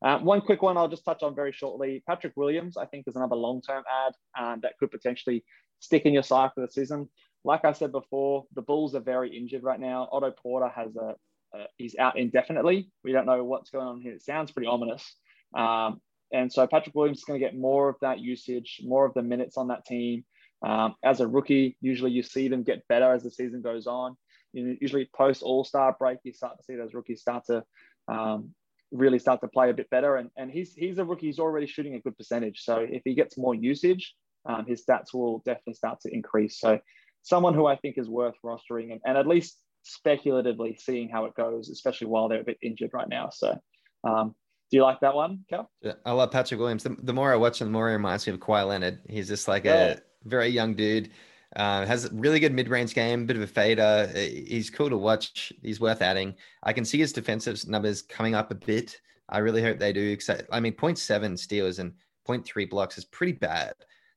Uh, 0.03 0.19
one 0.19 0.41
quick 0.41 0.61
one 0.61 0.77
I'll 0.77 0.89
just 0.89 1.05
touch 1.05 1.23
on 1.23 1.35
very 1.35 1.53
shortly. 1.53 2.03
Patrick 2.07 2.33
Williams, 2.35 2.75
I 2.75 2.85
think, 2.85 3.05
is 3.07 3.15
another 3.15 3.35
long 3.35 3.61
term 3.61 3.83
ad 4.05 4.13
um, 4.37 4.59
that 4.63 4.73
could 4.79 4.91
potentially 4.91 5.43
stick 5.79 6.05
in 6.05 6.13
your 6.13 6.23
side 6.23 6.51
for 6.55 6.61
the 6.61 6.71
season. 6.71 7.09
Like 7.45 7.65
I 7.65 7.73
said 7.73 7.91
before, 7.91 8.45
the 8.55 8.61
Bulls 8.61 8.95
are 8.95 9.01
very 9.01 9.35
injured 9.35 9.63
right 9.63 9.79
now. 9.79 10.07
Otto 10.11 10.31
Porter 10.31 10.69
has 10.69 10.95
a, 10.95 11.15
a 11.57 11.65
he's 11.77 11.95
out 11.99 12.17
indefinitely. 12.17 12.89
We 13.03 13.11
don't 13.11 13.25
know 13.25 13.43
what's 13.43 13.69
going 13.69 13.87
on 13.87 14.01
here. 14.01 14.13
It 14.13 14.21
sounds 14.21 14.51
pretty 14.51 14.67
ominous. 14.67 15.15
Um, 15.55 16.01
and 16.31 16.51
so 16.51 16.65
Patrick 16.65 16.95
Williams 16.95 17.19
is 17.19 17.23
going 17.25 17.39
to 17.39 17.45
get 17.45 17.55
more 17.55 17.89
of 17.89 17.95
that 18.01 18.19
usage, 18.19 18.81
more 18.83 19.05
of 19.05 19.13
the 19.13 19.21
minutes 19.21 19.57
on 19.57 19.67
that 19.67 19.85
team. 19.85 20.25
Um, 20.65 20.95
as 21.03 21.19
a 21.19 21.27
rookie, 21.27 21.77
usually 21.81 22.11
you 22.11 22.23
see 22.23 22.47
them 22.47 22.63
get 22.63 22.87
better 22.87 23.13
as 23.13 23.23
the 23.23 23.31
season 23.31 23.61
goes 23.61 23.85
on. 23.85 24.15
You 24.53 24.77
usually 24.79 25.09
post 25.15 25.43
All 25.43 25.63
Star 25.63 25.95
break, 25.97 26.19
you 26.23 26.33
start 26.33 26.57
to 26.57 26.63
see 26.63 26.75
those 26.75 26.93
rookies 26.93 27.21
start 27.21 27.43
to 27.47 27.63
um, 28.07 28.53
really 28.91 29.19
start 29.19 29.41
to 29.41 29.47
play 29.47 29.69
a 29.69 29.73
bit 29.73 29.89
better. 29.89 30.15
And, 30.15 30.29
and 30.37 30.49
he's 30.49 30.73
he's 30.73 30.99
a 30.99 31.05
rookie. 31.05 31.27
He's 31.27 31.39
already 31.39 31.67
shooting 31.67 31.95
a 31.95 31.99
good 31.99 32.17
percentage. 32.17 32.61
So 32.61 32.77
if 32.77 33.01
he 33.03 33.13
gets 33.13 33.37
more 33.37 33.55
usage, 33.55 34.15
um, 34.45 34.65
his 34.65 34.83
stats 34.85 35.13
will 35.13 35.39
definitely 35.39 35.73
start 35.73 35.99
to 36.01 36.13
increase. 36.13 36.59
So 36.59 36.79
someone 37.23 37.53
who 37.53 37.65
I 37.65 37.75
think 37.77 37.97
is 37.97 38.07
worth 38.09 38.35
rostering 38.45 38.91
and, 38.91 39.01
and 39.05 39.17
at 39.17 39.27
least 39.27 39.57
speculatively 39.81 40.77
seeing 40.79 41.09
how 41.09 41.25
it 41.25 41.35
goes, 41.35 41.69
especially 41.69 42.07
while 42.07 42.29
they're 42.29 42.41
a 42.41 42.45
bit 42.45 42.57
injured 42.61 42.91
right 42.93 43.09
now. 43.09 43.29
So 43.31 43.57
um, 44.03 44.35
do 44.69 44.77
you 44.77 44.83
like 44.83 44.99
that 45.01 45.15
one, 45.15 45.39
Cal? 45.49 45.69
I 46.05 46.11
love 46.11 46.31
Patrick 46.31 46.59
Williams. 46.59 46.83
The, 46.83 46.95
the, 47.01 47.13
more 47.13 47.33
I 47.33 47.35
watch 47.35 47.61
him, 47.61 47.67
the 47.67 47.71
more 47.73 47.87
he 47.89 47.93
reminds 47.93 48.27
me 48.27 48.33
of 48.33 48.39
Kawhi 48.39 48.67
Leonard. 48.67 48.99
He's 49.09 49.27
just 49.27 49.47
like 49.47 49.65
Yeah. 49.65 49.85
a 49.93 49.97
very 50.25 50.47
young 50.47 50.73
dude. 50.73 51.09
Uh, 51.55 51.85
has 51.85 52.05
a 52.05 52.09
really 52.13 52.39
good 52.39 52.53
mid-range 52.53 52.95
game, 52.95 53.21
a 53.21 53.25
bit 53.25 53.35
of 53.35 53.43
a 53.43 53.47
fader. 53.47 54.09
Uh, 54.11 54.17
He's 54.17 54.71
cool 54.71 54.89
to 54.89 54.97
watch. 54.97 55.53
He's 55.61 55.79
worth 55.79 56.01
adding. 56.01 56.33
I 56.63 56.73
can 56.73 56.83
see 56.83 56.97
his 56.97 57.13
defensive 57.13 57.67
numbers 57.67 58.01
coming 58.01 58.33
up 58.33 58.49
a 58.49 58.55
bit. 58.55 58.99
I 59.29 59.37
really 59.37 59.61
hope 59.61 59.77
they 59.77 59.93
do. 59.93 60.17
I 60.51 60.59
mean, 60.59 60.73
0.7 60.73 61.37
steals 61.37 61.77
and 61.79 61.93
0.3 62.27 62.69
blocks 62.69 62.97
is 62.97 63.05
pretty 63.05 63.33
bad, 63.33 63.73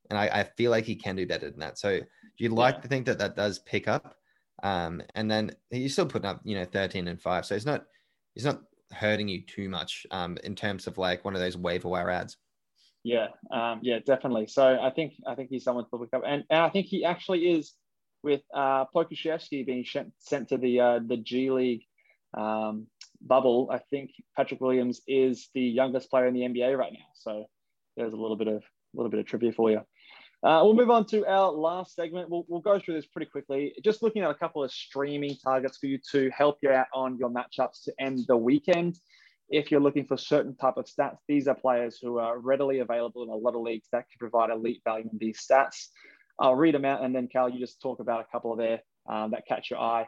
and 0.08 0.18
I, 0.18 0.26
I 0.28 0.44
feel 0.56 0.70
like 0.70 0.84
he 0.84 0.96
can 0.96 1.16
do 1.16 1.26
better 1.26 1.50
than 1.50 1.60
that. 1.60 1.78
So 1.78 2.00
you'd 2.38 2.52
like 2.52 2.82
to 2.82 2.88
think 2.88 3.06
that 3.06 3.18
that 3.18 3.36
does 3.36 3.58
pick 3.60 3.88
up. 3.88 4.16
Um, 4.62 5.02
and 5.14 5.30
then 5.30 5.52
he's 5.70 5.92
still 5.92 6.06
putting 6.06 6.28
up, 6.28 6.40
you 6.44 6.56
know, 6.56 6.64
13 6.64 7.08
and 7.08 7.20
five. 7.20 7.44
So 7.44 7.54
he's 7.54 7.66
not 7.66 7.84
he's 8.34 8.44
not 8.44 8.62
hurting 8.92 9.28
you 9.28 9.42
too 9.42 9.68
much 9.68 10.06
um, 10.10 10.38
in 10.44 10.54
terms 10.54 10.86
of 10.86 10.98
like 10.98 11.24
one 11.24 11.34
of 11.34 11.40
those 11.40 11.56
waiver 11.56 11.88
wire 11.88 12.10
ads. 12.10 12.36
Yeah, 13.04 13.28
um, 13.52 13.80
yeah, 13.82 14.00
definitely. 14.04 14.48
So 14.48 14.78
I 14.80 14.90
think 14.90 15.12
I 15.26 15.34
think 15.34 15.50
he's 15.50 15.64
someone 15.64 15.84
to 15.90 15.96
look 15.96 16.12
up, 16.12 16.22
and, 16.26 16.42
and 16.50 16.60
I 16.60 16.68
think 16.70 16.86
he 16.86 17.04
actually 17.04 17.50
is 17.50 17.74
with 18.22 18.40
uh, 18.52 18.86
Pokusevski 18.92 19.64
being 19.64 19.84
sent, 19.84 20.12
sent 20.18 20.48
to 20.48 20.58
the 20.58 20.80
uh, 20.80 21.00
the 21.06 21.16
G 21.18 21.50
League 21.50 21.84
um, 22.36 22.88
bubble. 23.20 23.68
I 23.70 23.78
think 23.90 24.10
Patrick 24.36 24.60
Williams 24.60 25.02
is 25.06 25.50
the 25.54 25.60
youngest 25.60 26.10
player 26.10 26.26
in 26.26 26.34
the 26.34 26.40
NBA 26.40 26.76
right 26.76 26.92
now. 26.92 27.06
So 27.14 27.44
there's 27.96 28.12
a 28.12 28.16
little 28.16 28.36
bit 28.36 28.48
of 28.48 28.56
a 28.56 28.96
little 28.96 29.10
bit 29.10 29.20
of 29.20 29.26
trivia 29.26 29.52
for 29.52 29.70
you. 29.70 29.82
Uh, 30.42 30.60
we'll 30.62 30.74
move 30.74 30.90
on 30.90 31.04
to 31.06 31.26
our 31.26 31.50
last 31.50 31.94
segment. 31.94 32.28
We'll, 32.28 32.44
we'll 32.48 32.60
go 32.60 32.78
through 32.78 32.94
this 32.94 33.06
pretty 33.06 33.30
quickly. 33.30 33.74
Just 33.82 34.02
looking 34.02 34.22
at 34.22 34.30
a 34.30 34.34
couple 34.34 34.62
of 34.62 34.70
streaming 34.70 35.36
targets 35.42 35.78
for 35.78 35.86
you 35.86 35.98
to 36.12 36.30
help 36.30 36.58
you 36.62 36.70
out 36.70 36.86
on 36.94 37.16
your 37.18 37.30
matchups 37.30 37.84
to 37.84 37.94
end 37.98 38.20
the 38.28 38.36
weekend. 38.36 38.98
If 39.48 39.70
you're 39.70 39.80
looking 39.80 40.06
for 40.06 40.16
certain 40.16 40.56
type 40.56 40.76
of 40.76 40.86
stats, 40.86 41.18
these 41.26 41.48
are 41.48 41.54
players 41.54 41.98
who 42.02 42.18
are 42.18 42.38
readily 42.38 42.80
available 42.80 43.22
in 43.22 43.30
a 43.30 43.34
lot 43.34 43.54
of 43.54 43.62
leagues 43.62 43.88
that 43.92 44.06
can 44.10 44.18
provide 44.18 44.50
elite 44.50 44.82
value 44.84 45.08
in 45.10 45.18
these 45.18 45.38
stats. 45.38 45.88
I'll 46.38 46.56
read 46.56 46.74
them 46.74 46.84
out, 46.84 47.02
and 47.02 47.14
then 47.14 47.28
Cal, 47.28 47.48
you 47.48 47.58
just 47.58 47.80
talk 47.80 48.00
about 48.00 48.20
a 48.20 48.26
couple 48.30 48.52
of 48.52 48.58
there 48.58 48.80
um, 49.08 49.30
that 49.30 49.46
catch 49.46 49.70
your 49.70 49.80
eye. 49.80 50.06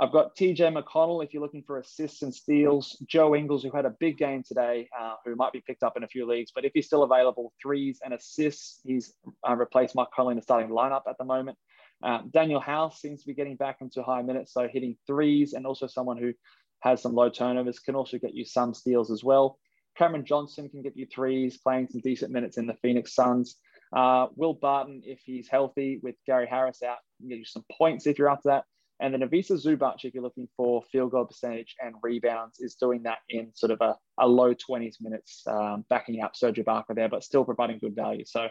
I've 0.00 0.12
got 0.12 0.36
TJ 0.36 0.80
McConnell 0.80 1.24
if 1.24 1.34
you're 1.34 1.42
looking 1.42 1.64
for 1.64 1.78
assists 1.78 2.22
and 2.22 2.32
steals. 2.32 2.96
Joe 3.06 3.34
Ingles, 3.34 3.64
who 3.64 3.70
had 3.72 3.84
a 3.84 3.90
big 3.98 4.16
game 4.16 4.44
today, 4.46 4.88
uh, 4.98 5.14
who 5.24 5.34
might 5.34 5.52
be 5.52 5.60
picked 5.60 5.82
up 5.82 5.96
in 5.96 6.04
a 6.04 6.08
few 6.08 6.24
leagues, 6.24 6.52
but 6.54 6.64
if 6.64 6.70
he's 6.72 6.86
still 6.86 7.02
available, 7.02 7.52
threes 7.60 8.00
and 8.04 8.14
assists. 8.14 8.80
He's 8.84 9.14
uh, 9.48 9.56
replaced 9.56 9.96
Mike 9.96 10.08
Conley 10.14 10.32
in 10.32 10.36
the 10.36 10.42
starting 10.42 10.70
lineup 10.70 11.02
at 11.08 11.18
the 11.18 11.24
moment. 11.24 11.58
Uh, 12.00 12.22
Danuel 12.22 12.62
House 12.62 13.00
seems 13.00 13.22
to 13.22 13.26
be 13.26 13.34
getting 13.34 13.56
back 13.56 13.78
into 13.80 14.04
high 14.04 14.22
minutes, 14.22 14.52
so 14.52 14.68
hitting 14.68 14.96
threes, 15.04 15.52
and 15.52 15.66
also 15.66 15.88
someone 15.88 16.16
who 16.16 16.32
has 16.80 17.02
some 17.02 17.14
low 17.14 17.28
turnovers 17.28 17.80
can 17.80 17.96
also 17.96 18.18
get 18.18 18.34
you 18.34 18.44
some 18.44 18.74
steals 18.74 19.10
as 19.10 19.24
well. 19.24 19.58
Cameron 19.96 20.24
Johnson 20.24 20.68
can 20.68 20.80
get 20.80 20.96
you 20.96 21.06
threes, 21.12 21.58
playing 21.58 21.88
some 21.90 22.00
decent 22.02 22.30
minutes 22.30 22.56
in 22.56 22.68
the 22.68 22.74
Phoenix 22.82 23.16
Suns. 23.16 23.56
Uh, 23.92 24.28
Will 24.36 24.54
Barton, 24.54 25.02
if 25.04 25.18
he's 25.24 25.48
healthy 25.48 25.98
with 26.04 26.14
Gary 26.24 26.46
Harris 26.46 26.84
out, 26.84 26.98
can 27.18 27.30
get 27.30 27.38
you 27.38 27.44
some 27.44 27.64
points 27.72 28.06
if 28.06 28.16
you're 28.16 28.30
after 28.30 28.50
that. 28.50 28.64
And 29.00 29.14
then 29.14 29.22
Ivica 29.22 29.54
Zubac, 29.54 30.04
if 30.04 30.14
you're 30.14 30.22
looking 30.22 30.48
for 30.56 30.82
field 30.90 31.12
goal 31.12 31.24
percentage 31.24 31.76
and 31.80 31.94
rebounds, 32.02 32.58
is 32.58 32.74
doing 32.74 33.02
that 33.04 33.18
in 33.28 33.52
sort 33.54 33.70
of 33.70 33.80
a, 33.80 33.96
a 34.18 34.26
low 34.26 34.54
20s 34.54 34.96
minutes, 35.00 35.42
um, 35.46 35.84
backing 35.88 36.20
up 36.22 36.34
Serge 36.34 36.56
Ibaka 36.56 36.94
there, 36.94 37.08
but 37.08 37.22
still 37.22 37.44
providing 37.44 37.78
good 37.78 37.94
value. 37.94 38.24
So 38.26 38.48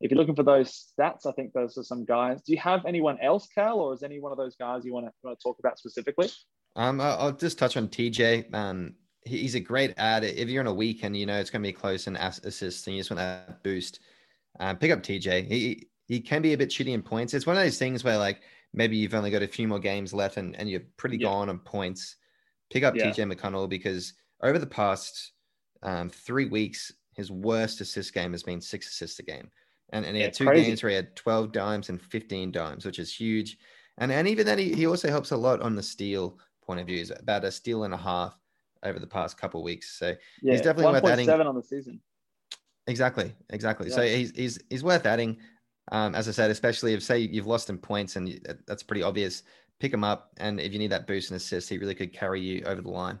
if 0.00 0.10
you're 0.10 0.18
looking 0.18 0.34
for 0.34 0.42
those 0.42 0.92
stats, 0.98 1.26
I 1.26 1.32
think 1.32 1.52
those 1.52 1.78
are 1.78 1.84
some 1.84 2.04
guys. 2.04 2.42
Do 2.42 2.52
you 2.52 2.58
have 2.58 2.84
anyone 2.86 3.18
else, 3.22 3.46
Cal, 3.54 3.78
or 3.78 3.94
is 3.94 4.02
any 4.02 4.20
one 4.20 4.32
of 4.32 4.38
those 4.38 4.56
guys 4.56 4.84
you 4.84 4.92
want 4.92 5.06
to, 5.06 5.12
want 5.22 5.38
to 5.38 5.42
talk 5.42 5.58
about 5.60 5.78
specifically? 5.78 6.28
Um, 6.76 7.00
I'll 7.00 7.32
just 7.32 7.58
touch 7.58 7.76
on 7.76 7.88
TJ. 7.88 8.52
Um, 8.52 8.94
he's 9.24 9.54
a 9.54 9.60
great 9.60 9.94
ad. 9.96 10.24
If 10.24 10.48
you're 10.48 10.62
on 10.62 10.66
a 10.66 10.74
weekend, 10.74 11.16
you 11.16 11.26
know 11.26 11.38
it's 11.38 11.50
going 11.50 11.62
to 11.62 11.68
be 11.68 11.72
close 11.72 12.08
ass- 12.08 12.40
assists, 12.44 12.86
and 12.86 12.96
you 12.96 13.00
just 13.00 13.10
want 13.10 13.20
to 13.20 13.56
boost. 13.62 14.00
Uh, 14.58 14.74
pick 14.74 14.90
up 14.90 15.02
TJ. 15.02 15.46
He 15.46 15.88
he 16.06 16.20
can 16.20 16.42
be 16.42 16.52
a 16.52 16.58
bit 16.58 16.70
shitty 16.70 16.92
in 16.92 17.02
points. 17.02 17.32
It's 17.34 17.46
one 17.46 17.56
of 17.56 17.62
those 17.62 17.78
things 17.78 18.04
where 18.04 18.18
like 18.18 18.42
maybe 18.74 18.96
you've 18.96 19.14
only 19.14 19.30
got 19.30 19.42
a 19.42 19.48
few 19.48 19.68
more 19.68 19.78
games 19.78 20.12
left, 20.12 20.36
and, 20.36 20.54
and 20.56 20.68
you're 20.68 20.82
pretty 20.96 21.18
Yeah. 21.18 21.28
gone 21.28 21.48
on 21.48 21.60
points. 21.60 22.16
Pick 22.70 22.82
up 22.82 22.96
Yeah. 22.96 23.10
TJ 23.10 23.32
McConnell 23.32 23.68
because 23.68 24.14
over 24.42 24.58
the 24.58 24.66
past 24.66 25.32
um, 25.82 26.10
three 26.10 26.46
weeks, 26.46 26.92
his 27.12 27.30
worst 27.30 27.80
assist 27.80 28.12
game 28.12 28.32
has 28.32 28.42
been 28.42 28.60
six 28.60 28.88
assists 28.88 29.18
a 29.20 29.22
game, 29.22 29.50
and 29.90 30.04
and 30.04 30.16
he 30.16 30.22
Yeah, 30.22 30.28
had 30.28 30.34
two 30.34 30.46
crazy. 30.46 30.70
games 30.70 30.82
where 30.82 30.90
he 30.90 30.96
had 30.96 31.14
12 31.16 31.52
dimes 31.52 31.88
and 31.88 32.00
15 32.02 32.50
dimes, 32.52 32.84
which 32.84 32.98
is 32.98 33.14
huge. 33.14 33.58
And 33.98 34.10
and 34.10 34.26
even 34.26 34.46
then, 34.46 34.58
he, 34.58 34.74
he 34.74 34.86
also 34.86 35.08
helps 35.08 35.30
a 35.30 35.36
lot 35.36 35.60
on 35.60 35.76
the 35.76 35.82
steal 35.82 36.38
point 36.62 36.80
of 36.80 36.86
view. 36.86 36.98
He's 36.98 37.10
about 37.10 37.44
a 37.44 37.52
steal 37.52 37.84
and 37.84 37.94
a 37.94 37.98
half 37.98 38.36
over 38.82 38.98
the 38.98 39.06
past 39.06 39.38
couple 39.38 39.60
of 39.60 39.64
weeks. 39.64 39.98
So 39.98 40.14
Yeah, 40.42 40.52
He's 40.52 40.60
definitely 40.62 40.92
worth 40.92 41.06
adding. 41.06 41.26
1.7 41.26 41.46
on 41.46 41.54
the 41.54 41.62
season. 41.62 42.00
exactly, 42.86 43.34
exactly. 43.50 43.90
So 43.90 44.02
he's 44.02 44.30
he's 44.32 44.58
he's 44.70 44.84
worth 44.84 45.06
adding. 45.06 45.38
Um, 45.92 46.14
as 46.14 46.28
I 46.28 46.32
said, 46.32 46.50
especially 46.50 46.94
if 46.94 47.02
say 47.02 47.18
you've 47.18 47.46
lost 47.46 47.70
in 47.70 47.78
points 47.78 48.16
and 48.16 48.28
you, 48.28 48.40
that's 48.66 48.82
pretty 48.82 49.02
obvious. 49.02 49.42
Pick 49.80 49.92
him 49.92 50.04
up, 50.04 50.32
and 50.38 50.60
if 50.60 50.72
you 50.72 50.78
need 50.78 50.92
that 50.92 51.06
boost 51.06 51.30
and 51.30 51.36
assist, 51.36 51.68
he 51.68 51.78
really 51.78 51.94
could 51.94 52.12
carry 52.12 52.40
you 52.40 52.62
over 52.64 52.80
the 52.80 52.90
line. 52.90 53.18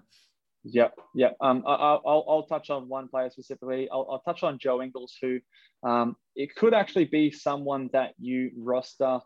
Yeah, 0.62 0.88
yeah. 1.14 1.30
Um, 1.40 1.62
I, 1.66 1.74
I'll, 1.74 2.24
I'll, 2.26 2.46
touch 2.48 2.70
on 2.70 2.88
one 2.88 3.08
player 3.08 3.28
specifically. 3.28 3.88
I'll, 3.92 4.06
I'll 4.10 4.20
touch 4.20 4.42
on 4.42 4.58
Joe 4.58 4.80
Ingles, 4.80 5.14
who 5.20 5.40
um, 5.82 6.16
it 6.36 6.54
could 6.56 6.72
actually 6.72 7.04
be 7.04 7.30
someone 7.30 7.90
that 7.92 8.14
you 8.18 8.50
roster 8.56 9.20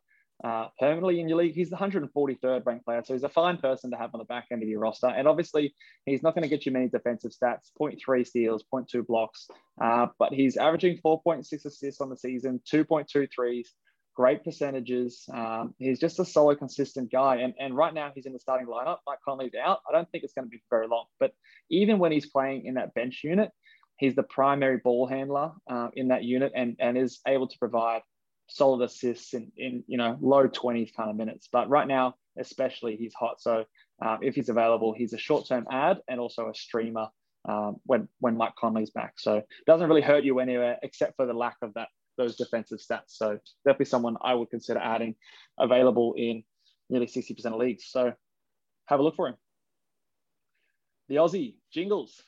uh, 0.45 0.68
permanently 0.78 1.20
in 1.20 1.28
your 1.28 1.39
league. 1.39 1.55
He's 1.55 1.70
the 1.70 1.76
143rd 1.76 2.64
ranked 2.64 2.84
player, 2.84 3.03
so 3.05 3.12
he's 3.12 3.24
a 3.24 3.28
fine 3.28 3.57
person 3.57 3.91
to 3.91 3.97
have 3.97 4.11
on 4.14 4.18
the 4.18 4.24
back 4.24 4.47
end 4.53 4.62
of 4.62 4.68
your 4.68 4.80
roster. 4.80 5.09
And 5.09 5.26
obviously, 5.26 5.74
he's 6.05 6.22
not 6.22 6.34
going 6.34 6.43
to 6.43 6.49
get 6.49 6.64
you 6.64 6.72
many 6.72 6.89
defensive 6.89 7.32
stats 7.32 7.70
0.3 7.80 8.26
steals, 8.26 8.64
0.2 8.72 9.07
blocks, 9.07 9.49
uh, 9.80 10.07
but 10.18 10.32
he's 10.32 10.57
averaging 10.57 10.99
4.6 11.05 11.64
assists 11.64 12.01
on 12.01 12.09
the 12.09 12.16
season, 12.16 12.61
2.2 12.72 13.28
threes. 13.34 13.72
Great 14.14 14.43
percentages. 14.43 15.24
Um, 15.32 15.74
he's 15.78 16.01
just 16.01 16.18
a 16.18 16.24
solid, 16.24 16.59
consistent 16.59 17.11
guy. 17.12 17.36
And, 17.36 17.55
and 17.61 17.76
right 17.76 17.95
now, 17.95 18.11
he's 18.12 18.26
in 18.26 18.32
the 18.32 18.41
starting 18.41 18.66
lineup. 18.66 18.99
Mike 19.07 19.20
Conley's 19.24 19.55
out. 19.55 19.78
I 19.89 19.93
don't 19.93 20.11
think 20.11 20.24
it's 20.24 20.32
going 20.32 20.47
to 20.47 20.51
be 20.51 20.61
very 20.70 20.89
long. 20.89 21.05
But 21.20 21.34
even 21.70 22.01
when 22.01 22.11
he's 22.11 22.26
playing 22.26 22.64
in 22.64 22.74
that 22.74 22.95
bench 22.95 23.20
unit, 23.22 23.51
he's 23.97 24.16
the 24.16 24.24
primary 24.24 24.78
ball 24.78 25.07
handler 25.07 25.53
uh, 25.70 25.89
in 25.95 26.09
that 26.09 26.24
unit 26.24 26.51
and, 26.57 26.76
and 26.80 26.99
is 26.99 27.20
able 27.28 27.47
to 27.47 27.59
provide 27.59 28.03
solid 28.49 28.84
assists 28.84 29.34
in, 29.34 29.53
in 29.57 29.84
you 29.86 29.99
know 29.99 30.16
low 30.20 30.49
20s 30.49 30.94
kind 30.94 31.11
of 31.11 31.16
minutes. 31.16 31.49
But 31.51 31.68
right 31.68 31.86
now, 31.86 32.14
especially, 32.38 32.96
he's 32.96 33.14
hot. 33.14 33.40
So 33.40 33.64
um, 34.05 34.18
if 34.22 34.34
he's 34.34 34.49
available, 34.49 34.94
he's 34.96 35.12
a 35.12 35.18
short-term 35.18 35.66
ad 35.70 35.99
and 36.09 36.20
also 36.20 36.49
a 36.49 36.55
streamer 36.55 37.09
um, 37.49 37.76
when 37.84 38.09
when 38.20 38.36
Mike 38.36 38.55
Conley's 38.59 38.90
back. 38.90 39.14
So 39.18 39.42
doesn't 39.66 39.88
really 39.88 40.03
hurt 40.03 40.24
you 40.24 40.38
anywhere 40.40 40.78
except 40.82 41.16
for 41.16 41.26
the 41.26 41.34
lack 41.34 41.57
of 41.62 41.74
that 41.74 41.88
those 42.16 42.36
defensive 42.36 42.78
stats. 42.78 43.11
So 43.11 43.38
definitely 43.64 43.86
someone 43.86 44.16
I 44.20 44.34
would 44.34 44.51
consider 44.51 44.80
adding 44.80 45.14
available 45.59 46.14
in 46.16 46.42
nearly 46.90 47.07
60% 47.07 47.44
of 47.46 47.55
leagues. 47.55 47.84
So 47.88 48.12
have 48.86 49.01
a 49.01 49.03
look 49.03 49.16
for 49.16 49.28
him. 49.28 49.36
The 51.09 51.16
Aussie 51.16 51.55
Jingles. 51.72 52.22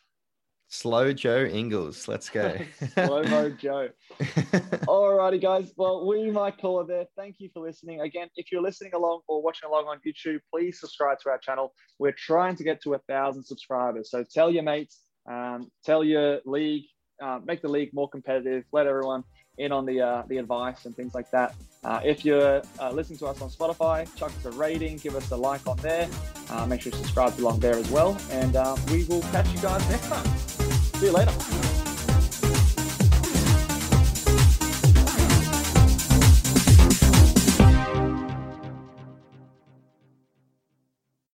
Slow 0.73 1.13
Joe 1.13 1.47
Ingles, 1.47 2.07
let's 2.07 2.31
go. 2.31 2.57
Slow 2.95 3.25
mo 3.25 3.51
Joe. 3.51 3.89
Alrighty, 4.21 5.43
guys. 5.43 5.73
Well, 5.77 6.07
we 6.07 6.31
might 6.31 6.59
call 6.59 6.81
it 6.81 6.87
there. 6.87 7.07
Thank 7.17 7.37
you 7.41 7.51
for 7.53 7.61
listening. 7.61 8.01
Again, 8.03 8.29
if 8.37 8.53
you're 8.53 8.63
listening 8.63 8.95
along 8.95 9.23
or 9.27 9.43
watching 9.43 9.69
along 9.69 9.87
on 9.87 9.99
YouTube, 10.07 10.39
please 10.49 10.79
subscribe 10.79 11.19
to 11.25 11.31
our 11.31 11.39
channel. 11.39 11.75
We're 11.99 12.15
trying 12.17 12.55
to 12.55 12.63
get 12.63 12.81
to 12.83 12.95
a 12.95 12.99
thousand 13.09 13.43
subscribers. 13.43 14.13
So 14.13 14.25
tell 14.33 14.49
your 14.49 14.63
mates, 14.63 15.01
um, 15.29 15.73
tell 15.85 16.05
your 16.05 16.39
league, 16.47 16.85
uh, 17.21 17.41
make 17.45 17.63
the 17.63 17.69
league 17.69 17.91
more 17.93 18.09
competitive. 18.09 18.63
Let 18.73 18.87
everyone 18.87 19.25
in 19.59 19.73
on 19.73 19.85
the 19.85 20.01
uh, 20.01 20.23
the 20.29 20.39
advice 20.39 20.87
and 20.87 20.95
things 20.95 21.17
like 21.17 21.33
that. 21.33 21.53
Uh, 21.83 22.01
if 22.05 22.25
you're 22.25 22.63
uh, 22.79 22.91
listening 22.93 23.19
to 23.19 23.27
us 23.27 23.43
on 23.43 23.51
Spotify, 23.51 24.07
chuck 24.17 24.31
us 24.31 24.45
a 24.45 24.53
rating, 24.53 24.99
give 24.99 25.17
us 25.17 25.33
a 25.33 25.37
like 25.37 25.67
on 25.67 25.79
there. 25.79 26.09
Uh, 26.49 26.65
make 26.65 26.81
sure 26.83 26.93
you 26.93 26.99
subscribe 26.99 27.37
along 27.41 27.59
there 27.59 27.75
as 27.75 27.91
well. 27.91 28.17
And 28.31 28.55
uh, 28.55 28.77
we 28.93 29.05
will 29.05 29.23
catch 29.33 29.49
you 29.53 29.61
guys 29.61 29.89
next 29.91 30.07
time. 30.07 30.60
See 31.01 31.07
you 31.07 31.13
later. 31.13 31.60